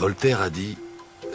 [0.00, 0.78] Voltaire a dit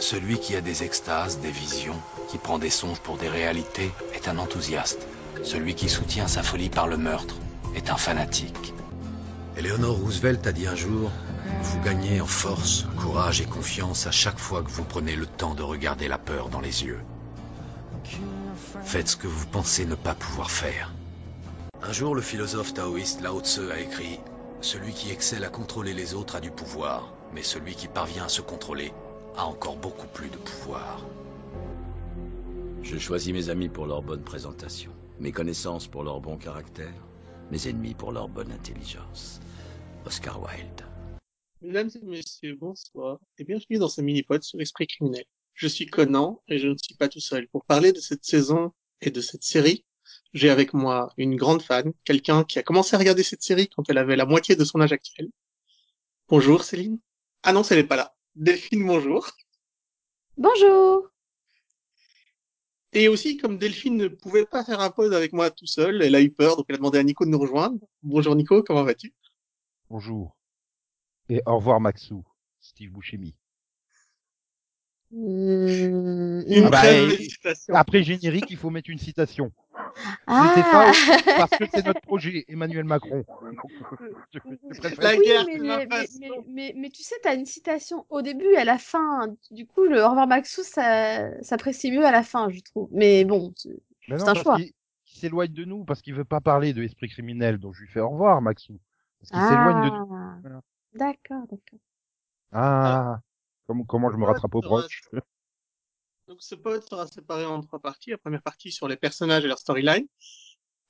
[0.00, 4.26] Celui qui a des extases, des visions, qui prend des songes pour des réalités, est
[4.26, 5.06] un enthousiaste.
[5.44, 7.36] Celui qui soutient sa folie par le meurtre
[7.76, 8.74] est un fanatique.
[9.56, 11.12] Eleanor Roosevelt a dit un jour
[11.62, 15.54] Vous gagnez en force, courage et confiance à chaque fois que vous prenez le temps
[15.54, 17.04] de regarder la peur dans les yeux.
[18.82, 20.92] Faites ce que vous pensez ne pas pouvoir faire.
[21.84, 24.18] Un jour, le philosophe taoïste Lao Tse a écrit
[24.60, 28.28] Celui qui excelle à contrôler les autres a du pouvoir, mais celui qui parvient à
[28.28, 28.92] se contrôler
[29.36, 31.04] a encore beaucoup plus de pouvoir.
[32.82, 36.94] Je choisis mes amis pour leur bonne présentation, mes connaissances pour leur bon caractère,
[37.50, 39.40] mes ennemis pour leur bonne intelligence.
[40.04, 40.82] Oscar Wilde.
[41.62, 45.24] Mesdames et messieurs, bonsoir et bienvenue dans ce mini-pod sur Esprit criminel.
[45.54, 47.48] Je suis Conan et je ne suis pas tout seul.
[47.48, 49.84] Pour parler de cette saison et de cette série,
[50.32, 53.88] j'ai avec moi une grande fan, quelqu'un qui a commencé à regarder cette série quand
[53.88, 55.30] elle avait la moitié de son âge actuel.
[56.28, 56.98] Bonjour Céline.
[57.48, 58.12] Ah non, elle n'est pas là.
[58.34, 59.30] Delphine, bonjour.
[60.36, 61.08] Bonjour.
[62.92, 66.16] Et aussi, comme Delphine ne pouvait pas faire un pause avec moi tout seul, elle
[66.16, 67.78] a eu peur, donc elle a demandé à Nico de nous rejoindre.
[68.02, 69.14] Bonjour Nico, comment vas-tu?
[69.90, 70.36] Bonjour.
[71.28, 72.24] Et au revoir Maxou,
[72.58, 73.36] Steve Buscemi.
[75.12, 77.74] Mmh, Une Ah bah, très et- belle citation.
[77.76, 79.52] Après générique, il faut mettre une citation.
[80.26, 80.52] Ah.
[80.54, 83.24] C'était pas parce que c'est notre projet, Emmanuel Macron.
[84.32, 84.38] Je-
[84.70, 86.18] je préfère- La oui, guerre, mais, c'est ma mais, façon.
[86.20, 89.34] mais, mais, mais tu sais, t'as une citation au début et à la fin.
[89.50, 92.88] Du coup, le au revoir Maxou, ça s'apprécie mieux à la fin, je trouve.
[92.92, 94.58] Mais bon, c'est un choix.
[94.60, 94.72] il
[95.04, 98.00] s'éloigne de nous, parce qu'il veut pas parler de esprit criminel, donc je lui fais
[98.00, 98.78] au revoir Maxou.
[99.20, 100.14] Parce qu'il s'éloigne de nous.
[100.14, 100.60] Ah, Voilà.
[100.94, 101.78] d'accord, d'accord.
[102.52, 103.20] Ah,
[103.66, 105.02] comment, comment je me rattrape au broche?
[106.28, 108.10] Donc ce pod sera séparé en trois parties.
[108.10, 110.06] La première partie sur les personnages et leur storyline.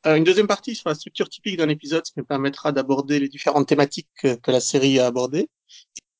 [0.06, 3.20] Euh, une deuxième partie sur la structure typique d'un épisode, ce qui me permettra d'aborder
[3.20, 5.50] les différentes thématiques que, que la série a abordées.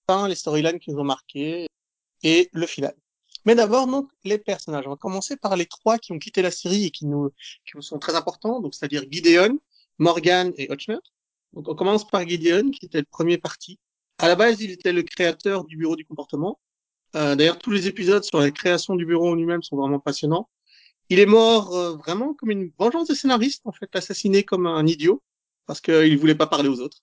[0.06, 1.66] Enfin, les storylines qui nous ont marqués
[2.22, 2.94] et le final.
[3.46, 4.86] Mais d'abord, donc, les personnages.
[4.86, 7.30] On va commencer par les trois qui ont quitté la série et qui nous,
[7.64, 8.60] qui nous sont très importants.
[8.60, 9.58] Donc, c'est-à-dire Gideon,
[9.98, 10.98] Morgan et Hotchner.
[11.52, 13.78] Donc, on commence par Gideon, qui était le premier parti.
[14.18, 16.58] À la base, il était le créateur du bureau du comportement.
[17.16, 20.48] Euh, D'ailleurs, tous les épisodes sur la création du bureau en lui-même sont vraiment passionnants.
[21.10, 24.86] Il est mort euh, vraiment comme une vengeance des scénaristes, en fait, assassiné comme un
[24.86, 25.22] idiot,
[25.66, 26.98] parce qu'il voulait pas parler aux autres.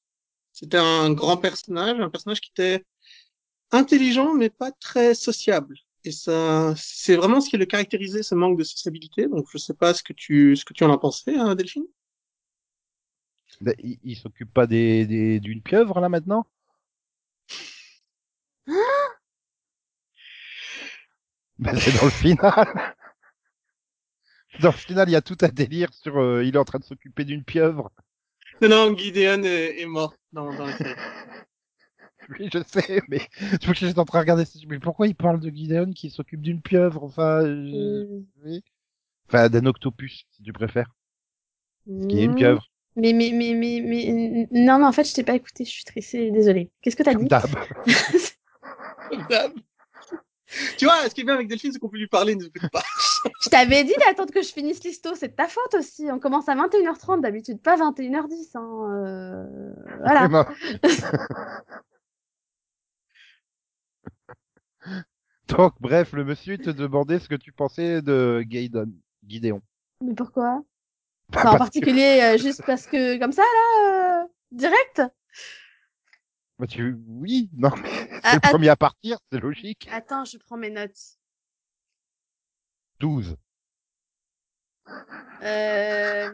[0.54, 2.84] C'était un grand personnage, un personnage qui était
[3.72, 5.78] intelligent, mais pas très sociable.
[6.06, 9.28] Et ça, c'est vraiment ce qui le caractérisait, ce manque de sociabilité.
[9.28, 11.86] Donc, je sais pas ce que tu, ce que tu en as pensé, hein, Delphine.
[13.62, 16.46] Ben, Il, il s'occupe pas des, des- d'une pieuvre là maintenant?
[21.64, 22.94] Ben, c'est dans le final.
[24.62, 26.78] Dans le final, il y a tout un délire sur euh, il est en train
[26.80, 27.92] de s'occuper d'une pieuvre.
[28.62, 30.96] Non, non, Gideon est, est mort dans, dans la série.
[32.30, 33.20] Oui, je sais, mais
[33.62, 34.46] je que j'étais en train de regarder.
[34.46, 37.04] ce- Mais pourquoi il parle de Gideon qui s'occupe d'une pieuvre?
[37.04, 38.26] Enfin, euh, Mmh.
[38.46, 38.64] oui.
[39.28, 40.90] enfin d'un octopus, si tu préfères,
[42.10, 42.36] qui est une Mmh.
[42.36, 42.70] pieuvre.
[42.96, 45.84] Mais, mais, mais, mais, mais, non, mais en fait, je t'ai pas écouté, je suis
[45.84, 46.70] tressée, désolée.
[46.82, 47.26] Qu'est-ce que t'as dit?
[47.28, 47.50] d'hab.
[50.78, 52.84] tu vois, ce qui est bien avec Delphine, c'est qu'on peut lui parler, ne pas.
[53.42, 56.08] Je t'avais dit d'attendre que je finisse l'histo, c'est de ta faute aussi.
[56.12, 58.50] On commence à 21h30 d'habitude, pas 21h10.
[58.56, 58.90] Hein.
[58.92, 60.48] euh, Voilà.
[65.48, 68.92] Donc, bref, le monsieur te demandait ce que tu pensais de Gaydon,
[69.28, 69.62] Gideon.
[70.02, 70.64] Mais pourquoi?
[71.30, 75.02] Bah, Enfin, en parce que- particulier, euh, juste parce que, comme ça, là, euh, direct?
[76.64, 76.98] Bah, tu...
[77.08, 78.50] Oui, non, mais c'est Ah, le ah.
[78.50, 79.90] premier à partir, c'est logique.
[79.92, 81.18] Attends, je prends mes notes.
[83.00, 83.36] 12.
[85.44, 86.30] Euh...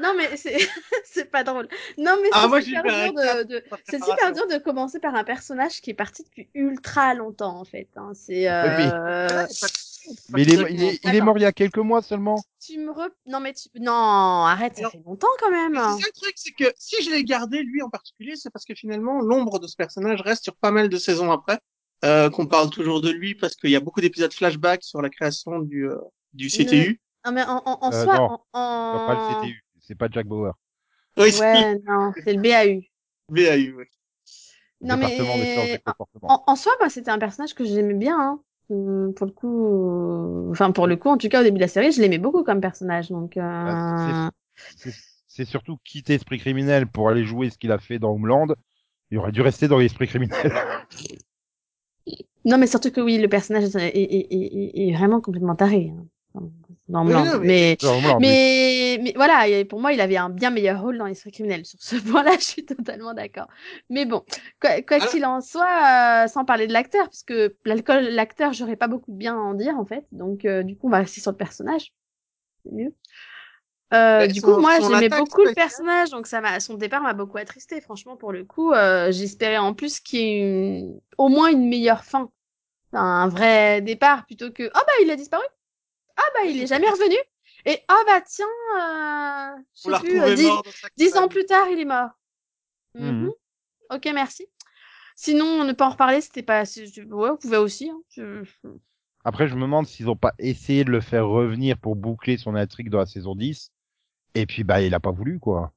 [0.00, 0.56] Non, mais c'est
[1.04, 1.68] c'est pas drôle.
[1.96, 3.54] Non, mais Ah, c'est moi, super dur de,
[3.88, 4.06] C'est préparation.
[4.06, 7.88] super dur de commencer par un personnage qui est parti depuis ultra longtemps, en fait.
[7.96, 8.12] Hein.
[8.14, 8.48] C'est...
[8.50, 9.46] Euh...
[10.30, 11.24] Mais il est, il est, il est Attends.
[11.24, 12.42] mort il y a quelques mois seulement.
[12.60, 13.08] Tu me re...
[13.26, 13.68] Non, mais tu...
[13.80, 15.72] Non, arrête, ça Alors- fait longtemps quand même.
[15.72, 18.50] Mais c'est ça le truc, c'est que si je l'ai gardé, lui en particulier, c'est
[18.50, 21.58] parce que finalement, l'ombre de ce personnage reste sur pas mal de saisons après,
[22.04, 25.10] euh, qu'on parle toujours de lui parce qu'il y a beaucoup d'épisodes flashback sur la
[25.10, 25.96] création du, euh,
[26.32, 27.00] du CTU.
[27.26, 28.16] Non, mais en, en, en Euh, soi...
[28.16, 28.38] non.
[28.52, 30.52] En, en- Non, pas le CTU, c'est pas Jack Bauer.
[31.16, 32.80] Oui, c'est Ouais, non, c'est le BAU.
[33.28, 33.88] BAU, ouais.
[34.80, 35.82] Non, Département des sciences mais
[36.22, 38.16] en, en soi, moi, c'était un personnage que j'aimais bien.
[38.16, 38.40] Hein.
[38.70, 39.66] Hum, Pour le coup,
[40.48, 42.18] euh, enfin pour le coup, en tout cas au début de la série, je l'aimais
[42.18, 43.08] beaucoup comme personnage.
[43.10, 43.40] Donc, euh...
[43.64, 44.30] Bah,
[45.28, 48.48] C'est surtout quitter Esprit Criminel pour aller jouer ce qu'il a fait dans Homeland.
[49.10, 50.52] Il aurait dû rester dans l'Esprit Criminel.
[52.44, 55.92] non, mais surtout que oui, le personnage est, est, est, est- est vraiment complètement taré.
[55.96, 56.06] hein.
[56.88, 57.76] Non, mais oui.
[58.20, 61.66] mais, mais voilà, pour moi, il avait un bien meilleur rôle dans l'esprit criminel.
[61.66, 63.46] Sur ce point-là, je suis totalement d'accord.
[63.90, 64.24] Mais bon,
[64.60, 68.52] quoi quoi Alors- qu'il en soit, euh, sans parler de l'acteur, parce que l'alcool, l'acteur,
[68.54, 70.06] j'aurais pas beaucoup de bien à en dire en fait.
[70.12, 71.92] Donc du coup, on va rester sur le personnage.
[72.64, 72.94] C'est mieux.
[73.94, 77.00] Euh, Mais du son- coup, moi, j'aimais beaucoup le personnage, donc ça m'a, son départ
[77.02, 77.80] m'a beaucoup attristé.
[77.80, 80.40] Franchement, pour le coup, euh, j'espérais en plus qu'il y ait
[80.80, 82.30] une- au moins une meilleure fin,
[82.92, 85.44] Enfin, un vrai départ, plutôt que oh bah il a disparu,
[86.18, 87.16] ah bah il est jamais revenu,
[87.64, 90.50] et oh bah tiens, euh, je On l'a sais plus, retrouvé euh, dix,
[90.96, 92.10] dix ans plus tard, il est mort.
[92.94, 93.22] Mhm.
[93.22, 93.32] Mhm.
[93.90, 94.46] Ok, merci.
[95.16, 97.90] Sinon, ne pas en reparler, c'était pas, c'est- ouais, vous pouvez aussi.
[97.90, 98.00] Hein.
[98.10, 98.44] Je-
[99.24, 102.54] Après, je me demande s'ils ont pas essayé de le faire revenir pour boucler son
[102.54, 103.72] intrigue dans la saison 10.
[104.34, 105.72] Et puis, bah, il a pas voulu, quoi.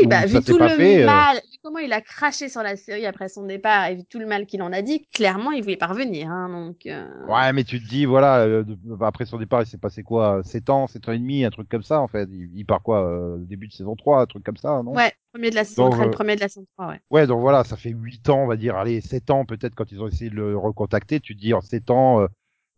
[0.00, 1.06] Oui, Ou bah, vu tout le fait, euh.
[1.06, 4.18] mal, vu comment il a craché sur la série après son départ et vu tout
[4.18, 6.86] le mal qu'il en a dit, clairement, il voulait pas revenir, hein, donc.
[6.86, 10.02] euh, Ouais, mais tu te dis, voilà, euh, de- après son départ, il s'est passé
[10.02, 12.28] quoi 7 ans, 7 ans et demi, un truc comme ça, en fait.
[12.30, 14.92] Il, il part quoi euh, Début de saison 3, un truc comme ça, non?
[14.94, 17.00] Ouais, premier de la saison Donc, 3, le euh, premier de la saison 3, ouais.
[17.10, 19.90] Ouais, donc voilà, ça fait 8 ans, on va dire, allez, 7 ans peut-être quand
[19.92, 22.28] ils ont essayé de le recontacter, tu te dis en 7 ans, euh,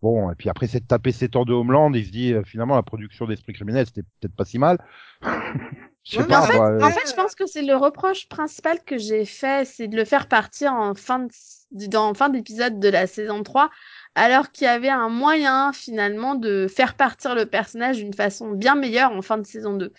[0.02, 2.42] bon, et puis après c'est de taper 7 ans de Homeland, il se dit euh,
[2.44, 4.78] finalement la production d'Esprit criminel, c'était peut-être pas si mal.
[6.04, 7.76] Je sais Ouais, Mais pas, en fait, euh, en fait, je pense que c'est le
[7.76, 12.28] reproche principal que j'ai fait, c'est de le faire partir en fin de, dans fin
[12.28, 13.70] d'épisode de la saison 3,
[14.16, 18.74] alors qu'il y avait un moyen, finalement, de faire partir le personnage d'une façon bien
[18.74, 19.92] meilleure en fin de saison 2.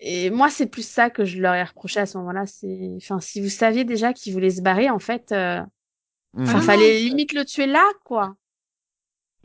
[0.00, 2.46] Et moi, c'est plus ça que je leur ai reproché à ce moment-là.
[2.46, 5.60] C'est, enfin, si vous saviez déjà qu'il voulait se barrer, en fait, euh,
[6.34, 6.42] hmm.
[6.42, 8.36] enfin, Ah fallait limite le tuer là, quoi.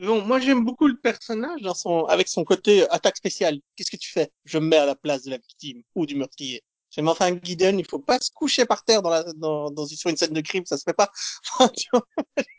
[0.00, 3.58] Bon, moi j'aime beaucoup le personnage dans son, avec son côté euh, attaque spéciale.
[3.76, 4.30] Qu'est-ce que tu fais?
[4.44, 6.62] Je me mets à la place de la victime ou du meurtrier.
[6.90, 10.10] J'aime enfin Guiden, il faut pas se coucher par terre dans la, dans, dans, sur
[10.10, 11.10] une scène de crime, ça se fait pas.
[11.58, 12.06] Enfin, tu vois,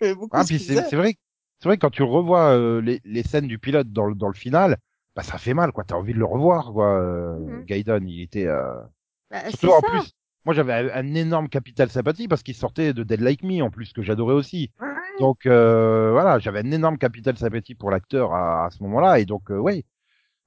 [0.02, 1.16] j'aimais beaucoup Ah, ce puis qu'il c'est c'est vrai,
[1.60, 4.28] c'est vrai que quand tu revois euh, les, les scènes du pilote dans, le- dans
[4.28, 4.78] le final,
[5.16, 5.84] bah ça fait mal, quoi.
[5.86, 7.00] T'as envie de le revoir, quoi.
[7.02, 7.62] Euh.
[7.64, 8.48] Gaiden, il était.
[8.48, 8.74] Euh...
[9.30, 9.88] Bah, c'est Surtout en ça.
[9.88, 10.12] plus,
[10.46, 13.72] moi j'avais un, un énorme capital sympathie parce qu'il sortait de Dead Like Me en
[13.72, 14.72] plus que j'adorais aussi.
[15.20, 19.20] Donc euh, voilà, j'avais un énorme capital sympathie pour l'acteur à, à ce moment-là.
[19.20, 19.86] Et donc euh, ouais.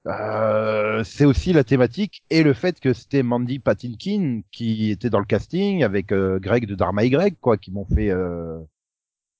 [0.07, 5.19] Euh, c'est aussi la thématique et le fait que c'était Mandy Patinkin qui était dans
[5.19, 8.59] le casting avec euh, Greg de Dharma Y quoi qui m'ont fait euh,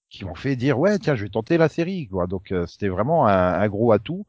[0.10, 2.28] qui m'ont fait dire ouais tiens je vais tenter la série quoi.
[2.28, 4.26] Donc euh, c'était vraiment un, un gros atout.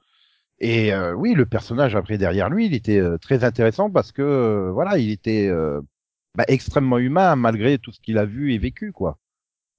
[0.61, 5.11] Et oui le personnage après derrière lui il était très intéressant parce que voilà il
[5.11, 5.51] était
[6.37, 9.19] bah, extrêmement humain malgré tout ce qu'il a vu et vécu quoi.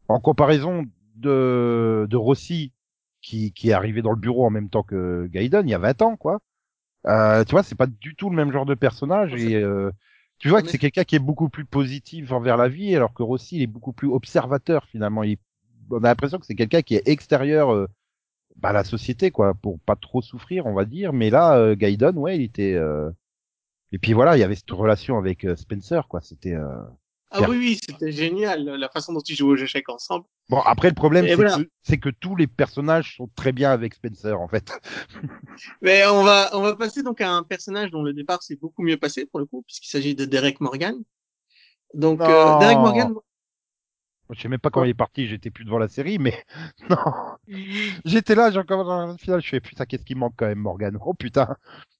[0.08, 0.86] En comparaison
[1.22, 2.74] de de Rossi
[3.22, 5.80] qui qui est arrivé dans le bureau en même temps que Gaiden il y a
[5.80, 6.42] 20 ans quoi.
[7.08, 9.92] Euh, tu vois c'est pas du tout le même genre de personnage et euh,
[10.42, 13.24] tu vois que c'est quelqu'un qui est beaucoup plus positif envers la vie alors que
[13.24, 15.24] Rossi il est beaucoup plus observateur finalement.
[15.24, 15.38] Il
[15.92, 17.88] on a l'impression que c'est quelqu'un qui est extérieur euh,
[18.56, 21.14] bah, à la société quoi pour pas trop souffrir on va dire.
[21.14, 23.12] Mais là euh, Gaiden ouais il était euh,
[23.92, 26.22] et puis voilà il y avait cette relation avec Spencer quoi.
[26.22, 26.82] C'était euh,
[27.34, 30.26] Ah oui, oui, c'était génial, la façon dont ils jouent aux échecs ensemble.
[30.50, 31.58] bon après le problème c'est voilà.
[32.02, 34.72] que tous les personnages sont très bien avec Spencer en fait
[35.82, 38.84] Mais on va, on va passer donc à un personnage dont le départ s'est beaucoup
[38.84, 40.96] mieux passé pour le coup, puisqu'il s'agit de Derek Morgan.
[41.94, 42.60] Donc, euh.
[42.60, 43.14] Derek Morgan,
[44.34, 46.44] je sais même pas quand il est parti j'étais plus devant la série mais
[46.90, 46.98] non
[48.06, 50.60] j'étais là j'ai encore dans le final je fais putain qu'est-ce qui manque quand même
[50.60, 51.56] Morgan oh putain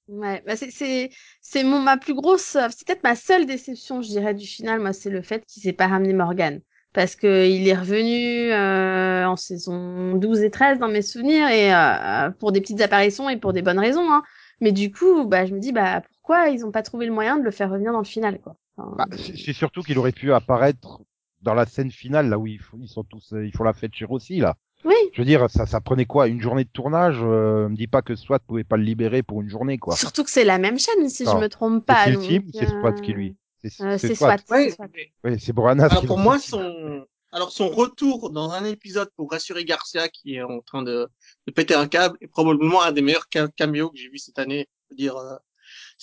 [0.08, 4.02] Ouais, bah c'est c'est c'est mon ma plus grosse euh, c'est peut-être ma seule déception
[4.02, 6.60] je dirais du final moi c'est le fait qu'il s'est pas ramené Morgan
[6.92, 11.72] parce que il est revenu euh, en saison 12 et 13 dans mes souvenirs et
[11.72, 14.22] euh, pour des petites apparitions et pour des bonnes raisons hein.
[14.60, 17.36] Mais du coup, bah je me dis bah pourquoi ils ont pas trouvé le moyen
[17.36, 18.56] de le faire revenir dans le final quoi.
[18.76, 21.00] Bah, c'est surtout qu'il aurait pu apparaître
[21.40, 23.94] dans la scène finale là où ils, ils sont tous euh, ils font la fête
[23.94, 27.18] chez Rossi là Oui, je veux dire ça ça prenait quoi une journée de tournage
[27.22, 30.24] euh, me dis pas que Swat pouvait pas le libérer pour une journée quoi surtout
[30.24, 31.40] que c'est la même chaîne si je Non.
[31.40, 32.10] me trompe c'est pas.
[32.10, 33.36] donc, team c'est euh, Swat qui lui?
[33.64, 34.56] C'est euh, c'est c'est Swat SWAT.
[34.56, 34.88] ouais, c'est SWAT.
[35.24, 39.64] oui c'est Boranas Alors pour moi, son, alors son retour dans un épisode pour rassurer
[39.64, 41.08] Garcia qui est en train de,
[41.46, 44.38] de péter un câble est probablement un des meilleurs ca- caméos que j'ai vu cette
[44.40, 44.66] année.
[44.90, 45.36] Je veux dire, euh,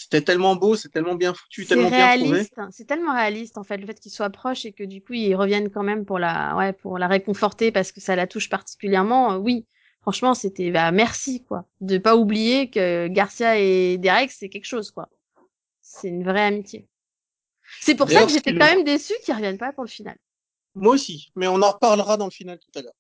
[0.01, 2.29] c'était tellement beau, c'est tellement bien foutu, tellement bien trouvé.
[2.29, 2.69] réaliste, hein.
[2.71, 5.35] c'est tellement réaliste en fait le fait qu'il soit proche et que du coup ils
[5.35, 9.33] reviennent quand même pour la ouais pour la réconforter parce que ça la touche particulièrement.
[9.33, 9.65] euh, oui,
[9.99, 14.89] franchement c'était bah merci quoi de pas oublier que Garcia et Derek c'est quelque chose
[14.89, 15.09] quoi.
[15.81, 16.87] C'est une vraie amitié.
[17.81, 20.15] C'est pour ça que j'étais qu'ils quand même déçue qu'ils reviennent pas pour le final.
[20.75, 22.93] Moi aussi, mais on en reparlera dans le final tout à l'heure.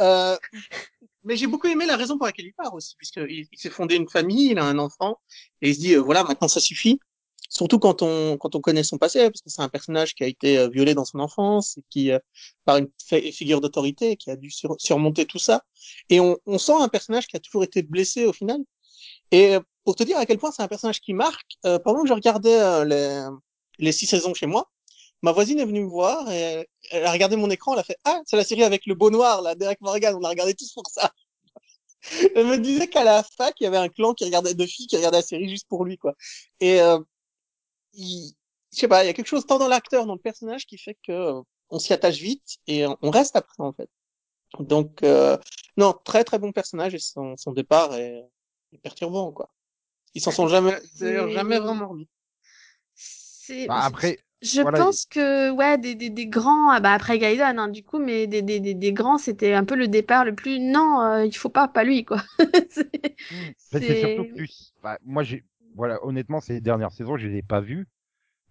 [0.00, 0.36] Euh,
[1.24, 3.96] mais j'ai beaucoup aimé la raison pour laquelle il part aussi, puisqu'il il s'est fondé
[3.96, 5.20] une famille, il a un enfant,
[5.60, 7.00] et il se dit, euh, voilà, maintenant ça suffit.
[7.48, 10.26] Surtout quand on, quand on connaît son passé, parce que c'est un personnage qui a
[10.26, 12.10] été euh, violé dans son enfance, et qui,
[12.64, 12.88] par une
[13.32, 15.62] figure d'autorité, qui a dû sur- surmonter tout ça.
[16.08, 18.58] Et on, on sent un personnage qui a toujours été blessé au final.
[19.32, 22.14] Et pour te dire à quel point c'est un personnage qui marque, pendant que je
[22.14, 23.26] regardais les,
[23.78, 24.70] les six saisons chez moi,
[25.22, 27.84] ma voisine est venue me voir et elle, elle a regardé mon écran, elle a
[27.84, 30.54] fait ah c'est la série avec le beau noir là, Derek Morgan, on l'a regardé
[30.54, 31.12] tous pour ça.
[32.34, 34.86] elle me disait qu'à la fac il y avait un clan qui regardait de filles
[34.86, 36.14] qui regardaient la série juste pour lui quoi.
[36.60, 36.98] Et euh,
[37.94, 38.34] il,
[38.72, 40.78] je sais pas, il y a quelque chose tant dans l'acteur, dans le personnage qui
[40.78, 43.88] fait que euh, on s'y attache vite et on reste après en fait.
[44.58, 45.38] Donc euh,
[45.76, 48.24] non, très très bon personnage et son, son départ est,
[48.72, 49.50] est perturbant quoi.
[50.14, 52.08] Ils s'en sont jamais, d'ailleurs jamais vraiment remis.
[52.94, 57.18] C'est Bah, après, Je Voilà, pense que ouais des, des, des grands ah bah après
[57.18, 60.24] Gaiden hein, du coup mais des, des, des, des grands c'était un peu le départ
[60.24, 62.18] le plus non euh, il faut pas pas lui quoi.
[62.70, 63.16] C'est-
[63.72, 64.48] Mais c'est surtout que tu-
[64.82, 65.44] bah, moi j'ai
[65.74, 67.86] voilà honnêtement ces dernières saisons je les ai pas vues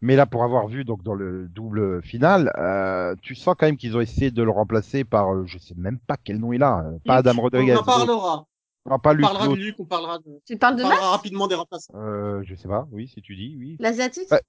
[0.01, 3.77] mais là pour avoir vu donc dans le double final euh, tu sens quand même
[3.77, 6.63] qu'ils ont essayé de le remplacer par euh, je sais même pas quel nom il
[6.63, 8.45] a euh, pas Adam Rodriguez On en parlera.
[8.89, 9.55] non pas On Luc parlera de.
[9.55, 11.95] Luc, on parlera de, Tu parles on de parlera Matt rapidement des remplaçants.
[11.95, 14.29] euh, je sais pas oui si tu dis oui l'asiatique?
[14.31, 14.41] Ouais.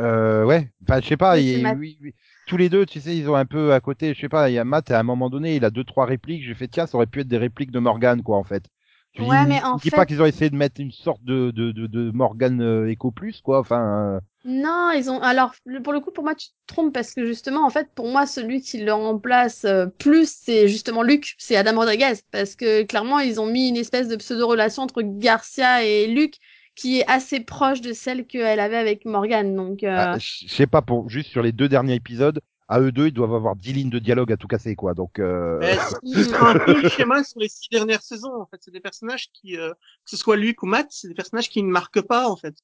[0.00, 2.14] Euh, ouais enfin je sais pas Oui, il- oui, oui.
[2.46, 4.54] tous les deux tu sais ils ont un peu à côté je sais pas il
[4.54, 6.86] y a Matt à un moment donné il a deux trois répliques j'ai fait tiens
[6.86, 8.64] ça aurait pu être des répliques de Morgan quoi en fait
[9.12, 11.22] tu Ouais, dis, mais en dis fait- pas qu'ils ont essayé de mettre une sorte
[11.24, 15.20] de de de, de Morgan euh, Echo Plus quoi enfin euh, Non, ils ont.
[15.22, 18.08] Alors, pour le coup, pour moi, tu te trompes parce que justement, en fait, pour
[18.08, 22.82] moi, celui qui le remplace euh, plus, c'est justement Luc, c'est Adam Rodriguez, parce que
[22.82, 26.34] clairement, ils ont mis une espèce de pseudo-relation entre Garcia et Luc
[26.74, 29.54] qui est assez proche de celle qu'elle avait avec Morgan.
[29.54, 32.92] Donc, euh, Bah, je sais pas pour juste sur les deux derniers épisodes, à eux
[32.92, 34.94] deux ils doivent avoir dix lignes de dialogue à tout casser quoi.
[34.94, 38.46] Donc euh, Mais ce sera un peu le schéma sur les six dernières saisons, en
[38.46, 38.58] fait.
[38.60, 41.62] C'est des personnages qui, euh, que ce soit Luc ou Matt, c'est des personnages qui
[41.62, 42.54] ne marquent pas, en fait.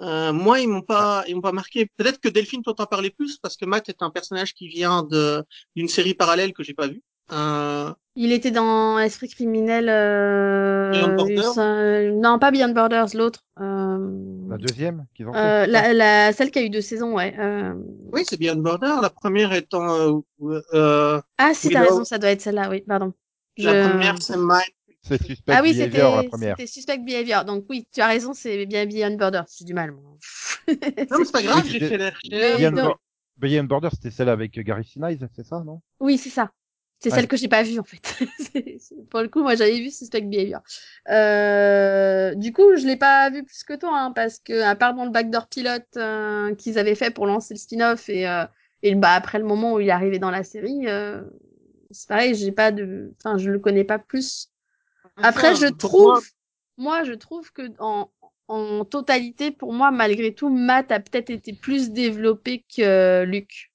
[0.00, 1.86] Euh, moi, ils m'ont pas, ils m'ont pas marqué.
[1.96, 5.02] Peut-être que Delphine peut en parler plus parce que Matt est un personnage qui vient
[5.02, 5.44] de
[5.76, 7.02] d'une série parallèle que j'ai pas vue.
[7.32, 9.88] Euh, il était dans Esprit criminel.
[9.88, 10.90] Euh...
[10.92, 13.44] Beyond Borders Non, pas Beyond Borders, l'autre.
[13.60, 14.48] Euh...
[14.48, 15.38] la deuxième qu'ils ont fait.
[15.38, 17.34] euh, la, la, celle qui a eu deux saisons, ouais.
[17.38, 17.74] Euh...
[18.12, 18.96] oui, c'est Beyond Border.
[19.00, 23.12] La première étant, euh, euh, Ah, si, t'as raison, ça doit être celle-là, oui, pardon.
[23.58, 24.60] la Je- première, c'est Mine.
[25.02, 26.56] C'est suspect Ah oui, behavior, la c'était première.
[26.58, 27.44] c'était Suspect Behavior.
[27.46, 29.46] Donc oui, tu as raison, c'est bien Beyond Borders.
[29.58, 30.02] J'ai du mal, moi.
[30.68, 30.76] Non,
[31.18, 32.12] mais c'est pas grave, j'ai fait.
[32.28, 32.82] Beyond, non.
[32.84, 33.00] Bor-
[33.38, 35.80] Beyond Border, c'était celle avec Gary Sinise, c'est ça, non?
[36.00, 36.50] Oui, c'est ça.
[37.02, 37.16] C'est Ouais.
[37.16, 38.02] celle que j'ai pas vue en fait.
[39.10, 40.60] Pour le coup, moi j'avais vu Suspect Behavior.
[41.08, 42.34] Euh...
[42.34, 45.04] Du coup, je l'ai pas vu plus que toi, hein, parce que à part dans
[45.04, 48.44] le backdoor pilote euh, qu'ils avaient fait pour lancer le spin-off et euh,
[48.82, 51.22] et bah après le moment où il est arrivé dans la série, euh,
[51.90, 54.50] c'est pareil, j'ai pas de, enfin je le connais pas plus.
[55.22, 56.20] Après, je trouve,
[56.76, 58.10] moi, moi, je trouve que en,
[58.48, 63.69] en totalité, pour moi, malgré tout, Matt a peut-être été plus développé que Luc.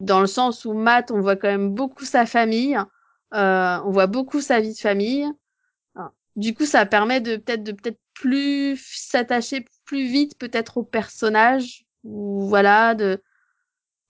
[0.00, 2.76] Dans le sens où Matt, on voit quand même beaucoup sa famille,
[3.34, 5.26] euh, on voit beaucoup sa vie de famille.
[5.94, 6.10] Hein.
[6.36, 11.84] Du coup, ça permet de peut-être de peut-être plus s'attacher plus vite peut-être au personnage
[12.04, 13.22] ou voilà de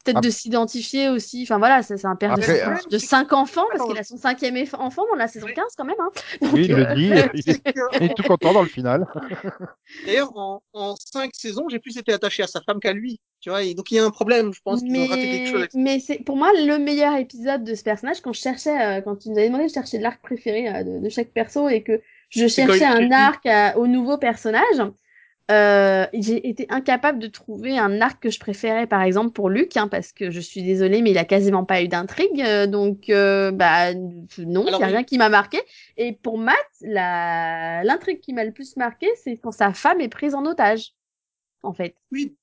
[0.05, 1.43] peut-être de s'identifier aussi.
[1.43, 4.05] Enfin voilà, c'est un père de, Après, cinq, euh, de cinq enfants parce qu'il a
[4.05, 5.55] son cinquième enfant dans la saison Oui.
[5.55, 5.97] 15 quand même.
[6.01, 6.11] Hein.
[6.43, 7.05] Donc, Oui, il le euh, dit,
[7.35, 7.63] il est,
[8.01, 9.07] il est tout content dans le final.
[10.07, 13.21] D'ailleurs, en, en cinq saisons, j'ai plus été attaché à sa femme qu'à lui.
[13.41, 14.53] Tu vois, et donc il y a un problème.
[14.53, 15.67] Je pense qu'ils ont raté quelque chose.
[15.75, 19.01] Mais, mais c'est pour moi le meilleur épisode de ce personnage quand je cherchais, euh,
[19.01, 21.83] quand tu nous avais demandé de chercher l'arc préféré euh, de, de chaque perso et
[21.83, 24.83] que je cherchais un arc à- au nouveau personnage,
[25.51, 29.77] euh, j'ai été incapable de trouver un arc que je préférais par exemple pour Luc,
[29.77, 33.11] hein, parce que je suis désolée mais il a quasiment pas eu d'intrigue, euh, donc
[33.11, 35.61] euh, bah non, il y a rien qui m'a marqué.
[35.97, 40.09] Et pour Matt, la l'intrigue qui m'a le plus marqué, c'est quand sa femme est
[40.09, 40.95] prise en otage,
[41.63, 41.97] en fait.
[42.13, 42.37] Oui.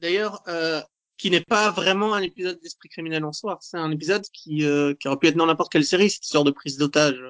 [0.00, 0.80] D'ailleurs, euh,
[1.20, 3.58] qui n'est pas vraiment un épisode d'Esprit criminel en soi.
[3.60, 6.44] C'est un épisode qui, euh, qui aurait pu être dans n'importe quelle série, cette histoire
[6.44, 7.20] de prise d'otage.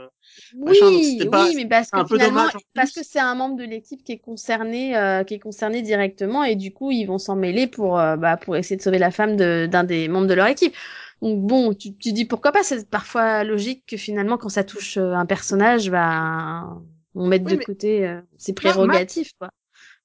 [0.52, 4.02] Oui, donc pas- oui, mais parce que finalement, parce que c'est un membre de l'équipe
[4.02, 7.66] qui est concerné, euh, qui est concerné directement, et du coup, ils vont s'en mêler
[7.68, 10.46] pour, euh, bah, pour essayer de sauver la femme de, d'un des membres de leur
[10.48, 10.74] équipe.
[11.22, 14.96] Donc bon, tu, tu dis pourquoi pas, c'est parfois logique que finalement, quand ça touche
[14.96, 16.66] euh, un personnage, bah,
[17.14, 19.50] on mette Oui, de côté euh, ses prérogatives, quoi.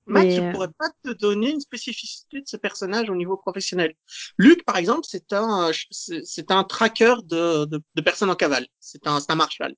[0.08, 3.38] Matt, Mais, je euh, pourrais pas te donner une spécificité de ce personnage au niveau
[3.38, 3.96] professionnel.
[4.38, 8.68] Luc, par exemple, c'est un, c'est c'est un tracker de, de, de personnes en cavale.
[8.80, 9.74] C'est un, c'est un marshal.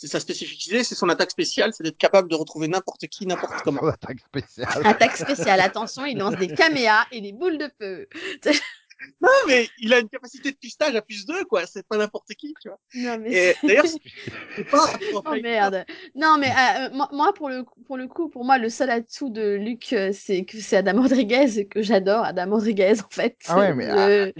[0.00, 3.60] C'est sa spécificité, c'est son attaque spéciale, c'est d'être capable de retrouver n'importe qui, n'importe
[3.62, 3.82] comment.
[3.86, 4.86] Attaque spéciale.
[4.86, 8.08] Attaque spéciale, attention, il lance des caméas et des boules de feu.
[9.20, 11.64] Non, mais il a une capacité de pistage à plus 2, quoi.
[11.66, 12.78] C'est pas n'importe qui, tu vois.
[12.94, 13.84] Non, mais Et d'ailleurs,
[14.56, 15.84] c'est pas, Oh merde.
[16.14, 18.90] Non mais euh, euh, moi, pour le coup- pour le coup pour moi le seul
[18.90, 23.36] atout de Luc euh, c'est que c'est Adam Rodriguez que j'adore Adam Rodriguez en fait.
[23.48, 24.32] Ah ouais, mais Euh,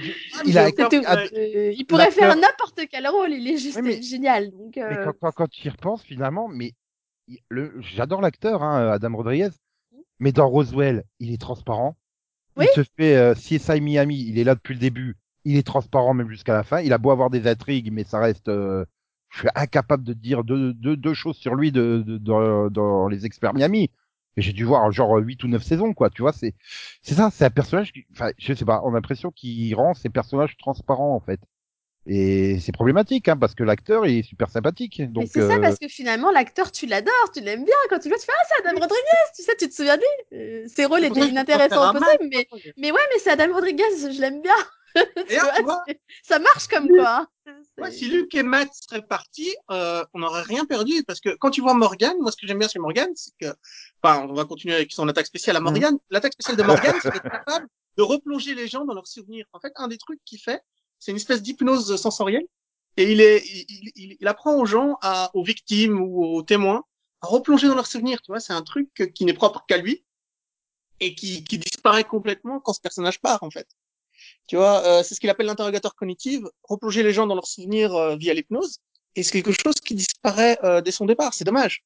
[0.44, 1.02] il a j'ai aucun c'est tout.
[1.04, 1.28] problème.
[1.34, 4.50] Euh, il pourrait faire n'importe quel rôle, il est juste Oui, mais- génial.
[4.50, 6.72] Donc Mais euh, quand, quand, quand tu y repenses, finalement, mais
[7.28, 9.50] il- le, j'adore l'acteur, hein, Adam Rodriguez,
[10.18, 11.96] mais dans Roswell, il est transparent.
[12.56, 12.66] Oui.
[12.66, 16.14] Il se fait euh, CSI Miami, il est là depuis le début, il est transparent
[16.14, 16.80] même jusqu'à la fin.
[16.80, 18.48] Il a beau avoir des intrigues, mais ça reste.
[18.48, 18.84] euh,
[19.30, 23.08] je suis incapable de dire deux, deux, deux choses sur lui de, de- dans, dans
[23.08, 23.90] les experts Miami.
[24.36, 26.10] Et j'ai dû voir genre 8 ou 9 saisons, quoi.
[26.10, 26.54] Tu vois, c'est
[27.02, 27.92] c'est ça, c'est un personnage.
[27.92, 31.40] Qui, enfin, je sais pas, on a l'impression qu'il rend ses personnages transparents en fait.
[32.06, 35.02] Et c'est problématique, hein, parce que l'acteur il est super sympathique.
[35.12, 37.74] Donc, Mais c'est ça, euh, parce que finalement, l'acteur, tu l'adores, tu l'aimes bien.
[37.90, 39.96] Quand tu le vois, tu fais Ah, c'est Adam Rodriguez, tu sais, tu te souviens
[39.96, 40.38] de lui.
[40.38, 44.40] Euh, ses rôles étaient inintéressants possible, mais, mais ouais, mais c'est Adam Rodriguez, je l'aime
[44.42, 44.54] bien.
[44.96, 47.28] Tu D'ailleurs, vois, tu vois, c'est- ça marche comme quoi.
[47.46, 47.52] hein.
[47.78, 51.50] Ouais, si Luc et Matt seraient partis, euh, on n'aurait rien perdu parce que quand
[51.50, 53.54] tu vois Morgan, moi ce que j'aime bien chez Morgan, c'est que,
[54.02, 55.96] enfin, on va continuer avec son attaque spéciale à Morgan.
[56.10, 59.46] L'attaque spéciale de Morgan, c'est d'être capable de replonger les gens dans leurs souvenirs.
[59.52, 60.60] En fait, un des trucs qu'il fait,
[61.00, 62.44] c'est une espèce d'hypnose sensorielle
[62.96, 66.84] et il est, il, il, il- apprend aux gens, à, aux victimes ou aux témoins,
[67.22, 68.20] à replonger dans leurs souvenirs.
[68.22, 70.04] Tu vois, c'est un truc qui n'est propre qu'à lui
[71.00, 73.66] et qui, qui disparaît complètement quand ce personnage part, en fait.
[74.46, 77.94] Tu vois, euh, c'est ce qu'il appelle l'interrogateur cognitif, replonger les gens dans leurs souvenirs
[77.94, 78.78] euh, via l'hypnose.
[79.16, 81.34] Et c'est quelque chose qui disparaît euh, dès son départ.
[81.34, 81.84] C'est dommage.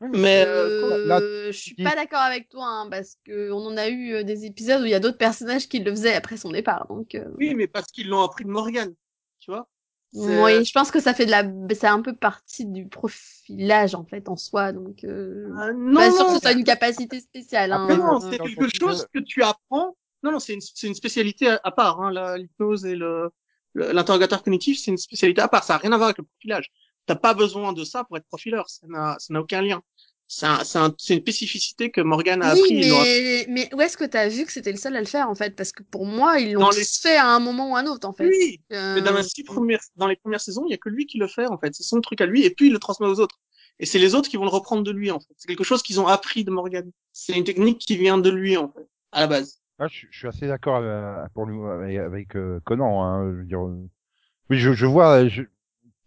[0.00, 3.66] Mais euh, Euh, là, je suis dis- pas d'accord avec toi, hein, parce que on
[3.66, 6.14] en a eu euh, des épisodes où il y a d'autres personnages qui le faisaient
[6.14, 6.86] après son départ.
[6.88, 8.94] Donc, euh, oui, mais parce qu'ils l'ont appris de Morgan.
[9.40, 9.68] Tu vois?
[10.14, 14.04] Oui, je pense que ça fait de la, c'est un peu partie du profilage en
[14.04, 14.72] fait en soi.
[14.72, 15.48] Donc, euh...
[15.58, 17.72] Euh, non, pas sûr que non, ce soit une capacité spéciale.
[17.72, 19.96] Hein, Après, non, euh, c'est quelque chose que tu apprends.
[20.22, 22.00] Non, non, c'est une, c'est une spécialité à, à part.
[22.00, 23.30] Hein, la- l'hypnose et le
[23.74, 25.62] le- l'interrogateur cognitif, c'est une spécialité à part.
[25.62, 26.70] Ça n'a rien à voir avec le profilage.
[27.08, 28.68] T'as pas besoin de ça pour être profileur.
[28.70, 29.82] Ça n'a ça n'a aucun lien.
[30.30, 32.90] C'est un, c'est un- c'est une spécificité que Morgan a Oui, appris.
[32.90, 35.30] mais, mais où est-ce que tu as vu que c'était le seul à le faire
[35.30, 35.56] en fait?
[35.56, 38.06] Parce que pour moi, ils l'ont les- fait à un moment ou à un autre
[38.06, 38.28] en fait.
[38.28, 40.90] Oui, Euh, mais dans, les six premières, dans les premières saisons, il y a que
[40.90, 41.74] lui qui le fait, en fait.
[41.74, 43.40] C'est son truc à lui, et puis il le transmet aux autres.
[43.80, 45.32] Et c'est les autres qui vont le reprendre de lui, en fait.
[45.38, 46.90] C'est quelque chose qu'ils ont appris de Morgan.
[47.14, 49.62] C'est une technique qui vient de lui, en fait, à la base.
[49.78, 53.02] Ah, je, je suis assez d'accord euh, pour lui, avec, avec, euh, Conan.
[53.02, 53.88] Hein, je veux dire, euh,
[54.50, 55.42] oui, je, je vois je,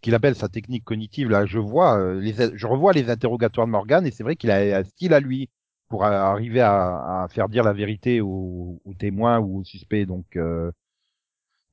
[0.01, 1.29] qu'il appelle sa technique cognitive.
[1.29, 4.51] Là, je vois, euh, les, je revois les interrogatoires de Morgan et c'est vrai qu'il
[4.51, 5.49] a un style à lui
[5.89, 10.05] pour arriver à, à faire dire la vérité aux, aux témoins ou aux suspects.
[10.05, 10.71] Donc, euh,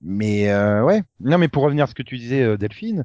[0.00, 1.02] mais euh, ouais.
[1.20, 3.04] Non, mais pour revenir à ce que tu disais, euh, Delphine.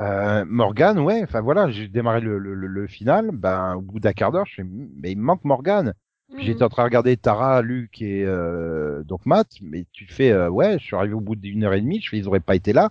[0.00, 4.12] Euh, Morgan, ouais, enfin voilà, j'ai démarré le, le, le, final, ben au bout d'un
[4.12, 5.94] quart d'heure, je fais, mais il me manque Morgan.
[6.30, 6.40] Mhm.
[6.40, 10.48] J'étais en train de regarder Tara, Luc et euh, donc Matt, mais tu fais euh,
[10.48, 12.56] ouais, je suis arrivé au bout d'une heure et demie, je fais ils auraient pas
[12.56, 12.90] été là,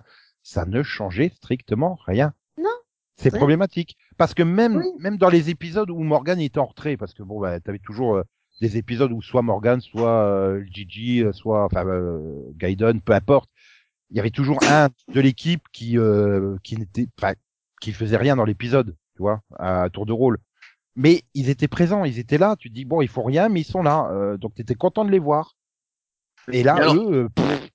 [0.50, 2.34] ça ne changeait strictement rien.
[2.58, 2.70] Non.
[3.18, 4.86] C'est problématique parce que même Oui.
[5.00, 8.16] même dans les épisodes où Morgan était en retrait, parce que bon bah t'avais toujours
[8.16, 8.24] euh,
[8.62, 13.50] des épisodes où soit Morgan, soit euh, Gigi, euh, soit enfin euh, Gaiden, peu importe,
[14.10, 17.34] il y avait toujours un de l'équipe qui euh, qui n'était enfin
[17.82, 20.38] qui faisait rien dans l'épisode, tu vois, à tour de rôle
[20.96, 22.56] mais ils étaient présents, ils étaient là.
[22.58, 25.06] Tu te dis bon, ils font rien, mais ils sont là, euh, donc t'étais content
[25.06, 25.56] de les voir.
[26.52, 27.69] Et là, alors- eux, euh, pff,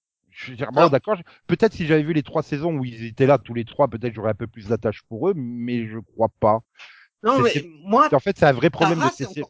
[0.44, 1.18] je bon, d'accord.
[1.46, 4.14] Peut-être si j'avais vu les trois saisons où ils étaient là tous les trois, peut-être
[4.14, 6.61] j'aurais un peu plus d'attache pour eux, mais je crois pas.
[7.22, 9.42] Non, C'est- mais c'est- moi, En fait, c'est un vrai problème Tara, de ces c'est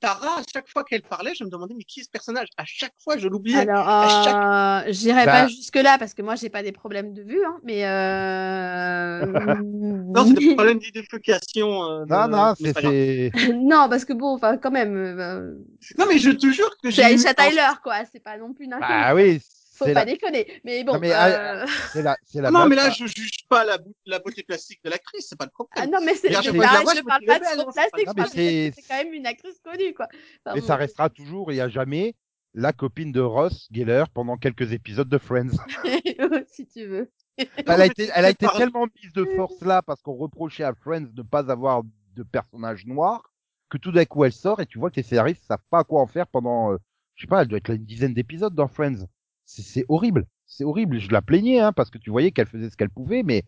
[0.00, 2.46] Tara, à chaque fois qu'elle parlait, je me demandais, mais qui est ce personnage?
[2.56, 3.68] À chaque fois, je l'oubliais.
[3.68, 7.22] Alors, euh, j'irai Bah- pas jusque là parce que moi j'ai pas des problèmes de
[7.22, 9.20] vue, hein, mais euh...
[9.64, 11.82] Non, c'est des problèmes d'identification.
[11.82, 13.30] Euh, de- Non, non, c'est c'est.
[13.60, 15.54] non parce que bon, enfin quand même, euh,
[15.98, 18.52] Non, mais je te jure que c'est j'ai eu- Aisha Tyler quoi, c'est pas non
[18.54, 18.68] plus.
[18.80, 19.40] Ah oui,
[19.78, 20.60] Faut c'est pas la, déconner.
[20.64, 22.50] Mais bon, Non, mais, euh, c'est la, c'est la.
[22.50, 25.44] Non, mais là, ah, je juge pas la, la beauté plastique de l'actrice, c'est pas
[25.44, 25.72] le problème.
[25.76, 27.24] ah non mais c'est, Mais à mais chaque fois que je vois, je je parle
[27.24, 30.06] pas de belle, hein, plastique, c'est pas quand même une actrice connue quoi.
[30.44, 30.66] Enfin, mais bon.
[30.66, 32.16] ça restera toujours et à jamais
[32.54, 35.56] la copine de Ross Geller pendant quelques épisodes de Friends.
[36.50, 37.12] si tu veux.
[37.36, 40.74] Elle a été, elle a été tellement mise de force là parce qu'on reprochait à
[40.74, 41.82] Friends de ne pas avoir
[42.16, 43.32] de personnage noir
[43.68, 46.00] que tout d'un coup elle sort et tu vois que les scénaristes savent pas quoi
[46.00, 46.78] en faire pendant, euh,
[47.14, 49.06] je sais pas, elle doit être là une dizaine d'épisodes dans Friends.
[49.48, 50.98] C'est, horrible, c'est horrible.
[50.98, 53.44] Je la plaignais hein parce que tu voyais qu'elle faisait ce qu'elle pouvait, mais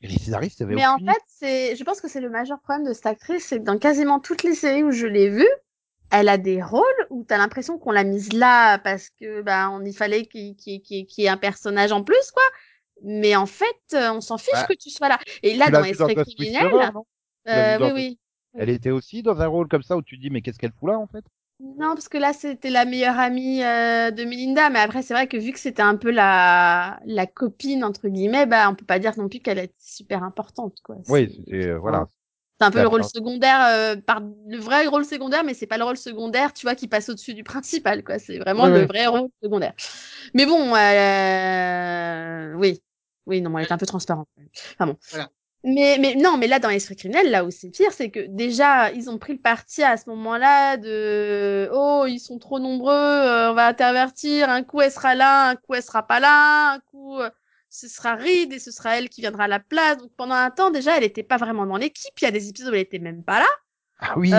[0.00, 2.92] les scénaristes avaient Mais en fait, c'est, je pense que c'est le majeur problème de
[2.92, 5.48] cette actrice, c'est que dans quasiment toutes les séries où je l'ai vue,
[6.10, 9.84] elle a des rôles où t'as l'impression qu'on l'a mise là parce que bah on
[9.84, 12.44] y fallait qu'il qu'il y ait un personnage en plus quoi.
[13.04, 14.66] Mais en fait, euh, on s'en fiche Ouais.
[14.68, 15.18] que tu sois là.
[15.42, 16.72] Et là, dans Esprit criminel,
[17.48, 18.18] euh, oui oui.
[18.58, 20.72] Elle était aussi dans un rôle comme ça où tu te dis mais qu'est-ce qu'elle
[20.72, 21.24] fout là en fait?
[21.58, 24.68] Non, parce que là, c'était la meilleure amie euh, de Melinda.
[24.68, 28.44] Mais après, c'est vrai que vu que c'était un peu la, la copine, entre guillemets,
[28.46, 30.96] bah, on peut pas dire non plus qu'elle est super importante, quoi.
[31.08, 32.06] Oui, C'est- c'était euh, voilà.
[32.60, 35.76] C'est un peu le rôle secondaire, euh, par le vrai rôle secondaire, mais c'est pas
[35.78, 38.18] le rôle secondaire, tu vois, qui passe au-dessus du principal, quoi.
[38.18, 38.86] C'est vraiment Oui, le oui.
[38.86, 39.74] vrai rôle secondaire.
[40.34, 42.82] Mais bon, euh, oui.
[43.26, 44.28] Oui, non, elle est un peu transparente.
[44.74, 44.96] Enfin bon.
[45.10, 45.30] Voilà.
[45.68, 48.92] Mais, mais non, mais là, dans l'esprit criminel, là où c'est pire, c'est que déjà,
[48.92, 53.50] ils ont pris le parti à ce moment-là de oh, ils sont trop nombreux, euh,
[53.50, 56.78] on va intervertir, un coup elle sera là, un coup elle sera pas là, un
[56.80, 57.30] coup euh,
[57.68, 59.98] ce sera Reed et ce sera elle qui viendra à la place.
[59.98, 62.14] Donc pendant un temps, déjà, elle était pas vraiment dans l'équipe.
[62.20, 63.46] Il y a des épisodes où elle était même pas là.
[63.98, 64.30] Ah oui.
[64.32, 64.36] Euh,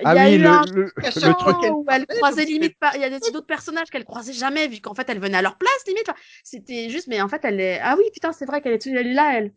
[0.00, 1.56] il ah y a oui, eu le, un le, le truc.
[1.72, 2.92] où elle croisait limite pas.
[2.94, 5.42] Il y a des d'autres personnages qu'elle croisait jamais, vu qu'en fait elle venait à
[5.42, 6.08] leur place limite.
[6.44, 7.80] C'était juste, mais en fait elle est.
[7.82, 9.52] Ah oui, putain, c'est vrai qu'elle est, elle est là, elle.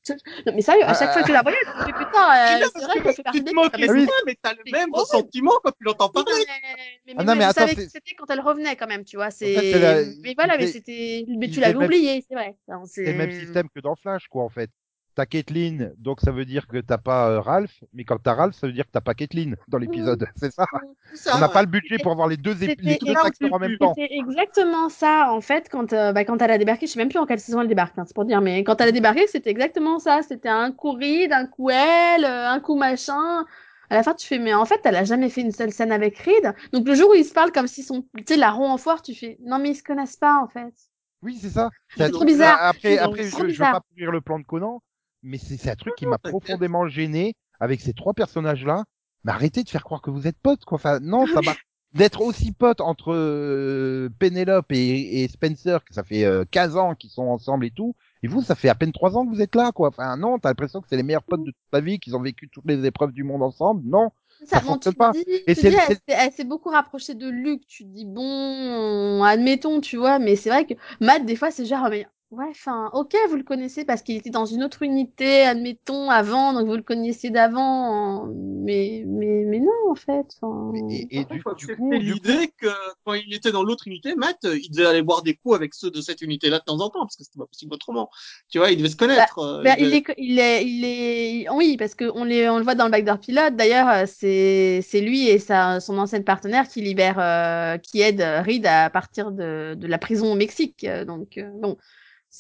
[0.47, 2.65] Non, mais sérieux, à chaque fois que je la voyais, je me dis, putain, euh,
[2.73, 3.51] c'est vrai que qu'elle fait partie tu te
[4.25, 6.45] Mais Ah t'as le même ressentiment quand tu l'entends mais, parler.
[7.05, 9.29] mais, Ah non, mais mais attends, c'était quand elle revenait quand même, tu vois.
[9.29, 9.53] C'est.
[9.79, 11.25] la- Mais voilà, il mais c'était.
[11.27, 12.55] Mais il tu l'avais oublié, c'est vrai.
[12.85, 14.69] C'est le même système que dans Flash, quoi, en fait.
[15.19, 18.55] T'as Caitlyn, donc ça veut dire que t'as pas euh, Ralph, mais quand t'as Ralph,
[18.55, 20.25] ça veut dire que t'as pas Caitlyn dans l'épisode.
[20.37, 20.65] C'est ça.
[21.11, 21.53] C'est ça, On n'a ouais.
[21.53, 23.77] pas le budget pour avoir les deux, ép- C'était- les deux c'était- acteurs en même
[23.77, 23.93] temps.
[23.95, 26.87] C'était exactement ça, en fait, quand, euh, bah, quand elle a débarqué.
[26.87, 28.79] Je sais même plus en quelle saison elle débarque, hein, c'est pour dire, mais quand
[28.79, 30.21] elle a débarqué, c'était exactement ça.
[30.25, 33.43] C'était un coup Reed, un coup elle, euh, un coup machin.
[33.89, 35.91] À la fin, tu fais, mais en fait, elle a jamais fait une seule scène
[35.91, 36.53] avec Reed.
[36.71, 38.77] Donc, le jour où ils se parlent comme s'ils sont, tu sais, la roue en
[38.77, 40.73] foire, tu fais, non, mais ils se connaissent pas, en fait.
[41.23, 41.69] Oui, c'est ça.
[41.97, 42.57] C'est trop bizarre.
[42.61, 44.81] Après, C'est après, je, je veux pas pourrir le plan de Conan,
[45.23, 48.83] mais c'est c'est un truc qui m'a profondément gêné avec ces trois personnages-là.
[49.25, 50.77] Mais arrêtez de faire croire que vous êtes potes, quoi.
[50.77, 51.53] Enfin, non, ça m'a
[51.93, 56.95] d'être aussi potes entre euh, Penelope et, et Spencer, que ça fait euh, 15 ans
[56.95, 57.95] qu'ils sont ensemble et tout.
[58.23, 59.89] Et vous, ça fait à peine 3 ans que vous êtes là, quoi.
[59.89, 62.21] Enfin, non, t'as l'impression que c'est les meilleurs potes de toute ta vie, qu'ils ont
[62.21, 63.81] vécu toutes les épreuves du monde ensemble.
[63.85, 64.11] Non.
[64.45, 65.11] Ça bon, fonctionne pas.
[65.11, 67.65] dis- Et c'est- dis, elle s'est- elle s'est beaucoup rapprochée de Luc.
[67.67, 71.65] Tu te dis, bon, admettons, tu vois, mais c'est vrai que Matt, des fois, c'est
[71.65, 75.43] genre, mais ouais, enfin, ok, vous le connaissez parce qu'il était dans une autre unité,
[75.43, 80.25] admettons, avant, donc vous le connaissiez d'avant, mais, mais, mais non, en fait.
[80.41, 82.67] enfin, Et, et Il du, faut du coup, coup, l'idée que
[83.03, 85.73] quand il était dans l'autre unité, Matt, euh, il devait aller boire des coups avec
[85.73, 88.09] ceux de cette unité-là de temps en temps, parce que c'était pas possible autrement.
[88.49, 89.39] Tu vois, il devait se connaître.
[89.39, 92.63] euh, Ben, il est, il est, il est, oui, parce que on les, on le
[92.63, 93.55] voit dans le backdoor pilote.
[93.55, 98.21] D'ailleurs, euh, c'est, c'est lui et sa, son ancienne partenaire qui libère, euh, qui aide
[98.21, 100.85] Reed à partir de, de la prison au Mexique.
[100.85, 101.77] Euh, Donc, euh, bon,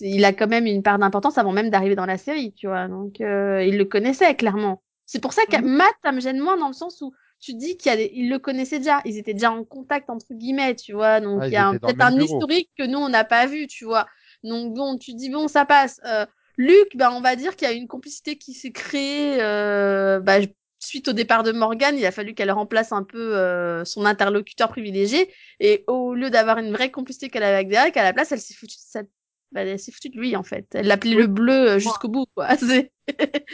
[0.01, 2.87] il a quand même une part d'importance avant même d'arriver dans la série, tu vois.
[2.87, 4.83] Donc, euh, il le connaissait clairement.
[5.05, 5.57] C'est pour ça que.
[5.61, 9.01] Matt, ça me gêne moins dans le sens où tu dis qu'il le connaissait déjà,
[9.05, 11.19] ils étaient déjà en contact entre guillemets, tu vois.
[11.21, 13.85] Donc, Ah, il y a peut-être un historique que nous on n'a pas vu, tu
[13.85, 14.07] vois.
[14.43, 15.99] Donc bon, tu dis bon, ça passe.
[16.05, 16.25] Euh,
[16.57, 20.39] Luc, ben on va dire qu'il y a une complicité qui s'est créée euh, bah,
[20.79, 21.97] suite au départ de Morgan.
[21.97, 25.33] Il a fallu qu'elle remplace un peu euh, son interlocuteur privilégié.
[25.59, 28.39] Et au lieu d'avoir une vraie complicité qu'elle avait avec Derek, à la place, elle
[28.41, 29.03] s'est foutue de sa-
[29.51, 30.67] bah, elle s'est foutue de lui en fait.
[30.73, 31.21] Elle l'appelait Oui.
[31.21, 32.25] le bleu euh, jusqu'au bout.
[32.35, 32.47] Quoi.
[32.57, 32.91] C'est-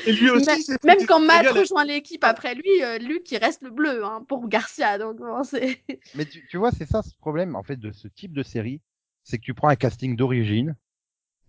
[0.06, 2.98] Et lui aussi, Même- c'est- Même c'est- quand c'est Matt rejoint l'équipe après lui, euh,
[2.98, 4.98] Luc il reste le bleu hein, pour Garcia.
[4.98, 5.84] Donc bon, c'est
[6.16, 8.82] Mais tu, tu vois, c'est ça ce problème en fait de ce type de série,
[9.24, 10.76] c'est que tu prends un casting d'origine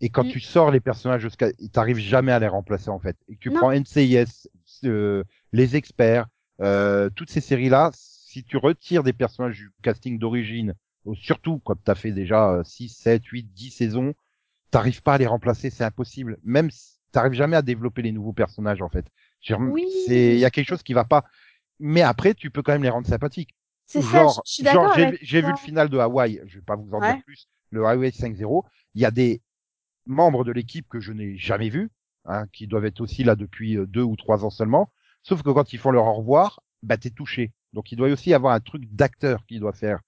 [0.00, 0.30] et quand Mm.
[0.30, 3.16] tu sors les personnages jusqu'à, t'arrives jamais à les remplacer en fait.
[3.28, 3.56] Et tu Non.
[3.60, 4.48] prends NCIS,
[4.84, 6.26] euh, les experts,
[6.60, 10.74] euh, toutes ces séries là, si tu retires des personnages du casting d'origine,
[11.14, 14.14] surtout quand t'as fait déjà euh, 6, 7, 8, 10 saisons,
[14.76, 16.38] t'arrives pas à les remplacer, c'est impossible.
[16.44, 19.06] Même si t'arrives jamais à développer les nouveaux personnages en fait.
[19.50, 19.86] Oui.
[20.06, 21.24] C'est, il y a quelque chose qui va pas.
[21.78, 23.54] Mais après, tu peux quand même les rendre sympathiques.
[23.86, 24.08] c'est ça.
[24.08, 26.92] Genre, Je suis d'accord genre, j'ai vu le final de Hawaï, je vais pas vous
[26.92, 27.14] en Ouais.
[27.14, 28.64] dire plus, le Hawaii 5-0.
[28.94, 29.40] Il y a des
[30.06, 31.90] membres de l'équipe que je n'ai jamais vus,
[32.26, 34.90] hein, qui doivent être aussi là depuis euh, deux ou trois ans seulement.
[35.22, 37.52] Sauf que quand ils font leur au revoir, bah t'es touché.
[37.72, 40.00] Donc il doit aussi y avoir un truc d'acteur qu'il doit faire.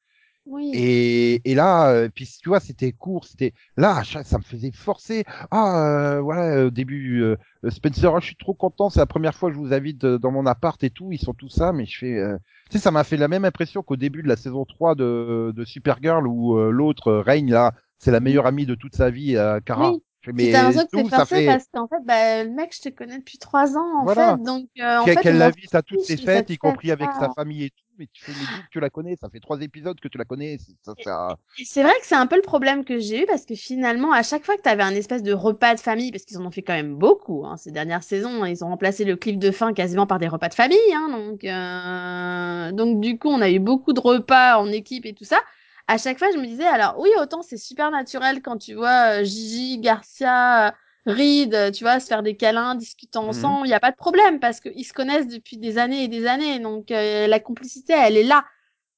[0.48, 0.70] Oui.
[0.72, 5.24] Et, et là, euh, puis tu vois, c'était court, c'était là, ça me faisait forcer.
[5.50, 7.37] Ah, euh, voilà, au début, euh,
[7.68, 10.18] Spencer, oh, je suis trop content, c'est la première fois que je vous invite euh,
[10.18, 12.38] dans mon appart et tout, ils sont tous ça, mais je fais, euh,
[12.70, 15.52] tu sais, ça m'a fait la même impression qu'au début de la saison 3 de,
[15.54, 19.11] de Supergirl où euh, l'autre euh, Reign là, c'est la meilleure amie de toute sa
[19.11, 19.92] vie, euh, Kara.
[19.92, 20.02] Oui.
[20.50, 23.18] T'as l'impression que ça forcé fait parce qu'en fait, bah, le mec, je te connais
[23.18, 24.08] depuis trois ans, en Voilà.
[24.08, 24.40] fait.
[24.42, 27.12] Donc, euh, en fait, qu'elle la vite à toutes ça fêtes, te y compris avec
[27.14, 29.60] sa famille et tout, mais tu fais, mais que tu la connais, ça fait trois
[29.62, 32.42] épisodes que tu la connais, c'est- ça, ça, C'est vrai que c'est un peu le
[32.42, 35.24] problème que j'ai eu parce que finalement, à chaque fois que tu avais un espèce
[35.24, 38.04] de repas de famille, parce qu'ils en ont fait quand même beaucoup hein, ces dernières
[38.04, 40.78] saisons, ils ont remplacé le clip de fin quasiment par des repas de famille.
[40.94, 45.14] Hein, donc, euh, donc du coup, on a eu beaucoup de repas en équipe et
[45.14, 45.40] tout ça.
[45.88, 49.20] À chaque fois, je me disais, alors oui, autant c'est super naturel quand tu vois
[49.20, 50.72] euh, Gigi, Garcia, euh,
[51.07, 53.29] Reed, euh, tu vois, se faire des câlins, discuter Mhm.
[53.31, 56.09] ensemble, il n'y a pas de problème parce qu'ils se connaissent depuis des années et
[56.09, 56.61] des années.
[56.61, 58.44] Donc euh, la complicité, elle est là.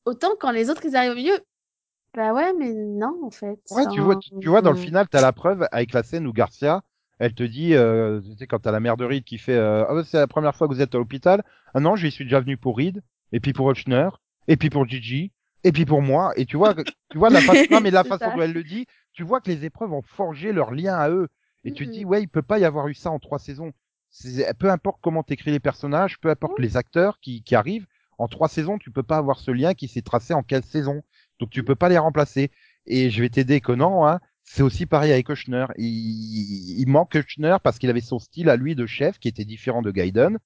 [0.04, 1.38] Autant quand les autres ils arrivent au milieu,
[2.14, 3.60] bah ouais, mais non, en fait.
[3.70, 6.26] Ouais, tu vois, tu, tu vois, dans le final, t'as la preuve avec la scène
[6.26, 6.82] où Garcia,
[7.20, 9.84] elle te dit, euh, tu sais, quand t'as la mère de Reed qui fait, euh,
[9.88, 11.44] ah, bah, c'est la première fois que vous êtes à l'hôpital.
[11.74, 14.08] Ah non, j'y suis déjà venu pour Reed, et puis pour Ochner,
[14.48, 15.30] et puis pour Gigi,
[15.64, 16.32] et puis pour moi.
[16.36, 16.74] Et tu vois,
[17.10, 18.30] tu vois la façon, non, mais la façon ça.
[18.36, 21.28] dont elle le dit, tu vois que les épreuves ont forgé leur lien à eux.
[21.64, 23.72] Et tu te dis, ouais, il peut pas y avoir eu ça en trois saisons.
[24.58, 27.86] peu importe comment t'écris les personnages, peu importe les acteurs qui, qui arrivent,
[28.18, 31.02] en trois saisons, tu peux pas avoir ce lien qui s'est tracé en quelle saison.
[31.38, 32.50] Donc tu peux pas les remplacer.
[32.86, 34.20] Et je vais t'aider, Conan, hein.
[34.42, 35.66] C'est aussi pareil avec Kushner.
[35.76, 39.44] Il, il manque Kushner parce qu'il avait son style à lui de chef qui était
[39.44, 40.38] différent de Gaiden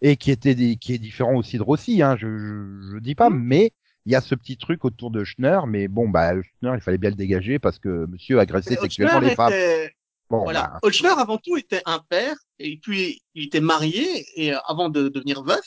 [0.00, 2.00] et qui était des- qui est différent aussi de Rossi.
[2.02, 2.16] Hein.
[2.16, 3.72] Je, je, je dis pas, mais
[4.06, 5.60] il y a ce petit truc autour de Schner.
[5.66, 9.20] Mais bon, bah Schner, il fallait bien le dégager parce que Monsieur agressait Mais sexuellement
[9.20, 9.52] les femmes.
[9.52, 9.94] était-
[10.28, 10.78] Bon, Voilà.
[10.80, 15.08] bah, avant tout, était un père, et puis il était marié, et euh, avant de
[15.08, 15.64] devenir veuf.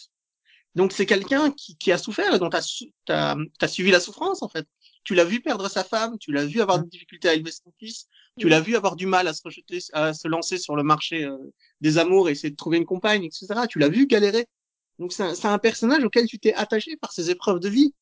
[0.76, 4.48] Donc c'est quelqu'un qui, qui a souffert, et dont tu as, suivi la souffrance, en
[4.48, 4.66] fait.
[5.04, 7.74] Tu l'as vu perdre sa femme, tu l'as vu avoir des difficultés à élever son
[7.78, 8.08] fils,
[8.40, 11.26] tu l'as vu avoir du mal à se rejeter, à se lancer sur le marché
[11.26, 11.38] euh,
[11.82, 13.48] des amours et essayer de trouver une compagne, etc.
[13.70, 14.48] Tu l'as vu galérer.
[14.98, 17.94] Donc c'est un, c'est un personnage auquel tu t'es attaché par ses épreuves de vie.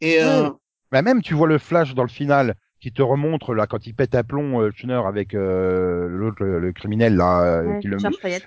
[0.00, 0.50] Et euh,
[0.92, 3.94] bah, même tu vois le flash dans le final qui te remontre là quand il
[3.94, 7.88] pète un plomb euh, Schner avec euh, l'autre le, le criminel là euh, Ouais, qui
[7.88, 7.96] le.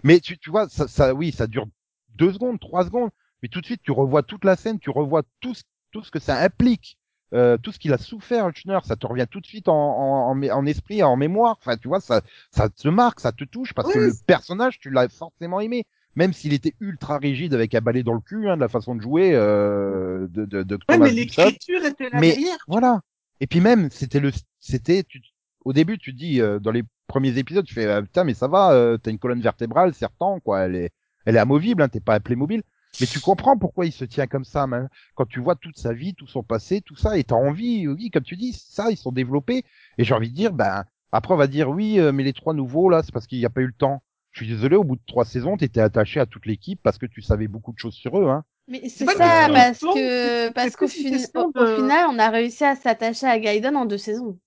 [0.03, 1.67] Mais tu, tu vois, ça, ça, oui, ça dure
[2.15, 3.09] deux secondes, trois secondes,
[3.41, 6.11] mais tout de suite, tu revois toute la scène, tu revois tout ce, tout ce
[6.11, 6.97] que ça implique,
[7.33, 10.31] euh, tout ce qu'il a souffert, Hutchner, ça te revient tout de suite en, en,
[10.31, 11.57] en, en esprit, en mémoire.
[11.59, 14.89] Enfin, tu vois, ça, ça te marque, ça te touche, parce que le personnage, tu
[14.89, 15.85] l'as forcément aimé.
[16.15, 18.95] Même s'il était ultra rigide avec un balai dans le cul, hein, de la façon
[18.95, 22.57] de jouer euh, de, de, de ouais, mais l'écriture était là Mais- derrière.
[22.67, 23.01] Voilà.
[23.39, 25.21] Et puis même, c'était le, c'était, tu,
[25.65, 28.47] au début, tu dis, euh, dans les premiers épisodes, tu fais, ah, putain, mais ça
[28.47, 30.91] va, euh, t'as une colonne vertébrale, serpent, quoi, elle est,
[31.25, 32.63] elle est amovible, hein, t'es pas appelé mobile.
[32.99, 34.89] Mais tu comprends pourquoi il se tient comme ça, man.
[35.15, 38.09] Quand tu vois toute sa vie, tout son passé, tout ça, et t'as envie, oui,
[38.11, 39.63] comme tu dis, ça, ils sont développés.
[39.97, 42.53] Et j'ai envie de dire, ben, après, on va dire, oui, euh, mais les trois
[42.53, 44.03] nouveaux, là, c'est parce qu'il n'y a pas eu le temps.
[44.31, 47.05] Je suis désolé, au bout de trois saisons, t'étais attaché à toute l'équipe parce que
[47.05, 48.43] tu savais beaucoup de choses sur eux, hein.
[48.67, 53.37] Mais c'est ça, parce que, parce qu'au de- final, on a réussi à s'attacher à
[53.39, 54.39] Gaiden en deux saisons.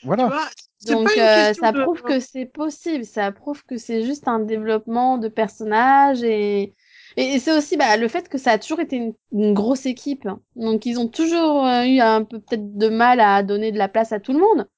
[0.00, 0.30] Tu Voilà.
[0.30, 0.48] vois,
[0.82, 5.18] Donc, euh, ça de- prouve que c'est possible, ça prouve que c'est juste un développement
[5.18, 6.74] de personnages et,
[7.16, 10.28] et, c'est aussi bah, le fait que ça a toujours été une, une grosse équipe.
[10.56, 13.88] Donc, ils ont toujours euh, eu un peu peut-être de mal à donner de la
[13.88, 14.68] place à tout le monde.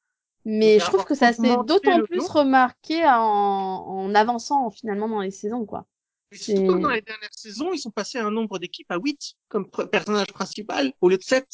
[0.49, 5.21] Mais Mais je trouve que ça s'est d'autant plus remarqué en, en avançant finalement dans
[5.21, 5.87] les saisons, quoi.
[6.33, 8.97] Et surtout C'est- dans les dernières saisons, ils sont passés à un nombre d'équipes à
[8.97, 11.47] 8 comme pr- personnage principal au lieu de 7.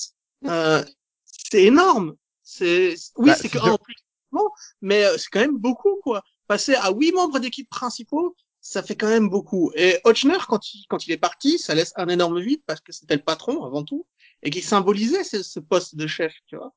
[0.47, 0.85] Euh,
[1.25, 2.15] c'est énorme.
[2.43, 3.95] C'est oui, Bah, c'est que en plus,
[4.31, 4.49] bon,
[4.81, 6.23] mais euh, c'est quand même beaucoup quoi.
[6.47, 9.73] Passer à 8 membres d'équipe principaux, ça fait quand même beaucoup.
[9.75, 12.93] Et Ochner, quand il quand il est parti, ça laisse un énorme vide parce que
[12.93, 14.07] c'était le patron avant tout
[14.43, 16.73] et qui symbolisait ce, ce poste de chef, tu vois.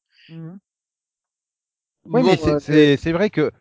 [2.14, 3.52] Oui, Bon, mais c'est- euh, c'est c'est vrai que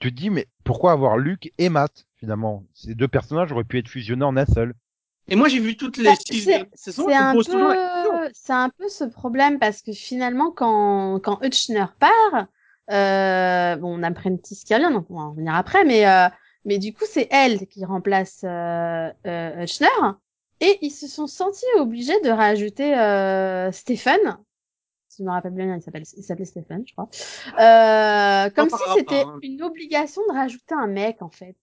[0.00, 2.64] tu te dis, mais pourquoi avoir Luc et Matt, finalement?
[2.74, 4.74] Ces deux personnages auraient pu être fusionnés en un seul.
[5.28, 7.08] Et moi, j'ai vu toutes les Bah, six c'est- saisons.
[7.08, 12.46] Un peu, c'est un peu ce problème parce que finalement, quand, quand Hutchner part,
[12.90, 16.28] euh, bon, on a Prentice qui revient, donc on va en revenir après, mais, euh,
[16.64, 19.88] mais du coup, c'est elle qui remplace euh, euh, Hutchner
[20.60, 24.38] et ils se sont sentis obligés de rajouter euh, Stephen.
[25.10, 27.08] Si je me rappelle bien, il s'appelle, il s'appelait Stephen, je crois.
[27.58, 29.38] Euh, comme si c'était hein.
[29.42, 31.56] une obligation de rajouter un mec, en fait.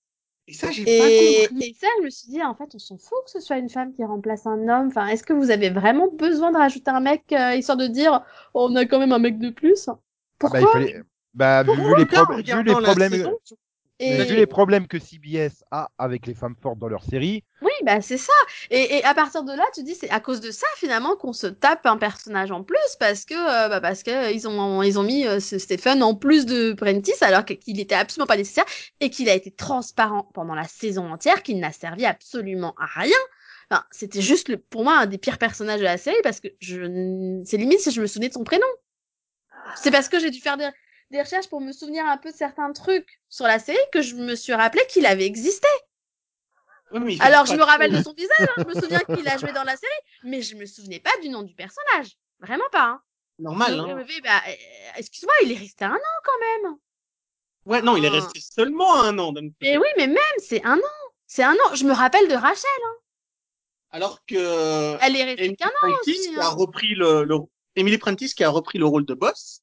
[0.48, 1.00] Et ça, j'ai Et,
[1.48, 1.70] pas compris.
[1.70, 3.70] et ça, je me suis dit, en fait, on s'en fout que ce soit une
[3.70, 4.88] femme qui remplace un homme.
[4.88, 8.22] Enfin, est-ce que vous avez vraiment besoin de rajouter un mec, euh, histoire de dire,
[8.54, 9.88] oh, on a quand même un mec de plus?
[9.88, 9.98] Ah
[10.40, 11.04] Pourquoi bah, il fallait...
[11.34, 12.06] bah, vu, vu les,
[12.64, 13.38] vu problèmes, saison,
[14.00, 17.72] Et- vu les problèmes que CBS a avec les femmes fortes dans leur série, Oui,
[17.84, 18.34] bah c'est ça.
[18.70, 21.34] Et, et à partir de là, tu dis, c'est à cause de ça, finalement, qu'on
[21.34, 24.84] se tape un personnage en plus, parce que, euh, bah, parce que euh, ils ont,
[24.84, 28.38] ils ont mis euh, ce Stephen en plus de Prentice, alors qu'il était absolument pas
[28.38, 28.66] nécessaire,
[29.00, 33.18] et qu'il a été transparent pendant la saison entière, qu'il n'a servi absolument à rien.
[33.72, 36.48] Enfin, c'était juste le, pour moi un des pires personnages de la série parce que
[36.62, 38.66] je, c'est limite si je me souvenais de son prénom.
[39.76, 40.68] C'est parce que j'ai dû faire des,
[41.12, 44.16] des recherches pour me souvenir un peu de certains trucs sur la série que je
[44.16, 45.68] me suis rappelé qu'il avait existé.
[47.20, 49.64] Alors je me rappelle de son visage, hein, je me souviens qu'il a joué dans
[49.64, 49.92] la série,
[50.24, 52.18] mais je me souvenais pas du nom du personnage.
[52.40, 52.84] Vraiment pas.
[52.84, 53.02] Hein.
[53.40, 54.06] Normal, Donc, hein.
[54.24, 54.52] bah, euh,
[54.98, 56.76] excuse-moi, il est resté un an quand même.
[57.66, 59.34] Ouais, non, il est resté seulement un an.
[59.62, 60.98] Mais oui, mais même, c'est un an.
[61.28, 61.76] C'est un an.
[61.76, 62.70] Je me rappelle de Rachel.
[63.92, 66.30] Alors que Elle est restée qu'un an Prentice aussi.
[66.34, 67.36] qui a repris le, le
[67.76, 69.62] Emily Prentice qui a repris le rôle de boss.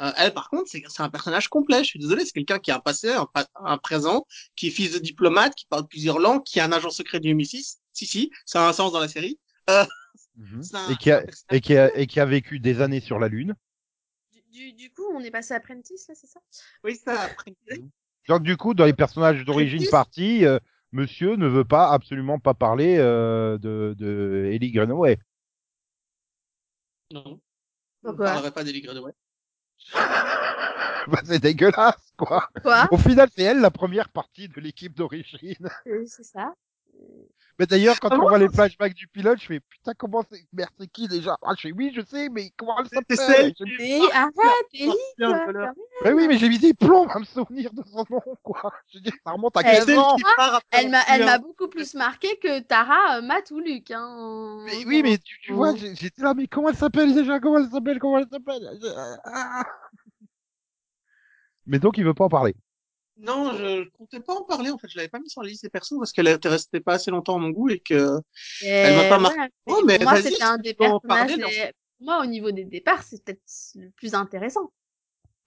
[0.00, 1.78] Euh, elle, par contre, c'est c'est un personnage complet.
[1.80, 3.26] Je suis désolé, c'est quelqu'un qui a un passé, un,
[3.64, 6.90] un présent, qui est fils de diplomate, qui parle plusieurs langues, qui est un agent
[6.90, 7.78] secret du MI6.
[7.92, 9.38] Si, si, ça a un sens dans la série.
[10.62, 12.60] C'est un- et qui a, c'est un personnage et qui a, et qui a vécu
[12.60, 13.54] des années sur la Lune.
[14.32, 16.40] Du, du, du coup, on est passé à Prentice, là, c'est ça?
[16.84, 17.54] Oui, ça après.
[18.28, 20.58] Donc du coup, dans les personnages d'origine partie, euh,
[20.92, 25.18] Monsieur ne veut pas absolument pas parler euh, de, de Ellie Greenaway.
[27.12, 27.22] Non.
[27.26, 27.40] On ne
[28.02, 29.12] Pourquoi parlerait pas d'Ellie Greenaway.
[31.06, 32.12] Bah, c'est dégueulasse.
[32.16, 32.48] quoi.
[32.62, 32.88] Quoi?
[32.90, 35.68] Au final, c'est elle la première partie de l'équipe d'origine.
[35.86, 36.54] Euh, C'est ça.
[37.60, 40.24] Mais d'ailleurs, quand Ah on bon voit les flashbacks du pilote, je fais putain, comment
[40.32, 40.40] c'est.
[40.54, 41.36] Merde, c'est qui déjà?
[41.42, 43.52] Ah, je fais oui, je sais, mais comment elle C'est s'appelle?
[43.78, 44.32] Mais arrête,
[44.72, 45.72] Ellie, quand même.
[46.02, 48.72] Mais oui, mais j'ai mis des plombs à me souvenir de son nom, quoi.
[48.90, 50.16] Je veux dire, ça remonte à Elle- 15 Celle ans.
[50.70, 51.26] Elle m'a, elle Vampire.
[51.26, 53.90] m'a beaucoup plus marqué que Tara, euh, Matt ou Luc.
[53.90, 54.62] Hein.
[54.64, 57.40] Mais oui, mais tu, tu vois, j'étais là, mais comment elle s'appelle déjà?
[57.40, 58.80] Comment elle s'appelle Comment elle s'appelle?
[59.24, 59.64] Ah.
[61.66, 62.54] Mais donc, il veut pas en parler.
[63.22, 64.88] Non, je, comptais pas en parler en fait.
[64.88, 67.10] Je l'avais pas mis sur la liste des persos parce qu'elle était restée pas assez
[67.10, 68.18] longtemps à mon goût et que.
[68.62, 69.40] Elle m'a pas marqué.
[69.66, 71.36] Oh, mais pour moi, c'était un des personnages.
[71.36, 73.40] parler, Pour moi, au niveau des départs, c'est peut-être
[73.74, 74.70] le plus intéressant.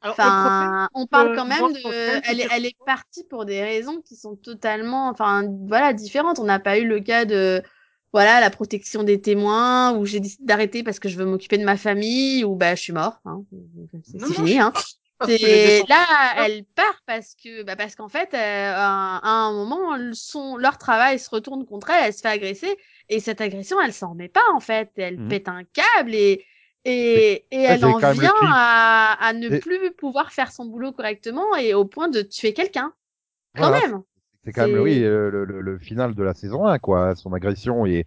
[0.02, 1.80] Alors, problème, Enfin, on parle euh, quand même de,
[2.28, 6.40] elle est, c'est- elle est partie pour des raisons qui sont totalement, enfin, voilà, différentes.
[6.40, 7.64] On n'a pas eu le cas de,
[8.12, 11.64] voilà, la protection des témoins, où j'ai décidé d'arrêter parce que je veux m'occuper de
[11.64, 13.44] ma famille, ou bah, je suis mort, hein.
[14.04, 14.74] C'est fini, hein.
[15.26, 19.96] C'est descendants- là, elle part parce que, bah parce qu'en fait, euh, à, un moment,
[20.14, 22.76] son, leur travail se retourne contre elle, elle se fait agresser,
[23.10, 25.30] et cette agression, elle s'en remet pas en fait, elle Mhm.
[25.30, 26.46] pète un câble et
[26.86, 31.56] et, et elle en vient à, à ne Et- plus pouvoir faire son boulot correctement
[31.56, 32.94] et au point de tuer quelqu'un.
[33.56, 34.02] Quand Voilà, même.
[34.44, 37.16] C'est quand même, oui, euh, le, le, le final de la saison 1, quoi.
[37.16, 38.06] Son agression et,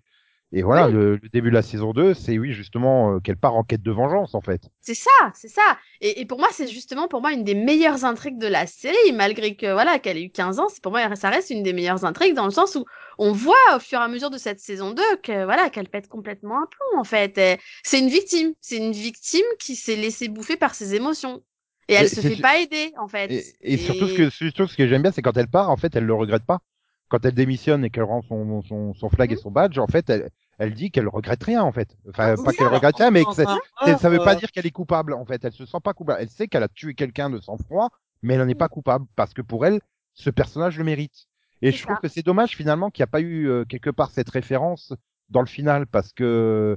[0.53, 0.93] et voilà, Oui.
[0.93, 3.83] le, le début de la saison 2, c'est oui, justement, euh, qu'elle part en quête
[3.83, 4.69] de vengeance, en fait.
[4.81, 5.79] C'est ça, c'est ça.
[6.01, 9.13] Et, et pour moi, c'est justement pour moi une des meilleures intrigues de la série,
[9.15, 11.73] malgré que voilà qu'elle ait eu 15 ans, c'est pour moi ça reste une des
[11.73, 12.85] meilleures intrigues dans le sens où
[13.19, 16.07] on voit au fur et à mesure de cette saison 2 que voilà qu'elle pète
[16.09, 17.37] complètement un plomb en fait.
[17.37, 21.43] Et C'est une victime, c'est une victime qui s'est laissée bouffer par ses émotions
[21.89, 23.35] et elle Mais se fait su- pas aider en fait.
[23.35, 25.77] Et, et surtout, ce que, surtout, ce que j'aime bien, c'est quand elle part, en
[25.77, 26.61] fait, elle le regrette pas.
[27.09, 29.41] Quand elle démissionne et qu'elle rend son, son, son flag et Mhm.
[29.41, 31.97] son badge, en fait, elle, elle dit qu'elle regrette rien, en fait.
[32.09, 34.51] Enfin, Ah, pas qu'elle regrette rien, mais que ah, c'est- ça veut pas euh, dire
[34.51, 35.45] qu'elle est coupable, en fait.
[35.45, 36.19] Elle se sent pas coupable.
[36.21, 37.91] Elle sait qu'elle a tué quelqu'un de sang-froid,
[38.23, 39.81] mais elle n'en est pas coupable parce que pour elle,
[40.15, 41.27] ce personnage le mérite.
[41.63, 42.01] Et je trouve ça.
[42.03, 44.93] que c'est dommage finalement qu'il n'y a pas eu euh, quelque part cette référence
[45.31, 46.77] dans le final parce que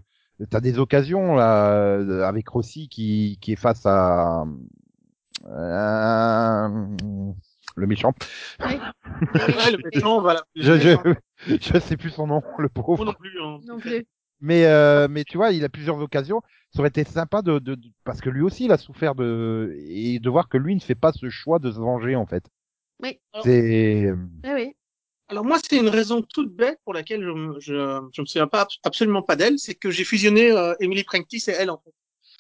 [0.49, 4.45] t'as des occasions là euh, avec Rossi qui qui est face à
[5.45, 6.93] euh,
[7.79, 8.13] le méchant.
[8.65, 8.75] Oui.
[9.33, 10.43] Ouais, le méchant, voilà.
[10.55, 13.05] Je, je, je sais plus son nom, le Moi pauvre.
[13.05, 13.41] non plus.
[13.41, 13.57] hein.
[13.67, 14.05] Non plus.
[14.41, 16.41] Mais euh, mais tu vois, il a plusieurs occasions.
[16.73, 19.75] Ça aurait été sympa de, de, de- parce que lui aussi il a souffert de
[19.89, 22.43] et de voir que lui ne fait pas ce choix de se venger en fait.
[23.03, 23.19] Oui.
[23.43, 24.75] C'est Oui, oui.
[25.27, 28.67] Alors moi, c'est une raison toute bête pour laquelle je je, je me souviens pas
[28.83, 31.91] absolument pas d'elle, c'est que j'ai fusionné euh, Emily Prentice et elle en fait.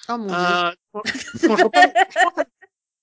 [0.09, 0.35] Oh mon dieu.
[0.35, 2.45] Euh, quand, quand je repense- je pense à-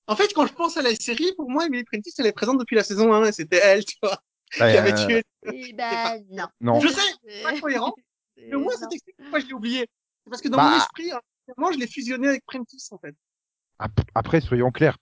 [0.07, 2.59] en fait, quand je pense à la série, pour moi, Emily Prentice, elle est présente
[2.59, 4.19] depuis la saison 1, et c'était elle, tu vois,
[4.53, 5.23] qui avait tué.
[5.53, 6.47] Eh ben non.
[6.61, 6.81] non.
[6.81, 7.95] Je sais, c'est pas cohérent,
[8.37, 8.79] C'est- mais au moins, non.
[8.81, 9.81] ça t'explique pourquoi je l'ai oublié.
[10.25, 10.71] C'est parce que dans Bah.
[10.71, 11.21] mon esprit, hein,
[11.57, 13.15] moi, je l'ai fusionné avec Prentice, en fait.
[13.79, 14.97] Ap- Après, soyons clairs.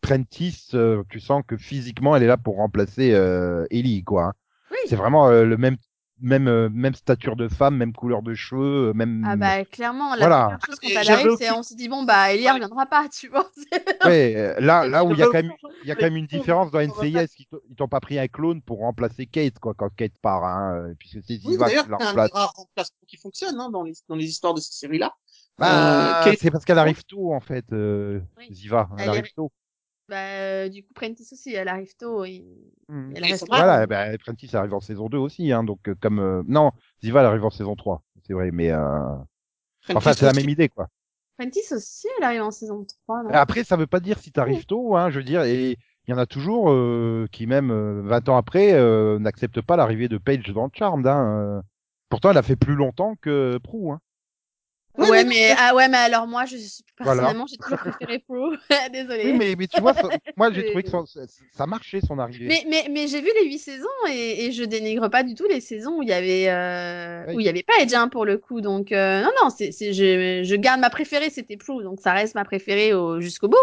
[0.00, 4.24] Prentice, euh, tu sens que physiquement, elle est là pour remplacer euh, Ellie, quoi.
[4.24, 4.32] hein.
[4.70, 4.78] Oui.
[4.88, 5.76] C'est vraiment euh, le même,
[6.22, 9.24] même, euh, même stature de femme, même couleur de cheveux, euh, même.
[9.26, 10.42] Ah bah clairement, la Voilà.
[10.44, 12.50] première chose quand elle arrive, c'est aucune- on se dit bon bah Ouais.
[12.50, 13.50] reviendra pas, tu vois.
[14.16, 16.16] Ouais, euh, là, là où il y a quand même, il y a quand même
[16.16, 19.58] une différence dans NCIS, ils t'ont- ils t'ont pas pris un clone pour remplacer Kate,
[19.58, 22.30] quoi, quand Kate part, hein, euh, puisque c'est Ziva qui la un remplace.
[22.32, 25.12] des rares remplacements qui fonctionne hein, dans, les, dans les histoires de ces séries-là.
[25.58, 28.48] Bah, Euh, Kate- c'est parce qu'elle arrive tôt, en fait, euh, Oui.
[28.54, 29.52] Ziva, elle, Elle est- arrive tôt.
[30.12, 32.44] Bah euh, du coup Prentice aussi, elle arrive tôt et
[32.88, 33.14] Mhm.
[33.16, 33.46] elle reste.
[33.48, 36.72] Voilà, bah, Prentice arrive en saison 2 aussi, hein, donc euh, comme euh, non,
[37.02, 39.16] Ziva elle arrive en saison 3, c'est vrai, mais euh...
[39.94, 40.88] enfin c'est la même idée quoi.
[41.38, 43.30] Prentice aussi, elle arrive en saison 3, non?
[43.30, 46.12] Après ça veut pas dire si t'arrives tôt, hein, je veux dire, et il y
[46.12, 50.18] en a toujours euh, qui même euh, 20 ans après euh, n'acceptent pas l'arrivée de
[50.18, 51.06] Paige dans le Charmed.
[51.06, 51.62] Hein, euh.
[52.10, 53.92] Pourtant elle a fait plus longtemps que Prue.
[53.92, 54.00] Hein.
[54.98, 56.56] Ouais, mais- mais ah ouais, mais alors moi, je
[57.00, 57.22] Voilà.
[57.22, 58.52] personnellement, j'ai toujours préféré Pro.
[58.92, 59.22] Désolée.
[59.24, 60.98] Oui, mais, mais tu vois, ça- moi j'ai trouvé que ça,
[61.52, 62.46] ça marchait son arrivée.
[62.46, 65.46] Mais, mais, mais j'ai vu les huit saisons et, et je dénigre pas du tout
[65.48, 67.34] les saisons où il y avait euh, Oui.
[67.36, 68.60] où il y avait pas Edge hein, pour le coup.
[68.60, 72.12] Donc euh, non non, c'est c'est je, je garde ma préférée, c'était Prue, donc ça
[72.12, 73.56] reste ma préférée au, jusqu'au bout.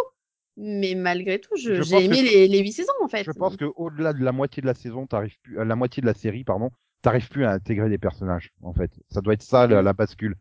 [0.58, 3.24] Mais malgré tout, je- Je j'ai aimé que- les les huit saisons en fait.
[3.24, 6.02] Je pense que au-delà de la moitié de la saison, t'arrives plus, à la moitié
[6.02, 6.72] de la série, pardon,
[7.04, 8.52] t'arrives plus à intégrer des personnages.
[8.64, 10.36] En fait, ça doit être ça la, la bascule.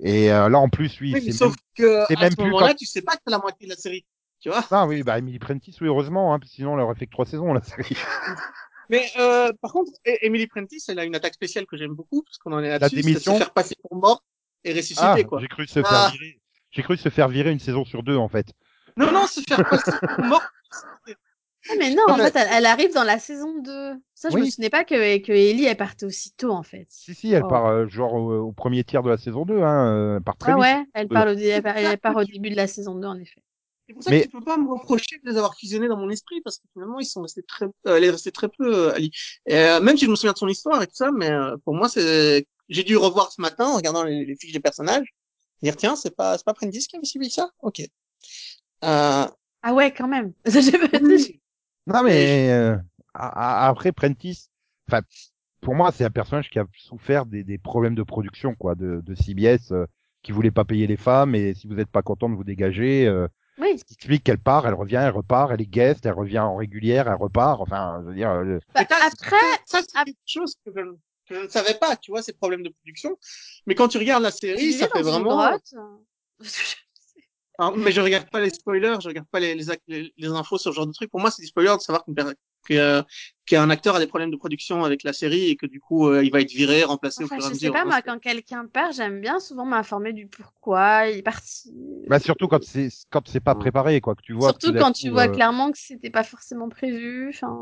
[0.00, 2.44] Et euh, là en plus, oui, Oui, c'est sauf que c'est à même ce plus
[2.46, 4.04] moment-là, quand- tu sais pas que c'est la moitié de la série.
[4.40, 7.06] Tu vois Ah oui, bah Emily Prentice, oui, heureusement, hein, que sinon elle aurait fait
[7.06, 7.96] que trois saisons la série.
[8.90, 12.22] Mais euh, par contre, E- Emily Prentice, elle a une attaque spéciale que j'aime beaucoup,
[12.22, 14.22] parce qu'on en est là-dessus, c'est se faire passer pour mort
[14.64, 15.40] et ressusciter, Ah, quoi.
[15.40, 15.84] j'ai cru se Ah.
[15.84, 16.40] faire virer.
[16.70, 18.48] J'ai cru se faire virer une saison sur deux en fait.
[18.96, 20.44] Non, non, se faire passer pour mort.
[21.70, 23.94] Ah, mais non, Non, en mais- fait, elle, elle arrive dans la saison 2.
[24.14, 26.86] Ça, je me souvenais pas que que Ellie elle partait aussitôt en fait.
[26.90, 27.48] Si si, elle Oh.
[27.48, 30.36] part euh, genre au, au premier tiers de la saison 2, hein, euh, elle part
[30.36, 30.62] très Ah vite.
[30.62, 33.06] ouais, elle Euh, part, au, elle part- elle part au début de la saison 2
[33.08, 33.42] en effet.
[33.86, 35.96] C'est pour ça Mais- que tu peux pas me reprocher de les avoir fusionnés dans
[35.98, 38.88] mon esprit parce que finalement ils sont restés très, euh, elle est restée très peu
[38.88, 39.10] euh, Ali.
[39.46, 41.56] Et, euh, même si je me souviens de son histoire et tout ça, mais euh,
[41.64, 45.06] pour moi c'est, j'ai dû revoir ce matin en regardant les, les fiches des personnages,
[45.62, 47.80] dire tiens c'est pas c'est pas Prentice qui avait suivi ça, ok.
[48.84, 49.26] Euh,
[49.62, 50.32] Ah ouais, quand même.
[51.02, 51.40] Oui.
[51.86, 52.76] Non mais euh,
[53.14, 54.50] après Prentice,
[54.88, 55.02] enfin
[55.60, 59.00] pour moi c'est un personnage qui a souffert des, des problèmes de production quoi de,
[59.04, 59.86] de CBS euh,
[60.22, 63.06] qui voulait pas payer les femmes et si vous n'êtes pas content de vous dégager,
[63.06, 63.28] euh,
[63.58, 63.78] Oui.
[63.78, 66.56] ce qui explique qu'elle part, elle revient, elle repart, elle est guest, elle revient en
[66.56, 67.60] régulière, elle repart.
[67.60, 70.80] Enfin, je veux dire, euh, Bah, après, ça c'est quelque chose que je,
[71.28, 73.18] que je ne savais pas, tu vois, ces problèmes de production.
[73.66, 75.58] Mais quand tu regardes la série, ça fait une vraiment.
[77.58, 79.70] Ah, mais je regarde pas les spoilers, je regarde pas les,
[80.32, 81.10] infos sur ce genre de trucs.
[81.10, 82.32] Pour moi, c'est des spoilers de savoir qu'une per-
[82.66, 83.02] que, euh,
[83.46, 86.24] qu'un acteur a des problèmes de production avec la série et que du coup, euh,
[86.24, 87.72] il va être viré, remplacé Enfin, au fur et à je sais mesure.
[87.72, 91.72] pas, hein, moi, quand quelqu'un part, j'aime bien souvent m'informer du pourquoi il est parti.
[92.06, 94.50] bah surtout quand c'est quand c'est pas préparé quoi, que tu vois.
[94.50, 97.30] Surtout quand tu vois euh, clairement que c'était pas forcément prévu.
[97.30, 97.54] Enfin.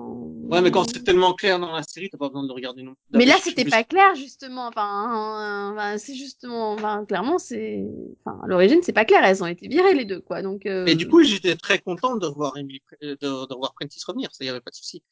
[0.51, 2.83] Ouais, mais quand c'est tellement clair dans la série, t'as pas besoin de le regarder
[2.83, 3.19] non plus.
[3.19, 4.67] Mais là, c'était suis pas clair, justement.
[4.69, 7.85] Enfin, euh, enfin, c'est justement, enfin, clairement, c'est,
[8.25, 9.23] enfin, à l'origine, c'est pas clair.
[9.25, 10.43] Elles ont été virées, les deux, quoi.
[10.43, 10.87] Donc, euh...
[10.87, 14.31] Et du coup, j'étais très content de revoir Emily, de, de revoir Prentice revenir.
[14.33, 15.03] Ça y avait pas de souci.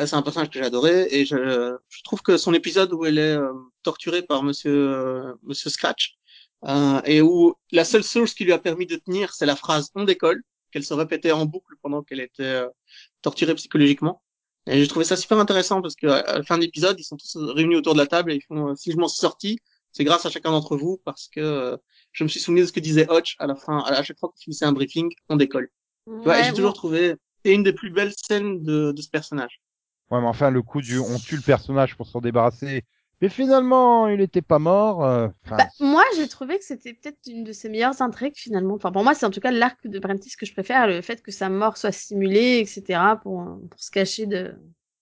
[0.00, 3.18] Euh, C'est un personnage que j'adorais et je, je trouve que son épisode où elle
[3.18, 6.16] est euh, torturée par Monsieur euh, Monsieur Scratch
[6.66, 9.90] euh, et où la seule source qui lui a permis de tenir, c'est la phrase
[9.94, 10.42] "on décolle"
[10.72, 12.68] qu'elle se répétait en boucle pendant qu'elle était euh,
[13.22, 14.22] torturée psychologiquement.
[14.66, 17.16] Et j'ai trouvé ça super intéressant parce que à la fin de l'épisode, ils sont
[17.16, 19.58] tous réunis autour de la table et ils font euh, "si je m'en suis sorti,
[19.92, 21.76] c'est grâce à chacun d'entre vous parce que euh,
[22.12, 24.30] je me suis souvenu de ce que disait Hutch à la fin, à chaque fois
[24.30, 25.68] qu'on finissait un briefing, on décolle."
[26.24, 29.60] Et ouais, j'ai toujours trouvé c'est une des plus belles scènes de, de ce personnage.
[30.14, 32.84] Ouais, mais enfin le coup du on tue le personnage pour s'en débarrasser.
[33.20, 35.04] Mais finalement, il était pas mort.
[35.04, 38.74] euh, enfin, Bah, moi, j'ai trouvé que c'était peut-être une de ses meilleures intrigues finalement.
[38.74, 41.22] Enfin, pour moi, c'est en tout cas l'arc de Prentice que je préfère, le fait
[41.22, 44.54] que sa mort soit simulée, etc., pour pour se cacher de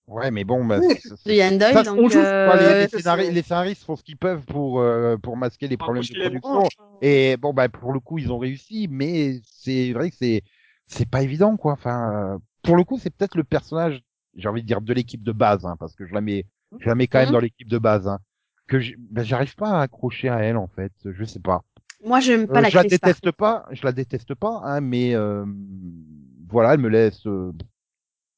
[0.07, 0.95] ouais, mais bon, bah, Oui.
[1.25, 1.73] de Yann Doyle.
[1.73, 4.17] Ça, donc, on joue, euh, les, les, c'est- scénari- c'est- les scénaristes font ce qu'ils
[4.17, 6.59] peuvent pour euh, pour masquer les problèmes de production.
[6.59, 6.77] branches.
[7.01, 10.43] Et bon, bah pour le coup, ils ont réussi, mais c'est vrai que c'est
[10.87, 11.73] c'est pas évident, quoi.
[11.73, 14.01] Enfin, euh, pour le coup, c'est peut-être le personnage,
[14.35, 16.45] j'ai envie de dire de l'équipe de base, hein, parce que je la mets,
[16.79, 17.33] je la mets quand même Mhm.
[17.33, 18.19] dans l'équipe de base, hein,
[18.67, 20.91] que bah, j'arrive pas à accrocher à elle, en fait.
[21.05, 21.63] Je sais pas.
[22.05, 25.15] moi, j'aime pas Euh, la je la déteste pas, je la déteste pas, hein, mais
[25.15, 25.45] euh,
[26.49, 27.25] voilà, elle me laisse.
[27.27, 27.51] euh,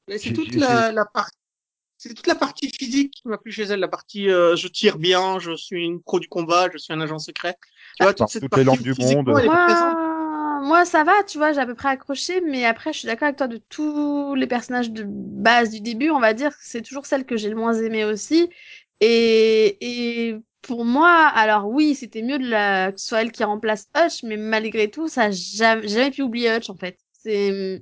[0.08, 1.38] Mais c'est toute la, la partie.
[1.98, 4.98] C'est toute la partie physique qui m'a plu chez elle, la partie euh, je tire
[5.00, 7.56] bien, je suis une pro du combat, je suis un agent secret.
[7.98, 9.30] Tu vois, toute cette toutes les partie langues du monde.
[9.39, 10.14] elle est pas
[10.62, 13.26] Moi, ça va, tu vois, j'ai à peu près accroché, mais après, je suis d'accord
[13.28, 16.82] avec toi de tous les personnages de base du début, on va dire que c'est
[16.82, 18.49] toujours celle que j'ai le moins aimée aussi.
[19.01, 19.78] Et,
[20.30, 23.88] et pour moi, alors oui, c'était mieux de la, que ce soit elle qui remplace
[23.95, 26.97] Hutch, mais malgré tout, ça, jamais, jamais pu oublier Hutch, en fait.
[27.12, 27.82] C'est,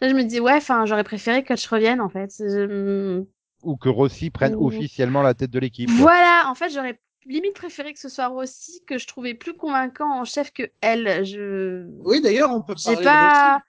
[0.00, 2.30] là, je me dis, ouais, enfin, j'aurais préféré que Hutch revienne, en fait.
[2.38, 3.24] Je-
[3.62, 5.90] Ou que Rossi prenne officiellement la tête de l'équipe.
[5.90, 6.98] Voilà, en fait, j'aurais
[7.28, 11.24] limite préféré que ce soit Rossi, que je trouvais plus convaincant en chef que elle.
[11.24, 13.64] Je, Oui, d'ailleurs, on peut parler pas, de Rossi.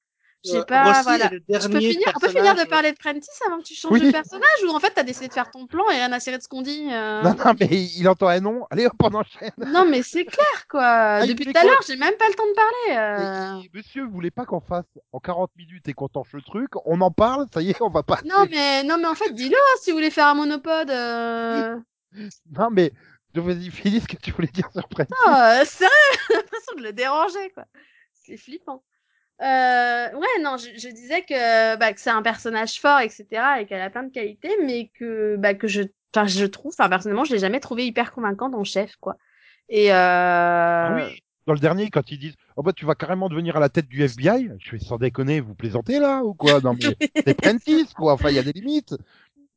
[0.46, 1.30] j'ai Euh, pas, Rossi voilà.
[1.30, 3.92] le Je peux finir, on peut finir de parler de Prentice avant que tu changes
[3.94, 4.00] Oui.
[4.00, 6.38] de personnage ou en fait t'as décidé de faire ton plan et rien à cirer
[6.38, 6.88] de ce qu'on dit.
[6.92, 7.22] euh?
[7.24, 8.66] Non, non, mais il entend un nom.
[8.72, 9.52] Allez, hop, on enchaîne.
[9.58, 10.82] Non mais c'est clair quoi.
[10.84, 13.60] Ah, Depuis tout à l'heure j'ai même pas le temps de parler.
[13.60, 13.62] euh.
[13.64, 16.70] Et monsieur, vous voulez pas qu'on fasse en 40 minutes et qu'on torche le truc?
[16.86, 18.22] On en parle, ça y est, on va pas.
[18.26, 20.90] Non mais non mais en fait dis-le hein, si vous voulez faire un monopode.
[20.90, 21.78] Euh...
[22.58, 22.92] Non, mais
[23.34, 25.16] donc, vas-y, finis ce que tu voulais dire sur Prentice.
[25.26, 25.92] Non, euh, sérieux,
[26.30, 27.66] j'ai l'impression de le déranger quoi.
[28.14, 28.84] C'est flippant.
[29.42, 33.26] Euh, ouais non, je, je disais que bah que c'est un personnage fort etc
[33.62, 36.90] et qu'elle a plein de qualités mais que bah que je enfin je trouve enfin
[36.90, 39.16] personnellement je l'ai jamais trouvé hyper convaincante en chef quoi.
[39.70, 39.96] Et euh...
[39.96, 41.24] Ah oui.
[41.46, 43.88] Dans le dernier, quand ils disent, oh bah tu vas carrément devenir à la tête
[43.88, 46.60] du FBI, je fais sans déconner, vous plaisantez là ou quoi?
[46.60, 48.14] Non mais c'est Prentice quoi.
[48.14, 48.96] Enfin, il y a des limites.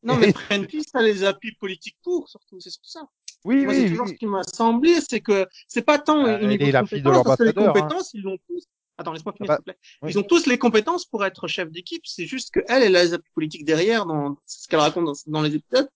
[0.03, 3.03] Non, mais Prentice a les appuis politiques pour, surtout, c'est ça.
[3.45, 4.13] Oui, Moi, c'est oui, toujours oui.
[4.13, 7.25] ce qui m'a semblé, c'est que c'est pas tant Euh, de la fille de compétences,
[7.25, 7.73] parce que les hein.
[7.73, 8.67] compétences, ils l'ont tous.
[8.99, 9.79] Attends, laisse-moi finir, Ah bah, s'il te plaît.
[10.03, 10.11] oui.
[10.13, 13.15] Ils ont tous les compétences pour être chef d'équipe, c'est juste que elle, a les
[13.15, 15.89] appuis politiques derrière, dans ce qu'elle raconte dans, dans les épisodes,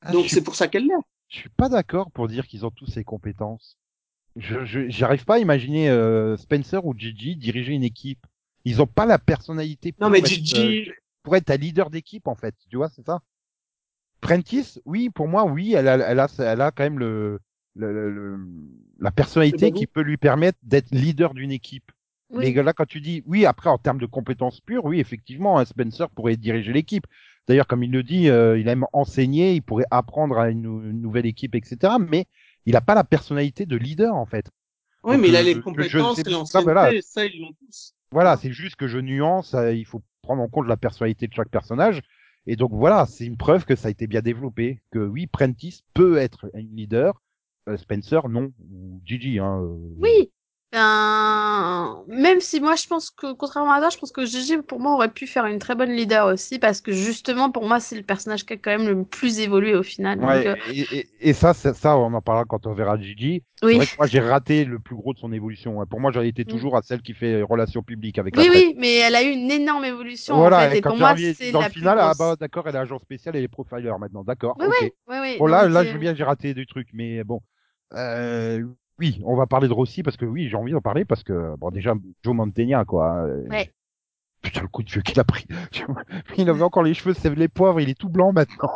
[0.00, 0.94] Ah, donc suis c'est pour ça qu'elle l'est.
[1.28, 3.76] Je suis pas d'accord pour dire qu'ils ont tous ces compétences.
[4.36, 8.24] Je, je, j'arrive pas à imaginer euh, Spencer ou Gigi diriger une équipe.
[8.64, 10.92] Ils ont pas la personnalité pour, Non, mais être, Gigi, euh,
[11.22, 12.54] pour être un leader d'équipe en fait.
[12.70, 13.20] Tu vois, c'est ça?
[14.24, 17.40] Prentice, oui, pour moi, oui, elle a, elle a, elle a quand même le,
[17.76, 18.38] le, le-
[18.98, 21.92] la personnalité qui peut lui permettre d'être leader d'une équipe.
[22.30, 22.54] oui.
[22.54, 25.64] Mais là, quand tu dis, oui, après, en termes de compétences pures, oui, effectivement, un
[25.66, 27.06] Spencer pourrait diriger l'équipe.
[27.46, 30.82] D'ailleurs, comme il le dit, euh, il aime enseigner, il pourrait apprendre à une, nou-
[30.82, 31.92] une nouvelle équipe, etc.
[32.00, 32.26] Mais
[32.64, 34.46] il n'a pas la personnalité de leader, en fait.
[35.02, 37.02] oui, donc, mais il a les compétences et l'ancienneté, voilà.
[37.02, 37.92] ça, ils l'ont tous.
[38.10, 39.52] Voilà, c'est juste que je nuance.
[39.52, 42.00] euh, il faut prendre en compte la personnalité de chaque personnage.
[42.46, 44.80] Et donc voilà, c'est une preuve que ça a été bien développé.
[44.90, 47.22] Que oui, Prentice peut être une leader.
[47.68, 48.52] euh, Spencer, non.
[48.70, 49.60] Ou Gigi, hein.
[49.62, 50.30] euh, Oui.
[50.74, 54.80] Ben, même si moi je pense que, contrairement à ça, je pense que Gigi pour
[54.80, 57.94] moi aurait pu faire une très bonne leader aussi parce que justement pour moi c'est
[57.96, 60.18] le personnage qui a quand même le plus évolué au final.
[60.18, 63.42] Ouais, euh, et, et- et ça, ça, on en parlera quand on verra Gigi.
[63.62, 63.78] Oui.
[63.78, 65.80] vrai que moi, j'ai raté le plus gros de son évolution.
[65.80, 65.86] hein.
[65.86, 68.40] Pour moi, j'en étais toujours à celle qui fait relations publiques avec Mm.
[68.40, 70.82] Oui, la oui, mais elle a eu une énorme évolution Voilà, en fait, et et
[70.82, 72.14] quand pour moi c'est dans la le plus final, ah grosse.
[72.14, 74.58] bah d'accord, elle est agent spécial et elle est profiler maintenant, d'accord.
[74.58, 74.66] Oui,
[75.06, 75.38] oui, oui.
[75.38, 77.42] Bon là, là, je veux bien, j'ai raté des trucs, mais bon.
[77.92, 78.64] Euh,
[78.98, 81.56] oui, on va parler de Rossi parce que oui, j'ai envie d'en parler parce que
[81.56, 83.24] bon déjà Joe Mantegna quoi.
[83.26, 83.70] euh, Ouais.
[84.42, 85.46] Putain le coup de vieux qu'il a pris.
[86.36, 88.70] il avait encore les cheveux, c'est les poivres, il est tout blanc maintenant.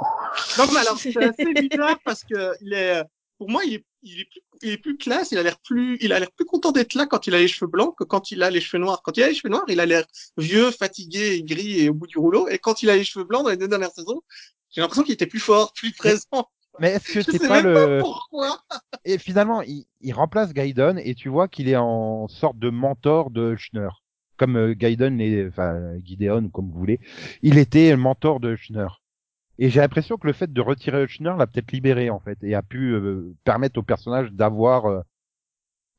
[0.56, 3.04] Non, mais alors, c'est assez bizarre parce que il est,
[3.36, 5.98] pour moi, il est, il est plus, il est plus classe, il a l'air plus,
[6.00, 8.30] il a l'air plus content d'être là quand il a les cheveux blancs que quand
[8.30, 9.02] il a les cheveux noirs.
[9.02, 10.04] Quand il a les cheveux noirs, il a l'air
[10.38, 12.48] vieux, fatigué, gris et au bout du rouleau.
[12.48, 14.22] Et quand il a les cheveux blancs dans les deux dernières saisons,
[14.70, 16.48] j'ai l'impression qu'il était plus fort, plus présent.
[16.80, 18.58] Mais est-ce que c'est pas le Pourquoi?
[19.04, 23.30] et finalement il, il remplace Gaiden et tu vois qu'il est en sorte de mentor
[23.30, 23.88] de Schner.
[24.36, 27.00] Comme euh, Gaiden et enfin Gideon ou comme vous voulez,
[27.42, 28.86] il était le mentor de Schner.
[29.58, 32.54] Et j'ai l'impression que le fait de retirer Schner l'a peut-être libéré en fait et
[32.54, 35.00] a pu euh, permettre au personnage d'avoir euh,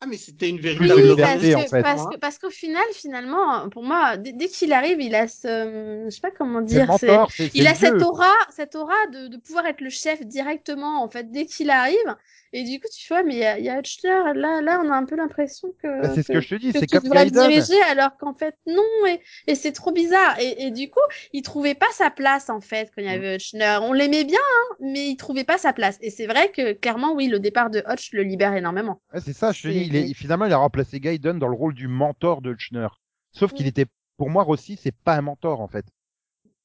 [0.01, 1.81] Ah, mais c'était une Plus Oui, véritable liberté, parce en que, fait.
[1.81, 6.05] parce que, parce qu'au final, finalement, pour moi, dès, dès qu'il arrive, il a ce,
[6.05, 8.95] je sais pas comment dire, c'est, mentor, c'est c'est il a cette aura, cette aura
[9.07, 12.15] de, de pouvoir être le chef directement, en fait, dès qu'il arrive.
[12.51, 14.89] Et du coup, tu vois, mais il y a, y a Hutchner, là, là, on
[14.89, 17.81] a un peu l'impression que, Bah, c'est ce que je te dis, c'est comme diriger,
[17.83, 20.39] alors qu'en fait, non, et, et c'est trop bizarre.
[20.39, 20.99] Et, et du coup,
[21.33, 23.77] il trouvait pas sa place, en fait, quand il y avait Hutchner.
[23.83, 25.97] On l'aimait bien, hein, mais il trouvait pas sa place.
[26.01, 29.01] Et c'est vrai que, clairement, oui, le départ de Hutch le libère énormément.
[29.13, 31.55] Ouais, c'est ça, je te dis, il est, finalement, il a remplacé Gaiden dans le
[31.55, 32.87] rôle du mentor de Schner.
[33.31, 33.69] Sauf qu'il Mm.
[33.69, 33.85] était,
[34.17, 35.85] pour moi, Rossi, c'est pas un mentor, en fait.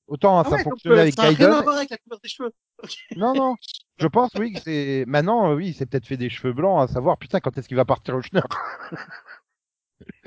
[0.07, 1.59] Autant Ah ça ouais, fonctionnait euh, avec ça a rien Gaiden.
[1.59, 2.53] à voir avec la couleur des cheveux.
[3.17, 3.55] Non, non.
[3.99, 6.83] Je pense, oui, que c'est, maintenant, euh, oui, il s'est peut-être fait des cheveux blancs,
[6.83, 8.41] à savoir, putain, quand est-ce qu'il va partir au Schner?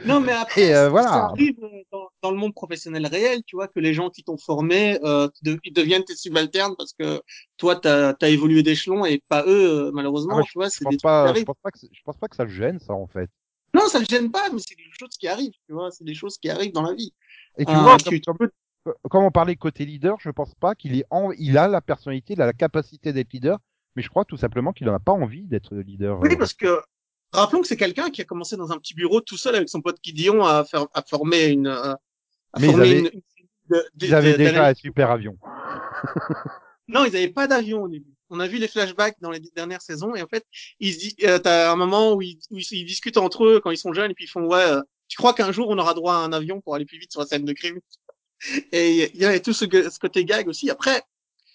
[0.06, 1.10] Non, mais après, Et, euh, ça- voilà.
[1.10, 1.56] ça arrive
[1.92, 5.28] dans, dans le monde professionnel réel, tu vois, que les gens qui t'ont formé, euh,
[5.42, 7.22] de- ils deviennent tes subalternes parce que
[7.58, 10.92] toi, t'as as évolué d'échelon et pas eux, malheureusement, Ah, tu vois, Je c'est pense
[10.94, 12.94] des trucs pas, je pense pas que, je pense pas que ça le gêne, ça,
[12.94, 13.30] en fait.
[13.74, 16.16] Non, ça ne gêne pas, mais c'est des choses qui arrivent, tu vois, c'est des
[16.16, 17.14] choses qui arrivent dans la vie.
[17.58, 18.52] Et tu Euh, vois, tu- tu peux-
[18.94, 21.82] comme, comme on parlait côté leader, je pense pas qu'il est en, il a la
[21.82, 23.60] personnalité, il a la capacité d'être leader,
[23.96, 26.20] mais je crois tout simplement qu'il en a pas envie d'être leader.
[26.20, 26.82] Oui, euh, parce que
[27.32, 29.82] rappelons que c'est quelqu'un qui a commencé dans un petit bureau tout seul avec son
[29.82, 31.94] pote Gideon à faire, à former une, euh,
[32.54, 33.22] à Mais ils former avaient- une,
[33.70, 35.38] de- Ils avaient de- déjà un super avion.
[36.90, 38.14] Non, ils n'avaient pas d'avion au début.
[38.30, 40.46] On a vu les flashbacks dans les dernières saisons et en fait,
[40.80, 43.78] ils euh, t'as un moment où ils, où ils, ils discutent entre eux quand ils
[43.78, 46.14] sont jeunes et puis ils font ouais, euh, tu crois qu'un jour on aura droit
[46.14, 47.80] à un avion pour aller plus vite sur la scène de crime?
[48.72, 49.66] Et il y a tout ce,
[50.00, 50.70] côté gag aussi.
[50.70, 51.02] Après,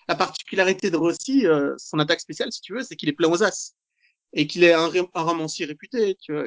[0.09, 3.29] la particularité de Rossi, euh, son attaque spéciale, si tu veux, c'est qu'il est plein
[3.29, 3.75] aux as
[4.33, 6.17] et qu'il est un, un romancier réputé.
[6.21, 6.45] Tu vois.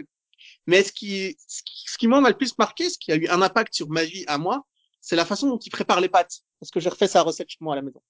[0.67, 3.15] Mais ce qui, ce qui, ce qui moi m'a le plus marqué, ce qui a
[3.15, 4.65] eu un impact sur ma vie à moi,
[5.01, 6.41] c'est la façon dont il prépare les pâtes.
[6.59, 8.01] Parce que j'ai refait sa recette chez moi à la maison.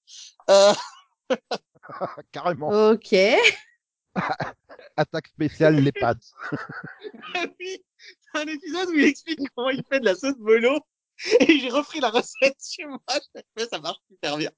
[0.50, 0.72] Euh,
[2.32, 2.90] Carrément.
[2.90, 3.14] Ok.
[4.96, 6.32] Attaque spéciale, les pattes.
[7.60, 10.80] oui, c'est un épisode où il explique comment il fait de la sauce bolo.
[11.40, 13.00] Et j'ai repris la recette chez moi.
[13.56, 14.50] Fait, ça marche super bien.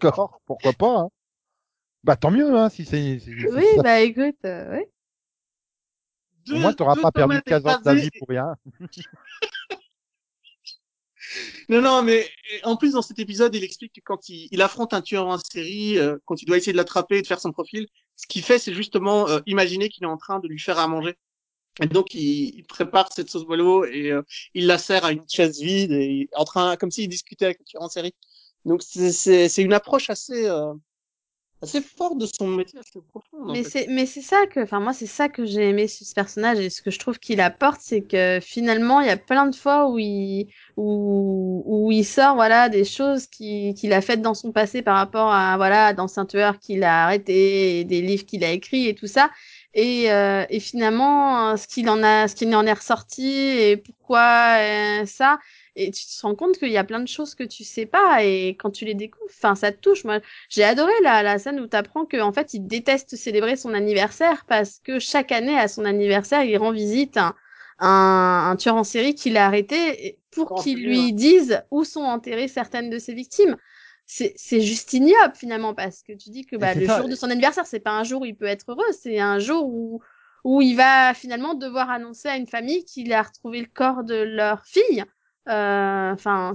[0.00, 0.98] D'accord, pourquoi pas.
[1.00, 1.08] Hein.
[2.04, 3.18] Bah tant mieux, hein, si c'est.
[3.18, 3.82] si- si Oui, ça.
[3.82, 4.90] bah écoute, euh, ouais.
[6.52, 8.54] Au moins, t'auras pas perdu tomates 15 ans de ta vie pour rien.
[11.68, 12.28] Non, non, mais
[12.62, 15.38] en plus dans cet épisode, il explique que quand il, il affronte un tueur en
[15.38, 18.42] série, euh, quand il doit essayer de l'attraper et de faire son profil, ce qu'il
[18.44, 21.16] fait, c'est justement euh, imaginer qu'il est en train de lui faire à manger.
[21.82, 24.22] Et donc il, il prépare cette sauce bolo et euh,
[24.54, 27.60] il la sert à une chaise vide et il- en train, comme s'il discutait avec
[27.60, 28.14] un tueur en série.
[28.64, 30.72] Donc c'est une approche assez euh,
[31.62, 33.50] assez forte de son métier, assez profonde.
[33.52, 36.12] Mais c'est, mais c'est ça que, enfin moi c'est ça que j'ai aimé sur ce
[36.14, 39.46] personnage et ce que je trouve qu'il apporte, c'est que finalement il y a plein
[39.46, 44.20] de fois où il, où, où il sort voilà des choses qui, qu'il a faites
[44.20, 48.26] dans son passé par rapport à voilà d'anciens tueurs qu'il a arrêtés, et des livres
[48.26, 49.30] qu'il a écrits et tout ça.
[49.78, 53.76] Et, euh, et finalement, euh, ce qu'il en a, ce qu'il en est ressorti et
[53.76, 55.38] pourquoi euh, ça.
[55.76, 58.24] Et tu te rends compte qu'il y a plein de choses que tu sais pas
[58.24, 60.04] et quand tu les découvres, enfin ça te touche.
[60.04, 63.74] Moi, j'ai adoré la, la scène où tu apprends qu'en fait, il déteste célébrer son
[63.74, 67.34] anniversaire parce que chaque année, à son anniversaire, il rend visite à
[67.78, 72.48] un, un tueur en série qu'il a arrêté pour qu'il lui dise où sont enterrées
[72.48, 73.56] certaines de ses victimes.
[74.06, 77.66] C'est juste ignoble finalement parce que tu dis que bah, le jour de son anniversaire,
[77.66, 80.00] c'est pas un jour où il peut être heureux, c'est un jour où,
[80.44, 84.14] où il va finalement devoir annoncer à une famille qu'il a retrouvé le corps de
[84.14, 85.04] leur fille.
[85.48, 86.52] Euh, Enfin,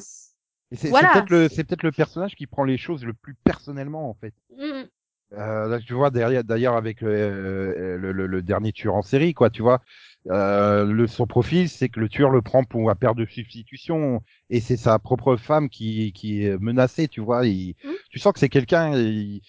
[0.72, 1.08] Et c'est Voilà.
[1.08, 4.14] c'est peut-être le, c'est peut-être le personnage qui prend les choses le plus personnellement en
[4.16, 4.34] fait.
[4.50, 4.90] mm,
[5.34, 9.34] Euh, là, tu vois derrière, d'ailleurs avec euh, le, le- le dernier tueur en série,
[9.34, 9.82] quoi, tu vois,
[10.30, 14.22] euh, le son profil, c'est que le tueur le prend pour un père de substitution
[14.52, 17.48] et c'est sa propre femme qui qui est menacée, tu vois.
[17.48, 17.90] il- Mm.
[18.12, 18.96] Tu sens que c'est quelqu'un.
[18.98, 19.42] il-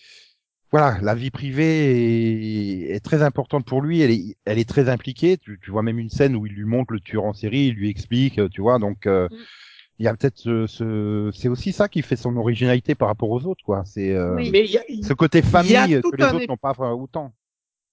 [0.70, 4.00] Voilà, la vie privée est, est très importante pour lui.
[4.00, 5.36] Elle est, elle est très impliquée.
[5.36, 7.74] Tu, tu vois même une scène où il lui montre le tueur en série, il
[7.74, 8.78] lui explique, tu vois.
[8.78, 9.36] Donc euh, Mm.
[9.98, 13.28] il y a peut-être ce, ce- c'est aussi ça qui fait son originalité par rapport
[13.30, 13.82] aux autres, quoi.
[13.84, 14.50] C'est euh, Oui.
[14.50, 16.74] Mais il y a, il ce côté famille y a que les autres n'ont pas
[16.80, 16.94] euh,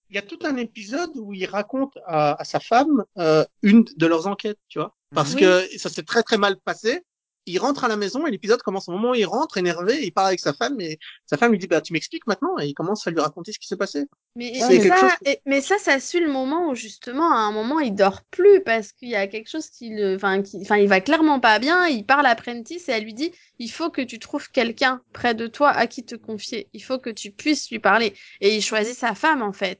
[0.09, 0.15] autant.
[0.15, 4.05] y a tout un épisode où il raconte à, à sa femme euh, une de
[4.07, 5.41] leurs enquêtes, tu vois, parce Oui.
[5.41, 7.01] que ça s'est très très mal passé.
[7.45, 10.11] Il rentre à la maison et l'épisode commence au moment où il rentre énervé, il
[10.11, 12.59] parle avec sa femme et sa femme lui dit bah tu m'expliques maintenant?
[12.59, 14.05] Et il commence à lui raconter ce qui s'est passé.
[14.35, 17.79] Mais, ça, chose et- mais ça, ça suit le moment où justement, à un moment,
[17.79, 20.87] il dort plus parce qu'il y a quelque chose qui le, enfin, qui, enfin, il
[20.87, 21.87] va clairement pas bien.
[21.87, 25.33] Il parle à Prentice et elle lui dit, il faut que tu trouves quelqu'un près
[25.33, 26.69] de toi à qui te confier.
[26.73, 28.13] Il faut que tu puisses lui parler.
[28.41, 29.79] Et il choisit sa femme en fait.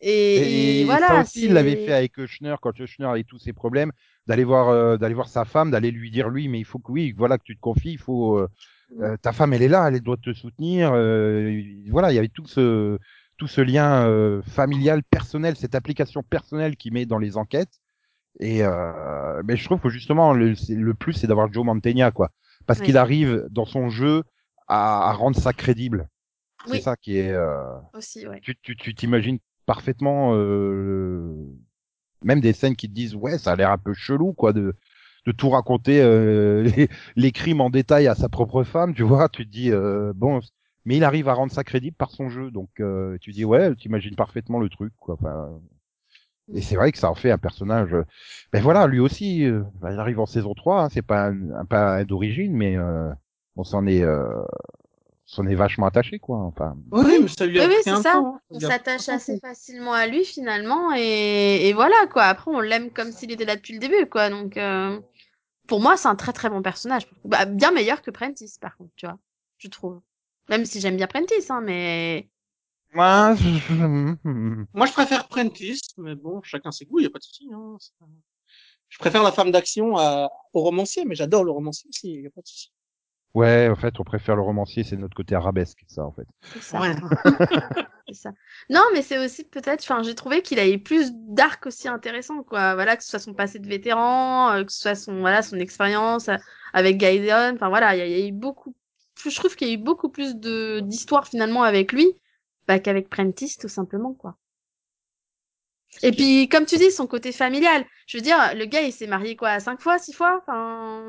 [0.00, 1.06] Et, et voilà.
[1.06, 3.92] ça aussi, il l'avait fait avec Schner quand Schner avait tous ses problèmes,
[4.26, 6.90] d'aller voir, euh, d'aller voir sa femme, d'aller lui dire lui, mais il faut que
[6.92, 8.48] oui, voilà, que tu te confies, il faut, euh,
[8.90, 9.02] Mm.
[9.02, 12.28] euh, ta femme, elle est là, elle doit te soutenir, euh, voilà, il y avait
[12.28, 12.98] tout ce,
[13.36, 17.80] tout ce lien euh, familial, personnel, cette application personnelle qu'il met dans les enquêtes.
[18.40, 20.54] Et euh, mais je trouve que justement le,
[20.94, 22.30] plus, c'est d'avoir Joe Mantegna, quoi,
[22.66, 22.86] parce Oui.
[22.86, 24.22] qu'il arrive dans son jeu
[24.68, 26.08] à, à rendre ça crédible.
[26.66, 26.80] C'est Oui.
[26.80, 27.32] ça qui est.
[27.32, 28.40] euh, Aussi, ouais.
[28.40, 31.34] tu tu tu t'imagines parfaitement euh,
[32.24, 34.74] même des scènes qui te disent ouais ça a l'air un peu chelou quoi de
[35.26, 39.28] de tout raconter euh, les, les crimes en détail à sa propre femme tu vois
[39.28, 40.40] tu te dis euh, bon
[40.84, 43.74] mais il arrive à rendre ça crédible par son jeu donc euh, tu dis ouais
[43.76, 45.50] tu imagines parfaitement le truc quoi enfin
[46.52, 48.04] et c'est vrai que ça en fait un personnage euh,
[48.52, 51.50] ben voilà lui aussi euh, ben, il arrive en saison 3 hein, c'est pas un,
[51.52, 53.10] un pas d'origine mais euh,
[53.56, 54.42] on s'en est euh,
[55.34, 57.90] s'en est vachement attaché quoi enfin Oui, mais ça lui a Oui, oui, pris c'est
[57.90, 58.12] un ça.
[58.14, 58.34] temps.
[58.36, 58.40] hein.
[58.50, 62.24] On s'attache assez facilement à lui finalement et, et voilà quoi.
[62.24, 64.28] Après, on l'aime comme s'il était là depuis le début quoi.
[64.30, 64.98] Donc, euh,
[65.68, 67.06] pour moi, c'est un très très bon personnage.
[67.24, 69.18] Bah, bien meilleur que Prentice par contre, tu vois.
[69.58, 70.00] Je trouve.
[70.48, 72.28] Même si j'aime bien Prentice, hein, mais
[72.92, 77.18] moi je- Moi, je préfère Prentice, mais bon, chacun ses goûts, il y a pas
[77.20, 77.48] de souci.
[77.52, 77.76] Hein.
[78.88, 80.28] Je préfère la femme d'action à...
[80.52, 82.72] au romancier, mais j'adore le romancier aussi, il y a pas de souci.
[83.34, 86.26] Ouais, en fait, on préfère le romancier, c'est notre côté arabesque, ça, en fait.
[86.52, 86.80] c'est ça.
[86.80, 86.94] Ouais.
[88.08, 88.32] c'est ça.
[88.68, 89.82] Non, mais c'est aussi peut-être.
[89.82, 92.74] Enfin, j'ai trouvé qu'il avait plus d'arcs aussi intéressants quoi.
[92.74, 95.58] Voilà, que ce soit son passé de vétéran, euh, que ce soit son voilà son
[95.58, 96.36] expérience euh,
[96.72, 97.54] avec Gaiden.
[97.54, 98.74] Enfin voilà, il y, a- il y a eu beaucoup.
[99.24, 102.06] Je trouve qu'il y a eu beaucoup plus de d'histoires finalement avec lui
[102.66, 104.36] bah, qu'avec Prentice tout simplement quoi.
[106.02, 107.84] Et puis, comme tu dis, son côté familial.
[108.06, 111.02] Je veux dire, le gars, il s'est marié quoi, cinq fois, six fois, enfin.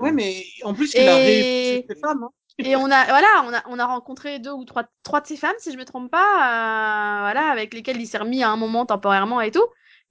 [0.00, 2.22] Ouais, mais en plus, il a Et- réépousé ses femmes.
[2.24, 2.30] Hein.
[2.60, 5.36] Et on a, voilà, on a, on a rencontré deux ou trois, trois de ses
[5.36, 8.56] femmes, si je me trompe pas, euh, voilà, avec lesquelles il s'est remis à un
[8.56, 9.64] moment temporairement et tout.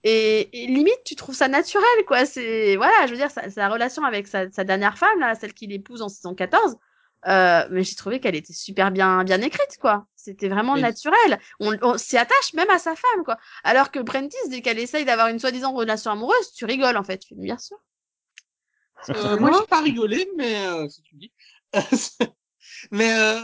[0.04, 2.26] Et, et limite, tu trouves ça naturel, quoi.
[2.26, 5.54] C'est, voilà, je veux dire, sa, sa relation avec sa, sa dernière femme, là, celle
[5.54, 6.78] qu'il épouse en saison 14,
[7.28, 10.05] euh, mais j'ai trouvé qu'elle était super bien, bien écrite, quoi.
[10.15, 11.39] C'était vraiment naturel.
[11.59, 13.38] On, on s'y attache même à sa femme, quoi.
[13.63, 17.22] Alors que Prentice, dès qu'elle essaye d'avoir une soi-disant relation amoureuse, tu rigoles, en fait.
[17.32, 17.78] Bien sûr.
[19.09, 21.32] Euh, moi, j'ai pas rigolé, mais euh, si tu dis.
[22.91, 23.41] mais euh,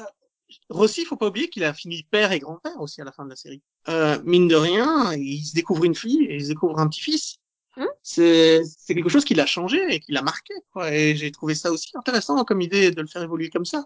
[0.70, 3.30] Rossi, faut pas oublier qu'il a fini père et grand-père aussi à la fin de
[3.30, 3.62] la série.
[3.90, 7.38] Euh, mine de rien, il se découvre une fille et il se découvre un petit-fils.
[7.76, 7.86] Hmm.
[8.04, 10.54] c'est c'est quelque chose qui l'a changé et qui l'a marqué.
[10.72, 10.94] Quoi.
[10.94, 13.86] Et j'ai trouvé ça aussi intéressant comme idée de le faire évoluer comme ça.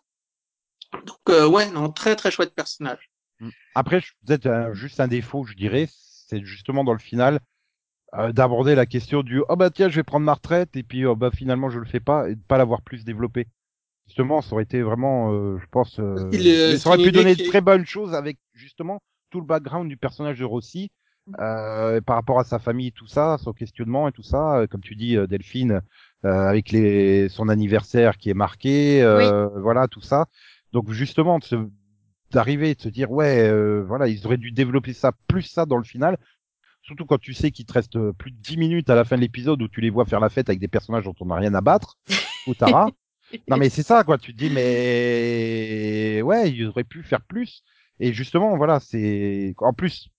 [1.06, 3.10] Donc euh, ouais, non, très très chouette personnage.
[3.76, 5.88] Après, je- peut-être euh, juste un défaut, je dirais,
[6.28, 7.40] c'est justement dans le final
[8.16, 11.06] euh, d'aborder la question du oh bah tiens, je vais prendre ma retraite et puis
[11.06, 13.48] oh bah finalement je le fais pas et de pas l'avoir plus développé.
[14.08, 17.44] Justement, ça aurait été vraiment, euh, je pense, euh, c'est ça aurait pu donner de
[17.44, 20.90] très bonnes choses avec justement tout le background du personnage de Rossi
[21.40, 24.82] euh, par rapport à sa famille, tout ça, son questionnement et tout ça, euh, comme
[24.82, 25.82] tu dis, euh, Delphine,
[26.26, 30.28] euh, avec les son anniversaire qui est marqué, euh, voilà tout ça.
[30.72, 31.40] Donc justement,
[32.32, 35.66] d'arriver et de se dire ouais, euh, voilà, ils auraient dû développer ça plus ça
[35.66, 36.18] dans le final.
[36.82, 39.22] Surtout quand tu sais qu'il te reste plus de 10 minutes à la fin de
[39.22, 41.54] l'épisode où tu les vois faire la fête avec des personnages dont on n'a rien
[41.54, 41.98] à battre,
[42.48, 42.90] ou Tara.
[43.50, 47.64] non mais c'est ça quoi, tu te dis mais ouais, ils auraient pu faire plus.
[48.00, 50.10] Et justement, voilà, c'est en plus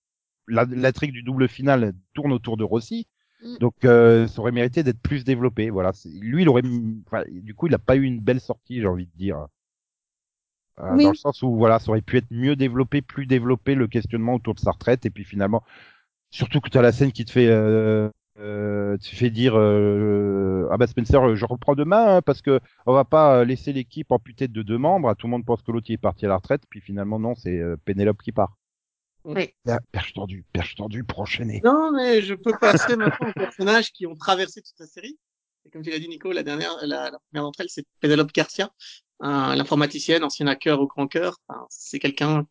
[0.49, 3.07] l'intrigue du double final tourne autour de Rossi.
[3.43, 3.57] Mm.
[3.59, 5.69] Donc euh, ça aurait mérité d'être plus développé.
[5.69, 6.63] Voilà, lui il aurait,
[7.07, 9.47] enfin, du coup il a pas eu une belle sortie, j'ai envie de dire.
[10.79, 11.03] Euh, Oui.
[11.03, 14.35] Dans le sens où voilà, ça aurait pu être mieux développé, plus développé le questionnement
[14.35, 15.63] autour de sa retraite et puis finalement
[16.31, 20.77] Surtout que t'as la scène qui te fait, euh, euh, te fait dire, euh, ah
[20.77, 24.47] bah Spencer, euh, je reprends demain hein, parce que on va pas laisser l'équipe amputée
[24.47, 25.15] de deux membres.
[25.15, 27.57] Tout le monde pense que l'autre est parti à la retraite, puis finalement non, c'est
[27.59, 28.58] euh, Pénélope qui part.
[29.25, 29.53] Oui.
[29.67, 31.61] Ah, perche tendue, perche tendue pour enchaîner.
[31.63, 35.17] Non, mais je peux passer maintenant aux personnages qui ont traversé toute la série.
[35.65, 38.31] Et comme tu l'as dit, Nico, la dernière, la, la première d'entre elles, c'est Penelope
[38.33, 38.71] Garcia,
[39.19, 41.37] un- l'informaticienne, ancien hacker au grand cœur.
[41.47, 42.47] Enfin, c'est quelqu'un,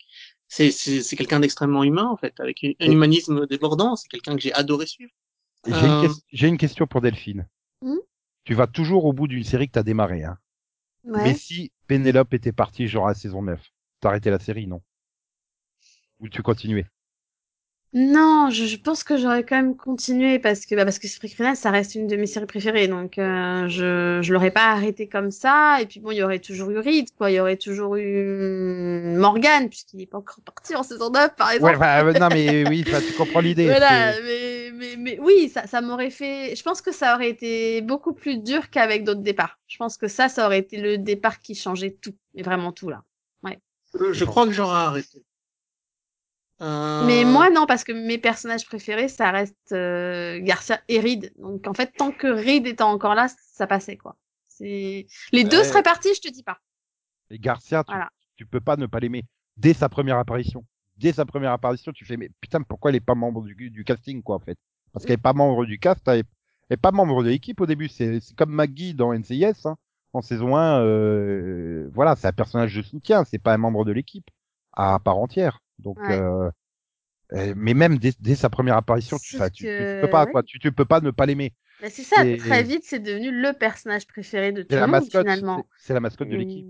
[0.47, 3.97] c'est, c'est, c'est quelqu'un d'extrêmement humain, en fait, avec un Et- humanisme débordant.
[3.97, 5.11] C'est quelqu'un que j'ai adoré suivre.
[5.67, 6.09] Et J'ai une, Euh.
[6.33, 7.49] j'ai une question pour Delphine.
[7.81, 7.97] Hmm?
[8.45, 10.39] Tu vas toujours au bout d'une série que t'as démarré, hein.
[11.05, 11.23] Ouais.
[11.25, 13.61] Mais si Pénélope était partie genre à la saison 9,
[14.01, 14.83] t'arrêtais la série, non?
[16.21, 16.87] Ou tu continuais
[17.95, 21.31] Non, je, je pense que j'aurais quand même continué parce que bah, parce que Esprit
[21.31, 25.09] criminel ça reste une de mes séries préférées donc euh, je je l'aurais pas arrêté
[25.09, 27.57] comme ça et puis bon il y aurait toujours eu Reed quoi il y aurait
[27.57, 31.71] toujours eu Morgan puisqu'il est pas encore parti en saison 9 par exemple.
[31.71, 33.65] Ouais, enfin, euh, non mais oui, tu comprends l'idée.
[33.67, 36.55] Voilà, mais, mais, mais oui, ça, ça m'aurait fait.
[36.55, 39.59] Je pense que ça aurait été beaucoup plus dur qu'avec d'autres départs.
[39.67, 42.91] Je pense que ça, ça aurait été le départ qui changeait tout, mais vraiment tout
[42.91, 43.03] là.
[43.97, 45.25] Euh, Je crois que j'aurais arrêté.
[46.61, 51.33] Euh, Mais moi, non, parce que mes personnages préférés, ça reste euh, Garcia et Reed.
[51.39, 54.17] Donc en fait, tant que Reed était encore là, ça passait quoi.
[54.49, 56.59] C'est les deux seraient partis, je te dis pas.
[57.31, 58.11] Et Garcia, tu, Voilà.
[58.37, 59.25] tu peux pas ne pas l'aimer.
[59.57, 60.65] Dès sa première apparition.
[60.97, 63.85] Dès sa première apparition, tu fais, mais putain, pourquoi elle est pas membre du, du
[63.85, 64.59] casting, quoi, en fait?
[64.93, 66.27] Parce qu'elle est pas membre du cast, elle est,
[66.69, 67.89] elle est pas membre de l'équipe au début.
[67.89, 69.77] C'est c'est comme Maggie dans NCIS, hein.
[70.15, 73.93] En saison 1, euh, voilà, c'est un personnage de soutien, c'est pas un membre de
[73.93, 74.29] l'équipe
[74.73, 75.61] à part entière.
[75.79, 76.19] Donc, Ouais.
[76.19, 76.51] euh,
[77.35, 80.33] euh, mais même dès, dès sa première apparition, tu, enfin, tu, peux pas, ouais.
[80.33, 80.43] quoi.
[80.43, 81.53] Tu, tu peux pas ne pas l'aimer.
[81.81, 85.27] Mais c'est ça, très vite, c'est devenu le personnage préféré de tout le monde mascotte,
[85.27, 85.67] finalement.
[85.79, 86.67] c'est- la mascotte de l'équipe.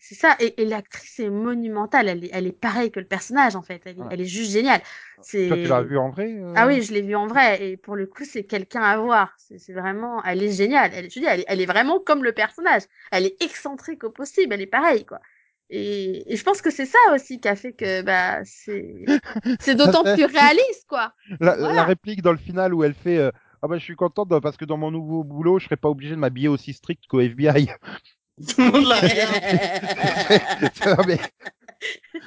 [0.00, 3.54] C'est ça, et, et l'actrice est monumentale, elle est, elle est pareille que le personnage
[3.54, 4.06] en fait, elle est, Ouais.
[4.10, 4.80] elle est juste géniale.
[5.16, 5.24] Toi,
[5.56, 6.32] tu l'as vu en vrai?
[6.32, 6.54] euh?
[6.56, 9.36] Ah oui, je l'ai vue en vrai, et pour le coup, c'est quelqu'un à voir.
[9.38, 10.90] C'est vraiment, elle est géniale.
[10.94, 12.82] Elle, je dis, elle est, elle est vraiment comme le personnage.
[13.12, 15.20] Elle est excentrique au possible, elle est pareille quoi.
[15.72, 19.04] Et, et je pense que c'est ça aussi qui a fait que bah c'est
[19.60, 21.12] c'est d'autant fait- plus réaliste quoi.
[21.38, 21.74] La, Voilà.
[21.74, 23.30] la réplique dans le final où elle fait euh,
[23.62, 26.10] ah bah je suis contente parce que dans mon nouveau boulot je serai pas obligée
[26.16, 27.68] de m'habiller aussi strict qu'au FBI.
[28.48, 28.96] Tout le monde l'a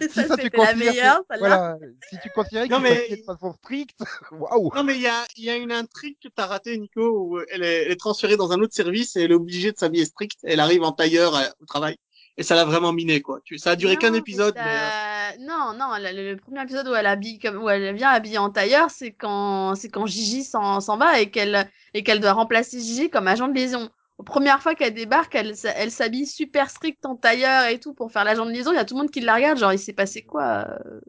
[0.09, 1.77] ça, ça, tu la considères que- meilleure, voilà,
[2.09, 3.99] si tu considérais qu'il mais- de façon stricte,
[4.31, 4.71] waouh.
[4.75, 7.39] Non, mais il y a, il y a une intrigue que t'as ratée, Nico, où
[7.51, 10.05] elle est, elle est transférée dans un autre service et elle est obligée de s'habiller
[10.05, 10.39] strict.
[10.43, 11.97] Elle arrive en tailleur euh, au travail.
[12.37, 13.39] Et ça l'a vraiment miné, quoi.
[13.43, 16.95] Tu, ça a duré qu'un épisode, mais, euh, Non, non, le, le premier épisode où
[16.95, 20.79] elle habille comme où elle vient habillée en tailleur, c'est quand c'est quand Gigi s'en
[20.81, 23.89] s'en va et qu'elle et qu'elle doit remplacer Gigi comme agent de liaison.
[24.19, 28.11] La première fois qu'elle débarque, elle, elle s'habille super strict en tailleur et tout pour
[28.11, 28.71] faire l'agent de liaison.
[28.71, 30.99] Il y a tout le monde qui la regarde, genre il s'est passé quoi euh,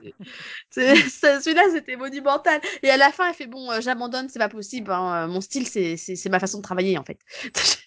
[0.00, 0.14] c'est-
[0.70, 2.60] c'est- c'est- Celui-là, c'était monumental.
[2.82, 4.90] Et à la fin, elle fait bon, euh, j'abandonne, c'est pas possible.
[4.92, 7.18] hein, euh, Mon style, c'est c'est c'est ma façon de travailler en fait.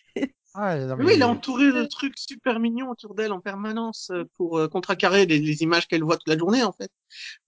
[0.59, 4.09] Ah, non, mais- Oui, il est entouré de trucs super mignons autour d'elle en permanence
[4.11, 6.89] euh, pour euh, contrecarrer les, les images qu'elle voit toute la journée, en fait.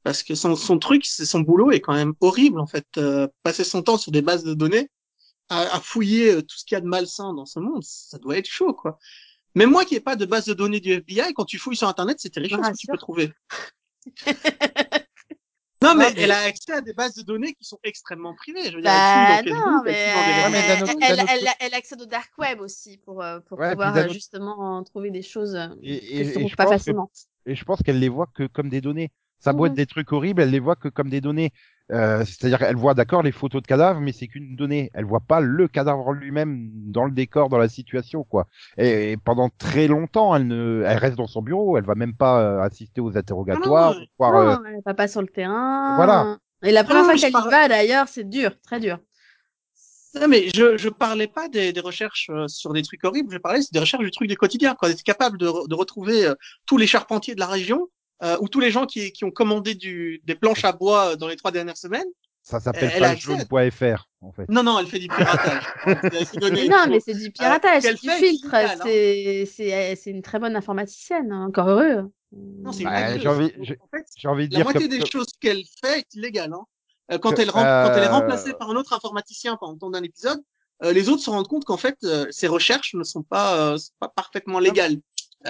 [0.03, 2.85] Parce que son, son truc, c'est son boulot est quand même horrible, en fait.
[2.97, 4.91] Euh, passer son temps sur des bases de données,
[5.49, 8.19] à, à fouiller euh, tout ce qu'il y a de malsain dans ce monde, ça
[8.19, 8.99] doit être chaud, quoi.
[9.55, 11.87] Mais moi qui n'ai pas de base de données du FBI, quand tu fouilles sur
[11.87, 13.33] Internet, c'est terrifiant ce que tu peux trouver?
[15.81, 18.65] non, mais elle a accès à des bases de données qui sont extrêmement privées.
[18.65, 19.91] Je veux dire, Bah elle dans non, mais,
[21.07, 24.13] elle, elle accède au dark web aussi pour, euh, pour Ouais, puis pouvoir euh, autre-
[24.13, 27.09] justement trouver des choses euh, Et- et- je trouve je pas que- facilement.
[27.45, 29.11] et je pense qu'elle les voit que comme des données.
[29.39, 29.71] Ça Mhm.
[29.71, 31.51] être des trucs horribles, elle les voit que comme des données.
[31.91, 34.91] Euh, C'est-à-dire qu'elle voit d'accord les photos de cadavres, mais c'est qu'une donnée.
[34.93, 38.47] Elle voit pas le cadavre lui-même dans le décor, dans la situation, quoi.
[38.77, 41.77] Et, et pendant très longtemps, elle ne, elle reste dans son bureau.
[41.77, 44.35] Elle va même pas euh, assister aux interrogatoires, Ah non, voir.
[44.35, 45.95] euh, Non, elle va pas sur le terrain.
[45.95, 46.37] Voilà.
[46.63, 48.99] Et la première Non, fois qu'elle y va, d'ailleurs, c'est dur, très dur.
[50.15, 53.37] Non, mais je, je parlais pas des, des recherches euh, sur des trucs horribles, je
[53.37, 54.89] parlais des recherches du truc du quotidien, quoi.
[54.89, 56.33] D'être capable de, de retrouver euh,
[56.65, 57.87] tous les charpentiers de la région,
[58.23, 61.15] euh, ou tous les gens qui, qui ont commandé du, des planches à bois euh,
[61.15, 62.07] dans les trois dernières semaines.
[62.41, 62.99] Ça s'appelle accès.
[62.99, 64.45] pagejaune.fr, en fait.
[64.49, 65.63] Non, non, elle fait du piratage.
[66.51, 68.53] Mais non, mais c'est du piratage, c'est du filtre.
[68.53, 68.75] hein.
[68.83, 72.09] C'est c'est c'est une très bonne informaticienne, hein, encore heureux.
[72.31, 75.05] Non, c'est une Bah, j'ai envie- en fait, envie de la dire moitié que- des
[75.05, 76.53] choses qu'elle fait est illégale.
[76.53, 76.63] Hein.
[77.11, 79.73] Euh, Quand, Que- elle rem- quand elle est euh, remplacée par un autre informaticien pendant
[79.73, 80.39] le temps d'un épisode,
[80.83, 83.77] euh, les autres se rendent compte qu'en fait, euh, ses recherches ne sont pas, euh,
[83.77, 84.97] sont pas parfaitement légales.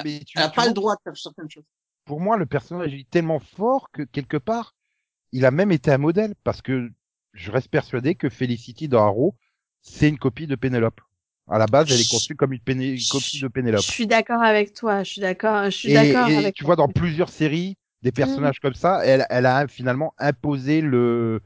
[0.04, 1.64] mais tu- Elle n'a pas vois, le droit de faire certaines choses.
[2.10, 4.74] Pour moi, le personnage est tellement fort que quelque part,
[5.32, 6.90] il a même été un modèle parce que
[7.36, 9.36] je reste persuadé que Felicity dans Arrow,
[9.84, 11.02] c'est une copie de Pénélope.
[11.48, 13.86] À la base, elle est conçue comme une, Péné- une copie de Pénélope.
[13.86, 15.04] Je suis d'accord avec toi.
[15.04, 15.66] Je suis d'accord.
[15.66, 16.68] Je suis d'accord avec tu toi.
[16.70, 21.42] vois, dans plusieurs séries, des personnages comme ça, elle, elle a finalement imposé le,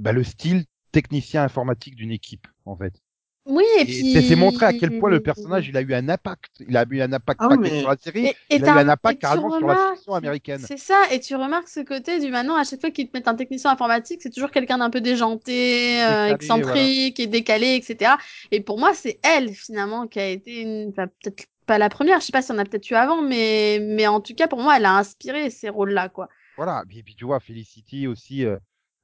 [0.00, 3.00] bah, le style technicien informatique d'une équipe, en fait.
[3.46, 4.12] Oui, et, Et puis.
[4.12, 6.50] c'est c'est montré à quel point le personnage, il a eu un impact.
[6.68, 8.78] Il a eu un impact Ah mais- sur la série, Et- et il a eu
[8.78, 10.60] un impact carrément sur la fiction américaine.
[10.66, 13.28] C'est ça, et tu remarques ce côté du maintenant, à chaque fois qu'ils te mettent
[13.28, 18.12] un technicien informatique, c'est toujours quelqu'un d'un peu déjanté, euh, Décalé, excentrique et décalé, etc.
[18.52, 22.20] Et pour moi, c'est elle, finalement, qui a été une, enfin, peut-être pas la première,
[22.20, 24.60] je sais pas si on a peut-être eu avant, mais, mais en tout cas, pour
[24.60, 26.28] moi, elle a inspiré ces rôles-là, quoi.
[26.56, 26.82] Voilà.
[26.94, 28.58] Et puis tu vois, Felicity aussi, euh,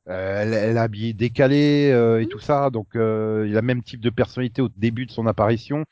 [0.07, 2.29] elle, elle est habillée décalée euh, et Mhm.
[2.29, 2.71] tout ça.
[2.71, 5.85] Donc euh, il a le même type de personnalité au début de son apparition.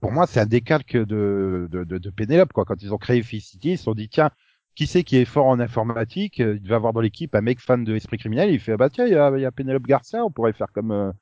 [0.00, 2.52] Pour moi, c'est un décalque de, de, de, de Pénélope.
[2.52, 2.64] Quoi.
[2.64, 4.30] Quand ils ont créé Felicity, ils se sont dit tiens,
[4.74, 7.84] qui c'est qui est fort en informatique Il devait avoir dans l'équipe un mec fan
[7.84, 8.50] de Esprit criminel.
[8.50, 10.72] Il fait ah bah tiens, il y a, y a Pénélope Garcia, on pourrait faire
[10.72, 10.90] comme.
[10.92, 11.12] euh,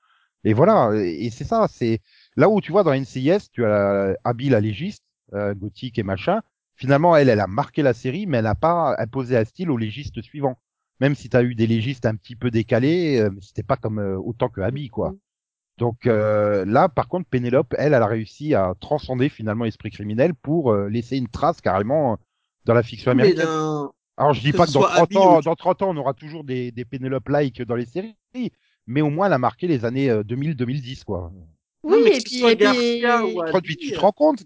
[0.45, 0.93] Et voilà.
[0.97, 1.67] Et, c'est ça.
[1.69, 2.01] C'est
[2.37, 6.03] là où tu vois dans NCIS, tu as la, Abby la légiste, euh, gothique et
[6.03, 6.41] machin.
[6.77, 9.77] Finalement, elle, elle a marqué la série, mais elle n'a pas imposé un style aux
[9.77, 10.59] légistes suivants.
[11.01, 13.99] Même si tu as eu des légistes un petit peu décalés, euh, c'était pas comme
[13.99, 15.15] euh, autant que Abby, quoi.
[15.79, 20.35] Donc euh, là, par contre, Pénélope, elle, elle a réussi à transcender finalement l'esprit criminel
[20.35, 22.17] pour euh, laisser une trace carrément euh,
[22.67, 23.47] dans la fiction américaine.
[24.19, 25.91] Alors je dis que pas que dans soit 30 Abby ans, ou- dans 30 ans,
[25.91, 28.15] on aura toujours des, des Pénélope-like dans les séries,
[28.87, 31.33] mais au moins elle a marqué les années euh, 2000-2010, quoi.
[31.83, 32.65] Non, Oui, mais et puis, et puis...
[32.65, 34.43] Garcia ou Tu te- Abby, tu te rends compte,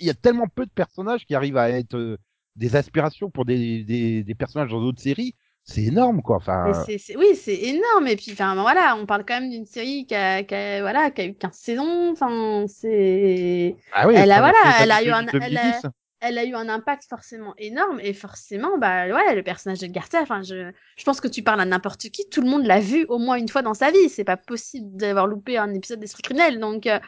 [0.00, 2.18] il y a tellement peu de personnages qui arrivent à être euh,
[2.56, 6.36] des inspirations pour des, des, des personnages dans d'autres séries, c'est énorme, quoi.
[6.36, 8.06] Enfin, c'est- oui, c'est énorme.
[8.08, 11.10] Et puis, enfin, voilà, on parle quand même d'une série qui a, qui a- voilà,
[11.10, 12.10] qui a eu 15 saisons.
[12.12, 15.46] Enfin, c'est, ah oui, elle a- voilà, elle a eu un- 2010.
[15.46, 15.90] elle a-
[16.24, 18.00] elle a eu un impact forcément énorme.
[18.00, 21.60] Et forcément, bah, ouais, le personnage de Garcia, enfin, je, je pense que tu parles
[21.60, 24.08] à n'importe qui, tout le monde l'a vu au moins une fois dans sa vie.
[24.08, 26.60] C'est pas possible d'avoir loupé un épisode d'Esprit criminel.
[26.60, 26.98] Donc, euh,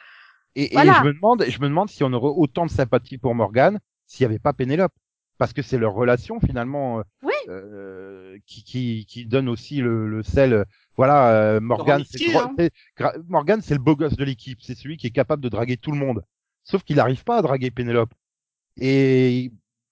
[0.56, 3.78] Et, je me demande, je me demande si on aurait autant de sympathie pour Morgan
[4.06, 4.92] s'il n'y avait pas Pénélope,
[5.38, 7.32] parce que c'est leur relation finalement euh, Oui.
[7.48, 10.64] euh, qui, qui qui donne aussi le, le sel.
[10.96, 12.54] Voilà, euh, Morgan, c'est hein.
[13.28, 15.90] Morgan, c'est le beau gosse de l'équipe, c'est celui qui est capable de draguer tout
[15.90, 16.24] le monde.
[16.62, 18.14] Sauf qu'il n'arrive pas à draguer Pénélope,
[18.80, 19.50] et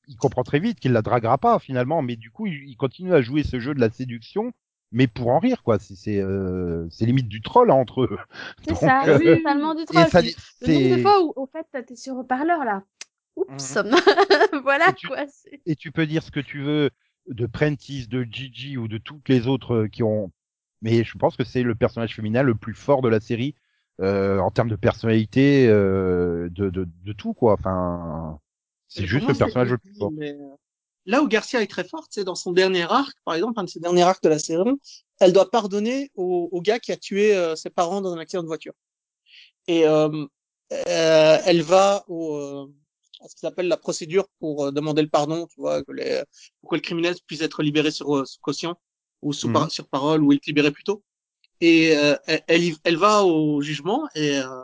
[0.09, 3.13] il, comprend très vite qu'il la draguera pas finalement, mais du coup, il, il continue
[3.15, 4.53] à jouer ce jeu de la séduction.
[4.95, 5.79] Mais pour en rire, quoi.
[5.79, 8.19] C'est c'est euh, c'est limite du troll hein, entre eux.
[8.63, 10.09] c'est Donc, ça, euh, c'est totalement du Et troll.
[10.11, 12.83] ça, Le nombre de fois où, au fait, t'es sur haut-parleur, là.
[13.37, 13.79] Oups.
[14.63, 15.25] voilà, Et tu- quoi.
[15.67, 16.91] et tu peux dire ce que tu veux
[17.29, 20.33] de Prentice, de Gigi ou de toutes les autres qui ont,
[20.83, 23.55] mais je pense que c'est le personnage féminin le plus fort de la série
[24.01, 27.55] euh, en termes de personnalité, euh, de, de, de tout quoi.
[27.55, 28.39] Enfin,
[28.89, 30.11] c'est juste le personnage le plus fort.
[30.13, 30.37] mais,
[31.05, 33.69] Là où Garcia est très forte, c'est dans son dernier arc, par exemple, un de
[33.69, 34.79] ses derniers arcs de la saison,
[35.21, 38.43] elle doit pardonner au, au gars qui a tué euh, ses parents dans un accident
[38.43, 38.75] de voiture.
[39.67, 40.27] Et euh,
[40.89, 42.73] euh, elle va au, euh,
[43.23, 46.23] à ce qu'ils appellent la procédure pour euh, demander le pardon, tu vois, que les,
[46.61, 48.75] pour que le criminel puisse être libéré sur, euh, sous caution
[49.23, 49.53] ou sous Mhm.
[49.55, 51.03] par- sur parole ou être libéré plus tôt.
[51.61, 52.17] Et euh,
[52.49, 54.63] elle, elle, va au jugement et euh,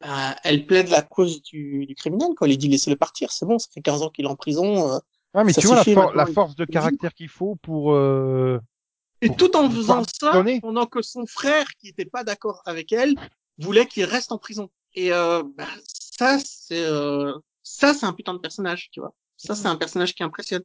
[0.00, 2.30] bah, elle plaide la cause du, du criminel.
[2.36, 2.46] Quoi.
[2.46, 4.94] Elle lui dit laissez-le partir, c'est bon, ça fait 15 ans qu'il est en prison.
[4.94, 4.98] euh.
[5.34, 7.92] Ouais, mais tu vois la, for- il- force de il- caractère qu'il faut pour.
[7.92, 8.58] euh,
[9.22, 12.90] Et Pour- tout en faisant ça, pendant que son frère, qui n'était pas d'accord avec
[12.90, 13.14] elle,
[13.58, 14.70] voulait qu'il reste en prison.
[14.94, 15.68] Et euh, bah,
[16.18, 17.32] ça, c'est euh,
[17.70, 19.14] ça, c'est un putain de personnage, tu vois.
[19.36, 20.62] Ça, c'est un personnage qui impressionne.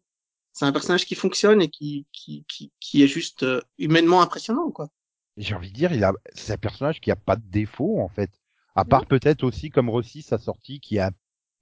[0.53, 4.71] C'est un personnage qui fonctionne et qui qui qui, qui est juste euh, humainement impressionnant,
[4.71, 4.89] quoi.
[5.37, 8.07] J'ai envie de dire, il a, c'est un personnage qui a pas de défaut en
[8.07, 8.31] fait.
[8.75, 11.11] À part peut-être aussi comme Rossi sa sortie qui a un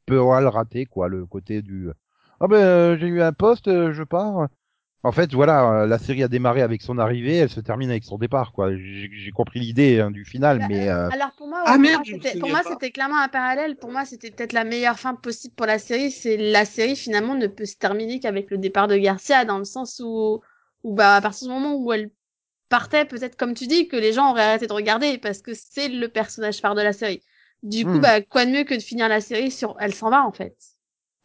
[0.06, 1.90] peu mal raté quoi, le côté du.
[2.40, 4.48] Ah ben euh, j'ai eu un poste, euh, je pars.
[5.04, 8.06] En fait, voilà, euh, la série a démarré avec son arrivée, elle se termine avec
[8.06, 8.74] son départ, quoi.
[8.76, 11.80] J'ai j'ai compris l'idée hein, du final, Bah, mais euh, Alors pour moi, Ah, pour
[11.80, 12.04] merde,
[12.50, 13.78] moi, c'était clairement un parallèle.
[13.78, 16.12] Pour moi, c'était peut-être la meilleure fin possible pour la série.
[16.12, 19.64] C'est la série finalement ne peut se terminer qu'avec le départ de Garcia, dans le
[19.66, 20.42] sens où,
[20.84, 22.12] où bah à partir du moment où elle
[22.70, 25.90] partait, peut-être comme tu dis, que les gens auraient arrêté de regarder parce que c'est
[25.90, 27.24] le personnage phare de la série.
[27.64, 28.02] Du coup, Hmm.
[28.02, 30.56] bah quoi de mieux que de finir la série sur elle s'en va en fait.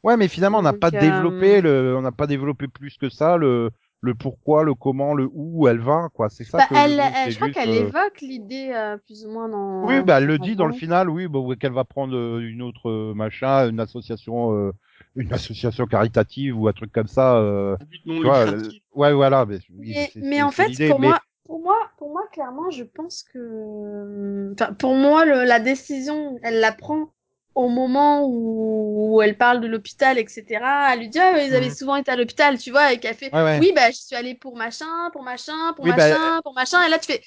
[0.02, 3.08] Ouais, mais finalement on n'a pas euh, développé le, on n'a pas développé plus que
[3.08, 3.70] ça le
[4.00, 6.28] le pourquoi, le comment, le où elle va, quoi.
[6.30, 9.26] C'est ça Bah, que elle, je, elle- je crois qu'elle euh, évoque l'idée euh, plus
[9.26, 9.88] ou moins dans.
[9.88, 12.62] Oui, bah elle le dit dans le final, oui, bah, qu'elle va prendre euh, une
[12.62, 14.72] autre euh, machin, une association, euh,
[15.16, 17.36] une association caritative ou un truc comme ça.
[17.38, 17.76] euh,
[18.06, 19.46] non tu vois, euh, ouais, voilà.
[19.46, 23.22] Mais, oui, Mais, en fait, pour mais- moi, pour moi, pour moi, clairement, je pense
[23.22, 27.12] que, enfin, pour moi, le, la décision, elle la prend
[27.58, 30.92] au moment où, où elle parle de l'hôpital, etc.
[30.94, 31.70] Elle lui dit, ah, ils avaient Mhm.
[31.70, 33.60] souvent été à l'hôpital, tu vois, et qu'elle fait, Ouais, ouais.
[33.60, 36.84] oui, bah, je suis allée pour machin, pour machin, pour Oui, bah, machin, pour machin,
[36.86, 37.22] et là, tu fais,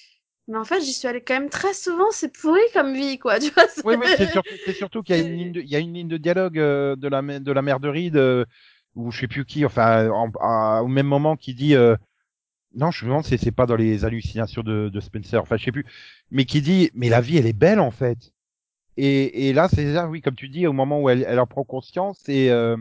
[0.47, 3.39] mais en fait, j'y suis allée quand même très souvent, c'est pourri comme vie, quoi,
[3.39, 3.65] tu vois.
[3.83, 5.93] Oui, oui, c'est surtout, surtout qu'il y a une ligne de, il y a une
[5.93, 8.15] ligne de dialogue euh, de la, de la mère de Reed.
[8.15, 8.45] euh,
[8.95, 11.95] ou je sais plus qui, enfin, en- à- au même moment qui dit, euh,
[12.75, 15.65] non, je me demande si c'est pas dans les hallucinations de, de Spencer, enfin, je
[15.65, 15.85] sais plus,
[16.31, 18.33] mais qui dit, mais la vie, elle est belle en fait.
[18.97, 21.63] Et, et là, ça, oui, comme tu dis, au moment où elle, elle en prend
[21.63, 22.77] conscience et, euh,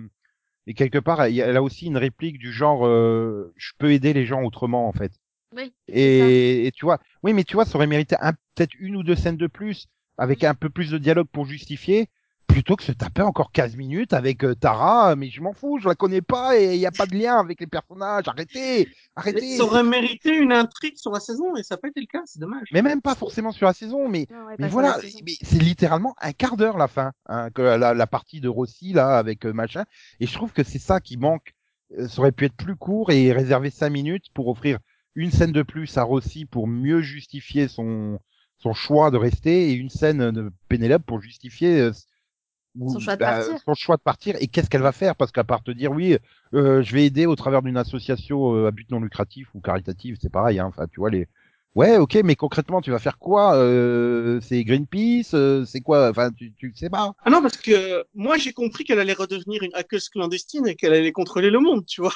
[0.66, 4.12] et quelque part, elle, elle a aussi une réplique du genre, euh, je peux aider
[4.12, 5.12] les gens autrement en fait.
[5.56, 5.72] Oui.
[5.88, 9.02] Et, et tu vois, oui, mais tu vois, ça aurait mérité un- peut-être une ou
[9.02, 9.88] deux scènes de plus,
[10.18, 12.08] avec un peu plus de dialogue pour justifier,
[12.53, 15.88] plutôt que se taper encore 15 minutes avec euh, Tara, mais je m'en fous, je
[15.88, 19.57] la connais pas et il n'y a pas de lien avec les personnages, arrêtez, arrêtez.
[19.57, 22.22] Ça aurait mérité une intrigue sur la saison et ça n'a pas été le cas,
[22.26, 22.68] c'est dommage.
[22.72, 24.98] Mais même pas forcément sur la saison, mais, Non, ouais, mais voilà,
[25.42, 29.18] c'est littéralement un quart d'heure la fin, hein, que la, la partie de Rossi là
[29.18, 29.84] avec euh, machin,
[30.18, 31.55] et je trouve que c'est ça qui manque.
[31.98, 34.78] Euh, Ça aurait pu être plus court et réserver cinq minutes pour offrir
[35.14, 38.18] une scène de plus à Rossi pour mieux justifier son
[38.62, 41.92] son choix de rester et une scène de Pénélope pour justifier euh,
[42.79, 43.59] ou- Son choix de bah, partir.
[43.64, 45.16] son choix de partir et qu'est-ce qu'elle va faire?
[45.16, 46.16] Parce qu'à part te dire oui
[46.55, 50.16] euh, je vais aider au travers d'une association euh, à but non lucratif ou caritative
[50.21, 50.66] c'est pareil hein.
[50.66, 51.27] enfin tu vois les
[51.75, 56.31] ouais ok mais concrètement tu vas faire quoi euh, c'est Greenpeace euh, c'est quoi enfin
[56.33, 59.75] tu tu sais pas Ah non, parce que moi j'ai compris qu'elle allait redevenir une
[59.75, 62.12] hackeuse clandestine et qu'elle allait contrôler le monde, tu vois.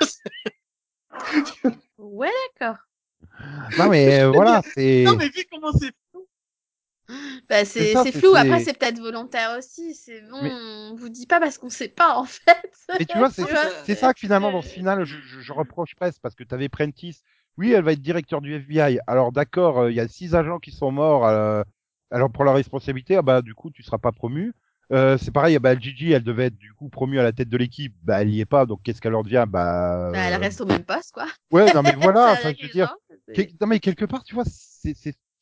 [1.98, 2.30] Ouais,
[2.60, 2.76] d'accord.
[3.78, 5.92] non mais euh, voilà c'est Non, mais vu comment c'est.
[7.48, 8.34] Bah, C'est flou.
[8.34, 9.94] Après, c'est peut-être volontaire aussi.
[9.94, 12.70] C'est bon, Mais- on vous dit pas parce qu'on sait pas, en fait.
[12.98, 13.30] Mais tu vois,
[13.84, 16.54] c'est ça que finalement dans ce final, je, je, je reproche presque parce que tu
[16.54, 17.22] avais Prentice.
[17.58, 18.98] Oui, elle va être directeur du FBI.
[19.06, 21.26] Alors d'accord, euh, il y a six agents qui sont morts.
[21.26, 21.62] euh,
[22.10, 24.52] alors pour la responsabilité, ah bah du coup tu seras pas promu.
[24.92, 27.56] Euh, c'est pareil, bah Gigi, elle devait être du coup promue à la tête de
[27.56, 27.94] l'équipe.
[28.02, 30.60] Bah elle y est pas, donc qu'est-ce qu'elle leur devient Bah, Bah, elle euh, reste
[30.60, 31.26] au même poste, quoi.
[31.50, 32.32] ouais, non mais voilà.
[32.32, 32.94] Enfin, je veux dire,
[33.60, 34.94] non mais quelque part, tu vois, c'est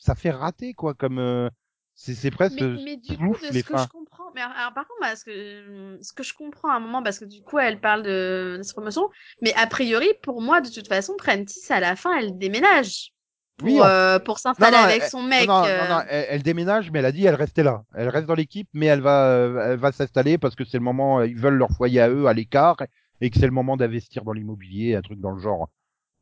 [0.05, 1.49] ça fait rater quoi, comme euh,
[1.95, 3.85] c'est presque Mais, mais du coup, de ce que fins.
[3.85, 6.75] je comprends, mais alors, alors, par contre, parce que euh, ce que je comprends à
[6.75, 9.09] un moment, parce que du coup, elle parle de, de sa promotion,
[9.41, 13.13] mais a priori, pour moi, de toute façon, Prentice, à la fin, elle déménage
[13.57, 15.49] pour, Oui, en- euh, pour s'installer avec elle- son mec.
[15.49, 17.85] Non, non, euh, non, non, elle, elle déménage, mais elle a dit elle restait là.
[17.95, 20.85] Elle reste dans l'équipe, mais elle va, euh, elle va s'installer parce que c'est le
[20.85, 22.77] moment, ils veulent leur foyer à eux, à l'écart,
[23.21, 25.71] et que c'est le moment d'investir dans l'immobilier, un truc dans le genre.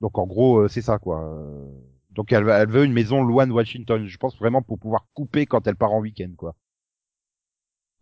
[0.00, 1.20] Donc en gros, c'est ça quoi.
[2.14, 5.46] Donc elle, elle veut une maison loin de Washington, je pense vraiment pour pouvoir couper
[5.46, 6.54] quand elle part en week-end quoi.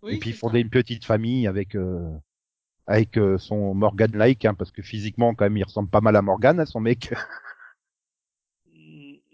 [0.02, 0.38] Oui, et puis ça.
[0.40, 2.10] fonder une petite famille avec euh,
[2.86, 6.16] avec euh, son Morgan like, hein, parce que physiquement quand même il ressemble pas mal
[6.16, 7.14] à Morgan, hein, son mec.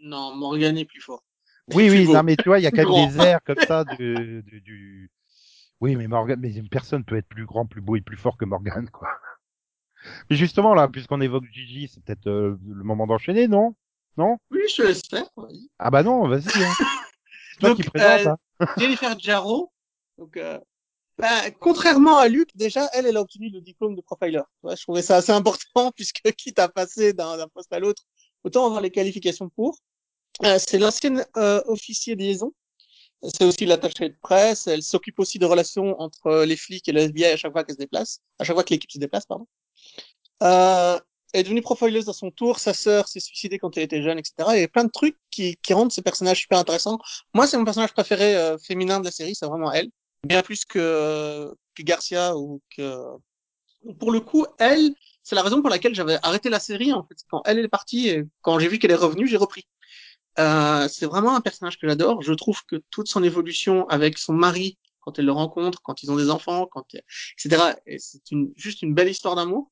[0.03, 1.24] Non, Morgan est plus fort.
[1.68, 2.12] Oui, oui, beau.
[2.12, 4.61] non, mais tu vois, il y a quand même des airs comme ça du, du,
[4.61, 5.11] du-
[5.81, 8.37] Oui, mais Morgan, mais une personne peut être plus grand, plus beau et plus fort
[8.37, 9.09] que Morgan, quoi.
[10.31, 13.74] Mais justement, là, puisqu'on évoque Gigi, c'est peut-être euh, le moment d'enchaîner, non?
[14.17, 14.39] Non?
[14.51, 15.29] Oui, je te laisse faire.
[15.37, 15.69] vas-y.
[15.79, 16.47] Ah bah non, vas-y.
[16.47, 16.73] Hein.
[17.53, 18.67] C'est toi Donc, qui présente, euh, hein.
[18.79, 19.73] Jennifer Jarrow.
[20.19, 20.59] Donc, euh,
[21.19, 24.39] bah, contrairement à Luc, déjà, elle, elle a obtenu le diplôme de profiler.
[24.39, 27.79] Tu vois, je trouvais ça assez important puisque quitte à passer d'un d'un poste à
[27.79, 28.03] l'autre,
[28.45, 29.79] autant avoir les qualifications pour.
[30.45, 32.53] Euh, c'est l'ancienne euh, officier de liaison.
[33.23, 34.67] C'est aussi l'attaché de presse.
[34.67, 37.64] Elle s'occupe aussi de relations entre euh, les flics et le FBI à chaque fois
[37.64, 39.47] qu'elle se déplace, à chaque fois que l'équipe se déplace, pardon.
[40.43, 41.01] Euh,
[41.37, 42.59] est devenue profileuse à son tour.
[42.59, 44.34] Sa sœur s'est suicidée quand elle était jeune, etc.
[44.55, 46.99] Il y a plein de trucs qui, rendent ce personnage super intéressant.
[47.34, 49.91] Moi, c'est mon personnage préféré euh, féminin de la série, c'est vraiment elle.
[50.24, 53.03] Bien plus que, Garcia ou que...
[54.01, 57.16] Pour le coup, elle, c'est la raison pour laquelle j'avais arrêté la série, en fait.
[57.28, 59.66] Quand elle est partie et quand j'ai vu qu'elle est revenue, j'ai repris.
[60.39, 62.22] Euh, c'est vraiment un personnage que j'adore.
[62.22, 66.11] Je trouve que toute son évolution avec son mari, quand elle le rencontre, quand ils
[66.11, 66.68] ont des enfants,
[67.39, 67.74] etc.
[67.87, 68.20] et C'est
[68.57, 69.70] juste une belle histoire d'amour.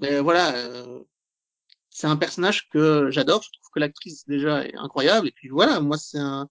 [0.00, 1.00] Mais voilà, euh,
[1.90, 3.42] c'est un personnage que j'adore.
[3.42, 5.28] Je trouve que l'actrice déjà est incroyable.
[5.28, 6.48] Et puis voilà, moi c'est un,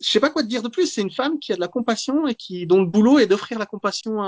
[0.00, 0.86] je sais pas quoi te dire de plus.
[0.86, 3.58] C'est une femme qui a de la compassion et qui dont le boulot est d'offrir
[3.58, 4.18] la compassion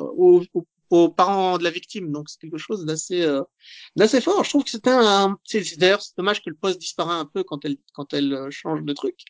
[0.00, 0.42] aux,
[0.90, 2.12] aux- parents de la victime.
[2.12, 3.42] Donc c'est quelque chose d'assez euh,
[3.96, 4.44] d'assez fort.
[4.44, 5.38] Je trouve que c'était un.
[5.44, 8.82] C'est d'ailleurs c'est dommage que le poste disparaît un peu quand elle quand elle change
[8.84, 9.20] de truc.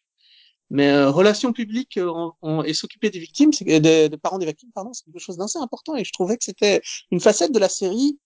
[0.70, 4.70] Mais euh, relations publiques en- en- et s'occuper des victimes, des, des parents des victimes,
[4.74, 5.96] pardon, c'est quelque chose d'assez important.
[5.96, 8.18] Et je trouvais que c'était une facette de la série,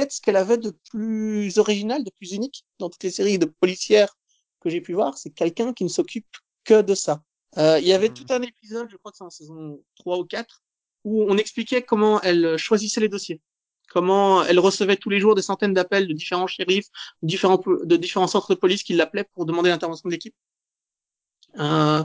[0.00, 3.46] peut-être ce qu'elle avait de plus original, de plus unique dans toutes les séries de
[3.46, 4.16] policières
[4.60, 6.26] que j'ai pu voir, c'est quelqu'un qui ne s'occupe
[6.64, 7.22] que de ça.
[7.58, 8.14] Euh, il y avait Mhm.
[8.14, 10.62] tout un épisode, je crois que c'est en saison 3 ou 4,
[11.04, 13.40] où on expliquait comment elle choisissait les dossiers.
[13.88, 16.86] Comment elle recevait tous les jours des centaines d'appels de différents shérifs,
[17.22, 20.34] de différents, po- de différents centres de police qui l'appelaient pour demander l'intervention de l'équipe.
[21.58, 22.02] Euh,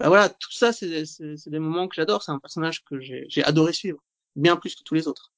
[0.00, 1.04] bah voilà, tout ça, c'est
[1.46, 2.22] des moments que j'adore.
[2.22, 4.02] C'est un personnage que j'ai j'ai adoré suivre,
[4.34, 5.32] bien plus que tous les autres.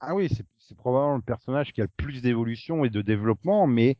[0.00, 0.28] Ah oui,
[0.68, 3.96] c'est probablement le personnage qui a le plus d'évolution et de développement, mais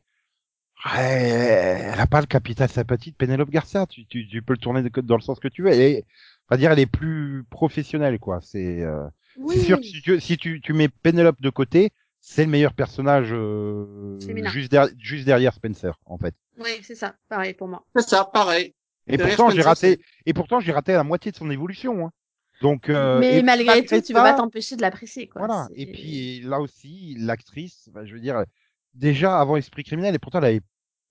[0.95, 3.85] elle a pas le capital sympathie de Penelope Garcia.
[3.87, 5.71] Tu, tu, tu peux le tourner dans le sens que tu veux.
[5.71, 6.05] Elle est,
[6.49, 8.39] on va dire, elle est plus professionnelle, quoi.
[8.41, 9.07] C'est, euh,
[9.49, 12.73] C'est sûr que si tu, si tu, tu mets Penelope de côté, c'est le meilleur
[12.73, 14.19] personnage euh,
[14.51, 16.35] juste, derrière, juste derrière Spencer, en fait.
[16.59, 17.85] Oui, c'est ça, pareil pour moi.
[17.95, 18.73] C'est ça, pareil.
[19.07, 22.05] Et Derrière pourtant, j'ai Spencer, raté, et pourtant, j'ai raté la moitié de son évolution.
[22.05, 22.11] Hein.
[22.61, 25.45] Donc, euh, mais malgré tout, tu peux ça, pas t'empêcher de l'apprécier, quoi.
[25.45, 25.67] Voilà.
[25.75, 28.43] Et puis là aussi, l'actrice, bah, je veux dire,
[28.93, 30.61] déjà avant Esprit criminel, et pourtant elle avait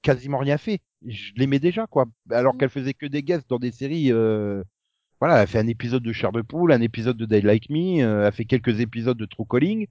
[0.02, 0.80] quasiment rien fait.
[1.06, 2.06] Je l'aimais déjà, quoi.
[2.30, 2.58] Alors Mm.
[2.58, 4.12] qu'elle faisait que des guests dans des séries.
[4.12, 4.62] Euh...
[5.20, 7.70] Voilà, elle a fait un épisode de Chair de poule, un épisode de Day Like
[7.70, 9.86] Me, euh, elle a fait quelques épisodes de True Calling.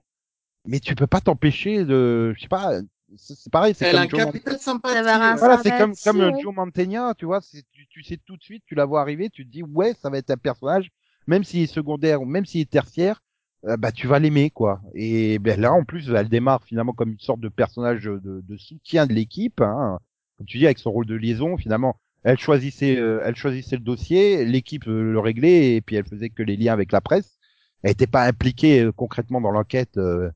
[0.66, 2.80] Mais tu peux pas t'empêcher de, je sais pas,
[3.16, 5.36] c'est c'est pareil, c'est Elle a un comme Joe ouais.
[5.38, 6.42] voilà, c'est comme comme euh, ouais.
[6.42, 9.46] Joe Mantegna, tu vois, tu, tu sais tout de suite, tu la vois arriver, tu
[9.46, 10.90] te dis ouais, ça va être un personnage,
[11.28, 13.22] même s'il est secondaire ou même s'il est tertiaire,
[13.66, 14.82] euh, bah tu vas l'aimer quoi.
[14.94, 18.58] Et ben là en plus, elle démarre finalement comme une sorte de personnage de, de
[18.58, 20.00] soutien de l'équipe, hein.
[20.38, 21.58] comme tu dis avec son rôle de liaison.
[21.58, 26.06] Finalement, elle choisissait, euh, elle choisissait le dossier, l'équipe euh, le réglait et puis elle
[26.08, 27.38] faisait que les liens avec la presse.
[27.84, 29.98] Elle n'était pas impliquée euh, concrètement dans l'enquête.
[29.98, 30.30] euh,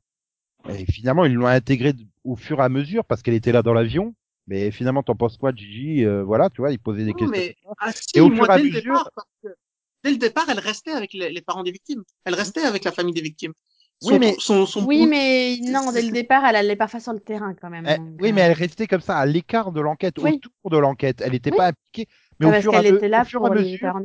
[0.69, 3.73] et finalement, ils l'ont intégrée au fur et à mesure parce qu'elle était là dans
[3.73, 4.13] l'avion.
[4.47, 6.03] Mais finalement, t'en penses quoi, Gigi?
[6.05, 7.37] Euh, Voilà, tu vois, il posait des Non, questions.
[7.37, 9.47] mais- Ah, si, Et au fur et à mesure- départ, parce que
[10.03, 12.03] dès le départ, elle restait avec les, les parents des victimes.
[12.25, 13.53] Elle restait avec la famille des victimes.
[14.03, 17.19] Oui, mais- son, son Oui, mais non, dès le départ, elle allait parfois sur le
[17.19, 17.85] terrain quand même.
[17.85, 20.35] Elle- donc, oui, euh, mais elle restait comme ça, à l'écart de l'enquête, Oui.
[20.35, 21.19] autour de l'enquête.
[21.21, 21.57] Elle n'était Oui.
[21.57, 22.09] pas impliquée.
[22.39, 23.55] Mais ah, au fur, et à qu'elle me- était là au fur et pour à
[23.55, 24.01] les mesure,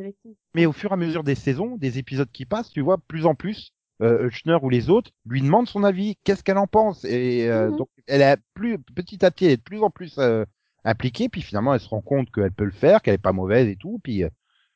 [0.54, 3.24] mais au fur et à mesure des saisons, des épisodes qui passent, tu vois, plus
[3.26, 3.72] en plus,
[4.02, 7.04] euh, Schner ou les autres lui demandent son avis, qu'est-ce qu'elle en pense?
[7.04, 7.76] Et euh, Mhm.
[7.76, 10.44] donc, elle est plus petit à petit, elle est de plus en plus euh,
[10.84, 11.28] impliquée.
[11.28, 13.76] Puis finalement, elle se rend compte qu'elle peut le faire, qu'elle est pas mauvaise et
[13.76, 14.00] tout.
[14.02, 14.28] Puis, euh,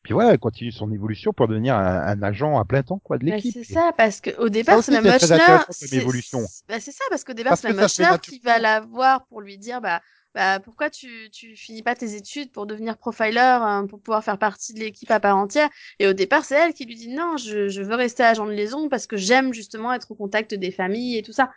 [0.09, 3.19] puis voilà, elle continue son évolution pour devenir un, un agent à plein temps quoi
[3.19, 3.55] de Bah, l'équipe.
[3.55, 6.41] c'est ça, parce qu'au départ, c'est intéressant comme c'est- évolution.
[6.69, 9.81] bah, c'est ça, parce qu'au départ, c'est Mushner qui va la voir pour lui dire,
[9.83, 10.01] bah,
[10.35, 14.39] bah, pourquoi tu, tu finis pas tes études pour devenir profiler, hein, pour pouvoir faire
[14.39, 15.69] partie de l'équipe à part entière?
[15.99, 18.53] Et au départ, c'est elle qui lui dit, non, je, je veux rester agent de
[18.53, 21.51] liaison parce que j'aime justement être au contact des familles et tout ça.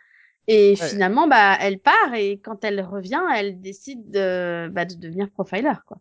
[0.48, 0.76] Et Ouais.
[0.76, 5.72] finalement, bah, elle part et quand elle revient, elle décide de, bah, de devenir profiler,
[5.86, 5.98] quoi.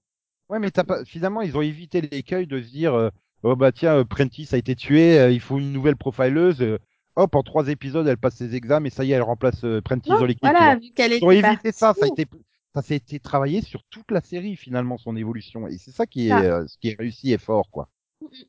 [0.52, 1.04] Ouais, mais t'as pas...
[1.06, 3.10] finalement, ils ont évité l'écueil de se dire, euh,
[3.43, 6.62] oh bah tiens, euh, Prentice a été tué, euh, il faut une nouvelle profileuse.
[6.62, 6.78] euh,
[7.16, 10.12] hop, en trois épisodes, elle passe ses examens et ça y est, elle remplace Prentice
[10.12, 10.41] Non, dans l'équipe.
[10.43, 12.22] voilà, vu qu'elle Ils ont évité ça, ça a partie.
[12.24, 12.28] été,
[12.76, 16.30] ça s'est été travaillé sur toute la série finalement son évolution et c'est ça qui
[16.30, 17.89] est, euh, ce qui est réussi et fort quoi.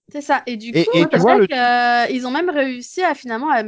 [0.08, 0.42] C'est ça.
[0.46, 2.50] Et du Et- coup, et c'est tu vois, vrai le- que, euh, ils ont même
[2.50, 3.62] réussi à finalement à,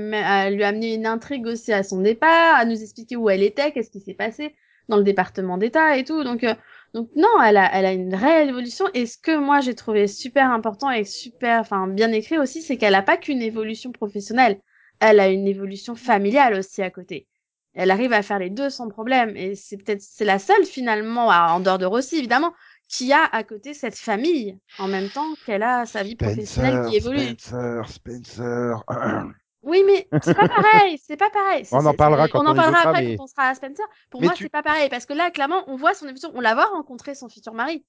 [0.50, 3.90] lui amener une intrigue aussi à son départ, à nous expliquer où elle était, qu'est-ce
[3.90, 4.54] qui s'est passé
[4.88, 6.22] dans le département d'État et tout.
[6.24, 6.54] Donc, euh,
[6.94, 8.86] donc non, elle a, elle a une réelle évolution.
[8.94, 12.76] Et ce que moi j'ai trouvé super important et super, enfin bien écrit aussi, c'est
[12.76, 14.60] qu'elle a pas qu'une évolution professionnelle,
[15.00, 17.26] elle a une évolution familiale aussi à côté.
[17.74, 19.36] Elle arrive à faire les deux sans problème.
[19.36, 22.52] Et c'est peut-être, c'est la seule finalement, à- en dehors de Rossi évidemment,
[22.88, 26.96] qui a à côté cette famille en même temps qu'elle a sa vie professionnelle qui
[26.96, 27.18] évolue.
[27.18, 28.84] Spencer, Spencer.
[29.64, 31.66] Oui, mais c'est pas pareil, c'est pas pareil.
[31.72, 33.84] On en parlera quand on en parlera après mais- quand on sera à Spencer.
[34.10, 36.30] Pour Mais moi, tu- c'est pas pareil parce que là, clairement, on voit son évolution,
[36.34, 37.84] on la voit rencontrer son futur mari.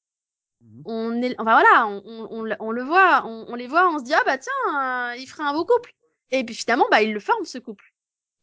[0.61, 0.81] Mhm.
[0.85, 4.13] On est, enfin voilà, on, on, on le- voit, on, les voit, on se dit
[4.13, 5.91] ah bah tiens, euh, il ferait un beau couple.
[6.31, 7.85] Et puis finalement, bah il le forme ce couple.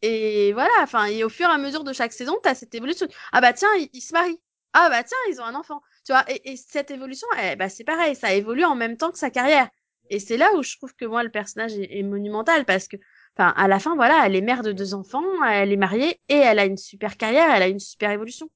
[0.02, 3.06] Et voilà, enfin, et au fur et à mesure de chaque saison, t'as cette évolution.
[3.32, 4.40] Ah bah tiens, ils, ils se marient.
[4.72, 5.80] Ah bah tiens, ils ont un enfant.
[6.04, 9.10] Tu vois, et, et cette évolution, eh, bah c'est pareil, ça évolue en même temps
[9.12, 9.68] que sa carrière.
[10.10, 12.96] Et c'est là où je trouve que moi le personnage est, est monumental parce que,
[13.36, 16.34] enfin, à la fin, voilà, elle est mère de deux enfants, elle est mariée et
[16.36, 18.48] elle a une super carrière, elle a une super évolution.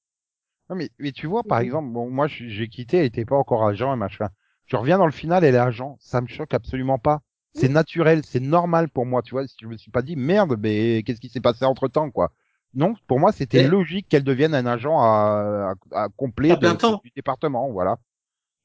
[0.68, 1.64] Non, mais, mais tu vois, par Mhm.
[1.64, 4.28] exemple, bon, moi, je- j'ai quitté, elle était pas encore agent et machin.
[4.66, 5.96] Je reviens dans le final, elle est agent.
[6.00, 7.20] Ça me choque absolument pas.
[7.54, 9.46] C'est naturel, c'est normal pour moi, tu vois.
[9.46, 12.32] Si je me suis pas dit, merde, mais qu'est-ce qui s'est passé entre temps, quoi.
[12.74, 17.02] Non, pour moi, c'était Mais- logique qu'elle devienne un agent à, à, à complet de-
[17.02, 17.96] du département, voilà.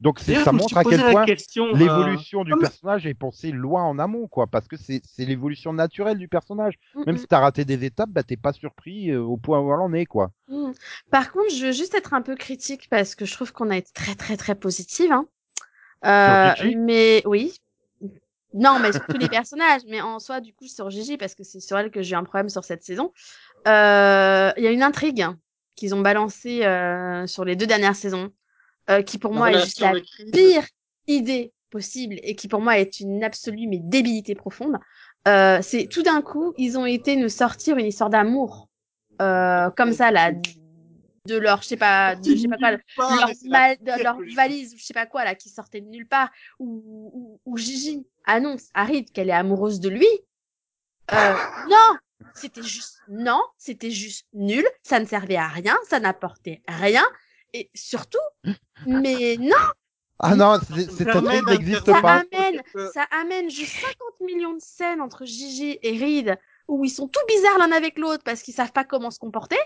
[0.01, 4.27] Donc, ça montre à quel point euh, l'évolution du personnage est pensée loin en amont,
[4.27, 6.79] quoi, parce que c'est, l'évolution naturelle du personnage.
[7.05, 9.71] Même Mm, si t'as raté des étapes, bah, t'es pas surpris euh, au point où
[9.71, 10.31] elle en est, quoi.
[10.47, 10.71] mm.
[11.11, 13.77] Par contre, je veux juste être un peu critique parce que je trouve qu'on a
[13.77, 15.11] été très très très positive.
[15.11, 15.27] Hein.
[16.05, 16.75] Euh, Gigi?
[16.77, 17.53] mais oui.
[18.53, 19.81] Non, mais sur tous les personnages.
[19.87, 22.23] Mais en soi, du coup, sur Gigi, parce que c'est sur elle que j'ai un
[22.23, 23.13] problème sur cette saison.
[23.67, 23.69] Il y
[24.67, 25.37] a une intrigue hein,
[25.75, 26.61] qu'ils ont balancée
[27.27, 28.31] sur les deux dernières saisons,
[28.89, 30.31] euh, qui pour la moi est juste la crise.
[30.31, 30.63] pire
[31.07, 34.77] idée possible et qui pour moi est une absolue mais débilité profonde.
[35.27, 38.69] Euh, c'est tout d'un coup, ils ont été nous sortir une histoire d'amour,
[39.21, 40.31] euh, comme ça là,
[41.27, 44.17] de leur, je sais pas, de, je sais pas quoi, part, leur, mal- de leur
[44.35, 47.57] valise ou je sais pas quoi là qui sortait de nulle part ou, ou, ou
[47.57, 50.07] Gigi annonce à Reed qu'elle est amoureuse de lui.
[51.11, 51.33] Euh,
[51.69, 51.97] non!
[52.35, 57.03] C'était juste non c'était juste nul ça ne servait à rien ça n'apportait rien
[57.53, 58.17] et surtout
[58.85, 59.55] mais non
[60.19, 60.59] Ah non,
[61.05, 62.01] permet intrigue n'existe pas.
[62.01, 62.61] Ça amène,
[62.93, 66.37] ça amène juste 50 millions de scènes entre Gigi et Reed
[66.67, 69.57] où ils sont tout bizarres l'un avec l'autre parce qu'ils savent pas comment se comporter.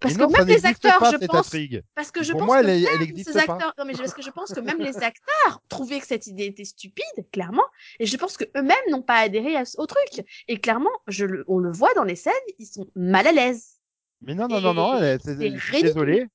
[0.00, 1.82] Parce que non, même les acteurs, pas, je pense, intrigue.
[1.94, 4.22] parce que je Pour pense moi, que elle, même ces acteurs, non mais parce que
[4.22, 7.62] je pense que même les acteurs trouvaient que cette idée était stupide, clairement,
[8.00, 10.26] et je pense que eux-mêmes n'ont pas adhéré à au truc.
[10.48, 13.78] Et clairement, je le, on le voit dans les scènes, ils sont mal à l'aise.
[14.22, 15.82] Mais non, non, non, non, Et suis ridicule.
[15.82, 16.26] désolé.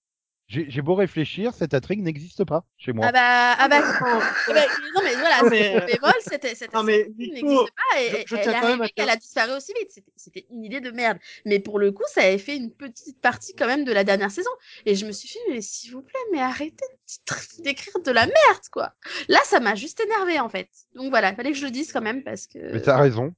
[0.49, 3.07] J'ai beau réfléchir, cette intrigue n'existe pas chez moi.
[3.09, 4.65] Ah bah, ah bah, non, ah bah,
[4.95, 8.25] non mais voilà, c'est le bémol, c'était, c'était, Non, mais cette Nico, n'existe pas et,
[8.25, 8.35] je- je
[8.95, 9.91] elle, à a disparu aussi vite.
[10.15, 11.17] C'était, une idée de merde.
[11.45, 14.31] Mais pour le coup, ça avait fait une petite partie quand même de la dernière
[14.31, 14.49] saison.
[14.85, 16.85] Et je me suis fait, mais s'il vous plaît, mais arrêtez
[17.59, 18.93] d'écrire de la merde, quoi.
[19.27, 20.69] Là, ça m'a juste énervé en fait.
[20.95, 22.59] Donc voilà, fallait que je le dise quand même parce que.
[22.71, 23.33] Mais t'as raison.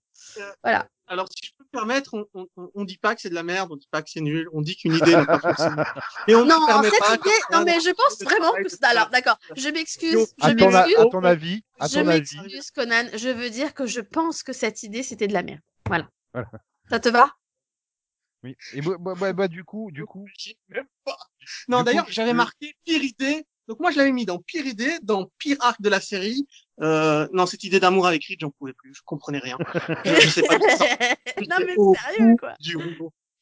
[1.11, 3.33] Alors, si je peux me permettre, on, on, on- on dit pas que c'est de
[3.35, 5.81] la merde, on dit pas que c'est nul, on dit qu'une idée n'a pas fonctionné.
[6.27, 9.37] Et on Non, permet cette pas idée, non mais je pense vraiment que, alors d'accord,
[9.57, 10.95] je m'excuse, À je m'excuse.
[10.97, 13.05] à ton avis, à Je ton avis, m'excuse, Conan.
[13.15, 15.61] Je veux dire que je pense que cette idée, c'était de la merde.
[15.87, 16.07] Voilà.
[16.33, 16.49] Voilà.
[16.89, 17.33] Ça te va?
[18.43, 18.55] Oui.
[18.73, 18.97] Et moi,
[19.33, 20.25] moi, du coup, du coup,
[20.69, 21.17] même pas.
[21.67, 23.45] Non, Du d'ailleurs, coup, j'avais je- marqué pire idée.
[23.67, 26.47] Donc moi, je l'avais mis dans pire idée, dans pire arc de la série.
[26.81, 28.93] Euh, non, cette idée d'amour avec Reed, j'en pouvais plus.
[28.95, 29.57] Je comprenais rien.
[30.05, 30.85] Je, sais pas ça.
[31.49, 32.53] Non mais sérieux quoi.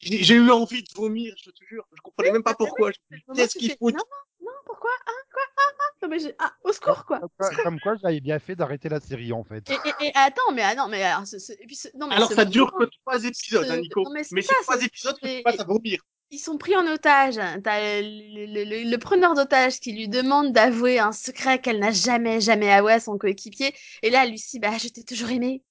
[0.00, 1.86] J'ai eu envie de vomir, je te jure.
[1.94, 2.90] Je comprenais même pas pourquoi.
[3.34, 4.90] Qu'est-ce qu'il faut Non, non, non, pourquoi?
[5.06, 5.42] Ah, quoi?
[5.56, 5.82] Ah, ah.
[6.02, 6.34] Non mais j'ai...
[6.38, 7.18] Ah, au secours quoi.
[7.18, 9.68] comme quoi, comme quoi j'avais bien fait d'arrêter la série en fait.
[9.68, 12.06] Et, et, et attends, mais ah, non, mais alors, ce, ce- et puis ce- non
[12.06, 14.02] mais Alors ça dure que trois épisodes, hein, Nico.
[14.02, 16.00] non, mais c'est trois épisodes que tu passes à vomir.
[16.30, 17.36] Ils sont pris en otage.
[17.64, 21.90] T'as le, le, le, le preneur d'otage qui lui demande d'avouer un secret qu'elle n'a
[21.90, 23.74] jamais, jamais avoué à son coéquipier.
[24.02, 25.62] Et là, Lucie, bah, je t'ai toujours aimé.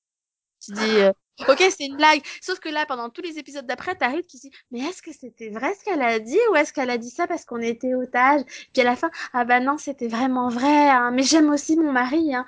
[0.65, 1.11] Tu dis, euh,
[1.49, 2.21] ok, c'est une blague.
[2.41, 5.13] Sauf que là, pendant tous les épisodes d'après, t'as Ruth qui dit, mais est-ce que
[5.13, 7.95] c'était vrai ce qu'elle a dit ou est-ce qu'elle a dit ça parce qu'on était
[7.95, 8.41] otage?
[8.73, 10.89] Puis à la fin, ah bah non, c'était vraiment vrai.
[10.89, 12.35] Hein, mais j'aime aussi mon mari.
[12.35, 12.45] Hein.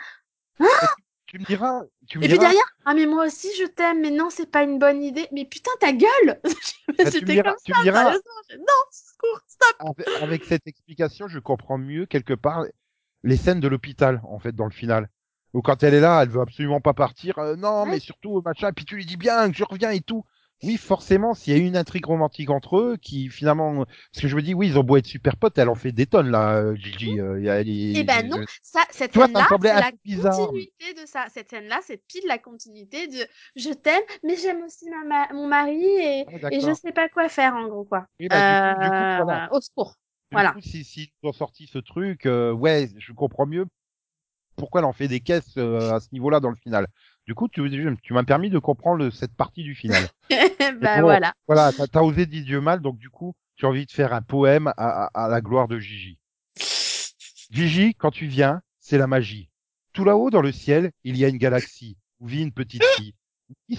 [1.30, 4.10] Tu me diras, tu me Et puis derrière, ah mais moi aussi je t'aime, mais
[4.10, 5.28] non, c'est pas une bonne idée.
[5.32, 6.40] Mais putain, ta gueule
[6.98, 8.14] Bah, diras- comme tu ça, me diras-
[8.58, 12.66] Non, secours, stop avec, avec cette explication, je comprends mieux quelque part
[13.24, 15.08] les scènes de l'hôpital en fait dans le final.
[15.54, 17.38] Ou quand elle est là, elle veut absolument pas partir.
[17.38, 17.92] euh, non, Ouais.
[17.92, 18.72] mais surtout machin.
[18.72, 20.24] Puis tu lui dis bien que je reviens et tout.
[20.62, 24.36] Oui, forcément, s'il y a une intrigue romantique entre eux, qui finalement, parce que je
[24.36, 26.58] me dis, oui, ils ont beau être super potes, elle en fait des tonnes là,
[26.58, 27.20] euh, Gigi.
[27.20, 30.48] euh, y a- Eh ben non, ça, cette scène-là, c'est la bizarre.
[30.48, 31.28] continuité de ça.
[31.34, 33.26] Cette scène-là, c'est pile la continuité de
[33.56, 37.08] je t'aime, mais j'aime aussi ma ma- mon mari et, Ah, et je sais pas
[37.08, 38.06] quoi faire en gros quoi.
[38.20, 39.54] Oui, bah, du coup- du coup, Euh, voilà.
[39.54, 39.96] Au secours.
[40.32, 40.52] Du Voilà.
[40.52, 43.66] coup, si, si ils ont sorti ce truc, euh, ouais, je comprends mieux
[44.58, 46.86] pourquoi elle en fait des caisses à ce niveau-là dans le final.
[47.30, 47.62] Du coup, tu,
[48.02, 50.10] tu m'as permis de comprendre cette partie du final.
[50.82, 51.32] bah voilà.
[51.46, 54.14] voilà, t'as as osé dire Dieu mal, donc du coup, tu as envie de faire
[54.14, 56.18] un poème à, à- à la gloire de Gigi.
[57.52, 59.48] Gigi, quand tu viens, c'est la magie.
[59.94, 63.14] Tout là-haut dans le ciel, il y a une galaxie où vit une petite fille.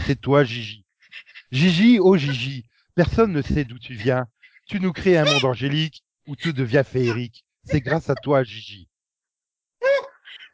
[0.07, 0.85] C'est toi, Gigi.
[1.51, 4.29] Gigi, oh Gigi, personne ne sait d'où tu viens.
[4.69, 7.45] Tu nous crées un monde angélique où tout devient féerique.
[7.65, 8.87] C'est grâce à toi, Gigi.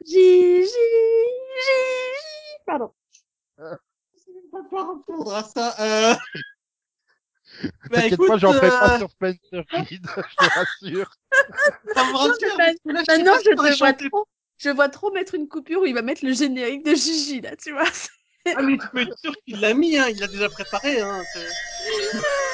[0.03, 1.96] Gigi, Gigi.
[2.67, 2.93] Pardon.
[3.57, 5.73] Je sais même pas quoi répondre à ça.
[5.79, 6.15] Euh...
[7.63, 11.11] Bah, T'inquiète écoute, pas, j'en fais pas euh, sur Spencer Kid, je te rassure.
[11.95, 14.27] Ça me rassure, je sais Maintenant, je t'aurais te vois trop.
[14.57, 17.55] Je vois trop mettre une coupure où il va mettre le générique de Gigi là,
[17.55, 17.87] tu vois.
[18.55, 20.07] Ah, mais tu peux être sûr qu'il l'a mis, hein.
[20.09, 21.23] Il l'a déjà préparé, hein.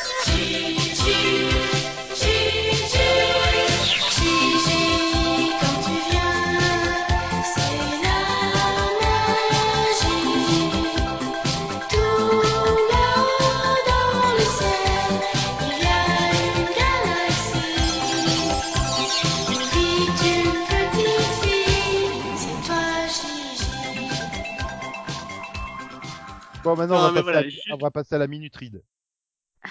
[26.63, 28.81] Bon, maintenant, Non, on, va voilà, à, juste- on va passer à la minute read.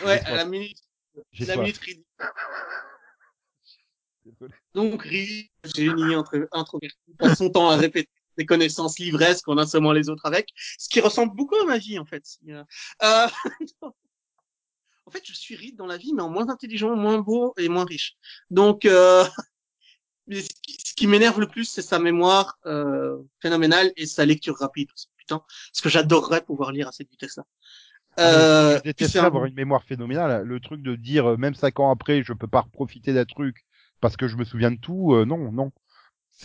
[0.05, 0.79] Ouais, à la minute,
[1.41, 1.81] la minute.
[4.25, 4.55] Désolé.
[4.75, 8.09] Donc, Ri, génie entre, introverti, passe son temps à répéter
[8.39, 10.49] des connaissances livresques qu'on assommant les autres avec,
[10.79, 12.25] ce qui ressemble beaucoup à ma vie, en fait.
[12.49, 12.65] euh,
[13.83, 17.69] en fait, je suis Reed dans la vie, mais en moins intelligent, moins beau et
[17.69, 18.17] moins riche.
[18.51, 19.25] Donc, euh,
[20.31, 24.89] ce qui, m'énerve le plus, c'est sa mémoire euh, phénoménale et sa lecture rapide.
[25.39, 27.45] Putain, parce que j'adorerais pouvoir lire à cette vitesse-là.
[28.17, 30.43] Ah, Euh, je détesterais un- avoir une mémoire phénoménale.
[30.45, 33.65] Le truc de dire, euh, même cinq ans après, je peux pas profiter d'un truc
[34.01, 35.73] parce que je me souviens de tout, euh, non, non.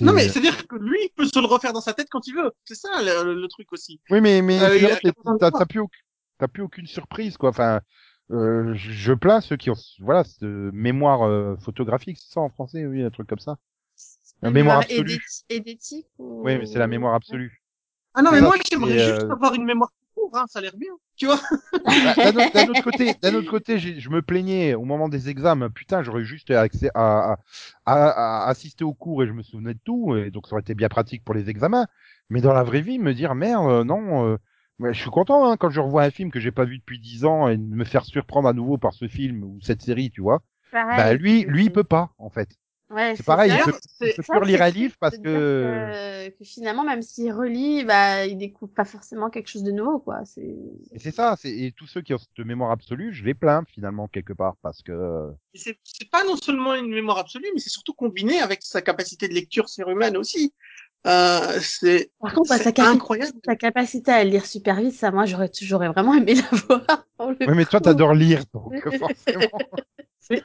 [0.02, 2.36] Non, mais c'est-à-dire que lui, il peut se le refaire dans sa tête quand il
[2.36, 2.52] veut.
[2.66, 4.00] C'est ça le, le truc aussi.
[4.10, 4.96] Oui, mais, mais Euh,
[5.40, 6.02] t'as plus, aucune-
[6.38, 7.50] t'as plus aucune surprise, quoi.
[7.50, 7.82] Enfin,
[8.32, 12.86] euh, je plains ceux qui ont, voilà, cette mémoire euh, photographique, c'est ça en français,
[12.86, 13.58] oui, un truc comme ça.
[14.42, 15.20] La mémoire absolue.
[15.50, 16.42] d'éthique ou...
[16.44, 17.62] Oui, mais c'est la mémoire absolue.
[18.18, 20.76] Ah non, mais moi, j'aimerais euh, juste avoir une mémoire courte, hein, ça a l'air
[20.76, 20.92] bien.
[21.16, 21.40] Tu vois
[22.04, 22.36] Bah, d'un
[22.68, 25.70] autre- côté, d'un autre côté, je me plaignais au moment des examens.
[25.70, 27.38] Putain, j'aurais juste accès à, à,
[27.86, 30.62] à- à assister aux cours et je me souvenais de tout, et donc ça aurait
[30.62, 31.88] été bien pratique pour les examens.
[32.30, 34.38] Mais dans la vraie vie, me dire merde, euh, non, euh,
[34.92, 37.24] je suis content hein, quand je revois un film que j'ai pas vu depuis dix
[37.26, 40.22] ans et de me faire surprendre à nouveau par ce film ou cette série, tu
[40.22, 40.42] vois.
[40.72, 42.50] Pareil, bah lui, lui, il peut pas en fait.
[42.90, 43.68] Ouais, C'est pareil, D'ailleurs,
[44.00, 46.30] il relire c'est un livre parce que que...
[46.30, 50.22] que finalement, même s'il relit, bah, il découvre pas forcément quelque chose de nouveau, quoi.
[50.26, 51.36] C'est ça.
[51.38, 54.56] C'est et tous ceux qui ont cette mémoire absolue, je les plains finalement quelque part
[54.62, 58.82] parce que c'est pas non seulement une mémoire absolue, mais c'est surtout combiné avec sa
[58.82, 60.54] capacité de lecture surhumaine aussi.
[61.06, 63.38] Euh, c'est Par contre, bah, sa, incroyable.
[63.46, 67.06] sa capacité à lire super vite, ça, moi, j'aurais, j'aurais vraiment aimé la voir.
[67.18, 69.60] pour le oui, mais toi t'adores lire donc forcément.
[70.30, 70.44] Mais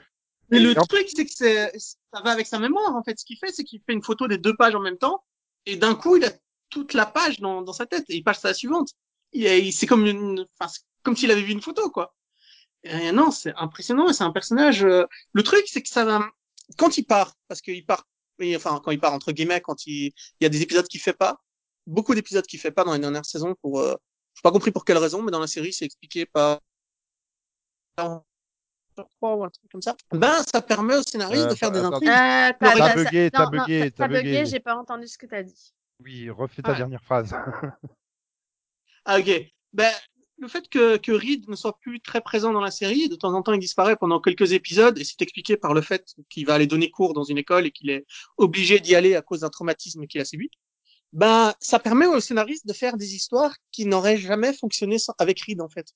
[0.59, 3.19] le Et en- truc, c'est que c'est, ça va avec sa mémoire, en fait.
[3.19, 5.23] Ce qu'il fait, c'est qu'il fait une photo des deux pages en même temps,
[5.65, 6.31] et d'un coup, il a
[6.69, 8.89] toute la page dans, dans sa tête, et il passe à la suivante.
[9.33, 10.71] Il, est- il- c'est comme une, enfin,
[11.03, 12.15] comme s'il avait vu une photo, quoi.
[12.83, 16.29] Et non, c'est impressionnant, et c'est un personnage, euh, le truc, c'est que ça va,
[16.77, 18.07] quand il part, parce qu'il part,
[18.55, 21.13] enfin, quand il part, entre guillemets, quand il, il y a des épisodes qu'il fait
[21.13, 21.41] pas,
[21.87, 23.95] beaucoup d'épisodes qu'il fait pas dans les dernières saisons pour, euh,
[24.35, 26.59] j'ai pas compris pour quelle raison, mais dans la série, c'est expliqué par,
[28.97, 29.95] je crois, ou un truc comme ça.
[30.11, 32.07] Ben, ça permet au scénariste Euh, de faire des intrigues.
[32.09, 34.45] Euh, T'as bugué, t'as bugué, t'as bugué.
[34.45, 35.73] j'ai pas entendu ce que t'as dit.
[36.03, 36.77] Oui, refais ta Ouais.
[36.77, 37.33] dernière phrase.
[39.05, 39.31] Ah, ok.
[39.73, 39.91] Ben,
[40.37, 43.33] le fait que, que Reed ne soit plus très présent dans la série, de temps
[43.33, 46.53] en temps il disparaît pendant quelques épisodes, et c'est expliqué par le fait qu'il va
[46.53, 48.05] aller donner cours dans une école et qu'il est
[48.37, 50.49] obligé d'y aller à cause d'un traumatisme qu'il a subi.
[51.11, 55.41] Ben, ça permet au scénariste de faire des histoires qui n'auraient jamais fonctionné sans, avec
[55.41, 55.87] Reed, en fait.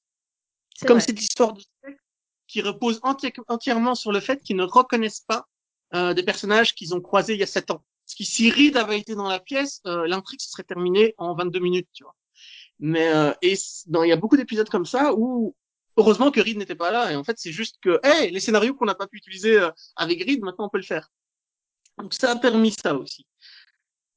[0.75, 1.05] C'est Comme vrai.
[1.07, 1.99] cette histoire de secte
[2.47, 5.47] qui repose enti- entièrement sur le fait qu'ils ne reconnaissent pas
[5.93, 7.83] euh, des personnages qu'ils ont croisés il y a sept ans.
[8.05, 11.35] Parce que si Reed avait été dans la pièce, euh, l'intrigue se serait terminée en
[11.35, 12.15] 22 minutes, tu vois.
[12.79, 13.57] Mais euh, il
[14.07, 15.55] y a beaucoup d'épisodes comme ça où
[15.97, 18.75] heureusement que Reed n'était pas là et en fait c'est juste que hey, les scénarios
[18.75, 21.09] qu'on n'a pas pu utiliser euh, avec Reed maintenant on peut le faire.
[21.97, 23.25] Donc ça a permis ça aussi.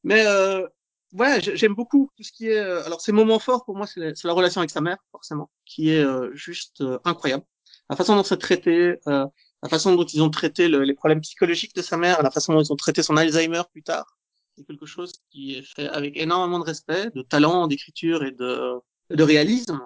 [0.05, 0.67] Mais euh,
[1.13, 3.87] ouais, j'ai- j'aime beaucoup tout ce qui est euh, alors ces moments forts pour moi
[3.87, 7.45] c'est la, la relation avec sa mère forcément qui est euh, juste euh, incroyable.
[7.91, 9.27] La façon dont c'est traité, euh,
[9.63, 12.55] la façon dont ils ont traité le- les problèmes psychologiques de sa mère, la façon
[12.55, 14.17] dont ils ont traité son Alzheimer plus tard,
[14.57, 18.75] c'est quelque chose qui est fait avec énormément de respect, de talent, d'écriture et de,
[19.11, 19.81] de réalisme.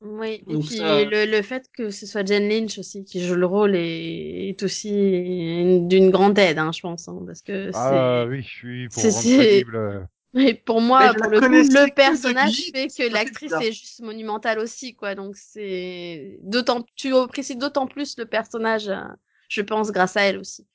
[0.00, 3.20] Oui, et Donc puis ça- le, le fait que ce soit Jen Lynch aussi qui
[3.26, 7.42] joue le rôle est, est aussi une- d'une grande aide, hein, je pense, hein, parce
[7.42, 8.30] que Ah c'est.
[8.30, 10.08] oui, je suis pour c'est- rendre c'est- crédible.
[10.48, 15.14] Et pour moi, pour le coup, personnage fait que l'actrice est juste monumentale aussi, quoi.
[15.14, 19.02] Donc c'est d'autant, tu apprécies d'autant plus le personnage, euh,
[19.48, 20.66] je pense, grâce à elle aussi,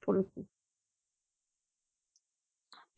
[0.00, 0.46] pour le coup.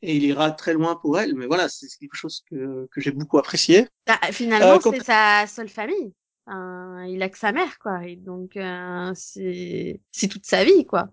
[0.03, 3.11] Et il ira très loin pour elle, mais voilà, c'est quelque chose que, que j'ai
[3.11, 3.87] beaucoup apprécié.
[4.07, 6.15] Bah, finalement, Euh, quand- c'est sa seule famille.
[6.49, 8.05] Il a que sa mère, quoi.
[8.07, 11.09] Et donc euh, c'est c'est toute sa vie, quoi.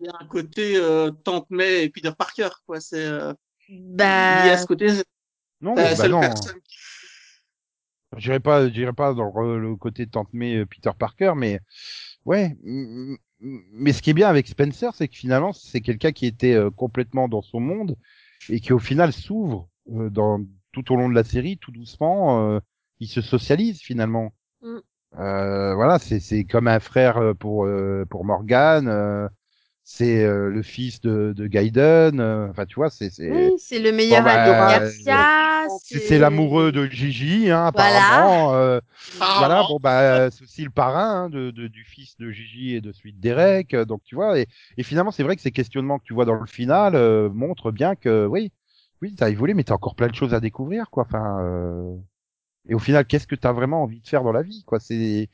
[0.00, 0.78] Il y a un côté
[1.24, 2.80] Tante May et Peter Parker, quoi.
[2.80, 3.08] C'est
[3.70, 4.88] euh, il y Bah, a ce côté,
[5.60, 6.20] Non, la bah seule non.
[6.20, 11.60] personne qui pas, j'irai pas dans le, côté Tante May, euh, Peter Parker, mais
[12.24, 12.56] ouais.
[13.40, 16.70] Mais ce qui est bien avec Spencer, c'est que finalement, c'est quelqu'un qui était euh,
[16.70, 17.96] complètement dans son monde
[18.48, 20.40] et qui au final s'ouvre euh, dans
[20.72, 22.60] tout au long de la série, tout doucement.
[23.00, 24.32] il se socialise finalement.
[24.62, 24.78] Mm.
[25.18, 29.28] Euh, voilà, c'est c'est comme un frère pour euh, pour Morgan.
[29.90, 32.20] Euh, c'est euh, le fils de, de Gaiden.
[32.20, 34.92] euh, Enfin, tu vois, c'est c'est oui, c'est le meilleur Bon, bah, ami de euh,
[35.08, 35.26] Garcia.
[35.68, 38.32] c'est c'est l'amoureux de Gigi, hein, Voilà.
[38.46, 38.54] apparemment.
[38.54, 38.80] euh,
[39.20, 42.74] Ah, voilà, bon bah c'est aussi le parrain hein, de, de- du fils de Gigi
[42.74, 44.38] et de celui de Derek, euh, donc tu vois.
[44.40, 44.46] Et,
[44.78, 47.70] et finalement, c'est vrai que ces questionnements que tu vois dans le final euh, montrent
[47.72, 48.52] bien que oui,
[49.02, 51.04] oui, t'as évolué, mais t'as encore plein de choses à découvrir, quoi.
[51.04, 51.96] Enfin, euh,
[52.68, 55.28] et au final, qu'est-ce que t'as vraiment envie de faire dans la vie, quoi C'est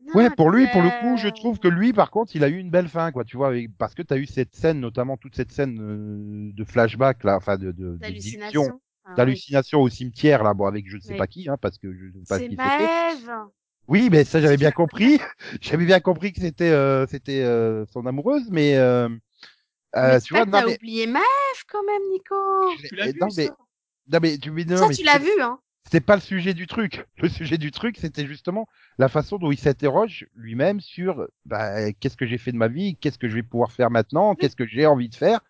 [0.00, 2.44] Non, ouais, pour lui, pour le coup, je euh, trouve que lui, par contre, il
[2.44, 3.24] a eu une belle fin, quoi.
[3.24, 6.64] Tu vois, avec- parce que t'as eu cette scène, notamment toute cette scène euh, de
[6.64, 8.80] flashback là, enfin de de, d'hallucination.
[9.06, 9.14] Oui.
[9.16, 11.16] d'hallucination au cimetière là, bon avec je ne sais Oui.
[11.16, 12.90] pas qui, hein, parce que je ne sais pas C'est qui c'était.
[12.90, 13.50] Maëve.
[13.88, 15.18] Oui, mais ça j'avais bien compris.
[15.62, 19.08] J'avais bien compris que c'était euh, c'était euh, son amoureuse, mais euh,
[19.96, 22.82] euh, Mais tu vois, tu non t'as mais, oublié Maëve quand même, Nico.
[22.82, 23.56] tu l'as eh, vu, non, mais ça
[24.12, 25.60] non mais tu mais non, Ça, mais tu l'as vu, hein.
[25.84, 27.06] C'était pas le sujet du truc.
[27.16, 32.16] Le sujet du truc, c'était justement la façon dont il s'interroge lui-même sur bah, qu'est-ce
[32.16, 34.66] que j'ai fait de ma vie, qu'est-ce que je vais pouvoir faire maintenant, qu'est-ce que
[34.66, 35.40] j'ai envie de faire?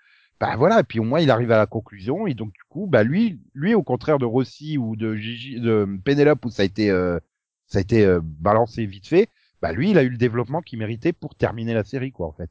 [0.40, 2.86] Bah voilà, et puis au moins il arrive à la conclusion et donc du coup,
[2.86, 6.65] bah lui, lui au contraire de Rossi ou de Gigi, de Pénélope où ça a
[6.65, 7.19] été euh,
[7.66, 9.28] ça a été euh, balancé vite fait,
[9.61, 12.32] bah lui il a eu le développement qu'il méritait pour terminer la série quoi en
[12.32, 12.51] fait.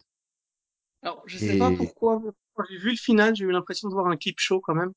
[1.02, 2.22] Alors, je sais pas pourquoi,
[2.54, 4.92] quand j'ai vu le final, j'ai eu l'impression de voir un clip show quand même,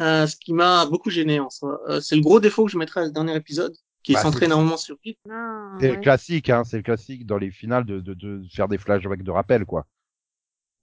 [0.00, 1.80] euh, ce qui m'a beaucoup gêné en soi.
[1.88, 4.22] Euh, c'est le gros défaut que je mettrais à ce dernier épisode, qui Bah, est
[4.22, 5.18] centré c'est- énormément sur Pete.
[5.30, 5.96] Ah, C'est ouais.
[5.96, 9.22] le classique, hein, c'est le classique dans les finales de, de, de faire des flashbacks
[9.22, 9.86] de rappel, quoi.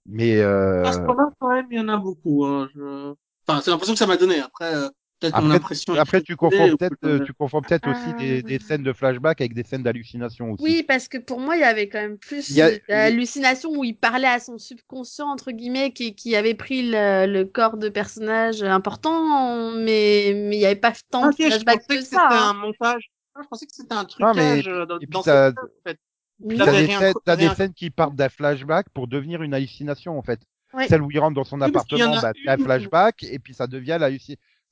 [0.06, 2.44] Mais euh, À ce moment quand même, il y en a beaucoup.
[2.44, 2.68] Hein.
[2.74, 3.14] Je...
[3.46, 4.40] Enfin, c'est l'impression que ça m'a donné.
[4.40, 4.88] Après, euh,
[5.32, 8.12] après, après tu confonds ou peut-être, que- euh, tu confonds peut-être aussi Ah.
[8.18, 10.62] des, des scènes de flashback avec des scènes d'hallucination aussi.
[10.62, 13.94] Oui, parce que pour moi, il y avait quand même plus a- d'hallucinations où il
[13.96, 18.62] parlait à son subconscient, entre guillemets, qui, qui avait pris le, le corps de personnages
[18.62, 22.04] importants, mais mais il n'y avait pas tant Ah, de pensais que que ça.
[22.04, 22.50] c'était hein.
[22.50, 23.10] un montage.
[23.34, 25.54] Ah, je pensais que c'était un Non, mais- trucage euh, dans, et puis dans scène,
[25.58, 25.98] en fait.
[26.44, 26.56] Oui.
[26.58, 30.22] T'as des, scènes, t'as des scènes qui partent d'un flashback pour devenir une hallucination en
[30.22, 30.40] fait.
[30.74, 30.88] Ouais.
[30.88, 33.66] Celle où il rentre dans son Oui, appartement, bah, t'as un flashback et puis ça
[33.66, 34.06] devient la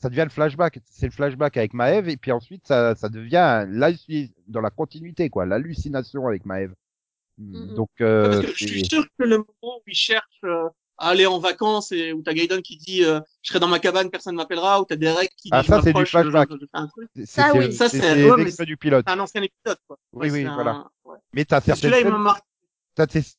[0.00, 0.78] ça devient le flashback.
[0.90, 5.28] C'est le flashback avec Maëv et puis ensuite ça, ça devient l'halluci- dans la continuité
[5.30, 6.72] quoi, l'hallucination avec Maëv.
[7.38, 7.74] Mhm.
[7.74, 10.68] Donc Ouais, euh, parce que je suis sûr que le moment où il cherche euh,
[10.98, 13.78] à aller en vacances et où t'as Gaiden qui dit euh, je serai dans ma
[13.78, 16.50] cabane, personne ne m'appellera, ou t'as Derek qui dit Ah, je ça, c'est du flashback.
[16.50, 17.08] je- je- je fais un truc.
[17.16, 17.72] c'est Ça, oui.
[17.72, 19.04] Ça, c'est- ouais, du pilote.
[19.08, 19.96] C'est un ancien épisode, quoi.
[20.12, 20.86] Oui, Ouais, oui, un- voilà.
[21.06, 21.16] ouais.
[21.32, 22.12] Mais t'as certaines scènes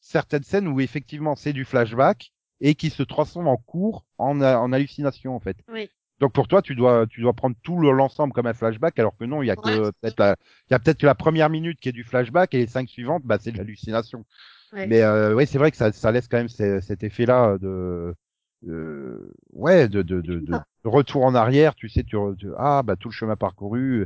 [0.01, 2.31] certaines scènes où effectivement c'est du flashback
[2.61, 5.57] et qui se transforme en cours en, en hallucination en fait.
[5.71, 5.89] Oui.
[6.21, 9.17] Donc pour toi tu dois tu dois prendre tout le- l'ensemble comme un flashback alors
[9.17, 10.35] que non il y a que peut-être la
[10.69, 12.87] il y a peut-être que la première minute qui est du flashback et les cinq
[12.87, 14.23] suivantes bah c'est de l'hallucination.
[14.71, 14.87] Ouais.
[14.87, 17.57] Mais euh, oui c'est vrai que ça, ça laisse quand même ce- cet effet là
[17.57, 18.13] de
[18.67, 22.83] euh, ouais de, de, de, de, de retour en arrière tu sais tu, tu- ah
[22.83, 24.05] bah tout le chemin parcouru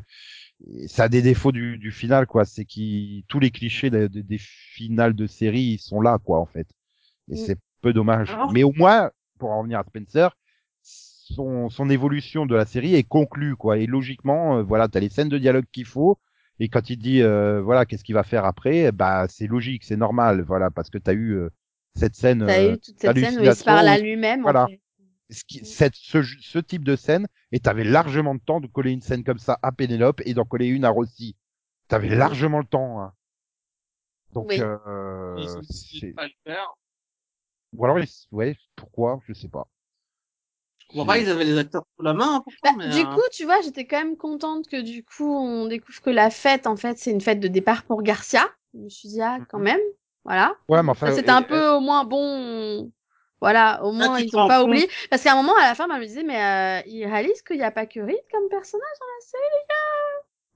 [0.78, 4.08] et ça a des défauts du, du final quoi c'est qui tous les clichés des,
[4.08, 6.68] des, des finales de série ils sont là quoi en fait
[7.30, 7.38] et Mm.
[7.38, 10.30] c'est peu dommage Alors- mais au moins pour en revenir à Spencer
[11.34, 15.10] son, son évolution de la série est conclue quoi et logiquement euh, voilà t'as les
[15.10, 16.20] scènes de dialogue qu'il faut
[16.60, 19.98] et quand il dit euh, voilà qu'est-ce qu'il va faire après bah c'est logique c'est
[19.98, 21.50] normal voilà parce que t'as eu euh,
[21.96, 24.42] cette scène T'as euh, eu toute cette scène où il se parle à lui-même.
[24.42, 24.66] voilà.
[24.66, 24.82] En fait.
[25.30, 28.92] ce, qui, cette, ce, ce type de scène, et t'avais largement le temps de coller
[28.92, 31.36] une scène comme ça à Pénélope et d'en coller une à Rossi.
[31.88, 33.02] T'avais largement le temps.
[33.02, 33.14] Hein.
[34.34, 34.60] Donc, Oui.
[34.60, 36.68] euh, Ils pas le faire.
[37.74, 37.98] ou alors,
[38.32, 39.68] ouais, pourquoi, je sais pas.
[40.94, 43.16] Bon, bah, ils avaient les acteurs sous la main, hein, pourtant, Bah, mais, du euh,
[43.16, 46.68] coup, tu vois, j'étais quand même contente que du coup, on découvre que la fête,
[46.68, 48.48] en fait, c'est une fête de départ pour Garcia.
[48.74, 49.80] Je me suis dit, ah, quand même,
[50.24, 50.56] voilà.
[50.70, 52.92] Ouais, mais enfin, C'était et- un peu au moins bon.
[53.42, 54.90] Voilà, au moins ils te ont rends pas oublié.
[55.10, 57.58] Parce qu'à un moment, à la fin, elle me disait, mais euh, ils réalisent qu'il
[57.58, 59.76] n'y a pas que Reed comme personnage dans la série, les gars.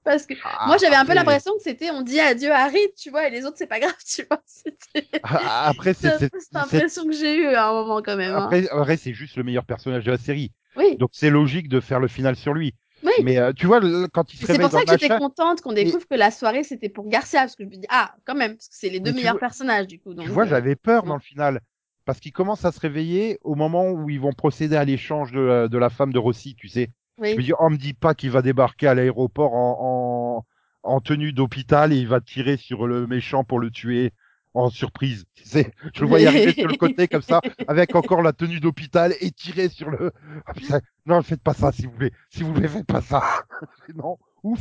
[0.04, 2.94] Parce que Ah, moi, j'avais un peu l'impression que c'était on dit adieu à Reed,
[2.96, 4.40] tu vois, et les autres, c'est pas grave, tu vois.
[4.46, 8.34] C'était Ah, Après, c'est cette impression que j'ai eue à un moment quand même.
[8.34, 8.44] hein.
[8.44, 10.52] après, après, c'est juste le meilleur personnage de la série.
[10.76, 10.96] Oui.
[10.96, 12.74] Donc, c'est logique de faire le final sur lui.
[13.02, 13.12] Oui.
[13.24, 15.72] Mais euh, tu vois, le- quand il se C'est pour ça que j'étais contente qu'on
[15.72, 18.56] découvre que la soirée c'était pour Garcia parce que je me dis ah quand même
[18.56, 20.12] parce que c'est les deux meilleurs vois- personnages du coup.
[20.12, 21.60] Donc, Tu vois, euh, j'avais peur dans le final.
[22.04, 25.68] Parce qu'il commence à se réveiller au moment où ils vont procéder à l'échange de,
[25.68, 26.90] de la femme de Rossi, tu sais.
[27.20, 27.32] Oui.
[27.32, 30.44] Je me dis, oh, me dis pas qu'il va débarquer à l'aéroport en,
[30.84, 34.12] en, en tenue d'hôpital et il va tirer sur le méchant pour le tuer
[34.54, 35.24] en surprise.
[35.34, 38.58] Tu sais, je le voyais arriver sur le côté comme ça, avec encore la tenue
[38.58, 40.12] d'hôpital et tirer sur le.
[40.46, 42.12] Ah, putain, non, faites pas ça, si vous voulez.
[42.30, 43.22] Si vous voulez, faites pas ça.
[43.94, 44.60] non, ouf.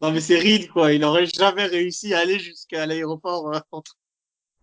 [0.00, 0.92] Non, mais c'est Reed, quoi.
[0.92, 3.96] Il aurait jamais réussi à aller jusqu'à l'aéroport euh, entre-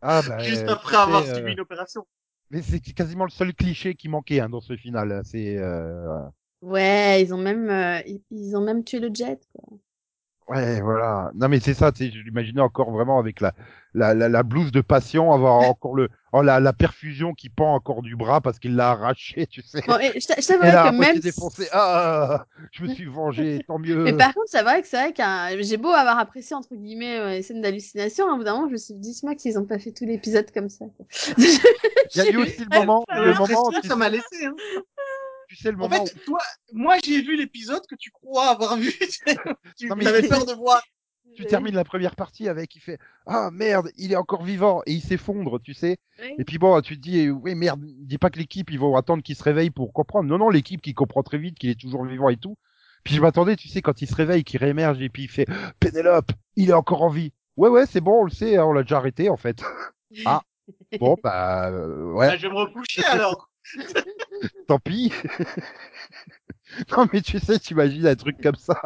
[0.01, 2.05] Ah, bah, juste euh, après avoir c'est, euh, subi une opération.
[2.51, 5.21] Mais c'est quasiment le seul cliché qui manquait hein, dans ce final.
[5.25, 6.19] C'est euh,
[6.63, 9.39] Ouais, ils ont même euh, ils, ils ont même tué le jet.
[9.53, 9.77] Quoi.
[10.49, 11.31] Ouais, voilà.
[11.35, 13.53] Non, mais c'est ça, tu sais, je l'imaginais encore vraiment avec la,
[13.93, 17.73] la, la, la blouse de patient, avoir encore le, oh, la, la perfusion qui pend
[17.73, 19.81] encore du bras parce qu'il l'a arraché, tu sais.
[19.87, 21.67] Bon, et je je Et t'avouerais là, à que même défoncé.
[21.73, 24.03] Ah, je me suis vengé, tant mieux.
[24.03, 27.19] mais par contre c'est vrai que c'est vrai qu'un j'ai beau avoir apprécié entre guillemets
[27.19, 29.57] euh, les scènes d'hallucination, hein, au bout d'un moment je me suis dit moi qu'ils
[29.59, 30.85] ont pas fait tout l'épisode comme ça.
[30.97, 31.05] quoi.
[31.37, 34.55] Il y a eu aussi le moment, le moment, que ça m'a laissé, hein.
[35.55, 36.39] Tu sais, le En moment fait, toi,
[36.73, 38.91] moi, j'ai vu l'épisode que tu crois avoir vu.
[39.77, 40.81] tu Non, mais avais peur de voir.
[41.35, 42.97] tu termines la première partie avec, il fait,
[43.27, 45.97] ah merde, il est encore vivant, et il s'effondre, tu sais.
[46.21, 46.33] Oui.
[46.39, 49.21] Et puis bon, tu te dis, oui merde, dis pas que l'équipe, ils vont attendre
[49.23, 50.27] qu'il se réveille pour comprendre.
[50.29, 52.57] Non, non, l'équipe qui comprend très vite qu'il est toujours vivant et tout.
[53.03, 55.45] Puis je m'attendais, tu sais, quand il se réveille, qu'il réémerge et puis il fait,
[55.79, 57.31] Pénélope, il est encore en vie.
[57.57, 59.61] Ouais, ouais, c'est bon, on le sait, hein, on l'a déjà arrêté en fait.
[60.25, 60.41] Ah.
[60.99, 63.49] Bon, bah, euh, ouais, Bah, je vais me recoucher alors.
[64.67, 65.11] Tant pis.
[66.91, 68.79] non, mais tu sais, t'imagines un truc comme ça.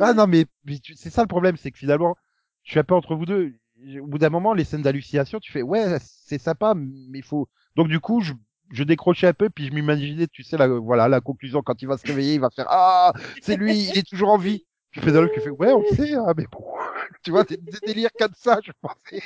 [0.00, 0.46] Ah non, mais,
[0.82, 2.16] tu- c'est ça le problème, c'est que finalement,
[2.64, 3.54] je suis un peu entre vous deux.
[4.00, 7.48] Au bout d'un moment, les scènes d'hallucination, tu fais, ouais, c'est sympa, mais il faut.
[7.76, 8.32] Donc du coup, je,
[8.70, 11.88] je décrochais un peu, puis je m'imaginais, tu sais, la, voilà, la conclusion, quand il
[11.88, 13.12] va se réveiller, il va faire, ah,
[13.42, 14.66] c'est lui, il est toujours en vie.
[14.90, 16.64] Puis Pénélope qui fait, ouais, on le sait, hein, mais bon,
[17.24, 19.22] tu vois, des délires comme ça, je pensais.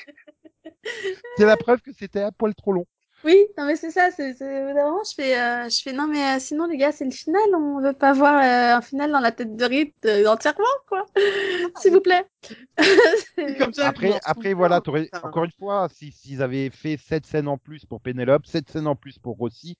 [1.37, 2.87] C'est la preuve que c'était un poil trop long.
[3.27, 6.67] Oui, non mais c'est ça, c'est je fais euh, je fais non mais euh, sinon
[6.67, 9.57] les gars, c'est le final, on veut pas voir euh, un final dans la tête
[9.57, 11.05] de Reed euh, entièrement quoi.
[11.81, 12.25] S'il vous plaît.
[13.59, 13.89] Comme ça,
[14.25, 14.81] Après, voilà,
[15.23, 18.87] encore une fois, si s'ils avaient fait sept scènes en plus pour Pénélope, sept scènes
[18.87, 19.77] en plus pour Rossi,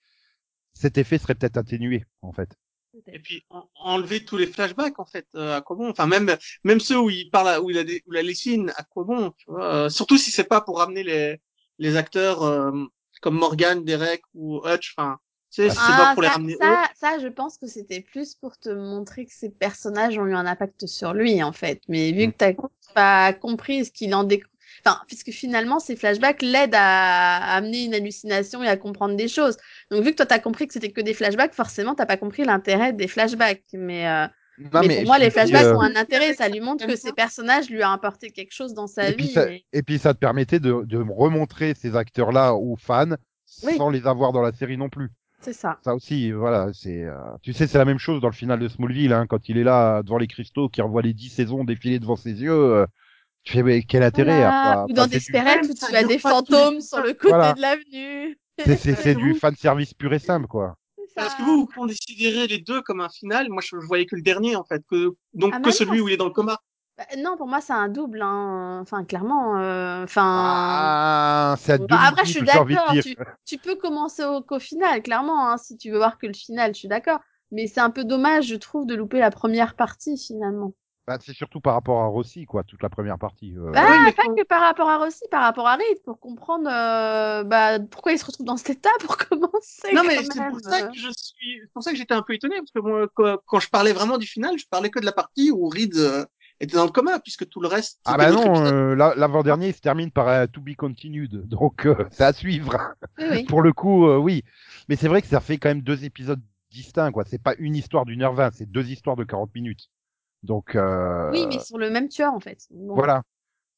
[0.75, 2.51] cet effet serait peut-être atténué, en fait.
[3.13, 6.35] Et puis en- enlever tous les flashbacks en fait, euh, à quoi bon Enfin même
[6.65, 8.71] même ceux où il parle, à- où il a des, où il a les signes,
[8.77, 11.41] à quoi bon tu vois euh, Surtout si c'est pas pour ramener les
[11.79, 12.73] les acteurs euh,
[13.21, 14.95] comme Morgan, Derek ou Hutch.
[14.97, 15.19] Enfin,
[15.51, 16.79] tu sais, c'est pas pour les ça, ramener eux.
[16.81, 20.35] ça, ça, je pense que c'était plus pour te montrer que ces personnages ont eu
[20.35, 21.83] un impact sur lui, en fait.
[21.89, 22.33] Mais vu Mm.
[22.33, 22.53] que t'as
[22.95, 24.51] pas compris ce qu'il en découle,
[24.85, 29.29] enfin, puisque finalement, ces flashbacks l'aident à, à amener une hallucination et à comprendre des
[29.29, 29.57] choses.
[29.91, 32.45] Donc, vu que toi, t'as compris que c'était que des flashbacks, forcément, t'as pas compris
[32.45, 33.65] l'intérêt des flashbacks.
[33.73, 34.27] Mais, euh,
[34.59, 36.35] Non, mais, pour moi, les flashbacks euh, ont un intérêt.
[36.35, 39.27] Ça lui montre que ces personnages lui ont apporté quelque chose dans sa et, puis
[39.27, 39.33] vie.
[39.33, 43.17] ça, mais- et puis ça te permettait de, de remontrer ces acteurs-là aux fans
[43.65, 43.77] Oui.
[43.77, 45.11] sans les avoir dans la série non plus.
[45.41, 45.79] C'est ça.
[45.85, 47.05] Ça aussi, voilà, c'est.
[47.05, 49.59] euh, Tu sais, c'est la même chose dans le final de Smallville, hein, quand il
[49.59, 52.51] est là devant les cristaux, qui revoit les dix saisons défiler devant ses yeux.
[52.53, 52.87] euh,
[53.45, 54.75] tu fais mais quel intérêt à Voilà.
[54.75, 57.53] pas- Ou dans passer du- Desperate, où tu as des fantômes sur le côté Voilà.
[57.53, 58.39] de l'avenue.
[58.65, 60.75] C'est c'est- c'est du fan service pur et simple, quoi.
[61.17, 61.37] Ça.
[61.37, 63.49] que vous, vous considérez les deux comme un final.
[63.51, 65.99] Moi, je, je voyais que le dernier en fait, que donc Ah, que bah celui
[65.99, 66.59] non, où il est dans le coma.
[66.99, 68.23] Bah, non, pour moi, c'est un double.
[68.23, 68.79] Hein.
[68.83, 69.59] Enfin, clairement.
[69.61, 70.23] euh, Enfin.
[70.25, 72.93] Ah, c'est à Bah, après, je suis d'accord.
[73.45, 75.49] tu peux commencer au, qu'au final, clairement.
[75.51, 77.21] Hein, si tu veux voir que le final, je suis d'accord.
[77.53, 80.73] Mais c'est un peu dommage, je trouve, de louper la première partie finalement.
[81.07, 83.55] Bah, c'est surtout par rapport à Rossi, quoi, toute la première partie.
[83.57, 83.71] euh.
[83.71, 86.19] Bah, Oui, mais pas quand- que par rapport à Rossi, par rapport à Reed, pour
[86.19, 89.93] comprendre euh, bah, pourquoi il se retrouve dans cet état, pour commencer.
[89.95, 92.35] Non, mais c'est pour ça que je suis, c'est pour ça que j'étais un peu
[92.35, 95.05] étonné, parce que moi, quand, quand je parlais vraiment du final, je parlais que de
[95.05, 96.25] la partie où Reed euh,
[96.59, 98.01] était dans le coma, puisque tout le reste.
[98.05, 101.87] Ah bah non, euh, la- l'avant-dernier il se termine par euh, To Be Continued, donc
[101.87, 102.77] euh, c'est à suivre.
[103.19, 103.45] Oui, oui.
[103.45, 104.43] Pour le coup, euh, oui.
[104.89, 106.43] Mais c'est vrai que ça fait quand même deux épisodes
[106.73, 107.25] distincts, quoi.
[107.25, 109.89] C'est pas une histoire d'une heure vingt, c'est deux histoires de 40 minutes.
[110.43, 112.67] Donc euh, Oui, mais sur le même tueur, en fait.
[112.71, 112.95] Bon.
[112.95, 113.23] voilà.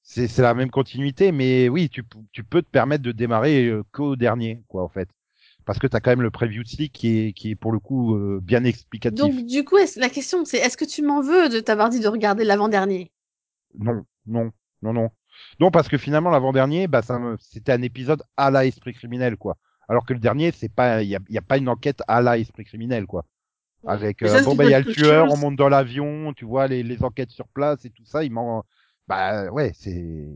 [0.03, 2.03] C'est la même continuité, mais oui, tu,
[2.33, 5.09] tu peux te permettre de démarrer qu'au dernier, quoi, en fait.
[5.67, 8.17] Parce que t'as quand même le preview slick qui est, qui est pour le coup
[8.17, 9.35] euh, bien explicatif.
[9.35, 12.09] Donc, du coup, la question, c'est est-ce que tu m'en veux de t'avoir dit de
[12.09, 13.11] regarder l'avant-dernier?
[13.75, 14.51] Non, non,
[14.83, 15.11] non, non.
[15.61, 19.37] Non, parce que finalement, l'avant-dernier, bah, ça me- c'était un épisode à la esprit criminel,
[19.37, 19.57] quoi.
[19.89, 22.21] Alors que le dernier, c'est pas, il y a, y a pas une enquête à
[22.23, 23.25] la esprit criminel, quoi.
[23.87, 26.33] Avec, euh, ça, bon, bah, il y a le tueur, chose- on monte dans l'avion,
[26.35, 28.65] tu vois, les, les enquêtes sur place et tout ça, il m'en,
[29.07, 30.27] bah, ouais, c'est,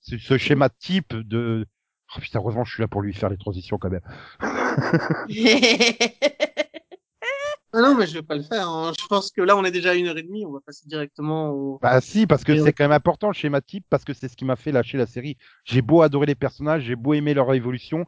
[0.00, 1.66] c'est ce schéma type de,
[2.16, 4.00] oh putain, heureusement, je suis là pour lui faire les transitions quand même.
[7.72, 8.68] Ah non, mais je vais pas le faire.
[8.68, 8.92] hein.
[9.00, 10.44] Je pense que là, on est déjà à une heure et demie.
[10.44, 11.78] On va passer directement au.
[11.80, 14.36] Bah si, parce que c'est quand même important le schéma type, parce que c'est ce
[14.36, 15.36] qui m'a fait lâcher la série.
[15.64, 18.06] J'ai beau adorer les personnages, j'ai beau aimer leur évolution,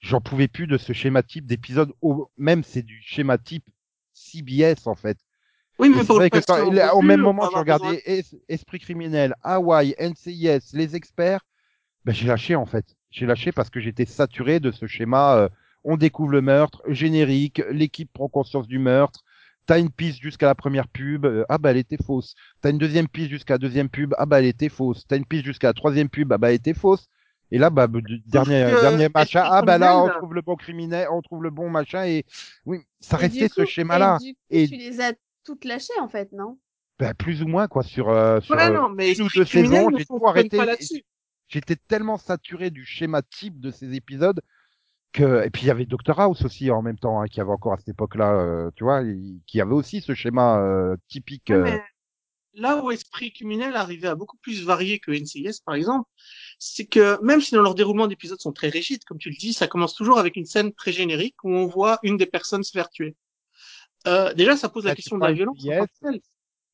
[0.00, 1.92] j'en pouvais plus de ce schéma type d'épisode.
[2.00, 3.64] au- Même c'est du schéma type
[4.22, 5.18] CBS en fait.
[5.78, 6.54] Oui, mais pour vrai que quand-
[6.94, 11.40] au même moment, je regardais Es- Esprit criminel, Hawaii, NCIS, les experts.
[12.04, 12.84] Ben, j'ai lâché en fait.
[13.10, 15.36] J'ai lâché parce que j'étais saturé de ce schéma.
[15.36, 15.48] euh,
[15.84, 19.24] on découvre le meurtre, générique, l'équipe prend conscience du meurtre.
[19.66, 22.34] T'as une piste jusqu'à la première pub, euh, ah bah elle était fausse.
[22.60, 25.04] T'as une deuxième piste jusqu'à la deuxième pub, ah bah elle était fausse.
[25.08, 27.08] T'as une piste jusqu'à la troisième pub, ah bah elle était fausse.
[27.52, 31.06] Et là, bah, dernier, que dernier machin, ah bah là, on trouve le bon criminel,
[31.12, 32.24] on trouve le bon machin, et
[32.64, 34.18] oui, ça Et restait ce schéma-là.
[34.48, 35.12] Et tu les as
[35.44, 36.58] toutes lâchées, en fait, non?
[36.98, 39.44] Bah, plus ou moins, quoi, sur, euh, sur Ouais, euh, non, mais une ou deux
[39.44, 40.58] saisons, j'ai tout arrêté.
[41.48, 44.40] J'étais tellement saturé du schéma type de ces épisodes
[45.12, 47.50] que, et puis il y avait Dr House aussi en même temps, hein, qui avait
[47.50, 49.02] encore à cette époque-là, euh, tu vois,
[49.46, 51.50] qui avait aussi ce schéma euh, typique.
[51.50, 51.82] Ouais, euh, mais
[52.54, 56.08] là où Esprit criminel arrivait à beaucoup plus varier que NCIS, par exemple,
[56.64, 59.52] c'est que même si dans leur déroulement d'épisodes sont très rigides, comme tu le dis,
[59.52, 62.70] ça commence toujours avec une scène très générique où on voit une des personnes se
[62.70, 63.16] faire tuer.
[64.06, 65.58] Euh, déjà, ça pose Là, la question de la violence.
[65.64, 66.10] tant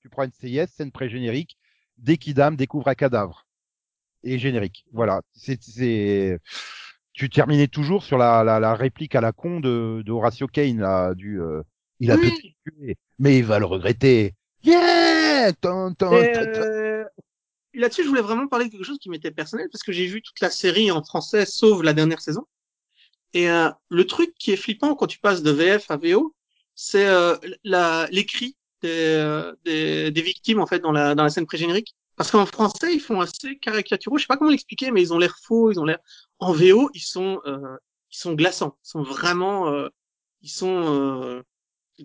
[0.03, 1.57] tu prends une CIS, scène pré-générique,
[1.97, 3.47] dès qu'Idam découvre un cadavre.
[4.25, 4.85] Et générique.
[4.93, 5.23] Voilà.
[5.33, 6.39] C'est, c'est,
[7.13, 10.81] tu terminais toujours sur la, la, la réplique à la con de, de Horatio Kane,
[10.81, 11.63] là, du, euh,
[12.01, 12.31] il a Oui.
[12.31, 14.35] peut-être tué, mais il va le regretter.
[14.63, 15.53] Yeah!
[15.61, 16.63] Tan, tan, Et, tan, tan.
[16.63, 17.05] euh,
[17.75, 20.23] Là-dessus, je voulais vraiment parler de quelque chose qui m'était personnel parce que j'ai vu
[20.23, 22.47] toute la série en français, sauf la dernière saison.
[23.35, 26.35] Et euh, le truc qui est flippant quand tu passes de VF à VO,
[26.75, 31.31] c'est euh, la l'écrit des, euh, des, des victimes en fait dans la dans la
[31.31, 31.95] scène pré-générique.
[32.19, 34.19] Parce qu'en français, ils font assez caricaturaux.
[34.19, 36.01] Je sais pas comment l'expliquer, mais ils ont l'air faux, ils ont l'air.
[36.41, 37.77] En VO, ils sont euh,
[38.11, 38.77] ils sont glaçants.
[38.85, 39.89] Ils sont vraiment euh,
[40.43, 41.43] ils sont euh,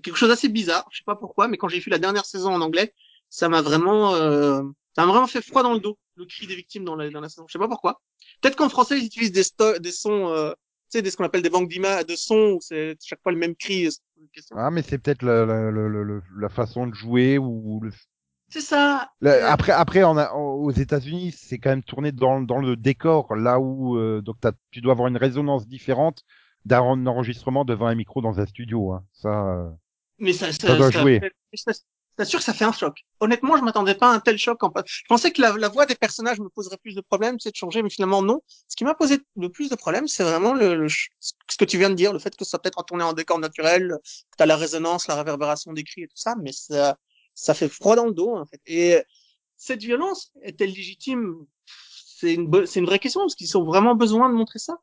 [0.04, 0.88] quelque chose d'assez bizarre.
[0.92, 2.94] Je sais pas pourquoi, mais quand j'ai vu la dernière saison en anglais,
[3.36, 4.62] ça m'a vraiment euh,
[4.96, 5.98] ça m'a vraiment fait froid dans le dos.
[6.16, 7.46] le cri des victimes dans la, dans la saison.
[7.48, 8.00] Je sais pas pourquoi.
[8.42, 11.24] Peut-être qu'en français, ils utilisent des, sto- des sons, euh, tu sais, des, ce qu'on
[11.26, 13.90] appelle des banques d'images, de sons, où c'est chaque fois le même cri.
[14.34, 14.56] question.
[14.58, 17.92] Ah, mais c'est peut-être la, la, la, la- la façon de jouer ou le...
[18.50, 19.10] C'est ça.
[19.22, 22.76] le- Euh, après après on a, aux États-Unis c'est quand même tourné dans dans le
[22.76, 24.38] décor là où euh, donc
[24.70, 26.24] tu dois avoir une résonance différente
[26.66, 29.04] d'un enregistrement devant un micro dans un studio hein.
[29.14, 29.70] ça euh,
[30.20, 31.20] Mais ça, ça, Ça doit ça jouer.
[31.56, 31.72] ça-
[32.18, 32.96] C'est sûr que ça fait un choc.
[33.20, 34.64] Honnêtement, je m'attendais pas à un tel choc.
[34.64, 34.72] En...
[34.86, 37.56] Je pensais que la, la voix des personnages me poserait plus de problèmes, c'est de
[37.56, 38.42] changer, mais finalement non.
[38.68, 41.78] Ce qui m'a posé le plus de problèmes, c'est vraiment le, le ce que tu
[41.78, 44.58] viens de dire, le fait que ça peut-être tourné en décor naturel, que t'as la
[44.58, 46.98] résonance, la réverbération des cris et tout ça, mais ça,
[47.34, 48.62] ça fait froid dans le dos en fait.
[48.68, 49.02] Et
[49.58, 51.36] cette violence est-elle légitime?
[52.06, 54.78] C'est une, c'est une vraie question parce qu'ils ont vraiment besoin de montrer ça.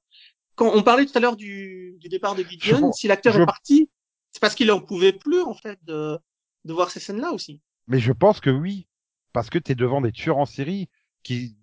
[0.57, 3.43] Quand on parlait tout à l'heure du, du départ de Gideon, Je- si l'acteur je-
[3.43, 3.89] est parti,
[4.33, 6.19] c'est parce qu'il en pouvait plus en fait de,
[6.65, 7.61] de voir ces scènes-là aussi.
[7.87, 8.87] mais je pense que oui
[9.33, 10.89] parce que t'es devant des tueurs en série
[11.23, 11.57] qui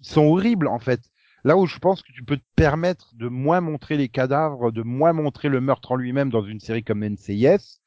[0.00, 1.10] sont horribles en fait.
[1.44, 4.82] Là où je pense que tu peux te permettre de moins montrer les cadavres de
[4.82, 7.80] moins montrer le meurtre en lui-même dans une série comme NCIS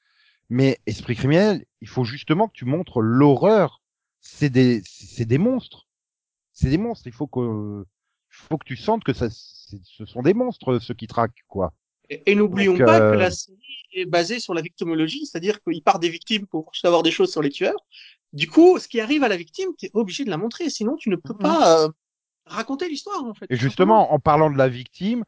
[0.50, 3.82] mais Esprit criminel il faut justement que tu montres l'horreur.
[4.20, 5.88] C'est des c'est des monstres.
[6.54, 7.08] C'est des monstres.
[7.08, 7.86] Il faut que
[8.30, 11.74] faut que tu sentes que ça ce sont des monstres ceux qui traquent quoi
[12.12, 13.58] Et, et n'oublions Donc, pas euh, que la série
[13.94, 17.42] est basée sur la victimologie, c'est-à-dire qu'il part des victimes pour savoir des choses sur
[17.42, 17.86] les tueurs.
[18.34, 20.98] Du coup, ce qui arrive à la victime, tu es obligé de la montrer, sinon
[20.98, 21.42] tu ne peux Mhm.
[21.42, 21.90] pas euh,
[22.46, 23.50] raconter l'histoire en fait.
[23.50, 25.24] Et justement, en parlant de la victime,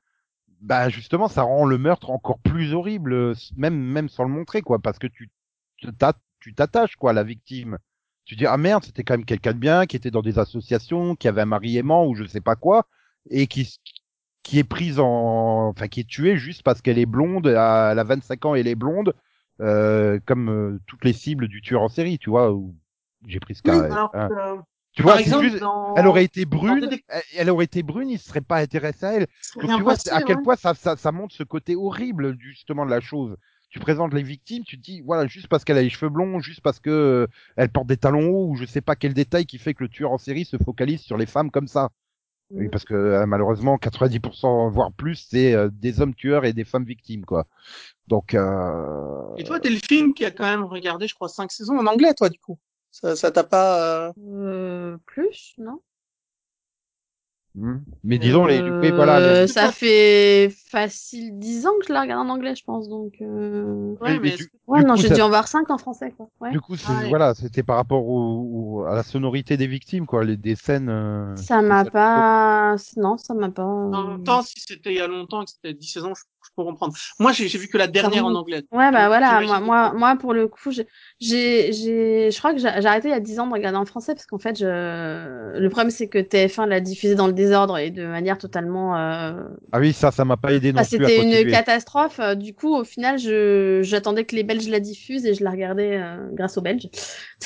[0.61, 4.61] bah justement, ça rend le meurtre encore plus horrible, euh, même même sans le montrer,
[4.61, 5.31] quoi, parce que tu
[5.77, 7.79] tu t'a- tu t'attaches quoi à la victime.
[8.25, 11.15] Tu dis ah merde, c'était quand même quelqu'un de bien, qui était dans des associations,
[11.15, 12.87] qui avait un mari aimant ou je sais pas quoi,
[13.29, 13.79] et qui
[14.43, 17.99] qui est prise en, enfin qui est tuée juste parce qu'elle est blonde, à- elle
[17.99, 19.13] a 25 ans, et elle est blonde,
[19.61, 22.51] euh, comme euh, toutes les cibles du tueur en série, tu vois.
[22.51, 22.75] Où
[23.25, 23.83] j'ai pris ce Oui, cas.
[23.83, 24.29] alors hein.
[24.95, 25.95] Tu vois, exemple, juste- dans...
[25.95, 26.89] elle aurait été brune,
[27.35, 29.27] elle, aurait été brune, il se serait pas intéressé à elle.
[29.55, 30.43] Donc tu vois à quel ouais.
[30.43, 33.35] point ça, ça, ça montre ce côté horrible justement de la chose.
[33.69, 36.39] Tu présentes les victimes, tu te dis voilà juste parce qu'elle a les cheveux blonds,
[36.41, 39.47] juste parce que euh, elle porte des talons hauts ou je sais pas quel détail
[39.47, 41.89] qui fait que le tueur en série se focalise sur les femmes comme ça.
[42.55, 42.69] Oui, Mhm.
[42.69, 46.85] parce que euh, malheureusement 90% voire plus c'est euh, des hommes tueurs et des femmes
[46.85, 47.47] victimes quoi.
[48.07, 49.35] Donc euh...
[49.37, 52.29] Et toi, Delphine, qui a quand même regardé, je crois, cinq saisons en anglais, toi,
[52.29, 52.59] du coup?
[52.91, 54.07] Ça ça t'a pas...
[54.09, 55.81] euh, Euh, plus, non.
[58.03, 62.27] Mais disons les, Euh, voilà les- Ça fait facile 10 ans que je la regarde
[62.27, 63.13] en anglais, je pense, donc...
[63.21, 63.93] Euh...
[64.01, 66.11] Ouais, mais mais du- Ouais, Du non, j'ai ça- dû en voir 5 en français,
[66.17, 66.29] quoi.
[66.41, 66.51] Ouais.
[66.51, 67.09] Du coup, Ah ouais.
[67.09, 70.89] voilà, c'était par rapport au, au- à la sonorité des victimes, quoi, les, des scènes.
[70.89, 72.75] euh, Ça m'a pas...
[72.97, 73.63] Non, ça m'a pas...
[73.63, 76.32] En même temps, si c'était il y a longtemps que c'était 10 saisons, je, je
[76.55, 76.93] peux comprendre.
[77.19, 78.63] Moi, j'ai j'ai vu que la dernière en anglais.
[78.71, 80.87] Ouais, bah voilà, moi, moi, moi, pour le coup, j'ai,
[81.19, 83.77] j'ai, j'ai- je crois que j'ai j'ai arrêté il y a 10 ans de regarder
[83.77, 87.33] en français parce qu'en fait, je, le problème, c'est que TF1 l'a diffusé dans le
[87.33, 89.33] désordre et de manière totalement, euh,
[89.71, 92.19] Ah oui, ça, ça m'a pas aidé non ah, c'était une catastrophe.
[92.19, 95.51] Euh, Du coup, au final, je, j'attendais que les Belges la diffusent et je la
[95.51, 96.89] regardais euh, grâce aux Belges.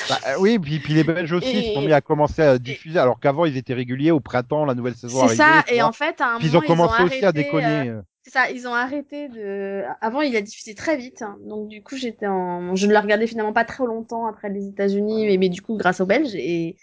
[0.08, 2.58] Bah, euh, oui, puis, puis les Belges aussi Et- se sont mis à commencer à
[2.58, 5.92] diffuser, alors qu'avant ils étaient réguliers au printemps, la nouvelle saison C'est ça, et en
[5.92, 7.88] fait, à un Puis ils moment, ont commencé ils ont aussi à déconner.
[7.88, 8.00] euh.
[8.17, 9.82] C'est ça, ils ont arrêté de.
[10.00, 11.36] Avant, il a diffusé très vite, hein.
[11.46, 12.74] donc du coup, j'étais en.
[12.74, 15.76] Je ne le regardais finalement pas très longtemps après les États-Unis, mais, mais du coup,
[15.76, 16.34] grâce aux Belges.
[16.34, 16.76] Et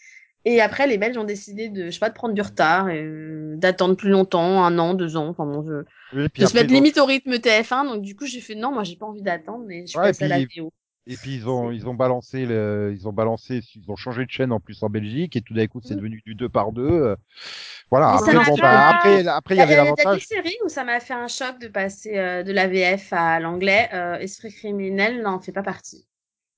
[0.47, 3.01] et après, les Belges ont décidé de, je sais pas, de prendre du retard, et
[3.01, 5.83] euh, d'attendre plus longtemps, un an, deux ans, enfin bon, je...
[6.15, 7.87] Oui, puis de se mettre limite au rythme TF1.
[7.87, 10.25] Donc du coup, j'ai fait non, moi, j'ai pas envie d'attendre, et je Ouais, passée
[10.25, 10.71] à la VO.
[11.07, 14.31] Et puis ils ont ils ont balancé le, ils ont balancé ils ont changé de
[14.31, 15.97] chaîne en plus en Belgique et tout d'un coup c'est Mm.
[15.97, 16.81] devenu du deux par deux.
[16.89, 17.15] euh.
[17.91, 18.13] Voilà.
[18.13, 20.25] Après bon bah après après il y avait il y a des l'avantage.
[20.25, 23.89] séries où ça m'a fait un choc de passer euh, de la VF à l'anglais.
[23.93, 26.07] Euh, Esprit criminel n'en fait pas partie.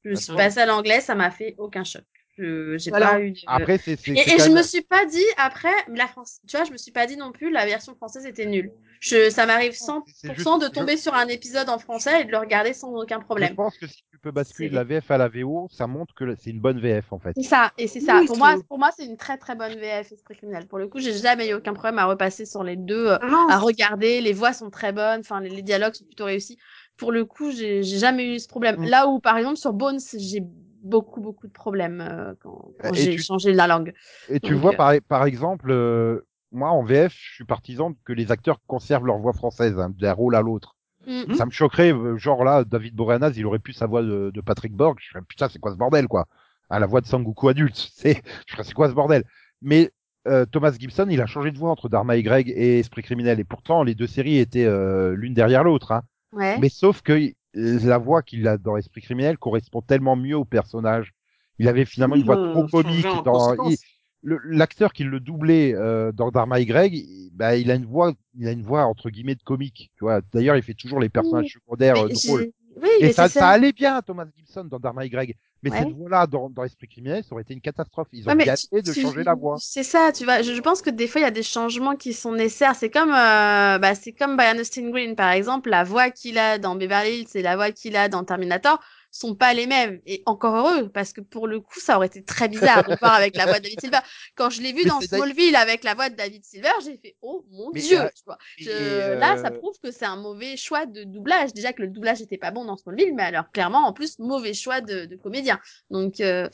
[0.06, 0.38] Je suis D'accord.
[0.38, 2.04] passée à l'anglais, ça m'a fait aucun choc.
[2.38, 3.38] Je j'ai pas eu de...
[3.48, 6.66] Après c'est Et, et je même- me suis pas dit après la France, tu vois,
[6.66, 8.72] je me suis pas dit non plus la version française était nulle.
[9.00, 12.32] Je, ça m'arrive 100% c'est juste- de tomber sur un épisode en français et de
[12.32, 13.56] le regarder sans aucun Je problème.
[13.56, 16.36] pense que si tu peux basculer de la VF à la VO, ça montre que
[16.36, 17.34] c'est une bonne VF en fait.
[17.38, 18.20] C'est ça, et c'est ça.
[18.20, 20.66] Oui, pour moi, pour moi, c'est une très très bonne VF Esprit criminel.
[20.68, 23.48] Pour le coup, j'ai jamais eu aucun problème à repasser sur les deux, euh, Non,
[23.48, 24.22] à regarder.
[24.22, 26.58] Les voix sont très bonnes, enfin les, les dialogues sont plutôt réussis.
[26.98, 28.80] Pour le coup, j'ai jamais eu ce problème.
[28.80, 28.86] Mm.
[28.88, 30.42] Là où, par exemple, sur Bones, j'ai
[30.82, 33.94] beaucoup beaucoup de problèmes euh, quand, j'ai tu- changé la langue.
[34.30, 36.22] Et tu Donc, vois euh, par, par exemple, euh,
[36.52, 40.14] moi en VF, je suis partisan que les acteurs conservent leur voix française hein, d'un
[40.14, 40.77] rôle à l'autre.
[41.08, 41.34] Mm.
[41.36, 44.42] Ça me choquerait, euh, genre là, David Boreanaz, il aurait pu sa voix de, de
[44.42, 44.98] Patrick Borg.
[45.00, 46.28] Je fais putain, c'est quoi ce bordel quoi?
[46.70, 49.24] À la voix de Sangoku adulte, c'est, je ferais c'est quoi ce bordel?
[49.62, 49.92] Mais
[50.28, 53.46] euh, Thomas Gibson, il a changé de voix entre Dharma Y et Esprit criminel, et
[53.46, 55.94] pourtant les deux séries étaient euh, l'une derrière l'autre.
[55.94, 56.02] Hein.
[56.34, 56.58] Ouais.
[56.60, 61.14] Mais sauf que la voix qu'il a dans Esprit criminel correspond tellement mieux au personnage.
[61.60, 63.56] Il avait finalement une voix trop comique dans.
[63.70, 63.78] il-
[64.24, 68.48] l'acteur qui le doublait euh, dans Dharma Y, il- bah, il a une voix, il
[68.48, 69.92] a une voix entre guillemets de comique.
[69.98, 70.22] Tu vois.
[70.34, 72.52] D'ailleurs, il fait toujours les personnages secondaires euh, drôles.
[72.82, 75.36] Oui, Et ça, ça allait bien, Thomas Gibson dans Dharma Y.
[75.64, 75.80] Mais Ouais.
[75.80, 78.08] cette voix-là, dans, dans Esprit criminel, ça aurait été une catastrophe.
[78.12, 79.58] Ils ont Ouais, essayé de tu- changer la voix.
[79.60, 80.44] C'est ça, tu vois.
[80.44, 82.76] Je, je pense que des fois, il y a des changements qui sont nécessaires.
[82.76, 85.70] C'est comme, euh, bah, c'est comme Brian Austin Green, par exemple.
[85.72, 88.80] La voix qu'il a dans Beverly Hills et la voix qu'il a dans Terminator
[89.12, 90.00] sont pas les mêmes.
[90.06, 93.14] Et encore heureux, parce que pour le coup, ça aurait été très bizarre de voir
[93.14, 94.00] avec la voix de David Silver.
[94.36, 97.16] Quand je l'ai vu Mais dans Smallville avec la voix de David Silver, j'ai fait,
[97.22, 98.38] oh mon Mais, dieu, euh, tu vois.
[98.58, 101.54] Je- Là, ça euh, prouve que c'est un mauvais choix de doublage.
[101.54, 104.54] Déjà que le doublage était pas bon dans Smallville, mais alors clairement, en plus, mauvais
[104.54, 105.60] choix de, de comédien.
[105.90, 106.48] Donc, euh,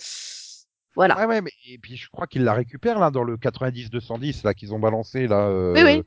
[0.96, 1.18] voilà.
[1.18, 4.54] Ouais, ouais, mais et puis je crois qu'il la récupère là dans le 90-210 là
[4.54, 5.48] qu'ils ont balancé là.
[5.48, 6.04] euh, Oui, oui.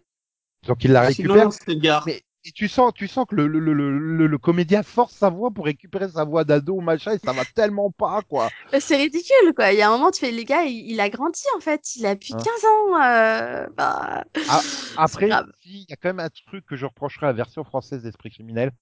[0.66, 1.36] Donc il la récupère.
[1.36, 2.04] Sinon, c'est gare.
[2.06, 5.30] Mais et tu sens, tu sens que le, le, le, le, le comédien force sa
[5.30, 8.52] voix pour récupérer sa voix d'ado machin et ça va tellement pas quoi.
[8.74, 9.72] Euh, C'est ridicule, quoi.
[9.72, 11.96] Il y a un moment, tu fais, les gars, il, a grandi, en fait.
[11.96, 12.42] Il a plus Hein.
[12.42, 13.02] 15 ans.
[13.02, 14.24] Euh, bah...
[14.48, 14.66] Ah,
[14.96, 18.02] Après, il y a quand même un truc que je reprocherais à la version française
[18.02, 18.72] d'Esprit criminel,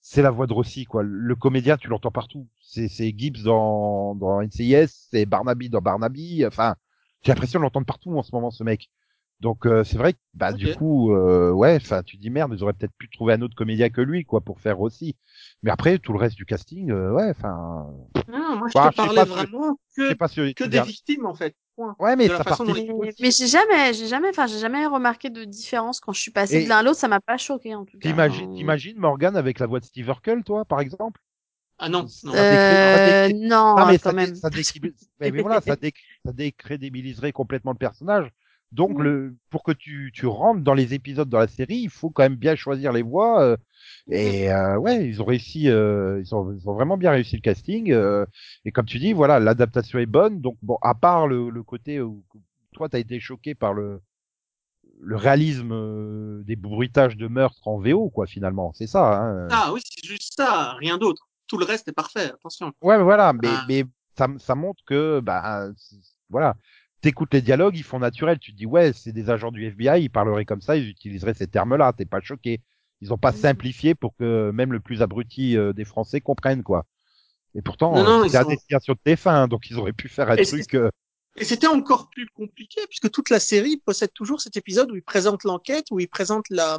[0.00, 1.02] c'est la voix de Rossi quoi.
[1.04, 2.48] Le comédien, tu l'entends partout.
[2.60, 6.44] C'est c'est Gibbs dans dans NCIS, c'est Barnaby dans Barnaby.
[6.46, 6.76] Enfin,
[7.22, 8.90] j'ai l'impression de l'entendre partout en ce moment ce mec.
[9.42, 12.62] Donc euh, c'est vrai que bah du coup euh, ouais, enfin tu dis merde, ils
[12.62, 15.16] auraient peut-être pu trouver un autre comédien que lui quoi pour faire Rossi.
[15.64, 17.88] Mais après tout le reste du casting, euh, ouais, enfin,
[18.28, 21.34] Non, moi, je Bah, te parlais pas vraiment que, pas si que des victimes, en
[21.34, 21.54] fait.
[21.74, 21.96] Point.
[21.98, 22.86] Ouais, mais de ça façon Mais,
[23.20, 26.60] mais j'ai jamais, j'ai jamais, enfin, j'ai jamais remarqué de différence quand je suis passée
[26.60, 26.98] Et- de l'un à l'autre.
[26.98, 28.10] Ça m'a pas choqué, en tout cas.
[28.10, 31.20] T'imagines, t'imagines Morgan avec la voix de Steve Urkel, toi, par exemple?
[31.78, 32.32] Ah non, non.
[32.32, 34.34] Ça décrit- ça Euh, non, Non, mais quand ça, même.
[34.34, 35.76] ça, décri- mais, voilà, ça
[36.32, 38.28] décrédibiliserait complètement le personnage.
[38.72, 39.02] Donc, Mm.
[39.02, 42.22] le, pour que tu, tu rentres dans les épisodes dans la série, il faut quand
[42.24, 43.42] même bien choisir les voix.
[43.42, 43.56] euh,
[44.10, 47.42] et euh, ouais, ils ont réussi, euh, ils, ont, ils ont vraiment bien réussi le
[47.42, 47.92] casting.
[47.92, 48.24] euh,
[48.64, 50.40] et comme tu dis, voilà, l'adaptation est bonne.
[50.40, 52.24] Donc bon, à part le, le côté où
[52.72, 54.00] toi, t'as été choqué par le
[55.00, 58.72] le réalisme euh, des bruitages de meurtre en VO, quoi, finalement.
[58.74, 59.20] C'est ça.
[59.20, 59.48] Hein.
[59.50, 61.28] Ah oui, c'est juste ça, rien d'autre.
[61.48, 62.72] Tout le reste est parfait, attention.
[62.82, 63.64] Ouais, voilà, mais, Ah.
[63.68, 63.84] mais
[64.16, 65.68] ça, ça montre que, bah,
[66.30, 66.54] voilà,
[67.02, 68.38] t'écoutes les dialogues, ils font naturel.
[68.40, 71.34] Tu te dis, ouais, c'est des agents du FBI, ils parleraient comme ça, ils utiliseraient
[71.34, 71.92] ces termes-là.
[71.94, 72.62] T'es pas choqué.
[73.02, 76.86] Ils ont pas simplifié pour que même le plus abruti euh, des Français comprenne, quoi.
[77.54, 80.30] Et pourtant, euh, ils à sont- destination de TF1, hein, donc ils auraient pu faire
[80.30, 80.74] un Et truc.
[80.74, 80.90] euh,
[81.36, 85.02] Et c'était encore plus compliqué puisque toute la série possède toujours cet épisode où il
[85.02, 86.78] présente l'enquête, où il présente la,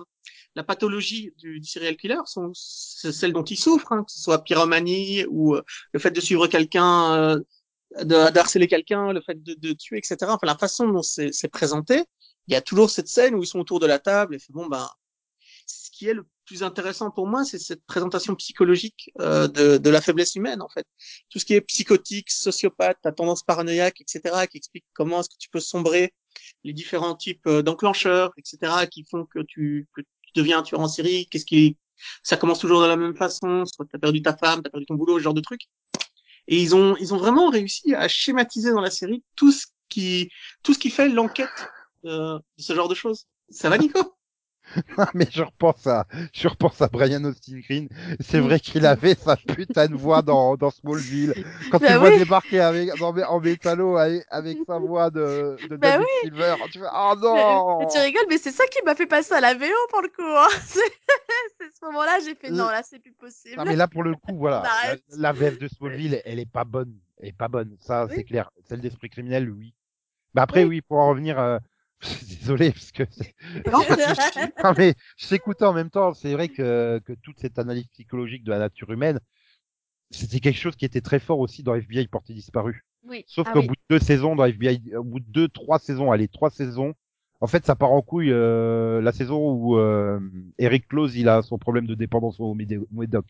[0.55, 4.19] la pathologie du, du serial killer, son, c'est celle dont il souffre, hein, que ce
[4.21, 5.63] soit pyromanie ou euh,
[5.93, 7.39] le fait de suivre quelqu'un, euh,
[8.01, 10.17] d'harceler quelqu'un, le fait de, de tuer, etc.
[10.21, 12.03] Enfin, la façon dont c'est présenté,
[12.47, 14.51] il y a toujours cette scène où ils sont autour de la table et fait
[14.51, 14.89] bon ben,
[15.65, 19.89] ce qui est le plus intéressant pour moi, c'est cette présentation psychologique euh, de, de
[19.89, 20.85] la faiblesse humaine en fait
[21.29, 25.37] tout ce qui est psychotique, sociopathe, ta tendance paranoïaque, etc., qui explique comment est-ce que
[25.39, 26.13] tu peux sombrer,
[26.63, 30.81] les différents types euh, d'enclencheurs, etc., qui font que tu, que tu deviens un tueur
[30.81, 31.77] en série, qu'est-ce qui,
[32.23, 34.95] ça commence toujours de la même façon, soit t'as perdu ta femme, t'as perdu ton
[34.95, 35.67] boulot, ce genre de trucs.
[36.47, 40.29] Et ils ont, ils ont vraiment réussi à schématiser dans la série tout ce qui,
[40.63, 41.67] tout ce qui fait l'enquête
[42.05, 43.27] euh, de ce genre de choses.
[43.49, 44.15] Ça va, Nico?
[45.13, 47.87] Mais je repense à, je repense à Brian Austin Green.
[48.19, 51.35] C'est vrai qu'il avait sa putain de voix dans, dans Smallville.
[51.69, 52.11] Quand tu Bah vois oui.
[52.11, 56.79] débarquer avec, dans, en métallo avec, avec sa voix de, de Bah David Silver, tu
[56.79, 57.65] fais, oh Mais, non!
[57.77, 60.09] mais tu rigoles, mais c'est ça qui m'a fait passer à la VO pour le
[60.09, 60.21] coup.
[60.23, 60.47] Hein.
[61.59, 63.57] C'est ce moment-là, j'ai fait non, là, c'est plus possible.
[63.57, 64.63] Non, mais là, pour le coup, voilà.
[64.63, 66.97] On La, la VF de Smallville, elle est pas bonne.
[67.17, 67.75] Elle est pas bonne.
[67.79, 68.13] Ça, Oui.
[68.15, 68.51] c'est clair.
[68.67, 69.73] Celle d'Esprit criminel, oui.
[70.35, 71.59] Mais après, oui, pour en revenir, euh,
[72.27, 73.03] désolé, parce que
[73.69, 73.79] Non,
[74.63, 76.13] non, mais je t'écoutais en même temps.
[76.13, 79.19] C'est vrai que, que toute cette analyse psychologique de la nature humaine,
[80.11, 82.83] c'était quelque chose qui était très fort aussi dans FBI Porté Disparu.
[83.03, 83.23] Oui.
[83.27, 83.67] Sauf Ah qu'au oui.
[83.67, 86.93] bout de deux saisons dans FBI, au bout de deux, trois saisons, allez, trois saisons,
[87.43, 90.19] en fait, ça part en couille, euh, la saison où, euh,
[90.57, 93.25] Eric Close, il a son problème de dépendance au Médoc.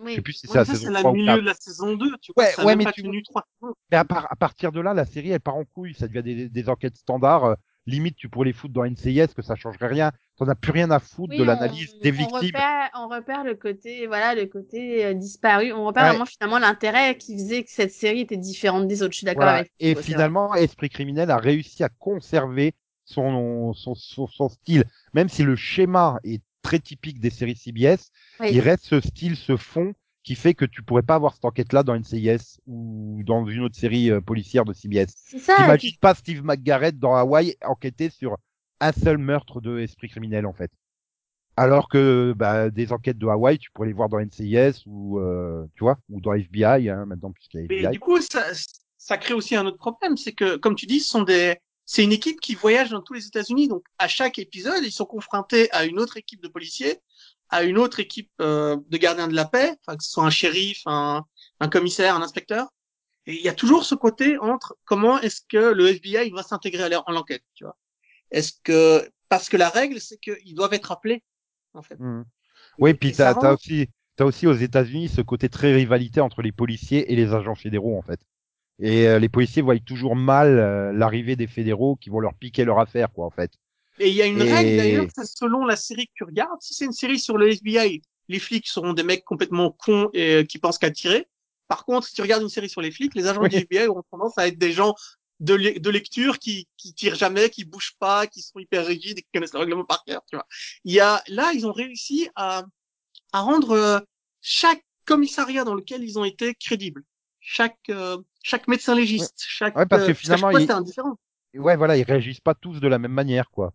[0.00, 0.14] Je Oui.
[0.14, 1.40] sais plus si c'est Ouais, la ça, saison c'est la 3 ou milieu 4.
[1.40, 3.74] de la saison 2, tu vois, Ouais, ça mais pas tu tenu trois saisons.
[3.90, 5.94] Mais à, part- à partir de là, la série, elle part en couille.
[5.94, 7.44] Ça devient des, des enquêtes standards.
[7.44, 7.54] euh,
[7.86, 10.12] limite, tu pourrais les foutre dans NCIS, que ça changerait rien.
[10.36, 12.38] T'en as plus rien à foutre Oui, de l'analyse des on victimes.
[12.38, 15.72] repère, on repère le côté, voilà, le côté euh, disparu.
[15.72, 16.08] On repère Ouais.
[16.10, 19.12] vraiment finalement l'intérêt qui faisait que cette série était différente des autres.
[19.12, 19.58] Je suis d'accord Voilà.
[19.60, 22.74] avec Et finalement, Esprit criminel a réussi à conserver
[23.08, 24.84] son, son, son, son style.
[25.14, 28.10] Même si le schéma est très typique des séries CBS,
[28.44, 29.94] il reste ce style, ce fond
[30.24, 33.76] qui fait que tu pourrais pas avoir cette enquête-là dans NCIS ou dans une autre
[33.76, 35.06] série euh, policière de CBS.
[35.16, 35.54] C'est ça.
[35.54, 38.36] et T'imagines puis- pas Steve McGarrett dans Hawaï enquêter sur
[38.80, 40.70] un seul meurtre de esprit criminel en fait.
[41.56, 45.64] Alors que bah, des enquêtes de Hawaï, tu pourrais les voir dans NCIS ou euh,
[45.74, 48.44] tu vois ou dans FBI hein, maintenant puisqu'il y a Mais du coup, ça,
[48.98, 51.56] ça crée aussi un autre problème, c'est que, comme tu dis, ce sont des,
[51.90, 53.66] c'est une équipe qui voyage dans tous les États-Unis.
[53.68, 56.98] Donc, à chaque épisode, ils sont confrontés à une autre équipe de policiers,
[57.48, 60.82] à une autre équipe euh, de gardiens de la paix, que ce soit un shérif,
[60.84, 61.24] un,
[61.60, 62.68] un commissaire, un inspecteur.
[63.26, 66.82] Et il y a toujours ce côté entre comment est-ce que le FBI va s'intégrer
[66.84, 67.76] à l'en- en l'enquête, tu vois.
[68.30, 71.22] Est-ce que parce que la règle, c'est qu'ils doivent être appelés,
[71.74, 71.98] en fait.
[71.98, 72.24] Mhm.
[72.78, 76.20] Oui, Et- puis t'as t'as rend- aussi t'as aussi aux États-Unis ce côté très rivalité
[76.20, 78.20] entre les policiers et les agents fédéraux en fait.
[78.80, 82.64] Et euh, les policiers voient toujours mal euh, l'arrivée des fédéraux qui vont leur piquer
[82.64, 83.50] leur affaire quoi en fait.
[83.98, 86.60] Et il y a une Et- règle d'ailleurs, selon la série que tu regardes.
[86.60, 90.34] Si c'est une série sur le FBI, les flics seront des mecs complètement cons et
[90.36, 91.26] euh, qui pensent qu'à tirer.
[91.66, 93.48] Par contre, si tu regardes une série sur les flics, les agents Oui.
[93.48, 94.94] du FBI auront tendance à être des gens
[95.40, 99.18] de, le- de lecture qui, qui tirent jamais, qui bougent pas, qui sont hyper rigides
[99.18, 100.22] et qui connaissent le règlement par cœur.
[100.30, 100.46] Tu vois.
[100.84, 102.62] Il y a là, ils ont réussi à,
[103.32, 103.98] à rendre euh,
[104.40, 107.02] chaque commissariat dans lequel ils ont été crédible.
[107.40, 108.18] Chaque euh,
[108.48, 111.16] chaque médecin légiste, chaque Ouais, parce que euh, finalement, ils- c'était indifférent.
[111.54, 113.72] Ouais, voilà, ils réagissent pas tous de la même manière quoi.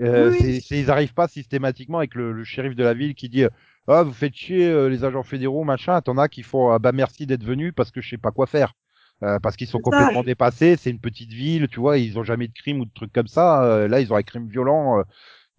[0.00, 0.60] Euh, Oui, oui.
[0.62, 3.44] c'est- ils arrivent pas systématiquement avec le, le shérif de la ville qui dit
[3.88, 6.00] ah vous faites chier euh, les agents fédéraux machin.
[6.00, 8.46] T'en as qui font ah, bah merci d'être venus parce que je sais pas quoi
[8.46, 8.74] faire.
[9.22, 12.24] Euh, parce qu'ils sont ça, complètement dépassés, c'est une petite ville, tu vois, ils ont
[12.24, 13.64] jamais de crime ou de trucs comme ça.
[13.64, 15.00] Euh, là, ils ont un crime violent.
[15.00, 15.02] euh,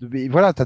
[0.02, 0.66] mais voilà, t'as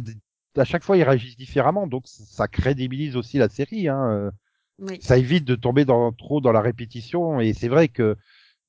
[0.58, 3.90] à chaque fois ils réagissent différemment, donc ça crédibilise aussi la série.
[3.90, 4.32] Hein.
[4.80, 4.98] Oui.
[5.02, 7.40] ça évite de tomber dans, trop dans la répétition.
[7.40, 8.16] Et c'est vrai que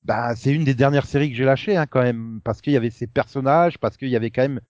[0.03, 2.77] bah, c'est une des dernières séries que j'ai lâchées hein, quand même, parce qu'il y
[2.77, 4.61] avait ces personnages, parce qu'il y avait quand même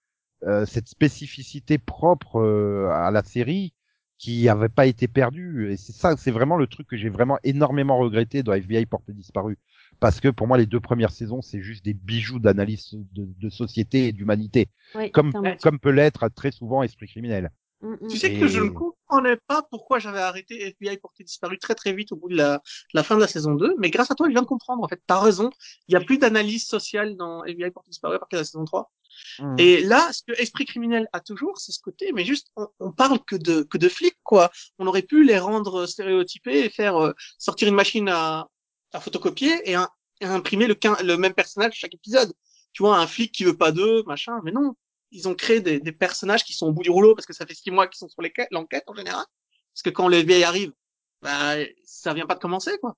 [0.43, 3.73] euh, cette spécificité propre euh, à la série
[4.17, 5.71] qui n'avait pas été perdue.
[5.71, 9.13] Et c'est ça, c'est vraiment le truc que j'ai vraiment énormément regretté dans FBI Portée
[9.13, 9.57] disparue.
[9.99, 13.49] Parce que pour moi, les deux premières saisons, c'est juste des bijoux d'analyse de, de
[13.49, 15.31] société et d'humanité, Oui, comme
[15.61, 17.51] comme peut l'être très souvent Esprit criminel.
[17.81, 18.07] Mm, mm.
[18.09, 21.75] Tu sais Et- que je ne comprenais pas pourquoi j'avais arrêté FBI porté disparu très
[21.75, 22.61] très vite au bout de la, de
[22.93, 24.83] la fin de la saison 2, mais grâce à toi, je viens de comprendre.
[24.83, 25.51] En fait, t'as raison.
[25.87, 28.65] Il y a plus d'analyse sociale dans FBI porté disparu à partir de la saison
[28.65, 28.91] 3.
[29.39, 29.55] Mm.
[29.59, 32.91] Et là, ce que Esprit criminel a toujours, c'est ce côté, mais juste, on, on
[32.91, 34.51] parle que de, que de flics, quoi.
[34.79, 38.47] On aurait pu les rendre stéréotypés et faire euh, sortir une machine à,
[38.93, 39.89] à photocopier et, un-
[40.21, 42.33] et imprimer le, le même personnage chaque épisode.
[42.73, 44.75] Tu vois, un flic qui veut pas d'eux, machin, mais non.
[45.11, 47.45] Ils ont créé des, des personnages qui sont au bout du rouleau parce que ça
[47.45, 48.21] fait six mois qu'ils sont sur
[48.51, 49.25] l'enquête en général.
[49.73, 50.73] Parce que quand le FBI arrive,
[51.21, 51.55] bah,
[51.85, 52.95] ça vient pas de commencer, quoi.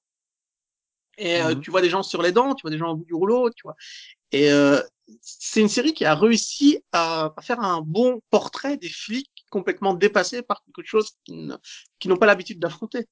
[1.17, 1.61] Et euh, Mhm.
[1.61, 3.49] tu vois des gens sur les dents, tu vois des gens au bout du rouleau,
[3.49, 3.75] tu vois.
[4.31, 4.81] Et euh,
[5.21, 9.93] c'est une série qui a réussi à, à faire un bon portrait des flics complètement
[9.93, 11.57] dépassés par quelque chose qu'ils
[12.05, 13.07] n'ont pas l'habitude d'affronter.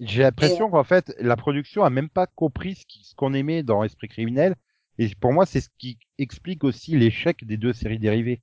[0.00, 4.08] J'ai l'impression qu'en fait, la production a même pas compris ce qu'on aimait dans Esprit
[4.08, 4.54] criminel.
[4.98, 8.42] Et pour moi, c'est ce qui explique aussi l'échec des deux séries dérivées.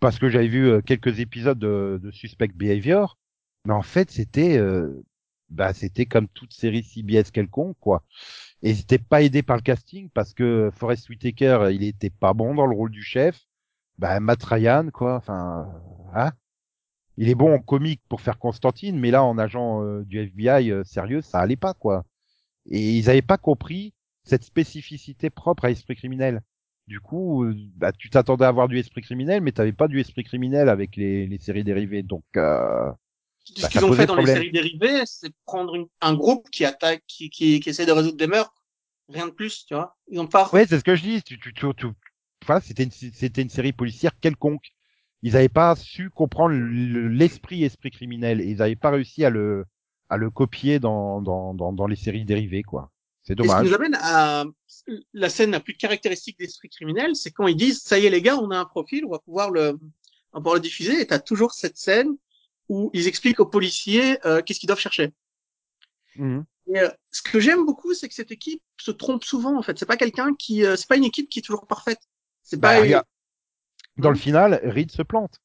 [0.00, 3.18] Parce que j'avais vu euh, quelques épisodes de, de Suspect Behavior,
[3.66, 5.04] mais en fait, c'était, euh,
[5.50, 8.02] bah, c'était comme toute série CBS quelconque, quoi.
[8.62, 12.54] Et c'était pas aidé par le casting parce que Forrest Whitaker, il était pas bon
[12.54, 13.40] dans le rôle du chef.
[13.98, 15.16] Bah, Matt Ryan, quoi.
[15.16, 15.68] Enfin,
[16.14, 16.32] hein
[17.20, 20.70] il est bon en comique pour faire Constantine, mais là, en agent euh, du FBI
[20.70, 22.04] euh, sérieux, ça allait pas, quoi.
[22.70, 23.92] Et ils avaient pas compris
[24.30, 26.42] cette spécificité propre à Esprit criminel.
[26.88, 30.00] Du coup, euh, bah, tu t'attendais à avoir du Esprit criminel, mais t'avais pas du
[30.00, 32.02] Esprit criminel avec les, les séries dérivées.
[32.02, 32.90] Donc, euh,
[33.44, 36.48] Ce Bah, qu'ils ça ont fait dans les séries dérivées, c'est prendre une- un groupe
[36.50, 38.54] qui attaque, qui, qui, qui essaie de résoudre des meurtres.
[39.08, 39.96] Rien de plus, tu vois.
[40.08, 40.50] Ils ont pas.
[40.52, 41.22] ouais, c'est ce que je dis.
[41.22, 41.86] Tu, tu, tu, tu-
[42.62, 44.72] c'était une, c'était une série policière quelconque.
[45.22, 49.30] Ils avaient pas su comprendre le- l'esprit esprit criminel et ils avaient pas réussi à
[49.30, 49.66] le,
[50.08, 52.90] à le copier dans, dans, dans, dans les séries dérivées, quoi.
[53.30, 53.68] C'est Et ce qui dommage.
[53.68, 54.44] nous amène à
[55.12, 58.22] la scène la plus caractéristique d'Esprit criminel, c'est quand ils disent ça y est les
[58.22, 59.70] gars, on a un profil, on va pouvoir le,
[60.32, 61.00] on va pouvoir le diffuser.
[61.00, 62.16] Et t'as toujours cette scène
[62.68, 65.12] où ils expliquent aux policiers euh, qu'est-ce qu'ils doivent chercher.
[66.16, 66.44] Mhm.
[66.74, 69.56] Et, euh, ce que j'aime beaucoup, c'est que cette équipe se trompe souvent.
[69.56, 72.00] En fait, c'est pas quelqu'un qui, euh, c'est pas une équipe qui est toujours parfaite.
[72.42, 72.80] C'est Bah, pas.
[72.80, 73.06] regarde,
[73.96, 75.40] Dans le final, Reed se plante.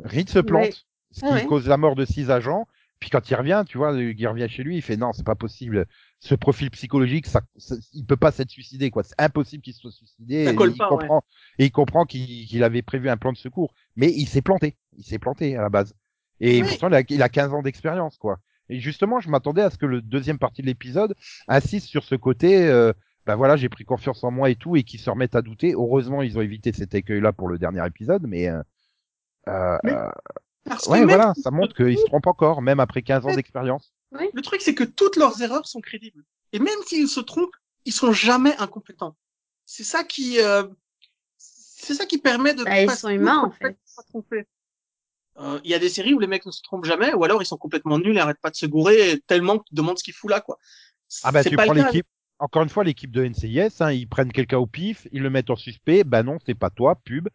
[0.00, 0.62] Reed se plante.
[0.64, 0.74] Ouais.
[1.12, 1.46] Ce qui Ah ouais.
[1.46, 2.66] cause la mort de six agents.
[3.00, 5.36] Puis quand il revient, tu vois, il revient chez lui, il fait non, c'est pas
[5.36, 5.86] possible.
[6.20, 9.04] Ce profil psychologique, ça, ça- il peut pas s'être suicidé, quoi.
[9.04, 10.46] C'est impossible qu'il se soit suicidé.
[10.46, 11.22] Ça et colle il pas, comprend,
[11.58, 13.72] et il comprend qu'il avait prévu un plan de secours.
[13.96, 14.76] Mais il s'est planté.
[14.96, 15.94] Il s'est planté à la base.
[16.40, 16.68] Et Oui.
[16.68, 18.38] pourtant, il a, il a 15 ans d'expérience, quoi.
[18.68, 21.14] Et justement, je m'attendais à ce que le deuxième partie de l'épisode
[21.46, 22.92] insiste sur ce côté, euh,
[23.26, 25.72] ben voilà, j'ai pris confiance en moi et tout, et qu'ils se remettent à douter.
[25.72, 28.60] Heureusement, ils ont évité cet écueil-là pour le dernier épisode, mais, euh,
[29.48, 29.78] euh,
[30.68, 33.34] Parce que ouais, même- voilà, ça montre qu'ils se trompent encore, même après 15 ans
[33.34, 33.92] d'expérience.
[34.12, 36.24] Le truc, c'est que toutes leurs erreurs sont crédibles.
[36.52, 37.54] Et même s'ils se trompent,
[37.84, 39.16] ils sont jamais incompétents.
[39.66, 40.64] C'est ça qui, euh,
[41.36, 42.64] c'est ça qui permet de.
[42.64, 43.76] Bah, ils sont humains, en fait.
[45.38, 47.42] Euh, Il y a des séries où les mecs ne se trompent jamais, ou alors
[47.42, 50.14] ils sont complètement nuls et arrêtent pas de se gourer tellement qu'ils demandent ce qu'ils
[50.14, 50.58] foutent là, quoi.
[51.22, 52.06] Ah bah tu prends l'équipe,
[52.38, 55.50] encore une fois, l'équipe de NCIS, hein, ils prennent quelqu'un au pif, ils le mettent
[55.50, 56.02] en suspect.
[56.04, 57.28] Bah non, c'est pas toi, pub.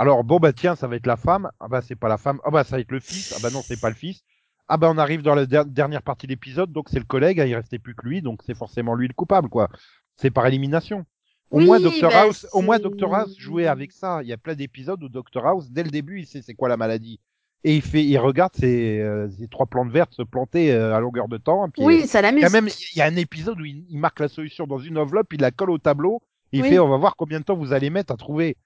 [0.00, 1.50] Alors bon bah tiens, ça va être la femme.
[1.60, 2.40] Ah bah c'est pas la femme.
[2.44, 3.34] Ah bah ça va être le fils.
[3.36, 4.22] Ah bah non, c'est pas le fils.
[4.66, 7.38] Ah bah on arrive dans la der- dernière partie de l'épisode, donc c'est le collègue.
[7.40, 9.68] ah, il restait plus que lui, donc c'est forcément lui le coupable, quoi.
[10.16, 11.04] C'est par élimination.
[11.50, 14.20] Au Oui, moins Dr bah, House, au moins Dr House jouait avec ça.
[14.22, 16.68] Il y a plein d'épisodes où Dr House, dès le début, il sait c'est quoi
[16.70, 17.20] la maladie.
[17.62, 21.00] Et il fait, il regarde ces, euh, ces trois plantes vertes se planter euh, à
[21.00, 21.68] longueur de temps.
[21.68, 22.52] puis, Oui, ça il y a l'amuse.
[22.52, 25.32] même, il y a un épisode où il, il marque la solution dans une enveloppe,
[25.34, 26.22] il la colle au tableau,
[26.52, 26.68] et il Oui.
[26.70, 28.56] fait, on va voir combien de temps vous allez mettre à trouver.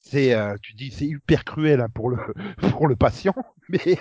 [0.00, 2.16] C'est, euh, tu dis, c'est hyper cruel hein, pour le
[2.78, 3.34] pour le patient,
[3.68, 3.98] mais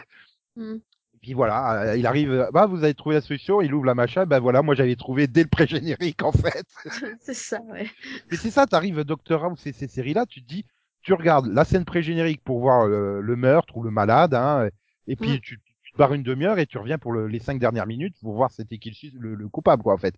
[0.55, 0.77] Mm.
[1.13, 3.85] et puis voilà, euh, il arrive, euh, bah vous avez trouvé la solution, il ouvre
[3.85, 6.67] la machin, ben voilà, moi j'avais trouvé dès le pré-générique en fait.
[7.21, 7.89] c'est ça, ouais.
[8.29, 10.65] Mais c'est ça, t'arrives Doctor House et ces séries-là, tu te dis,
[11.01, 14.69] tu regardes la scène pré-générique pour voir euh, le meurtre ou le malade, hein,
[15.07, 15.39] et puis Mm.
[15.39, 18.15] tu, tu te barres une demi-heure et tu reviens pour le- les cinq dernières minutes
[18.21, 20.15] pour voir c'était qui le, le, le coupable, quoi, en fait.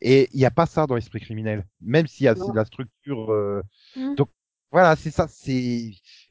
[0.00, 3.32] Et il n'y a pas ça dans l'esprit criminel, même s'il y a la structure.
[3.32, 3.62] euh,
[3.96, 4.14] Mm.
[4.14, 4.30] Donc
[4.72, 5.52] voilà, c'est ça, c'est.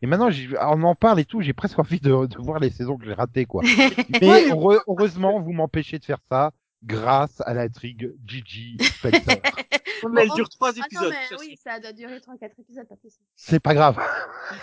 [0.01, 2.69] Et maintenant, j'ai- on en parle et tout, j'ai presque envie de, de voir les
[2.69, 3.61] saisons que j'ai ratées, quoi.
[4.21, 6.51] Mais heureux- heureusement, vous m'empêchez de faire ça
[6.83, 9.41] grâce à l'intrigue Gigi Spencer.
[10.13, 11.13] Mais elle dure trois Ah non, épisodes.
[11.31, 13.11] mais oui, ça doit durer 3-4 épisodes, pas plus.
[13.35, 13.97] C'est pas grave.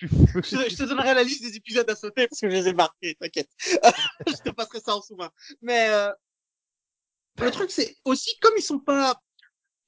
[0.00, 2.74] Te- je te donnerai la liste des épisodes à sauter parce que je les ai
[2.74, 3.48] marqués, t'inquiète.
[3.58, 5.30] je te passerai ça en sous-main.
[5.62, 6.12] Mais euh,
[7.40, 9.20] le truc, c'est aussi comme ils sont pas.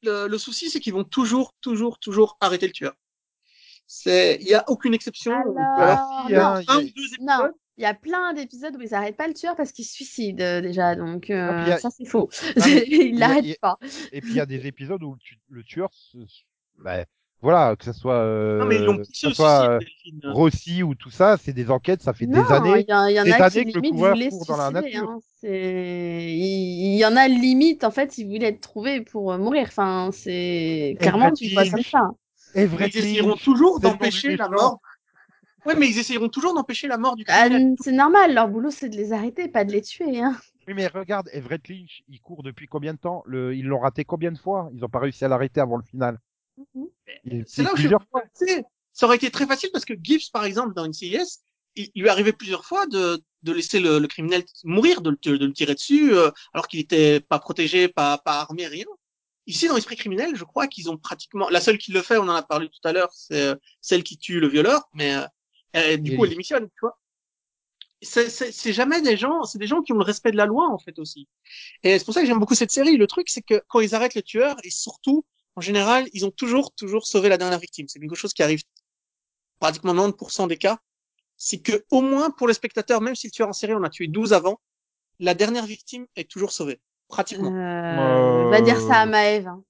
[0.03, 2.95] Le, le souci, c'est qu'ils vont toujours, toujours, toujours arrêter le tueur.
[3.91, 5.33] C'est, il y a aucune exception.
[5.33, 7.55] Alors, Alors, si, hein, un il y ou deux Non, épisodes.
[7.79, 10.43] il y a plein d'épisodes où ils arrêtent pas le tueur parce qu'il se suicide
[10.43, 12.29] euh, déjà, donc euh, Ah, a- ça c'est faux.
[12.61, 13.79] Ah, mais il a- pas.
[14.13, 16.19] Et puis il y a des épisodes où le, tu- le tueur, se-
[16.85, 17.05] bah,
[17.41, 20.33] voilà, que ce soit, euh, Non, mais ils l'ont que ce soit suicide, euh.
[20.33, 22.85] Rossi ou tout ça, c'est des enquêtes, ça fait Non, des années.
[22.87, 24.97] il y, en- y a qui que limite voulaient se court dans la suicider.
[24.97, 25.09] nature.
[25.11, 25.19] Hein.
[25.41, 29.65] C'est, il, y en a limite en fait, ils voulaient être trouvés pour euh, mourir.
[29.69, 32.11] Enfin, c'est clairement tu vois comme ça.
[32.55, 34.81] Everett ils essayeront toujours d'empêcher la mort.
[35.67, 37.77] Ouais, mais ils essayeront toujours d'empêcher la mort du Ah, criminel.
[37.81, 40.21] c'est normal, leur boulot c'est de les arrêter, pas de les tuer.
[40.21, 40.37] Hein.
[40.67, 43.23] Oui, mais regarde, Everett Lynch, il court depuis combien de temps?
[43.27, 44.71] Le, Ils l'ont raté combien de fois?
[44.75, 46.19] Ils ont pas réussi à l'arrêter avant le final.
[47.25, 48.23] Il- C'est là où je plusieurs fois.
[48.39, 51.43] Tu sais, ça aurait été très facile parce que Gibbs, par exemple, dans une CIS,
[51.75, 55.39] il, il lui arrivait plusieurs fois de, de laisser le, le criminel mourir, de, le-
[55.39, 58.87] de le tirer dessus, euh, alors qu'il était pas protégé, pas, pas armé, rien.
[59.49, 62.29] Ici, dans l'esprit criminel, je crois qu'ils ont pratiquement, la seule qui le fait, on
[62.29, 65.17] en a parlé tout à l'heure, c'est euh, celle qui tue le violeur, mais
[65.75, 66.99] euh, du coup, elle démissionne, tu vois.
[68.03, 70.45] C'est, c'est, c'est jamais des gens, c'est des gens qui ont le respect de la
[70.45, 71.29] loi, en fait, aussi.
[71.83, 72.99] Et c'est pour ça que j'aime beaucoup cette série.
[72.99, 75.25] Le truc, c'est que quand ils arrêtent le tueur, et surtout,
[75.57, 77.89] en général, ils ont toujours, toujours sauvé la dernière victime.
[77.89, 78.61] C'est quelque chose qui arrive
[79.61, 80.79] pratiquement 90% des cas.
[81.39, 83.89] C'est que, au moins, pour les spectateurs, même si le tueur en série, on a
[83.89, 84.61] tué 12 avant,
[85.21, 86.81] la dernière victime est toujours sauvée.
[87.09, 87.53] Pratiquement.
[87.55, 89.49] Euh, On va dire ça à Euh, Maëve.
[89.49, 89.63] hein.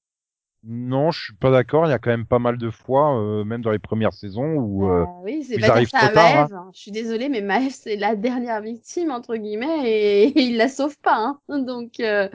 [0.65, 1.86] Non, je suis pas d'accord.
[1.86, 4.55] Il y a quand même pas mal de fois, euh, même dans les premières saisons,
[4.56, 6.52] où euh, Euh, oui, c'est ils pas dire ça à Maëve.
[6.55, 6.70] hein.
[6.74, 10.98] Je suis désolée, mais Maëve, c'est la dernière victime, entre guillemets, et, il la sauve
[10.98, 11.15] pas.
[11.16, 11.39] Hein.
[11.48, 12.28] Donc, euh,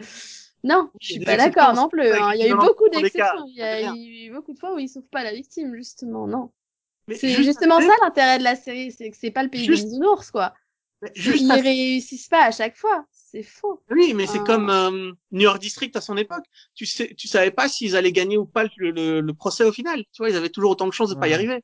[0.64, 2.08] non, je suis pas d'accord non plus.
[2.14, 2.32] hein.
[2.36, 3.46] Il y a eu beaucoup d'exceptions.
[3.48, 6.26] Il y a eu beaucoup de fois où il sauve pas la victime, justement.
[6.26, 6.50] Non.
[7.10, 9.84] C'est juste justement ça l'intérêt de la série, c'est que c'est pas le pays Juste-
[9.84, 10.54] des bisounours, quoi.
[11.14, 13.04] juste Ils à- réussissent pas à chaque fois.
[13.34, 13.81] C'est faux.
[13.89, 14.43] Oui, mais c'est Ah.
[14.45, 16.45] comme euh, New York District à son époque.
[16.76, 19.72] Tu sais, tu savais pas s'ils allaient gagner ou pas le, le, le procès au
[19.72, 20.03] final.
[20.11, 21.64] Tu vois, ils avaient toujours autant de chances de pas y arriver.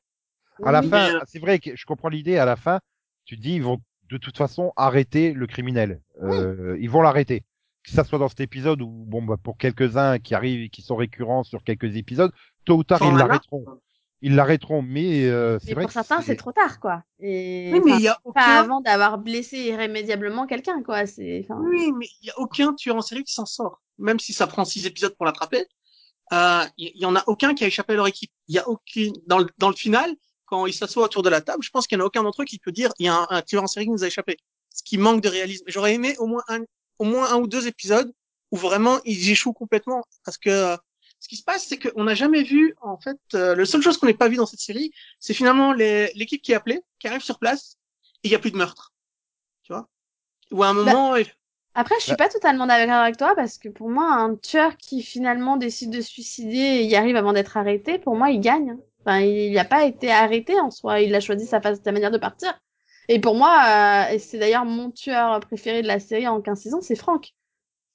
[0.64, 2.38] à la fin, Mais, euh, c'est vrai que je comprends l'idée.
[2.38, 2.80] À la fin,
[3.24, 3.78] tu te dis ils vont
[4.10, 6.00] de toute façon arrêter le criminel.
[6.22, 7.44] Euh, Ils vont l'arrêter.
[7.84, 10.96] Que ça soit dans cet épisode ou bon, bah, pour quelques-uns qui arrivent, qui sont
[10.96, 12.32] récurrents sur quelques épisodes,
[12.64, 13.64] tôt ou tard ils l'arrêteront.
[14.22, 17.02] Ils l'arrêteront, mais euh, c'est vrai pour que certains, c'est trop tard, quoi.
[17.20, 18.40] Et Oui, mais enfin, il y a pas aucun.
[18.42, 21.06] avant d'avoir blessé irrémédiablement quelqu'un, quoi.
[21.06, 21.46] C'est.
[21.48, 23.80] enfin, Oui, mais il y a aucun tueur en série qui s'en sort.
[23.98, 25.64] Même si ça prend six épisodes pour l'attraper,
[26.32, 28.30] euh, il y, y en a aucun qui a échappé à leur équipe.
[28.48, 30.14] Il y a aucun dans le dans le final,
[30.46, 32.42] quand ils s'assoient autour de la table, je pense qu'il y en a aucun d'entre
[32.42, 34.06] eux qui peut dire il y a un, un tueur en série qui nous a
[34.06, 34.36] échappé.
[34.74, 35.64] Ce qui manque de réalisme.
[35.68, 36.60] J'aurais aimé au moins un
[36.98, 38.12] au moins un ou deux épisodes
[38.52, 40.76] où vraiment ils échouent complètement parce que euh,
[41.20, 43.98] ce qui se passe, c'est qu'on n'a jamais vu, en fait, euh, la seule chose
[43.98, 47.08] qu'on n'ait pas vu dans cette série, c'est finalement les- l'équipe qui est appelée, qui
[47.08, 47.76] arrive sur place,
[48.24, 48.92] et il n'y a plus de meurtre.
[49.64, 49.88] Tu vois?
[50.52, 51.26] Ou à un moment, il-
[51.74, 54.76] Après, je suis Bah- pas totalement d'accord avec toi parce que pour moi, un tueur
[54.76, 58.40] qui finalement décide de se suicider et y arrive avant d'être arrêté, pour moi, il
[58.40, 58.76] gagne.
[59.00, 61.00] Enfin, il n'a pas été arrêté en soi.
[61.00, 62.58] Il a choisi sa, sa manière de partir.
[63.08, 66.60] Et pour moi, euh, et c'est d'ailleurs mon tueur préféré de la série en 15
[66.62, 67.32] saisons, c'est Franck.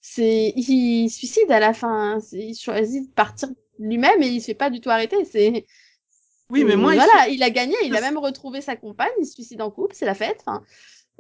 [0.07, 1.89] C'est, il se suicide à la fin.
[2.15, 2.19] hein.
[2.19, 3.49] C'est- Il choisit de partir
[3.79, 5.25] lui-même et il se fait pas du tout arrêter.
[5.25, 5.65] C'est,
[6.51, 7.75] oui, mais moi, il voilà, se- il a gagné.
[7.83, 9.09] Il a même retrouvé sa compagne.
[9.19, 9.95] Il se suicide en couple.
[9.95, 10.41] C'est la fête.
[10.45, 10.61] Enfin,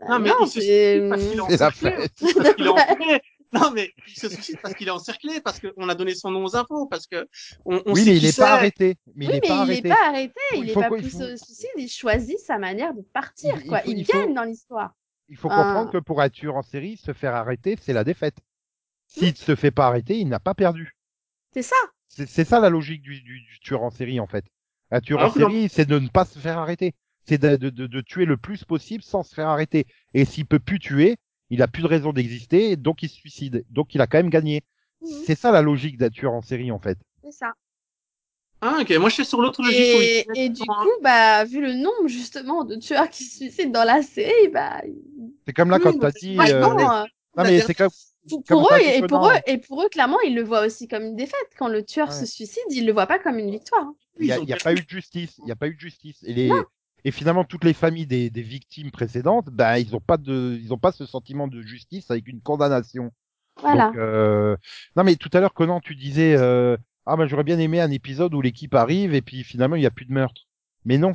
[0.07, 1.91] Non, mais il se c'est- suicide parce qu'il est encerclé.
[1.91, 3.21] Parce qu'il est entouré.
[3.53, 6.43] Non, mais il se suicide parce qu'il est encerclé, parce qu'on a donné son nom
[6.45, 7.27] aux infos, parce que
[7.65, 8.41] on, on oui, sait mais il est c'est.
[8.41, 8.95] pas arrêté.
[9.15, 9.87] Mais oui, il est mais pas il arrêté.
[9.87, 12.57] est pas arrêté, Il il est faut pas quoi, faut- au suicide, il choisit sa
[12.57, 13.79] manière de partir, Il- il quoi.
[13.79, 14.93] faut- Il, il faut- gagne dans l'histoire.
[15.29, 15.55] Il faut Ah.
[15.63, 18.35] comprendre que pour un tueur en série, se faire arrêter, c'est la défaite.
[19.19, 20.95] S'il ne se fait pas arrêter, il n'a pas perdu.
[21.53, 21.75] C'est ça.
[22.07, 24.45] C'est c'est ça la logique du, du- du tueur en série, en fait.
[24.91, 26.93] Un tueur en série, c'est de ne pas se faire arrêter.
[27.27, 29.87] C'est de, de, de, de tuer le plus possible sans se faire arrêter.
[30.13, 31.17] Et s'il peut plus tuer,
[31.49, 33.65] il a plus de raison d'exister, donc il se suicide.
[33.69, 34.63] Donc il a quand même gagné.
[35.01, 35.09] Mhm.
[35.25, 36.97] C'est ça la logique d'un tueur en série, en fait.
[37.23, 37.53] C'est ça.
[38.61, 38.89] Ah, ok.
[38.97, 40.25] Moi, je suis sur l'autre logique.
[40.35, 44.01] Et, du coup, bah, vu le nombre justement de tueurs qui se suicident dans la
[44.01, 44.81] série, bah,
[45.45, 46.37] C'est comme là quand mais t'as dit.
[46.39, 47.91] euh, Non, mais c'est comme.
[48.47, 51.15] Pour, eux et pour eux et pour eux, clairement, ils le voient aussi comme une
[51.15, 51.35] défaite.
[51.57, 52.13] Quand le tueur Ouais.
[52.13, 53.83] se suicide, ils le voient pas comme une victoire.
[53.83, 53.95] hein.
[54.19, 55.37] Il n'y a, y a pas eu de justice.
[55.39, 56.23] Il n'y a pas eu de justice.
[56.23, 56.51] Et, les,
[57.03, 60.73] et finalement, toutes les familles des, des victimes précédentes, bah, ils n'ont pas de, ils
[60.73, 63.11] ont pas ce sentiment de justice avec une condamnation.
[63.61, 63.87] Voilà.
[63.87, 64.57] Donc, euh...
[64.95, 66.77] non, mais tout à l'heure, Conan, tu disais, euh...
[67.05, 69.85] ah, bah, j'aurais bien aimé un épisode où l'équipe arrive et puis finalement, il n'y
[69.85, 70.43] a plus de meurtre.
[70.85, 71.11] Mais non,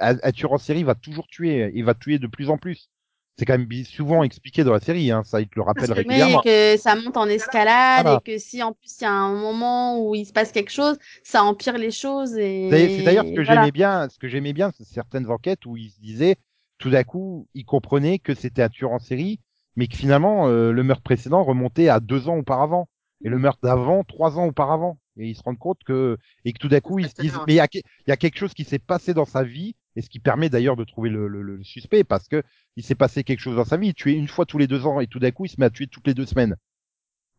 [0.00, 1.70] un, un tueur en série va toujours tuer.
[1.74, 2.88] Il va tuer de plus en plus.
[3.38, 5.94] C'est quand même souvent expliqué dans la série, hein, ça, il te le rappelle Parce
[6.00, 6.42] que- régulièrement.
[6.42, 8.20] que ça monte en escalade Voilà.
[8.24, 10.70] et que si en plus il y a un moment où il se passe quelque
[10.70, 13.62] chose, ça empire les choses et C'est d'ailleurs ce que voilà.
[13.62, 16.36] j'aimais bien, ce que j'aimais bien, c'est certaines enquêtes où ils se disaient,
[16.78, 19.40] tout d'un coup, ils comprenaient que c'était un tueur en série,
[19.76, 22.88] mais que finalement, euh, le meurtre précédent remontait à deux ans auparavant,
[23.24, 24.98] et le meurtre d'avant, trois ans auparavant.
[25.16, 27.54] Et ils se rendent compte que, et que tout d'un coup, ils se disent, mais
[27.54, 29.74] il y a, que- il y a quelque chose qui s'est passé dans sa vie,
[29.96, 32.42] et ce qui permet d'ailleurs de trouver le, le- le suspect, parce que
[32.76, 34.86] il s'est passé quelque chose dans sa vie, il tuait une fois tous les deux
[34.86, 36.56] ans, et tout d'un coup, il se met à tuer toutes les deux semaines.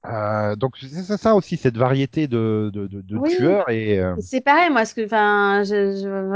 [0.06, 3.32] Euh, donc c'est ça aussi, cette variété de, de, de, de Oui.
[3.36, 5.64] tueurs, et euh, C'est pareil, moi, ce que, enfin,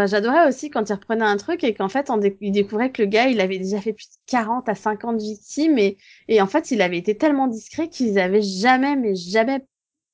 [0.07, 3.07] j'adorais aussi quand il reprenait un truc et qu'en fait, on il découvrait que le
[3.07, 6.72] gars, il avait déjà fait plus de 40 à 50 victimes et, et en fait,
[6.72, 9.65] il avait été tellement discret qu'ils avaient jamais, mais jamais,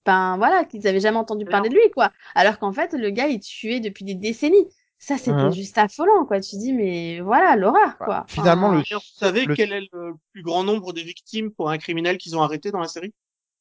[0.05, 2.11] ben voilà, qu'ils avaient jamais entendu parler de lui, quoi.
[2.35, 4.67] Alors qu'en fait, le gars, il tuait depuis des décennies.
[5.05, 5.51] Ça, c'était Mhm.
[5.51, 6.39] juste affolant, quoi.
[6.39, 8.25] Tu dis, mais voilà, l'horreur, Bah, quoi.
[8.29, 11.51] finalement, Enfin, le- Et Vous savez Le- quel est le plus grand nombre de victimes
[11.51, 13.13] pour un criminel qu'ils ont arrêté dans la série?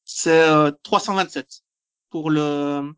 [0.04, 1.62] C'est euh, 327
[2.10, 2.92] pour le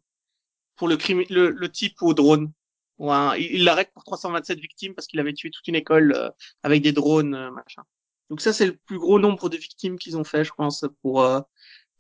[0.77, 2.53] pour le, crimi- le le type au drone.
[2.99, 6.31] Ouais, il l'arrête pour 327 victimes parce qu'il avait tué toute une école euh,
[6.63, 7.83] avec des drones euh, machin.
[8.31, 11.23] Donc ça c'est le plus gros nombre de victimes qu'ils ont fait, je pense, pour
[11.23, 11.41] euh,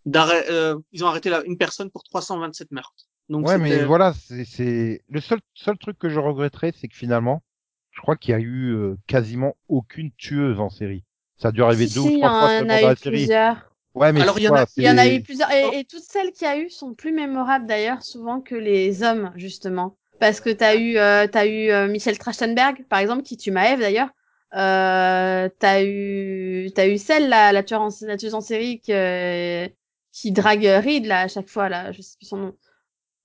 [0.07, 0.47] d'arrêt.
[0.51, 3.09] euh, ils ont arrêté la, une personne pour 327 meurtres.
[3.29, 6.97] Donc Ouais, mais voilà, c'est, c'est le seul seul truc que je regretterais, c'est que
[6.97, 7.43] finalement,
[7.91, 11.05] je crois qu'il y a eu euh, quasiment aucune tueuse en série.
[11.37, 13.31] Ça a dû arriver si, deux si, ou trois fois seulement dans la série.
[13.31, 13.71] plusieurs.
[13.95, 15.51] Ouais, mais Alors, c'est il y en a- Il y en a eu plusieurs.
[15.53, 19.03] Et, et toutes celles qu'il y a eu sont plus mémorables d'ailleurs souvent que les
[19.03, 19.97] hommes, justement.
[20.21, 23.81] Parce que t'as eu, euh, t'as eu euh, Michel Trachtenberg, par exemple, qui tue Maëv
[23.81, 24.11] d'ailleurs.
[24.55, 28.93] Euh, t'as eu, t'as eu celle là, la tueuse en, la tueuse en série qui,
[28.93, 29.67] euh,
[30.13, 32.57] qui drague Reed là à chaque fois là, je sais plus son nom.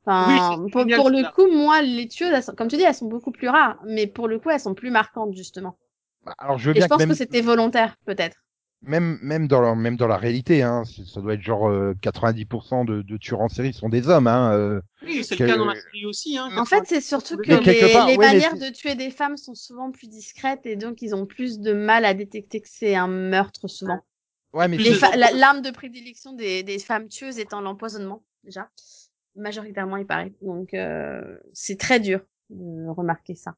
[0.09, 2.95] Enfin, Oui, c'est pour, le coup, moi, les tueuses, elles sont- comme tu dis, elles
[2.95, 5.77] sont beaucoup plus rares, mais pour le coup, elles sont plus marquantes justement.
[6.25, 8.37] Bah, Alors je veux Et bien je pense que même, que c'était volontaire, peut-être.
[8.81, 12.85] même même dans la, même dans la réalité, hein, ça doit être genre euh, 90%
[12.85, 14.27] de, de tueurs en série sont des hommes.
[14.27, 14.81] Hein, euh.
[15.01, 16.37] Oui, c'est que- le cas dans la série aussi.
[16.37, 18.95] Hein, En fait, c'est surtout que Mais les, part, les ouais, mais manières de tuer
[18.95, 22.61] des femmes sont souvent plus discrètes et donc ils ont plus de mal à détecter
[22.61, 23.99] que c'est un meurtre souvent.
[24.53, 24.77] Ouais, mais
[25.35, 28.69] L'arme de prédilection des, des femmes tueuses étant l'empoisonnement, déjà.
[29.35, 30.33] Majoritairement, il paraît.
[30.41, 33.55] Donc, euh, c'est très dur de remarquer ça.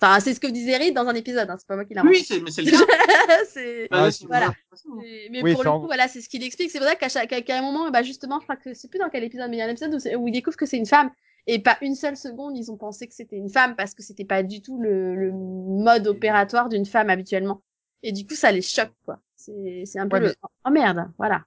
[0.00, 2.00] Enfin, c'est ce que disait Reed dans un épisode, hein, c'est pas moi qui l'ai
[2.00, 3.44] Oui, c'est mais c'est le cas.
[3.46, 3.88] c'est-
[4.26, 4.52] voilà.
[4.74, 4.88] c'est-
[5.30, 6.70] Mais, Oui, pour c'est le en- coup, voilà, c'est ce qu'il explique.
[6.70, 9.08] C'est pour ça qu'à chaque, un moment, bah justement, je crois que c'est plus dans
[9.08, 10.86] quel épisode, mais il y a un épisode où, où il découvre que c'est une
[10.86, 11.10] femme.
[11.46, 14.24] Et pas une seule seconde, ils ont pensé que c'était une femme parce que c'était
[14.24, 17.62] pas du tout le, le mode opératoire d'une femme habituellement.
[18.02, 19.20] Et du coup, ça les choque, quoi.
[19.36, 21.44] C'est, c'est un peu Ouais, le, mais- oh merde, voilà.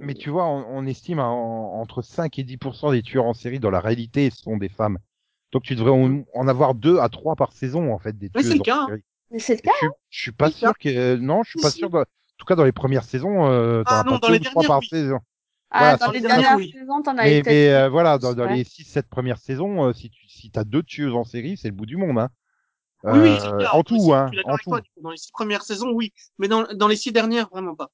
[0.00, 3.60] Mais tu vois, on, on estime en- entre 5 et 10% des tueurs en série
[3.60, 4.98] dans la réalité sont des femmes.
[5.52, 8.42] Donc tu devrais en, en avoir deux à trois par saison en fait des Oui,
[8.42, 9.04] tueuses c'est le en cas, série.
[9.30, 9.70] Mais c'est le cas.
[9.72, 11.90] Je, je suis pas Oui, sûr que euh, non, je suis pas sûr.
[11.90, 12.04] De, en
[12.38, 14.74] tout cas, dans les premières saisons, euh, t'en Ah as non, pas dans les dernières,
[14.74, 14.90] par oui.
[14.90, 15.20] saison.
[15.70, 16.74] Ah, Voilà, dans les dernières oui.
[16.74, 20.10] saisons, t'en as Mais, mais euh, voilà, dans, dans les 6-7 premières saisons, euh, si
[20.10, 22.18] tu si t'as deux tueuses en série, c'est le bout du monde.
[22.18, 22.30] Hein.
[23.08, 23.72] Oui, oui, c'est le Euh, cas.
[23.72, 24.82] en tout, hein, je suis d'accord en avec tout.
[24.94, 25.02] toi.
[25.02, 26.12] Dans les six premières saisons, oui.
[26.38, 27.90] Mais dans, dans les six dernières, vraiment pas.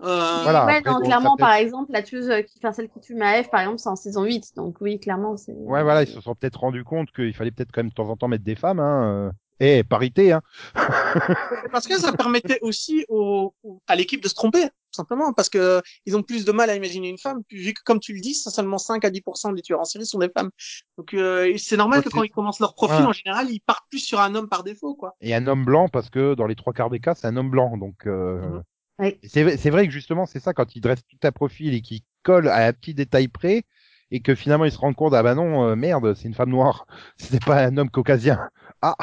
[0.00, 3.00] Euh, Voilà, ouais, après, non, clairement, par exemple, la tueuse euh, qui, enfin, celle qui
[3.00, 4.54] tue Maëv, par exemple, c'est en saison 8.
[4.56, 5.52] Donc oui, clairement, c'est...
[5.52, 8.08] Ouais, voilà, ils se sont peut-être rendus compte qu'il fallait peut-être quand même de temps
[8.08, 8.80] en temps mettre des femmes.
[8.80, 9.32] Hein.
[9.60, 10.40] Et parité, hein.
[11.72, 13.54] Parce que ça permettait aussi au,
[13.88, 16.76] à l'équipe de se tromper, tout simplement, parce que ils ont plus de mal à
[16.76, 19.62] imaginer une femme, vu que, comme tu le dis, c'est seulement 5 à 10% des
[19.62, 20.50] tueurs en série sont des femmes.
[20.96, 23.98] Donc, euh, c'est normal que quand ils commencent leur profil, en général, ils partent plus
[23.98, 25.16] sur un homme par défaut, quoi.
[25.20, 27.50] Et un homme blanc, parce que dans les trois quarts des cas, c'est un homme
[27.50, 27.76] blanc.
[27.78, 28.62] Donc, euh, Mhm.
[28.98, 29.20] Oui.
[29.22, 31.80] C'est vrai- c'est vrai que justement, c'est ça, quand il dresse tout à profil et
[31.82, 33.64] qu'il colle à un petit détail près,
[34.10, 36.50] et que finalement il se rend compte, ah bah non, euh, merde, c'est une femme
[36.50, 38.48] noire, c'était pas un homme caucasien.
[38.82, 38.94] Ah,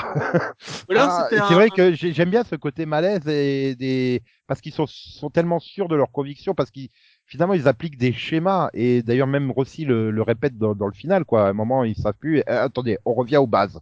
[0.89, 4.61] Là, Ah, c'est un- vrai que j'ai- j'aime bien ce côté malaise et des parce
[4.61, 6.89] qu'ils sont, sont tellement sûrs de leurs convictions parce qu'ils
[7.25, 10.93] finalement ils appliquent des schémas et d'ailleurs même Rossi le, le répète dans, dans le
[10.93, 11.47] final quoi.
[11.47, 12.39] À un moment ils savent plus.
[12.39, 13.79] Eh, attendez, on revient aux bases,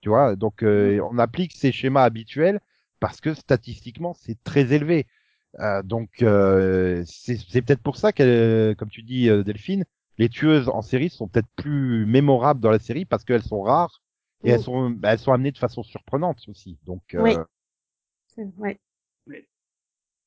[0.00, 0.36] tu vois?
[0.36, 2.60] Donc euh, on applique ces schémas habituels
[3.00, 5.06] parce que statistiquement c'est très élevé.
[5.60, 9.84] Euh, donc euh, c'est c'est peut-être pour ça que, comme tu dis euh, Delphine,
[10.18, 14.02] les tueuses en série sont peut-être plus mémorables dans la série parce qu'elles sont rares
[14.42, 16.76] et elles sont bah, elles sont amenées de façon surprenante aussi.
[16.84, 17.36] Donc euh, Oui.
[18.34, 18.78] C'est- Ouais.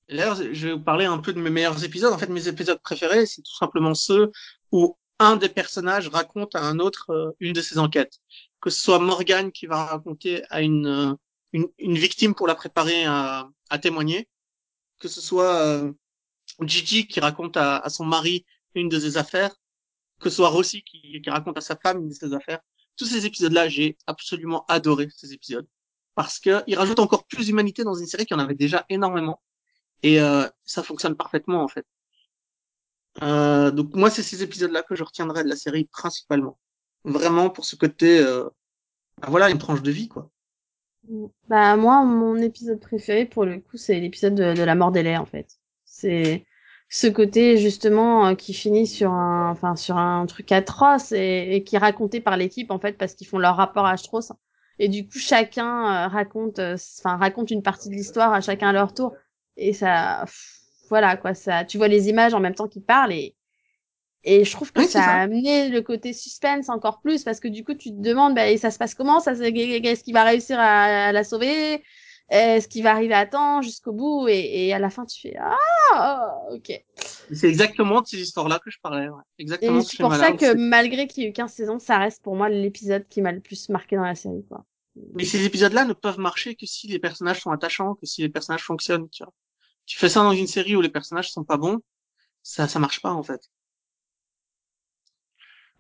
[0.10, 2.14] D'ailleurs, je vais vous parler un peu de mes meilleurs épisodes.
[2.14, 4.32] En fait, mes épisodes préférés, c'est tout simplement ceux
[4.72, 8.20] où un des personnages raconte à un autre euh, une de ses enquêtes.
[8.62, 11.14] Que ce soit Morgan qui va raconter à une, euh,
[11.52, 14.30] une, une victime pour la préparer à, à témoigner.
[15.00, 15.92] Que ce soit euh,
[16.62, 18.46] Gigi qui raconte à, son mari
[18.76, 19.56] une de ses affaires.
[20.20, 22.60] Que ce soit Rossi qui, raconte à sa femme une de ses affaires.
[22.96, 25.68] Tous ces épisodes-là, j'ai absolument adoré ces épisodes.
[26.16, 29.42] Parce que ils rajoutent encore plus d'humanité dans une série qui en avait déjà énormément.
[30.04, 31.86] Et euh, ça fonctionne parfaitement en fait.
[33.24, 36.60] Euh, donc moi c'est ces épisodes-là que je retiendrai de la série principalement.
[37.04, 38.48] Vraiment pour ce côté, euh,
[39.20, 40.30] bah voilà une tranche de vie quoi.
[41.48, 45.26] Bah moi, mon épisode préféré pour le coup, c'est l'épisode de, la mort d'Elay en
[45.26, 45.58] fait.
[45.86, 46.46] C'est
[46.90, 51.64] ce côté justement euh, qui finit sur un, enfin sur un truc atroce et, et
[51.64, 54.32] qui est raconté par l'équipe en fait parce qu'ils font leur rapport à Strauss.
[54.80, 58.70] Et du coup, chacun euh, raconte, euh, enfin raconte une partie de l'histoire à chacun
[58.70, 59.16] à leur tour.
[59.56, 60.26] Et ça,
[60.90, 63.36] voilà quoi, ça, tu vois les images en même temps qu'ils parlent et
[64.28, 65.12] et je trouve que Oui, ça ça.
[65.12, 68.48] a amené le côté suspense encore plus parce que du coup tu te demandes bah,
[68.50, 69.20] et ça se passe comment?
[69.20, 71.84] Ça est-ce qu'il va réussir à, à la sauver?
[72.30, 74.28] Est-ce qu'il va arriver à temps jusqu'au bout?
[74.28, 76.86] Et, et à la fin tu fais ah ok et
[77.34, 79.10] C'est exactement de ces histoires-là que je parlais.
[79.10, 79.22] Ouais.
[79.38, 82.22] Exactement ce c'est pour ça que malgré qu'il y ait eu 15 saisons ça reste
[82.24, 84.66] pour moi l'épisode qui m'a le plus marqué dans la série quoi
[85.14, 88.30] Mais ces épisodes-là ne peuvent marcher que si les personnages sont attachants, que si les
[88.30, 89.10] personnages fonctionnent.
[89.10, 89.34] Tu vois.
[89.86, 91.80] Tu fais ça dans une série où les personnages sont pas bons,
[92.44, 93.42] ça ça marche pas en fait.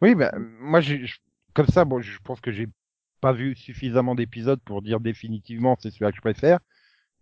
[0.01, 0.97] Oui, bah, moi je-
[1.53, 2.67] comme ça, bon, je pense que j'ai
[3.21, 6.59] pas vu suffisamment d'épisodes pour dire définitivement c'est celui-là que je préfère.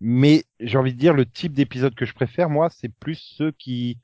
[0.02, 3.52] Mais j'ai envie de dire le type d'épisode que je préfère, moi, c'est plus ceux
[3.54, 4.00] qui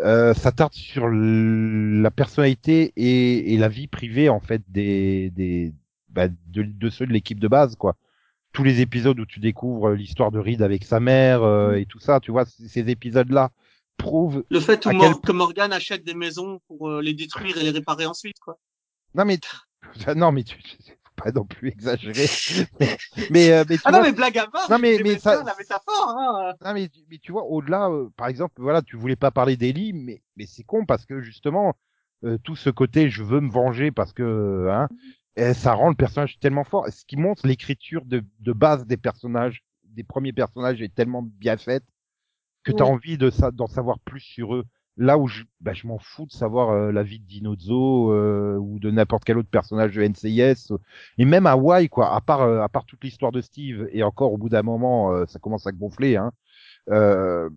[0.00, 5.74] euh, s'attardent sur la personnalité et, et la vie privée en fait des des
[6.10, 7.96] bah, de, de ceux de l'équipe de base quoi.
[8.52, 11.98] Tous les épisodes où tu découvres l'histoire de Reed avec sa mère euh, et tout
[12.00, 13.50] ça, tu vois, ces épisodes-là
[13.96, 14.44] prouvent.
[14.50, 17.62] Le fait où Mor- quel- que Morgan achète des maisons pour euh, les détruire et
[17.62, 18.58] les réparer ensuite quoi.
[19.14, 19.38] Non mais
[20.16, 22.26] non mais tu faut pas non plus exagérer.
[22.80, 22.96] mais
[23.30, 24.68] mais, euh, mais tu Ah non mais blague à part.
[24.70, 26.08] Non, mais- mais ça- la métaphore.
[26.18, 26.52] Hein.
[26.64, 29.56] Non, mais, tu- mais tu vois, au-delà, euh, par exemple, voilà, tu voulais pas parler
[29.56, 31.74] d'Ellie, mais, mais c'est con parce que justement,
[32.24, 34.88] euh, tout ce côté je veux me venger parce que hein,
[35.36, 36.88] eh, ça rend le personnage tellement fort.
[36.90, 41.56] Ce qui montre l'écriture de, de base des personnages, des premiers personnages est tellement bien
[41.56, 41.84] faite
[42.64, 42.92] que tu as Oui.
[42.92, 44.64] envie de ça, d'en savoir plus sur eux.
[44.96, 48.56] Là où je, bah, je m'en fous de savoir euh, la vie de Dinozzo euh,
[48.56, 50.78] ou de n'importe quel autre personnage de NCIS euh,
[51.18, 52.14] et même Hawaii quoi.
[52.14, 55.12] À part euh, à part toute l'histoire de Steve et encore au bout d'un moment
[55.12, 56.16] euh, ça commence à gonfler.
[56.16, 56.30] Hein.
[56.90, 57.50] Euh,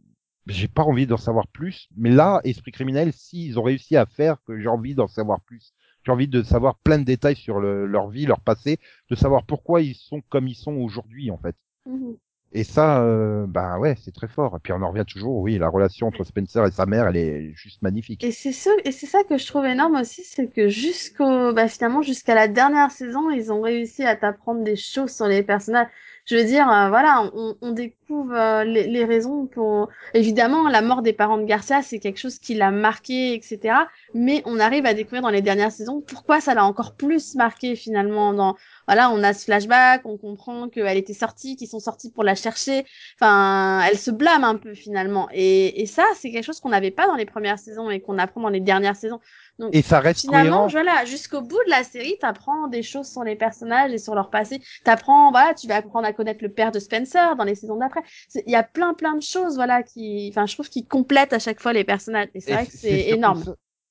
[0.47, 1.89] j'ai pas envie d'en savoir plus.
[1.97, 5.73] Mais là, Esprit criminel, s'ils ont réussi à faire que j'ai envie d'en savoir plus.
[6.05, 8.79] J'ai envie de savoir plein de détails sur le- leur vie, leur passé,
[9.09, 11.55] de savoir pourquoi ils sont comme ils sont aujourd'hui en fait.
[11.85, 12.17] Mhm.
[12.57, 14.55] Et ça, euh, bah ouais, c'est très fort.
[14.55, 17.17] Et puis on en revient toujours, oui, la relation entre Spencer et sa mère, elle
[17.17, 18.23] est juste magnifique.
[18.23, 21.67] Et c'est ça, et c'est ça que je trouve énorme aussi, c'est que jusqu'au, bah
[21.67, 25.85] finalement jusqu'à la dernière saison, ils ont réussi à t'apprendre des choses sur les personnages.
[26.25, 29.89] Je veux dire, euh, voilà, on, on découvre euh, les, les raisons pour.
[30.15, 33.75] Évidemment, la mort des parents de Garcia, c'est quelque chose qui l'a marqué, etc.
[34.17, 37.75] Mais on arrive à découvrir dans les dernières saisons pourquoi ça l'a encore plus marqué
[37.75, 38.33] finalement.
[38.33, 38.55] Dans
[38.87, 42.35] voilà, on a ce flashback, on comprend qu'elle était sortie, qu'ils sont sortis pour la
[42.35, 42.85] chercher.
[43.19, 45.27] Enfin, elle se blâme un peu finalement.
[45.33, 48.17] Et, et ça, c'est quelque chose qu'on n'avait pas dans les premières saisons et qu'on
[48.17, 49.19] apprend dans les dernières saisons.
[49.59, 50.67] Donc Et ça reste finalement, cohérent.
[50.69, 54.29] voilà, jusqu'au bout de la série, t'apprends des choses sur les personnages et sur leur
[54.29, 54.61] passé.
[54.83, 58.01] T'apprends, voilà, tu vas apprendre à connaître le père de Spencer dans les saisons d'après.
[58.45, 61.39] Il y a plein, plein de choses, voilà, qui, enfin, je trouve qu'ils complètent à
[61.39, 62.29] chaque fois les personnages.
[62.33, 63.43] Et c'est vrai que c'est énorme.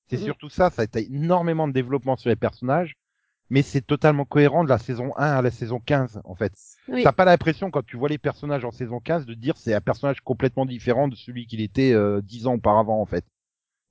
[0.08, 0.22] C'est Mhm.
[0.22, 2.94] surtout ça, ça a été énormément de développement sur les personnages,
[3.50, 6.52] mais c'est totalement cohérent de la saison 1 à la saison 15, en fait.
[6.88, 7.02] Oui.
[7.02, 9.80] T'as pas l'impression, quand tu vois les personnages en saison 15, de dire c'est un
[9.80, 13.24] personnage complètement différent de celui qu'il était euh, 10 ans auparavant, en fait.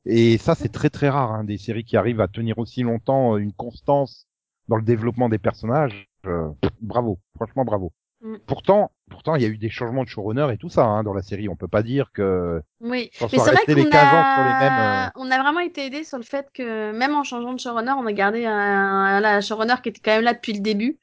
[0.05, 3.35] Et ça, c'est très très rare, hein, des séries qui arrivent à tenir aussi longtemps
[3.35, 4.27] euh, une constance
[4.67, 6.07] dans le développement des personnages.
[6.25, 6.49] Euh,
[6.81, 7.91] bravo, franchement bravo.
[8.25, 8.37] Mm.
[8.47, 11.13] Pourtant, pourtant il y a eu des changements de showrunner et tout ça hein, dans
[11.13, 11.47] la série.
[11.47, 14.59] On peut pas dire que Oui, mais c'est vrai les qu'on 15 ans sur les
[14.59, 15.07] mêmes, a...
[15.07, 17.91] euh, on a vraiment été aidé sur le fait que même en changeant de showrunner,
[17.91, 20.97] on a gardé un, un showrunner qui était quand même là depuis le début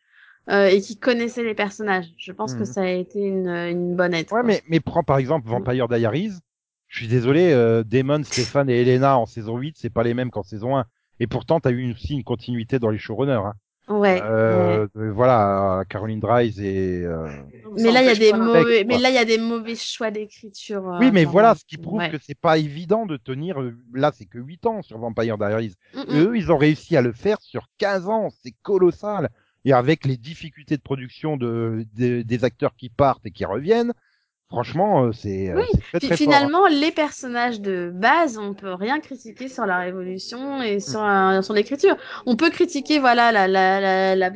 [0.50, 2.06] euh, et qui connaissait les personnages.
[2.18, 2.64] Je pense que Mhm.
[2.64, 4.24] ça a été une, une bonne aide.
[4.32, 4.42] Ouais, quoi.
[4.42, 6.32] mais, mais prends par exemple Vampire Diaries.
[6.88, 10.30] Je suis désolé, euh, Damon, Stéphane et Elena en saison 8, c'est pas les mêmes
[10.30, 10.84] qu'en saison 1.
[11.20, 13.32] Et pourtant, t'as eu aussi une continuité dans les showrunners.
[13.46, 13.54] Hein.
[13.88, 14.20] Ouais.
[14.22, 17.02] Euh, euh, Voilà, Caroline Dries et...
[17.04, 17.28] euh,
[17.76, 20.10] Mais là, il y a des mauvais, mais là, il y a des mauvais choix
[20.10, 20.88] d'écriture.
[20.88, 21.56] euh, Oui, mais voilà, même.
[21.56, 22.10] ce qui prouve Ouais.
[22.10, 23.60] que c'est pas évident de tenir...
[23.60, 25.74] euh, Là, c'est que 8 ans sur Vampire Diaries.
[25.94, 26.20] Mm, mm.
[26.20, 28.30] Eux, ils ont réussi à le faire sur 15 ans.
[28.42, 29.30] C'est colossal.
[29.64, 33.92] Et avec les difficultés de production de, de- des acteurs qui partent et qui reviennent,
[34.52, 36.42] franchement, euh, c'est euh, Oui, très très fort.
[36.42, 36.48] hein.
[36.48, 41.42] finalement, les personnages de base, on peut rien critiquer sur la révolution et sur, euh,
[41.42, 41.96] sur l'écriture.
[42.26, 44.30] On peut critiquer, voilà, la, la, la,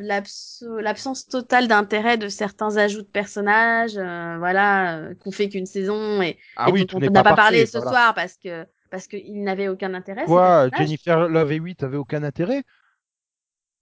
[0.81, 6.21] l'absence totale d'intérêt de certains ajouts de personnages, euh, voilà, euh, qu'on fait qu'une saison
[6.21, 7.91] et, Ah et oui, on n'a pas pas parlé parfait, ce voilà.
[7.91, 10.23] soir parce que parce qu'ils n'avaient aucun intérêt.
[10.25, 10.69] Quoi.
[10.73, 12.63] Jennifer Love Hewitt avait aucun intérêt?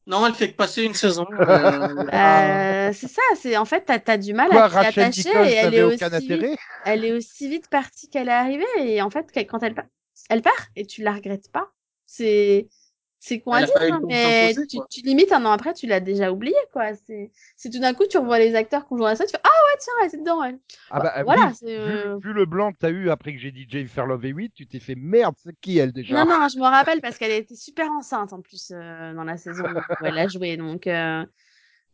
[0.07, 1.26] Non, elle fait que passer une saison.
[1.32, 5.30] euh, Euh, c'est ça, c'est en fait t'as as du mal Quoi, à t'y attacher
[5.30, 9.10] et elle est aussi vite, elle est aussi vite partie qu'elle est arrivée et en
[9.10, 9.86] fait quand elle part,
[10.30, 11.72] elle part et tu la regrettes pas.
[12.06, 12.68] C'est
[13.20, 14.88] c'est a dire, hein, mais tu, quoi.
[14.90, 16.94] tu limites un an après tu l'as déjà oublié quoi.
[17.08, 19.42] C'est c'est tout d'un coup tu revois les acteurs qu'on joue à ça, tu fais
[19.44, 20.60] ah ouais tiens elle était dedans elle.
[20.92, 23.34] Ah Bah, bah, voilà, oui, c'est, vu, euh, vu le blanc que t'as eu après
[23.34, 26.24] que j'ai dit Jennifer Love Hewitt, tu t'es fait merde, c'est qui elle déjà?
[26.24, 29.38] Non non je me rappelle parce qu'elle était super enceinte en plus euh, dans la
[29.38, 30.88] saison où elle a joué donc.
[30.88, 31.26] euh,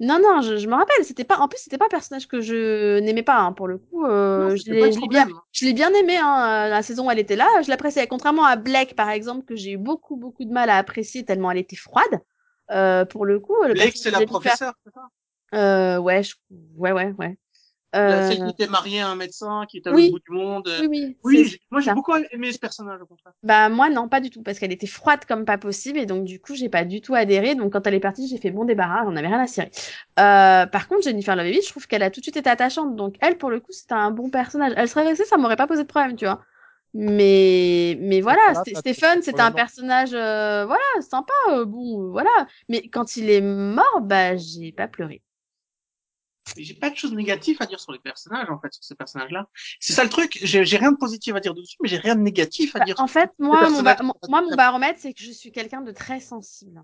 [0.02, 2.42] Non, non, je, je me rappelle, c'était pas, en plus, c'était pas un personnage que
[2.42, 5.94] je n'aimais pas, hein, pour le coup, euh, Non, je l'ai, bien, je l'ai bien
[5.94, 9.10] aimé, hein, euh, la saison où elle était là, je l'appréciais, contrairement à Blake, par
[9.10, 12.20] exemple, que j'ai eu beaucoup, beaucoup de mal à apprécier tellement elle était froide,
[12.72, 15.08] euh, pour le coup, le Blake, c'est la professeure, c'est ça?
[15.54, 16.36] euh, ouais, je-
[16.78, 17.38] ouais, ouais, ouais.
[17.94, 20.10] Euh, Celle qui était mariée à un médecin, qui était à oui.
[20.12, 20.72] l'autre bout du monde.
[20.90, 23.34] oui, oui, moi j'ai beaucoup aimé ce personnage au contraire.
[23.44, 26.24] Bah moi non, pas du tout, parce qu'elle était froide comme pas possible et donc
[26.24, 27.56] du coup j'ai pas du tout adhéré.
[27.56, 29.72] Donc quand elle est partie, j'ai fait bon débarras, j'en avais rien à cirer.
[30.20, 32.96] Euh, par contre Jennifer Love Hewitt, je trouve qu'elle a tout de suite été attachante.
[32.96, 34.74] Donc elle pour le coup c'était un bon personnage.
[34.78, 36.42] Elle serait restée, ça m'aurait pas posé de problème, tu vois.
[36.94, 41.66] Mais mais voilà, voilà, Sté- t'as- Stephen t'as c'était un personnage euh, voilà sympa, euh,
[41.66, 42.30] bon euh, voilà.
[42.70, 45.22] Mais quand il est mort, bah j'ai pas pleuré.
[46.58, 49.48] J'ai pas de choses négatives à dire sur les personnages en fait, sur ces personnages-là.
[49.80, 50.38] C'est ça le truc.
[50.42, 52.96] J'ai rien de positif à dire dessus, mais j'ai rien de négatif à Bah, dire.
[52.98, 54.06] en sur fait, moi, mon, ba- personnages.
[54.08, 56.84] mon- moi, mon baromètre, c'est que je suis quelqu'un de très sensible.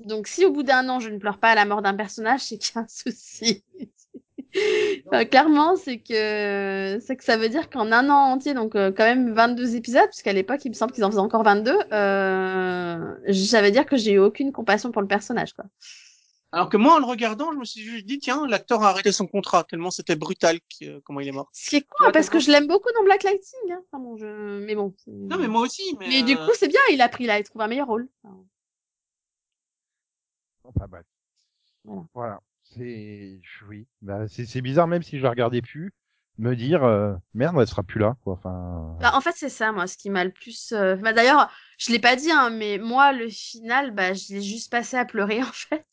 [0.00, 2.40] Donc, si au bout d'un an, je ne pleure pas à la mort d'un personnage,
[2.42, 3.64] c'est qu'il y a un souci.
[5.06, 8.90] Enfin, clairement, c'est que c'est que ça veut dire qu'en un an entier, donc euh,
[8.92, 13.32] quand même 22 épisodes, puisqu'à l'époque, il me semble qu'ils en faisaient encore 22, euh,
[13.32, 15.64] ça veut dire que j'ai eu aucune compassion pour le personnage, quoi.
[16.52, 19.12] Alors que moi, en le regardant, je me suis juste dit, tiens, l'acteur a arrêté
[19.12, 21.48] son contrat tellement c'était brutal euh, comment il est mort.
[21.52, 23.72] Ce qui est con, parce que je l'aime beaucoup dans Black Lightning.
[23.72, 23.82] Hein.
[23.86, 24.60] Enfin, bon, je...
[24.64, 24.94] Mais bon.
[25.06, 25.96] Non, mais moi aussi.
[26.00, 27.86] Mais, Mais du euh, coup, c'est bien, il a pris là, il trouve un meilleur
[27.86, 28.08] rôle.
[28.24, 28.36] Enfin,
[30.64, 31.04] Enfin bref.
[31.84, 32.06] Voilà.
[32.14, 32.40] Voilà.
[32.62, 33.86] C'est oui.
[34.02, 35.92] Bah, c'est c'est bizarre même si je la regardais plus,
[36.40, 38.34] me dire euh, merde, elle sera plus là quoi.
[38.34, 38.96] Enfin.
[39.00, 40.72] Bah, en fait, c'est ça, moi, ce qui m'a le plus.
[40.72, 44.42] euh, Bah, d'ailleurs, je l'ai pas dit, hein, mais moi, le final, bah, je l'ai
[44.42, 45.86] juste passé à pleurer, en fait.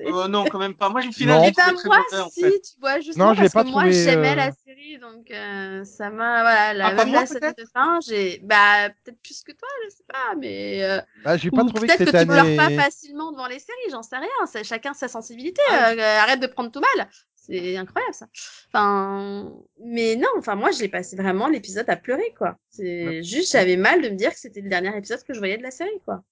[0.00, 0.88] Euh, non, quand même pas.
[0.88, 1.44] Moi, le final, Non.
[1.44, 2.60] j'ai Eh ben, moi, mauvais, en si, fait.
[2.62, 5.30] tu vois, justement, Non, je l'ai parce pas que moi, j'aimais euh, la série, donc
[5.30, 9.42] euh, ça m'a, voilà, la, Ah, même moi, la de fin, j'ai, bah, peut-être plus
[9.42, 12.10] que toi, je sais pas, mais, euh, Bah, j'ai pas ou trouvé que peut-être que,
[12.10, 12.56] tu pleures année.
[12.56, 16.40] pas facilement devant les séries, j'en sais rien, c'est chacun sa sensibilité, Ah, euh, arrête
[16.40, 17.08] de prendre tout mal,
[17.46, 18.26] c'est incroyable ça.
[18.72, 19.52] Enfin,
[19.84, 22.56] mais non, enfin moi j'ai passé vraiment l'épisode à pleurer quoi.
[22.70, 23.22] C'est Ouais.
[23.22, 25.62] juste j'avais mal de me dire que c'était le dernier épisode que je voyais de
[25.62, 26.22] la série quoi.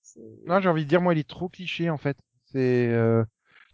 [0.47, 2.17] Non, j'ai envie de dire moi, il est trop cliché en fait.
[2.53, 2.89] C'est.
[2.89, 3.25] euh,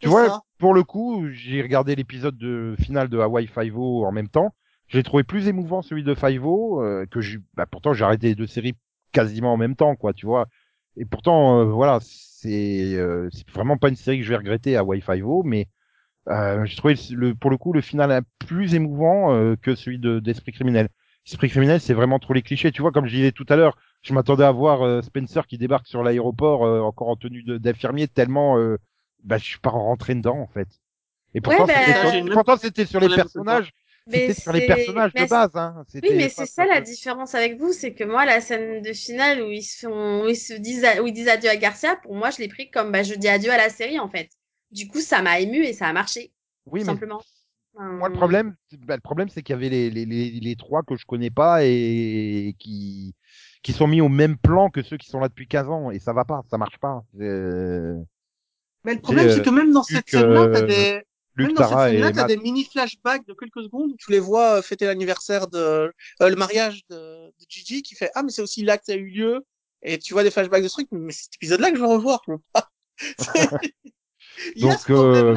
[0.01, 0.41] Tu vois, ça.
[0.59, 4.55] pour le coup, j'ai regardé l'épisode de final de Hawaii Five-O en même temps.
[4.87, 7.39] J'ai trouvé plus émouvant celui de Five-O euh, que j'ai.
[7.55, 8.75] Bah, pourtant, j'ai arrêté les deux séries
[9.13, 10.13] quasiment en même temps, quoi.
[10.13, 10.47] Tu vois.
[10.97, 14.77] Et pourtant, euh, voilà, c'est euh, c'est vraiment pas une série que je vais regretter
[14.77, 15.67] Hawaii Five-O, mais
[16.31, 20.21] euh, j'ai trouvé le, pour le coup le final plus émouvant euh, que celui de
[20.21, 20.89] d'Esprit criminel.
[21.27, 22.73] Esprit criminel, c'est vraiment trop les clichés.
[22.73, 25.59] Tu vois, comme je disais tout à l'heure, je m'attendais à voir euh, Spencer qui
[25.59, 28.77] débarque sur l'aéroport euh, encore en tenue d'infirmier tellement euh,
[29.25, 30.69] bah, je suis pas rentré dedans en fait.
[31.35, 32.13] Et pourtant, bah, c'était sur-
[33.01, 33.73] les personnages,
[34.09, 35.57] c'était sur les personnages mais de base.
[35.57, 35.85] Hein.
[36.03, 39.43] Oui, mais c'est ça la différence avec vous, c'est que moi, la scène de finale
[39.43, 42.15] où ils se font, où ils se disent, où ils disent adieu à Garcia, pour
[42.15, 44.31] moi, je l'ai pris comme, bah, je dis adieu à la série, en fait.
[44.71, 46.33] Du coup, ça m'a ému et ça a marché,
[46.67, 47.23] Oui, tout mais simplement.
[47.81, 50.83] Moi le problème, bah, le problème c'est qu'il y avait les, les, les, les trois
[50.83, 53.15] que je connais pas et qui
[53.63, 56.01] qui sont mis au même plan que ceux qui sont là depuis 15 ans et
[56.01, 57.05] ça va pas, ça marche pas.
[57.21, 57.95] Euh,
[58.85, 61.03] Mais le problème, C'est, que même dans vu cette que- scène-là, t'as des,
[61.37, 62.29] Même dans cette scène-là, t'as Matt.
[62.29, 65.91] des mini flashbacks de quelques secondes où tu les vois euh, fêter l'anniversaire de euh,
[66.21, 66.97] le mariage de,
[67.29, 69.45] de Gigi qui fait ah mais c'est aussi là que ça a eu lieu
[69.83, 71.87] et tu vois des flashbacks de ce truc mais c'est cet épisode-là que je veux
[71.89, 72.23] revoir.
[72.27, 72.71] Je veux pas.
[74.57, 75.35] Y a Donc, ce euh,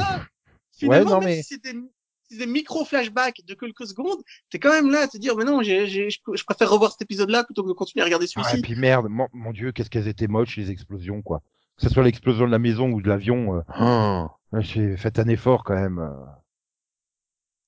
[0.72, 4.90] Finalement, non, même mais- si c'est des, micro flashbacks de quelques secondes, t'es quand même
[4.90, 7.62] là à te dire mais non j'ai, j'ai, je, je préfère revoir cet épisode-là plutôt
[7.64, 8.58] que de continuer à regarder Ah, celui-ci.
[8.60, 11.42] et puis merde, mon, mon dieu, qu'est-ce qu'elles étaient moches les explosions quoi.
[11.78, 14.28] Que ce soit l'explosion de la maison ou de l'avion, euh, oh,
[14.60, 16.00] j'ai fait un effort quand même.
[16.00, 16.10] euh.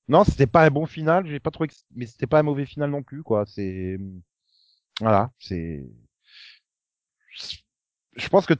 [0.07, 1.73] Non, c'était pas un bon final, j'ai pas trouvé, que...
[1.95, 3.45] mais c'était pas un mauvais final non plus quoi.
[3.47, 3.97] C'est
[5.01, 5.83] voilà, c'est.
[8.15, 8.53] Je pense que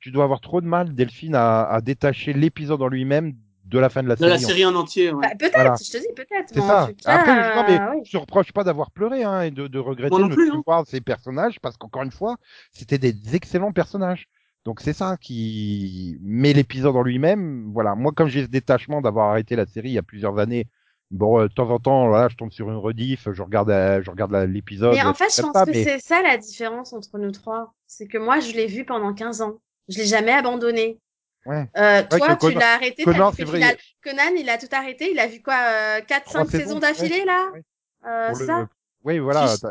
[0.00, 3.34] tu dois avoir trop de mal, Delphine, à, à détacher l'épisode en lui-même
[3.64, 4.30] de la fin de la de série.
[4.30, 5.12] la en série en entier.
[5.12, 5.20] ouais.
[5.28, 5.74] Bah, peut-être, Voilà.
[5.84, 6.48] je te dis peut-être.
[6.52, 6.88] C'est ça.
[7.04, 8.02] cas, Après, non, mais euh, oui.
[8.04, 10.58] je te reproche pas d'avoir pleuré hein, et de, de regretter de plus, ne plus
[10.58, 10.62] hein.
[10.66, 12.36] voir ces personnages parce qu'encore une fois,
[12.72, 14.28] c'était des excellents personnages.
[14.64, 17.70] Donc c'est ça qui met l'épisode en lui-même.
[17.72, 20.66] Voilà, moi comme j'ai ce détachement d'avoir arrêté la série il y a plusieurs années,
[21.10, 24.02] bon euh, de temps en temps, voilà, je tombe sur une rediff, je regarde, euh,
[24.02, 24.94] je regarde l'épisode.
[24.94, 27.74] Mais en fait, je pense que mais- c'est ça la différence entre nous trois.
[27.86, 29.58] C'est que moi, je l'ai vu pendant 15 ans.
[29.88, 30.98] Je l'ai jamais abandonné.
[31.46, 31.68] Ouais.
[31.76, 33.04] Euh, Ouais, toi, tu Conan- l'as arrêté.
[33.04, 33.76] Conan, vu c'est vrai, final.
[34.02, 35.12] Conan, il a tout arrêté.
[35.12, 37.24] Il a vu quoi, euh, 4, Trois 5 saisons, saisons, d'affilée, ouais.
[37.24, 37.50] là?
[37.52, 37.62] Ouais.
[38.06, 38.68] Euh, pour le- ça.
[39.04, 39.46] Oui, voilà.
[39.46, 39.70] Ça.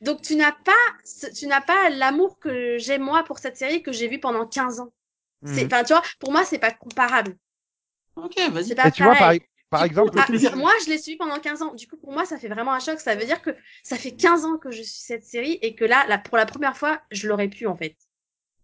[0.00, 0.72] Donc, tu n'as pas,
[1.36, 4.80] tu n'as pas l'amour que j'ai, moi, pour cette série que j'ai vue pendant 15
[4.80, 4.90] ans.
[5.44, 5.66] C'est, Mhm.
[5.66, 7.36] enfin, tu vois, pour moi, c'est pas comparable.
[8.16, 8.64] Ok, vas-y.
[8.64, 9.32] C'est pas Et tu vois, par.
[9.70, 11.74] Par exemple, coup, ah, moi, je l'ai suivi pendant 15 ans.
[11.74, 12.98] Du coup, pour moi, ça fait vraiment un choc.
[13.00, 13.50] Ça veut dire que
[13.84, 16.44] ça fait 15 ans que je suis cette série et que là, là pour la
[16.46, 17.96] première fois, je l'aurais pu, en fait.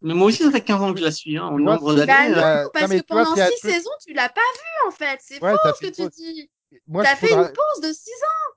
[0.03, 1.39] Mais moi aussi ça fait 15 ans que je la suis.
[1.39, 2.35] Hein, en Tu nombre c'est- d'années.
[2.35, 4.12] Bah euh, non, non, parce mais que tu pendant c'est un 6 truc- saisons, tu
[4.12, 5.19] l'as pas vu, en fait.
[5.23, 6.51] C'est Ouais, faux ce que tu dis.
[6.93, 8.55] T'as je fait faudra- une pause de 6 ans.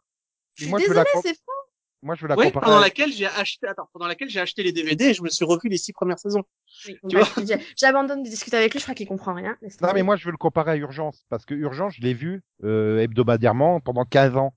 [0.56, 1.69] Je suis la désolée, c'est faux.
[2.02, 2.66] Moi, je veux la Oui, comparer.
[2.66, 5.30] pendant à- laquelle j'ai acheté, attends, pendant laquelle j'ai acheté les DVD et je me
[5.30, 6.44] suis revu les six premières saisons.
[6.88, 9.58] Oui, Tu j'ai- J'abandonne de discuter avec lui, je crois qu'il comprend rien.
[9.82, 12.42] Non, mais moi, je veux le comparer à Urgence, parce que Urgence, je l'ai vu
[12.64, 14.54] euh, hebdomadairement pendant 15 ans.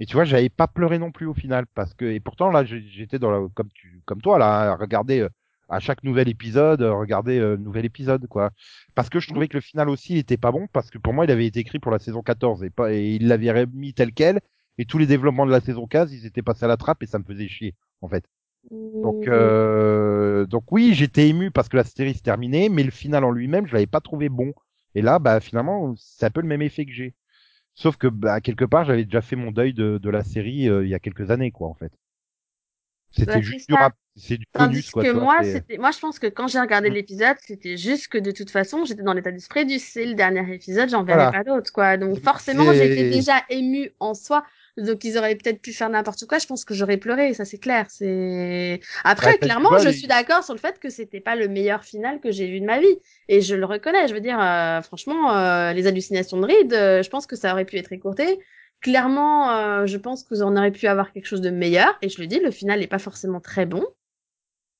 [0.00, 2.64] Et tu vois, j'avais pas pleuré non plus au final, parce que et pourtant là,
[2.64, 5.28] j'étais dans la, comme tu, comme toi là, à regarder euh,
[5.68, 8.50] à chaque nouvel épisode, euh, regarder euh, nouvel épisode quoi.
[8.96, 11.14] Parce que je trouvais que le final aussi, il était pas bon, parce que pour
[11.14, 13.94] moi, il avait été écrit pour la saison 14 et pas, et il l'avait remis
[13.94, 14.40] tel quel.
[14.78, 17.06] Et tous les développements de la saison 15, ils étaient passés à la trappe et
[17.06, 18.24] ça me faisait chier en fait.
[19.02, 19.28] Donc, Mhm.
[19.28, 23.30] euh, donc oui, j'étais ému parce que la série se terminait, mais le final en
[23.30, 24.52] lui-même, je l'avais pas trouvé bon.
[24.94, 27.14] Et là, bah finalement, c'est un peu le même effet que j'ai.
[27.74, 30.84] Sauf que bah, quelque part, j'avais déjà fait mon deuil de, de la série euh,
[30.84, 31.92] il y a quelques années, quoi, en fait.
[33.12, 35.04] C'était Ouais, juste du rap, c'est du Tandis bonus, quoi.
[35.04, 36.94] que moi, c'était, moi, je pense que quand j'ai regardé Mm.
[36.94, 40.54] l'épisode, c'était juste que de toute façon, j'étais dans l'état d'esprit du c'est le dernier
[40.54, 41.30] épisode, j'en verrai Voilà.
[41.30, 41.96] pas d'autres, quoi.
[41.96, 44.44] Donc, forcément, j'étais déjà émue en soi.
[44.76, 46.38] Donc, ils auraient peut-être pu faire n'importe quoi.
[46.38, 47.86] Je pense que j'aurais pleuré, ça c'est clair.
[47.90, 52.20] C'est, après, clairement, je suis d'accord sur le fait que c'était pas le meilleur final
[52.20, 52.98] que j'ai vu de ma vie.
[53.28, 54.08] Et je le reconnais.
[54.08, 57.52] Je veux dire, euh, franchement, euh, les hallucinations de Reed, euh, je pense que ça
[57.52, 58.40] aurait pu être écourté.
[58.80, 61.96] Clairement, euh, je pense que vous en auriez pu avoir quelque chose de meilleur.
[62.02, 63.86] Et je le dis, le final n'est pas forcément très bon.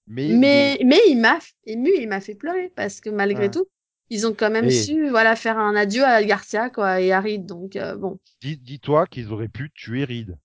[0.07, 3.51] mais, Mais, mais il m'a ému, il m'a fait pleurer parce que malgré Ouais.
[3.51, 3.67] tout,
[4.11, 7.21] ils ont quand même Et- su, voilà, faire un adieu à Garcia, quoi, et à
[7.21, 7.47] Reed.
[7.47, 8.19] Donc, euh, bon.
[8.41, 10.37] dis- dis-toi qu'ils auraient pu tuer Reed.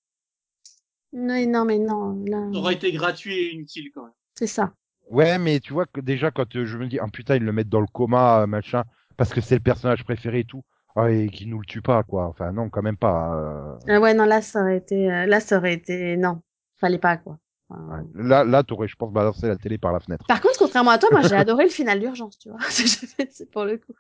[1.12, 4.14] Non, non, mais non, là, Ça aurait été gratuit et inutile quand même.
[4.36, 4.74] c'est ça.
[5.10, 7.52] Ouais, mais tu vois que déjà quand euh, je me dis, ah putain, ils le
[7.52, 8.84] mettent dans le coma, euh, machin,
[9.18, 10.64] parce que c'est le personnage préféré et tout.
[10.96, 12.26] Ah, et qu'ils nous le tuent pas, quoi.
[12.28, 13.34] Enfin, non, quand même pas.
[13.36, 13.78] euh.
[13.88, 16.42] Ah ouais, non, là, ça aurait été, là, ça aurait été, non,
[16.78, 17.40] fallait pas, quoi.
[17.70, 18.24] Enfin, Ouais.
[18.24, 20.26] Là, là, t'aurais, je pense, balancé la télé par la fenêtre.
[20.28, 22.60] Par contre, contrairement à toi, moi, j'ai adoré le final d'urgence, tu vois.
[22.70, 23.94] c'est pour le coup.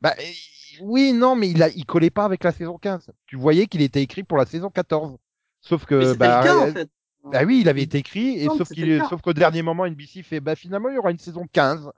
[0.00, 0.22] Bah, euh,
[0.82, 3.10] oui, non, mais il a, il collait pas avec la saison 15.
[3.26, 5.16] Tu voyais qu'il était écrit pour la saison 14.
[5.60, 6.90] Sauf que, bah, le cas euh, en fait.
[7.32, 8.68] bah oui, il avait été écrit, et Non, sauf
[9.08, 11.90] sauf qu'au dernier moment, NBC fait, bah, finalement, il y aura une saison 15.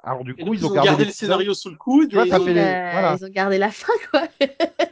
[0.00, 2.10] Alors, du Et coup, donc, ils ont gardé, le scénario sous le coude.
[2.10, 3.16] Tu vois, et ça ils ont- fait les- Euh, voilà.
[3.18, 4.22] Ils ont gardé la fin, quoi.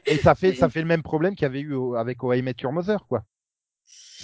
[0.07, 2.33] et ça fait, ça fait le même problème qu'il y avait eu au- avec Oh
[2.33, 3.23] I Met Your Mother, quoi.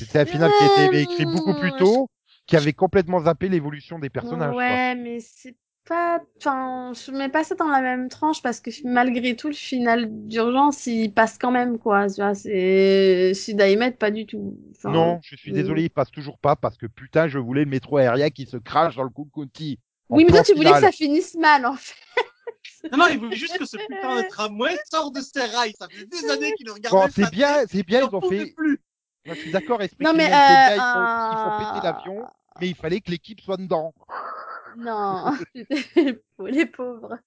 [0.04, 2.08] C'était un final qui a été écrit beaucoup plus tôt,
[2.46, 4.58] qui avait complètement zappé l'évolution des personnages, quoi.
[4.58, 5.56] Ouais, mais c'est
[5.88, 9.54] pas, enfin, je mets pas ça dans la même tranche parce que malgré tout, le
[9.54, 12.08] final d'urgence, il passe quand même, quoi.
[12.08, 13.32] Tu vois, c'est,
[13.98, 14.56] pas du tout.
[14.76, 17.64] Enfin, Non, je suis euh, désolé, il passe toujours pas parce que putain, je voulais
[17.64, 19.78] le métro aérien qui se crache dans le County.
[20.08, 21.94] Oui, mais toi, tu voulais que ça finisse mal, en fait.
[22.90, 25.72] Non, non, il voulait juste que ce putain de tramway sorte de ses rails.
[25.78, 27.06] Ça fait des années qu'il le regardait.
[27.06, 28.46] Bon, c'est bien, c'est bien, il ils ont fait.
[28.56, 28.80] plus.
[29.24, 32.28] Moi, je suis d'accord, Non, mais, euh, il faut, il faut péter l'avion,
[32.60, 33.94] mais il fallait que l'équipe soit dedans.
[34.74, 35.32] Non,
[36.46, 37.18] les pauvres.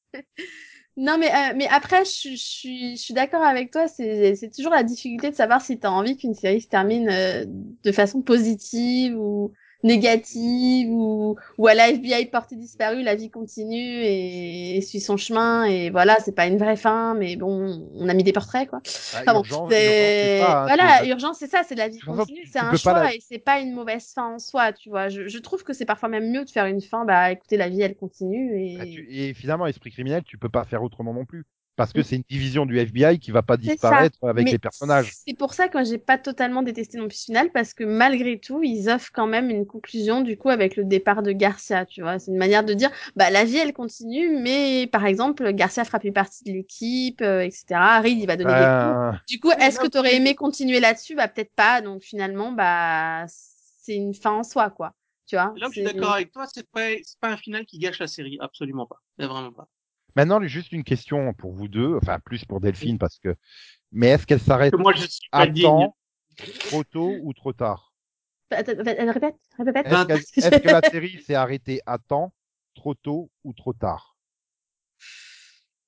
[0.98, 3.88] Non, mais, euh, mais après, je, suis- je suis, je suis d'accord avec toi.
[3.88, 7.10] C'est, c'est toujours la difficulté de savoir si tu as envie qu'une série se termine
[7.10, 9.52] euh, de façon positive ou
[9.86, 15.18] négative ou ou à la FBI portée disparue, la vie continue et, et suit son
[15.18, 18.70] chemin et voilà, c'est pas une vraie fin, mais bon, on a mis des portraits
[18.70, 18.80] quoi.
[19.14, 22.60] Bah, Enfin urgent- c'est hein, voilà, c'est- urgence, c'est ça, c'est la vie continue, c'est
[22.60, 25.10] un choix la- et c'est pas une mauvaise fin en soi, tu vois.
[25.10, 27.70] Je, je trouve que c'est parfois même mieux de faire une fin, bah écoutez, la
[27.70, 31.14] vie elle continue et Bah, tu- Et finalement, esprit criminel, tu peux pas faire autrement
[31.14, 31.46] non plus.
[31.76, 35.12] Parce que c'est une division du FBI qui va pas disparaître avec Mais les personnages.
[35.28, 37.84] C'est pour ça que moi j'ai pas totalement détesté non plus ce final parce que
[37.84, 41.86] malgré tout ils offrent quand même une conclusion du coup avec le départ de Garcia,
[41.86, 42.18] tu vois.
[42.20, 46.00] C'est une manière de dire bah la vie elle continue mais par exemple Garcia fera
[46.00, 47.66] plus partie de l'équipe, euh, etc.
[48.02, 49.02] Reed il va donner des cours.
[49.02, 51.16] Euh, Du coup est-ce que t'aurais aimé continuer là-dessus?
[51.16, 51.82] Bah peut-être pas.
[51.82, 54.94] Donc finalement bah c'est une fin en soi quoi.
[55.28, 55.54] Tu vois.
[55.58, 58.00] Là où je suis d'accord avec toi, c'est pas, c'est pas un final qui gâche
[58.00, 59.02] la série, absolument pas.
[59.18, 59.68] Mais vraiment pas.
[60.16, 63.36] Maintenant, juste une question pour vous deux, enfin plus pour Delphine parce que.
[63.92, 65.64] Mais est-ce qu'elle s'arrête Que moi, je suis pas à digne.
[65.64, 65.96] temps,
[66.60, 67.94] trop tôt ou trop tard?
[68.52, 69.86] Attends, attends, Répète, répète.
[70.38, 72.34] Est-ce que la série s'est arrêtée à temps,
[72.76, 74.16] trop tôt ou trop tard?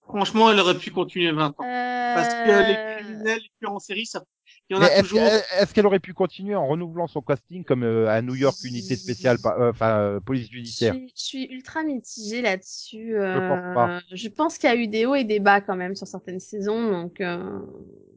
[0.02, 1.54] Franchement, elle aurait pu continuer 20 ans.
[1.60, 4.24] Parce que Euh, les criminels, les tueurs en série, ça,
[4.70, 8.96] Est-ce qu'elle aurait pu continuer en renouvelant son casting comme euh, à New York unité
[8.96, 10.94] spéciale, euh, enfin euh, police judiciaire?
[10.94, 13.14] Je suis ultra mitigée là-dessus.
[13.14, 13.98] Je pense pas.
[13.98, 16.08] Euh, je pense qu'il y a eu des hauts et des bas quand même sur
[16.08, 17.60] certaines saisons, donc euh,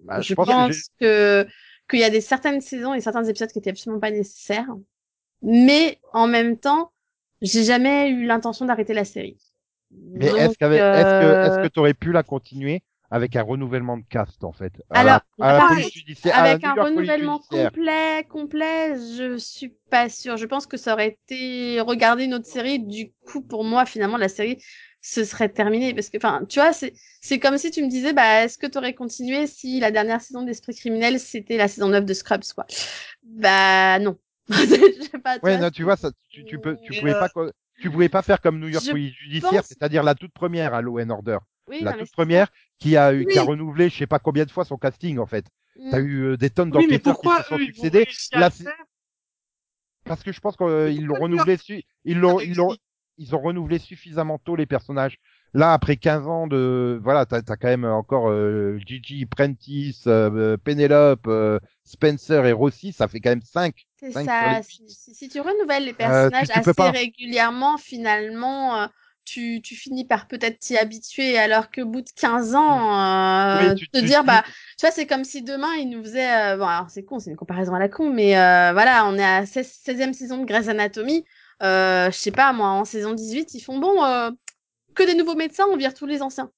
[0.05, 1.47] Bah, je je pense pense, que
[1.89, 4.69] qu'il y a des certaines saisons et certains épisodes qui étaient absolument pas nécessaires.
[5.43, 6.93] Mais en même temps,
[7.43, 9.39] j'ai jamais eu l'intention d'arrêter la série.
[9.91, 13.97] Mais est-ce qu'avec- est-ce que est-ce que tu aurais pu la continuer avec un renouvellement
[13.99, 16.65] de cast en fait à Alors, la, à la pareil, police judiciaire, à la avec
[16.65, 20.37] un renouvellement complet, complet, je suis pas sûre.
[20.37, 22.81] Je pense que ça aurait été regarder une autre série.
[22.81, 24.59] Du coup, pour moi, finalement, la série
[25.01, 26.93] se serait terminée parce que, enfin, tu vois, c'est
[27.23, 30.21] c'est comme si tu me disais, bah, est-ce que tu aurais continué si la dernière
[30.21, 32.67] saison d'Esprit criminel c'était la saison 9 de Scrubs, quoi?
[33.23, 34.19] Bah non.
[34.49, 35.39] Je sais pas.
[35.39, 37.31] tu Ouais, vois, non, tu vois, ça, tu, tu peux, tu pouvais euh, pas,
[37.79, 40.75] tu pouvais pas faire comme New York je Police judiciaire, pense- c'est-à-dire la toute première
[40.75, 41.39] à Law and Order,
[41.71, 42.49] Oui, la non, toute première
[42.79, 45.27] qui a eu, qui a renouvelé, je sais pas combien de fois son casting en
[45.27, 45.47] fait.
[45.75, 45.91] ça.
[45.91, 48.07] T'as eu euh, des tonnes Oui, d'enquêteurs qui se sont eux, succédés.
[48.35, 48.51] Là,
[50.05, 52.75] Parce que je pense qu'ils l'ont renouvelé, su- ils l'ont, ils l'ont,
[53.19, 55.19] ils ont renouvelé suffisamment tôt les personnages.
[55.55, 60.57] Là, après 15 ans de, voilà, t'as, t'as quand même encore euh, Gigi, Prentice, euh,
[60.57, 63.87] Penelope, euh, Spencer et Rossi, ça fait quand même 5.
[64.01, 64.63] C'est Cinq ça.
[64.63, 68.87] Si, tu renouvelles les Euh, tu- personnages tu assez régulièrement, finalement, euh,
[69.31, 73.75] tu, tu finis par peut-être t'y habituer, alors qu'au bout de 15 ans, euh, Oui,
[73.75, 74.43] tu- te tu- dire, tu- bah,
[74.79, 77.31] tu vois, c'est comme si demain, ils nous faisaient, euh, bon, alors c'est con, c'est
[77.31, 80.45] une comparaison à la con, mais euh, voilà, on est à 16, 16e saison de
[80.47, 81.25] Grey's Anatomy,
[81.63, 84.31] euh, je sais pas, moi, en saison 18, ils font, bon, euh,
[84.95, 86.51] que des nouveaux médecins, on vire tous les anciens.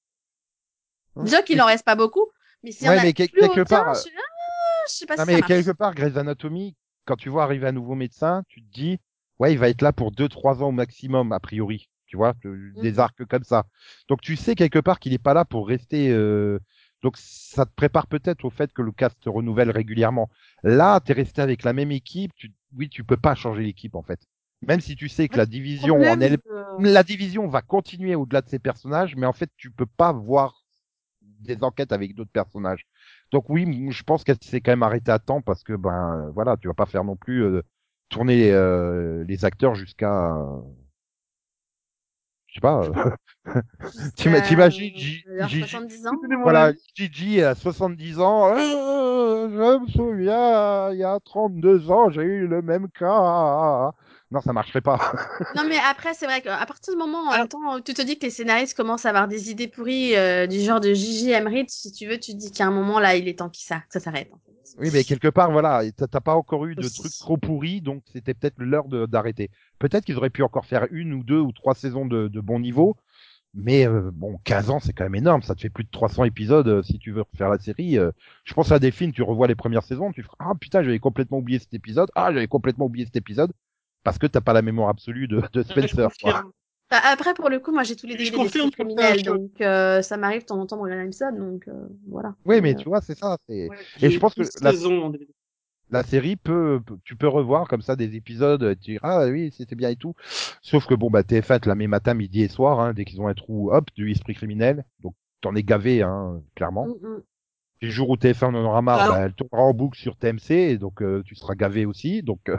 [1.23, 2.27] Déjà qu'il en reste pas beaucoup,
[2.62, 5.24] mais s'il y Ouais, a mais plus quelque part, je, ah, je sais pas Non,
[5.24, 6.77] si mais ça quelque part, Grey's Anatomy,
[7.07, 8.99] quand tu vois arriver un nouveau médecin, tu te dis,
[9.39, 11.89] ouais, il va être là pour deux, trois ans au maximum, a priori.
[12.12, 13.64] Tu vois, le- des arcs comme ça.
[14.09, 16.10] Donc tu sais quelque part qu'il n'est pas là pour rester.
[16.10, 16.59] euh,
[17.02, 20.30] Donc ça te prépare peut-être au fait que le cast se renouvelle régulièrement.
[20.62, 22.32] Là, t'es resté avec la même équipe.
[22.36, 22.52] Tu...
[22.76, 24.20] Oui, tu peux pas changer l'équipe en fait.
[24.66, 26.39] Même si tu sais que la division en elle,
[26.78, 30.64] la division va continuer au-delà de ses personnages, mais en fait, tu peux pas voir
[31.22, 32.86] des enquêtes avec d'autres personnages.
[33.32, 36.56] Donc oui, je pense qu'elle s'est quand même arrêtée à temps parce que ben voilà,
[36.56, 37.62] tu vas pas faire non plus euh,
[38.09, 40.60] tourner euh, les acteurs jusqu'à euh,
[42.53, 42.83] je sais pas.
[42.85, 43.11] euh,
[44.16, 44.93] T'imagines
[45.29, 46.12] euh, Gigi- 70 ans.
[46.43, 52.23] voilà, Gigi à 70 ans, euh, je me souviens, il y a 32 ans, j'ai
[52.23, 53.91] eu le même cas.
[54.31, 54.99] Non, ça marcherait pas.
[55.57, 58.01] Non, mais après, c'est vrai qu'à partir du moment, en même temps, où tu te
[58.03, 61.31] dis que les scénaristes commencent à avoir des idées pourries euh, du genre de Gigi
[61.31, 63.66] Emmerich, si tu veux, tu te dis qu'à un moment, là, il est temps qu'il
[63.66, 64.31] ça, que ça s'arrête.
[64.33, 64.52] en fait.
[64.78, 68.35] Oui, mais quelque part, voilà, t'as pas encore eu de trucs trop pourris, donc c'était
[68.35, 69.51] peut-être l'heure d'arrêter.
[69.78, 72.59] Peut-être qu'ils auraient pu encore faire une ou deux ou trois saisons de, de bon
[72.59, 72.97] niveau,
[73.55, 75.43] mais euh, bon, 15 ans, c'est quand même énorme.
[75.43, 77.99] Ça te fait plus de 300 épisodes euh, si tu veux refaire la série.
[77.99, 78.11] euh.
[78.44, 80.99] je pense à des films, tu revois les premières saisons, tu feras ah putain, j'avais
[81.01, 82.11] complètement oublié cet épisode.
[82.15, 83.53] Ah, j'avais complètement oublié cet épisode
[84.05, 86.09] parce que t'as pas la mémoire absolue de, de Spencer.
[86.93, 90.02] Bah, après, pour le coup, moi, j'ai tous les Je DVD des criminels, donc euh,
[90.02, 91.73] ça m'arrive de temps en temps de regarder un épisode, donc euh,
[92.09, 92.35] voilà.
[92.44, 93.39] Oui, mais euh, tu vois, c'est ça.
[93.48, 95.32] C'est Ouais, Et je pense que 12 la- saisons en DVD.
[95.90, 99.52] la série peut, tu peux revoir comme ça des épisodes, et te dire ah oui
[99.56, 100.14] c'était bien et tout.
[100.60, 103.20] Sauf que bon bah TF1 te la met matin, midi et soir, hein, dès qu'ils
[103.23, 104.85] ont un trou, hop, du esprit criminel.
[105.01, 106.86] Donc t'en es gavé, hein, clairement.
[106.89, 107.23] mm, mm.
[107.81, 110.51] Les jours où TF1 en aura marre, Alors- bah, elle tournera en boucle sur TMC,
[110.73, 112.23] et donc euh, tu seras gavé aussi.
[112.23, 112.56] Donc euh.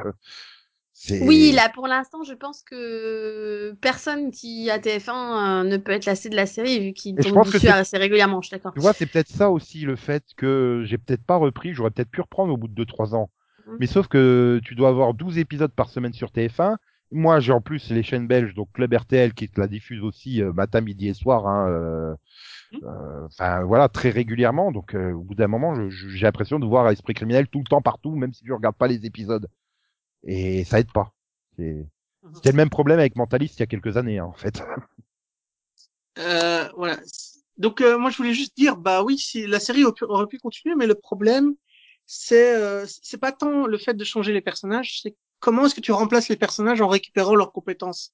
[1.22, 6.06] Oui, là, pour l'instant, je pense que personne qui a TF1 euh, ne peut être
[6.06, 8.74] lassé de la série, vu qu'il tombe dessus assez régulièrement, je suis d'accord.
[8.74, 12.12] Tu vois, c'est peut-être ça aussi le fait que j'ai peut-être pas repris, j'aurais peut-être
[12.12, 13.30] pu reprendre au bout de 2-3 ans.
[13.68, 13.78] Mhm.
[13.80, 16.78] Mais sauf que tu dois avoir 12 épisodes par semaine sur TF1.
[17.12, 20.42] Moi, j'ai en plus les chaînes belges, donc Club RTL qui te la diffuse aussi
[20.42, 21.48] euh, matin, midi et soir.
[21.48, 22.16] Hein, euh,
[22.72, 22.80] Mhm.
[22.84, 24.72] euh, Enfin voilà, très régulièrement.
[24.72, 27.82] Donc euh, au bout d'un moment, j'ai l'impression de voir Esprit criminel tout le temps
[27.82, 29.48] partout, même si je regarde pas les épisodes.
[30.24, 31.14] Et ça aide pas.
[31.58, 31.86] C'est-
[32.24, 32.36] Mhm.
[32.36, 34.62] C'était le même problème avec Mentalist il y a quelques années, hein, en fait.
[36.20, 37.00] Euh, voilà.
[37.58, 40.76] Donc euh, moi je voulais juste dire bah oui si la série aurait pu, continuer
[40.76, 41.56] mais le problème
[42.06, 45.82] c'est euh, c'est pas tant le fait de changer les personnages c'est comment est-ce que
[45.82, 48.12] tu remplaces les personnages en récupérant leurs compétences?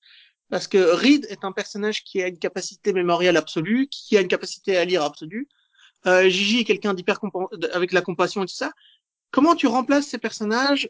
[0.49, 4.29] Parce que Reed est un personnage qui a une capacité mémorielle absolue qui a une
[4.29, 5.49] capacité à lire absolue
[6.07, 7.19] euh, Gigi est quelqu'un d'hyper
[7.73, 8.71] avec la compassion et tout ça
[9.31, 10.89] comment tu remplaces ces personnages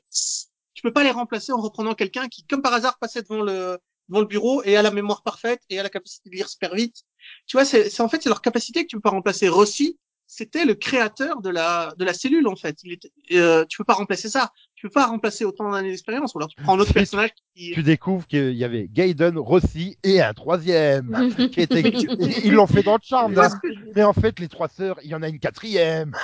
[0.79, 3.77] tu peux pas les remplacer en reprenant quelqu'un qui comme par hasard passait devant le
[4.07, 6.73] devant le bureau et a la mémoire parfaite et a la capacité de lire super
[6.73, 7.03] vite
[7.47, 9.49] tu vois, c'est c'est- en fait c'est leur capacité que tu peux pas remplacer.
[9.49, 12.77] Rossi, c'était le créateur de la de la cellule en fait.
[12.83, 14.51] Il était, euh, tu peux pas remplacer ça.
[14.75, 16.33] Tu peux pas remplacer autant d'années d'expérience.
[16.33, 17.71] Ou alors tu prends un autre personnage qui.
[17.73, 21.29] tu découvres qu'il y avait Gaydon, Rossi et un troisième.
[21.51, 21.81] qui était...
[22.45, 23.37] Ils l'ont fait dans le charme.
[23.37, 23.49] Hein.
[23.95, 26.15] Mais en fait, les trois sœurs, il y en a une quatrième.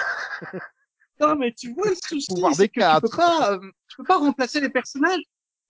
[1.20, 3.98] Non, mais tu vois le souci, Pouvoir c'est des que tu peux pas, euh, tu
[3.98, 5.22] peux pas remplacer les personnages.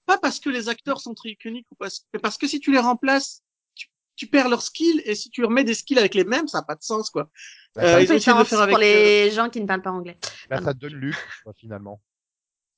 [0.06, 2.72] Pas parce que les acteurs sont très iconiques ou parce, mais parce que si tu
[2.72, 3.42] les remplaces,
[3.74, 6.60] tu, tu perds leurs skills et si tu remets des skills avec les mêmes, ça
[6.60, 7.30] n'a pas de sens quoi.
[7.76, 8.74] Bah, Euh, ils ont essayé de faire avec.
[8.74, 10.18] pour les gens qui ne parlent pas anglais.
[10.50, 12.02] bah, ça donne Luc, quoi, finalement.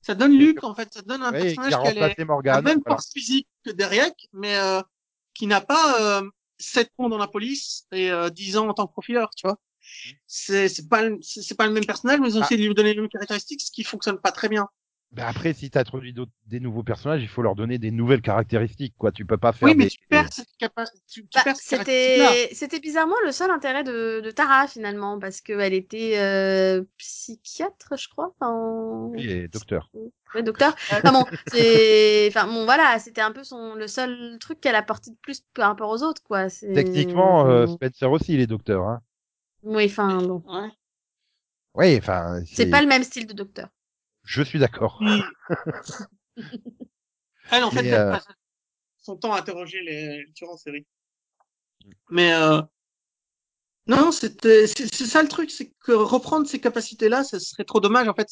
[0.00, 2.14] Ça donne Luc en fait, ça donne un Oui, personnage qui a
[2.54, 2.96] la même voilà.
[2.96, 4.80] force physique que Derrick, mais euh,
[5.34, 8.86] qui n'a pas euh, 7 ans dans la police et euh, 10 ans en tant
[8.86, 9.58] que profileur, tu vois.
[10.26, 12.44] C'est c'est pas c'est pas le même personnage, mais ils ont Ah.
[12.44, 14.68] essayé de lui donner les mêmes caractéristiques, ce qui fonctionne pas très bien.
[15.10, 16.14] Bah, après, si tu introduis
[16.46, 19.10] des nouveaux personnages, il faut leur donner des nouvelles caractéristiques, quoi.
[19.10, 19.90] Tu peux pas faire Oui, mais des...
[19.90, 20.98] tu perds cette capacité.
[21.08, 25.40] Tu, tu Bah, perds c'était c'était bizarrement le seul intérêt de, de Tara finalement parce
[25.40, 29.90] qu'elle était euh, psychiatre je crois enfin Oui, et docteur.
[30.34, 34.60] ouais, docteur enfin bon c'est enfin bon voilà c'était un peu son le seul truc
[34.60, 38.40] qu'elle apportait de plus par rapport aux autres quoi c'est Techniquement, euh, Spencer aussi, il
[38.40, 38.84] est docteur.
[38.86, 39.00] Hein.
[39.62, 40.70] Oui enfin bon Ouais.
[41.74, 43.68] Oui, enfin, c'est pas le même style de docteur
[44.24, 44.98] Je suis d'accord.
[45.00, 45.22] Puis-
[47.50, 48.26] Elle, en fait, Mais, elle euh, passe
[48.98, 50.86] son temps à interroger les les tueurs en série.
[52.10, 52.60] Mais euh,
[53.86, 58.08] non, c'était c'est ça le truc, c'est que reprendre ces capacités-là, ce serait trop dommage
[58.08, 58.28] en fait.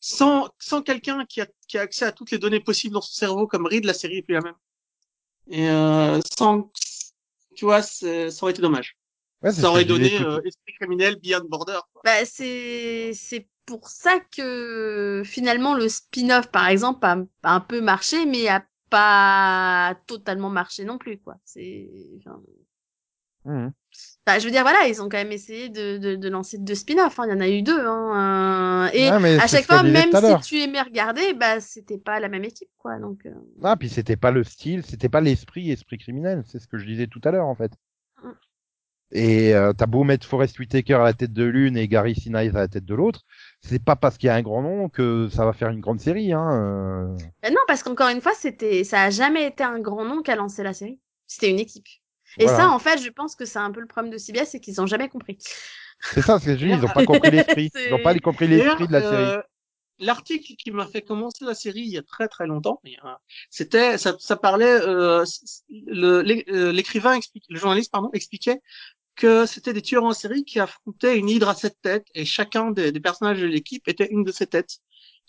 [0.00, 3.12] Sans sans quelqu'un qui a qui a accès à toutes les données possibles dans son
[3.14, 4.54] cerveau comme Reed, la série est plus la même.
[5.48, 6.70] Et euh, sans
[7.56, 8.06] tu vois, ça
[8.42, 8.96] aurait été dommage.
[9.42, 11.78] Ouais, ça aurait donné euh, esprit criminel beyond border.
[11.92, 12.02] quoi.
[12.04, 17.80] bah c'est c'est pour ça que finalement le spin-off par exemple a, a un peu
[17.80, 21.88] marché mais a pas totalement marché non plus quoi c'est
[22.18, 22.40] enfin.
[24.24, 26.76] Bah, je veux dire, voilà, ils ont quand même essayé de, de, de lancer deux
[26.76, 27.18] spin-offs.
[27.18, 27.24] hein.
[27.26, 27.78] Il y en a eu deux.
[27.84, 32.20] Hein, euh, Et Ouais, à chaque fois, même si tu aimais regarder, bah, c'était pas
[32.20, 32.98] la même équipe, quoi.
[33.00, 36.44] Donc, euh, Ah, puis c'était pas le style, c'était pas l'esprit, esprit criminel.
[36.46, 37.72] C'est ce que je disais tout à l'heure, en fait.
[38.22, 38.30] Mm.
[39.14, 42.56] Et euh, t'as beau mettre Forrest Whitaker à la tête de l'une et Gary Sinise
[42.56, 43.20] à la tête de l'autre,
[43.60, 46.00] c'est pas parce qu'il y a un grand nom que ça va faire une grande
[46.00, 46.32] série.
[46.32, 46.50] Hein.
[46.52, 47.16] euh.
[47.42, 50.30] bah non, parce qu'encore une fois, c'était, ça a jamais été un grand nom qui
[50.30, 50.98] a lancé la série.
[51.26, 51.86] C'était une équipe.
[52.38, 52.58] Et Voilà.
[52.58, 54.80] ça, en fait, je pense que c'est un peu le problème de CBS, c'est qu'ils
[54.80, 55.36] ont jamais compris.
[56.00, 57.70] C'est ça, ce que je dis, ils ont pas compris l'esprit.
[57.74, 59.14] Ils ont pas C'est- compris l'esprit de la série.
[59.14, 59.42] euh,
[59.98, 62.80] L'article qui m'a fait commencer la série il y a très très longtemps,
[63.50, 65.22] c'était ça, ça parlait euh,
[65.68, 68.60] le- euh, l'écrivain explique, le journaliste pardon expliquait
[69.22, 72.70] que c'était des tueurs en série qui affrontaient une hydre à sept têtes et chacun
[72.72, 74.78] des, des personnages de l'équipe était une de ces têtes.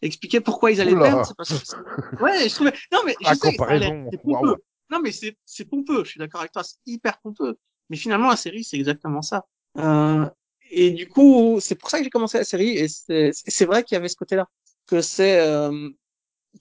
[0.01, 1.03] Expliquer pourquoi ils allaient Oula.
[1.03, 1.55] perdre, c'est parce que
[2.23, 4.55] ouais, je trouvais non mais je Ah, sais que ça a l'air- comparaison, c'est pompeux.
[4.89, 7.57] Non mais c'est c'est pompeux, je suis d'accord avec toi, c'est hyper pompeux.
[7.89, 9.45] Mais finalement la série c'est exactement ça.
[9.77, 10.27] Euh,
[10.71, 12.71] et du coup, c'est pour ça que j'ai commencé la série.
[12.77, 14.47] Et c'est c'est vrai qu'il y avait ce côté-là,
[14.87, 15.89] que c'est euh,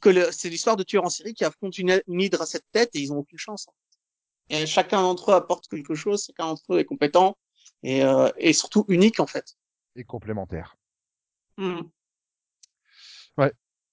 [0.01, 2.67] que le- c'est l'histoire de tueurs en série qui affrontent une, une hydre à cette
[2.73, 3.65] tête et ils ont aucune chance.
[3.65, 3.73] fait.
[4.53, 7.37] Et chacun d'entre eux apporte quelque chose, chacun d'entre eux est compétent
[7.83, 9.57] et, euh, et surtout unique en fait.
[9.97, 10.77] Et complémentaire.
[11.57, 11.81] Hmm.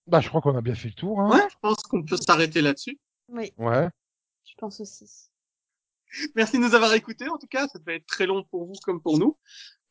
[0.07, 1.21] Bah, je crois qu'on a bien fait le tour.
[1.21, 1.29] Hein.
[1.29, 2.97] Ouais, je pense qu'on peut s'arrêter là-dessus.
[3.27, 3.87] Oui, Ouais.
[4.43, 5.05] je pense aussi.
[6.35, 7.29] Merci de nous avoir écoutés.
[7.29, 9.37] En tout cas, ça devait être très long pour vous comme pour nous.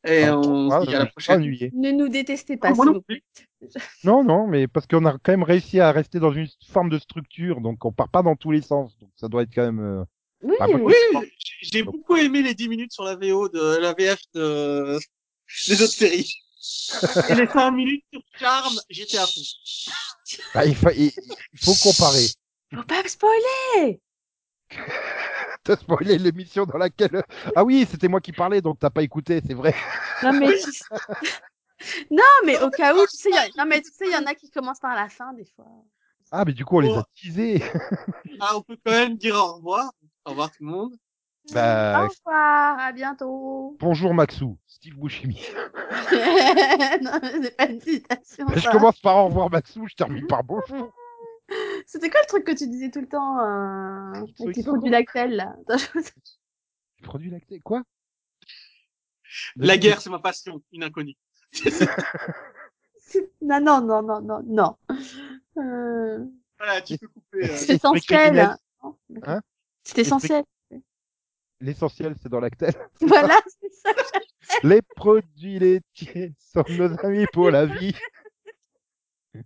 [0.05, 1.39] Et Ah, on ah, se dit à la prochaine.
[1.39, 1.71] ennuyé.
[1.73, 3.23] Ne nous détestez pas, Ah, moi non plaît.
[4.03, 6.99] Non, non, mais parce qu'on a quand même réussi à rester dans une forme de
[6.99, 8.97] structure, donc on part pas dans tous les sens.
[8.99, 9.79] Donc ça doit être quand même.
[9.79, 10.03] euh,
[10.41, 10.93] Oui, Ah, Oui,
[11.61, 14.97] j'ai- beaucoup aimé les 10 minutes sur la VO de la VF de
[15.67, 16.33] des autres séries.
[17.29, 19.41] Et les 5 minutes sur Charme, j'étais à fond.
[20.53, 21.11] bah, il, fa- il-
[21.53, 22.27] il faut comparer.
[22.73, 24.01] faut pas me spoiler.
[25.63, 27.23] T'as spoilé l'émission dans laquelle.
[27.55, 29.75] Ah oui, c'était moi qui parlais, donc t'as pas écouté, c'est vrai.
[30.23, 30.71] Non mais tu-
[32.11, 33.47] Non, mais au cas où, tu sais, il y a...
[33.57, 35.65] non, mais tu sais, il y en a qui commencent par la fin, des fois.
[36.31, 37.63] Ah, mais du coup, on les a teasés.
[38.39, 39.91] Ah, on peut quand même dire au revoir.
[40.25, 40.95] Au revoir tout le monde.
[41.53, 43.75] Bah, Au revoir, à bientôt.
[43.79, 45.41] bonjour Maxou, Steve Buscemi.
[47.01, 48.47] non, c'est pas une citation.
[48.53, 48.71] Je ça.
[48.71, 50.93] commence par au revoir Maxou, je termine par bonjour.
[51.87, 55.35] C'était quoi le truc que tu disais tout le temps euh, avec sans produits lactels
[55.35, 55.55] là?
[55.67, 57.81] Attends, je- Produit lacté, quoi?
[59.55, 60.61] La guerre, c'est ma passion.
[60.71, 61.15] Une inconnue.
[63.41, 64.77] Non, non, non, non, non, non.
[65.57, 66.23] Euh,
[66.59, 67.49] Voilà, tu peux couper.
[67.49, 67.55] euh.
[67.55, 68.19] C'est essentiel.
[68.19, 68.55] criminel.
[68.83, 68.95] hein?
[69.23, 69.41] Hein?
[69.83, 70.43] C'est essentiel.
[71.61, 72.73] L'essentiel, c'est dans lactel.
[73.01, 73.91] Voilà, c'est ça.
[74.63, 77.93] Les produits laitiers sont nos amis pour la vie.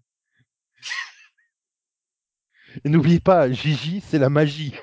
[2.83, 4.73] Et n'oubliez pas, Gigi, c'est la magie.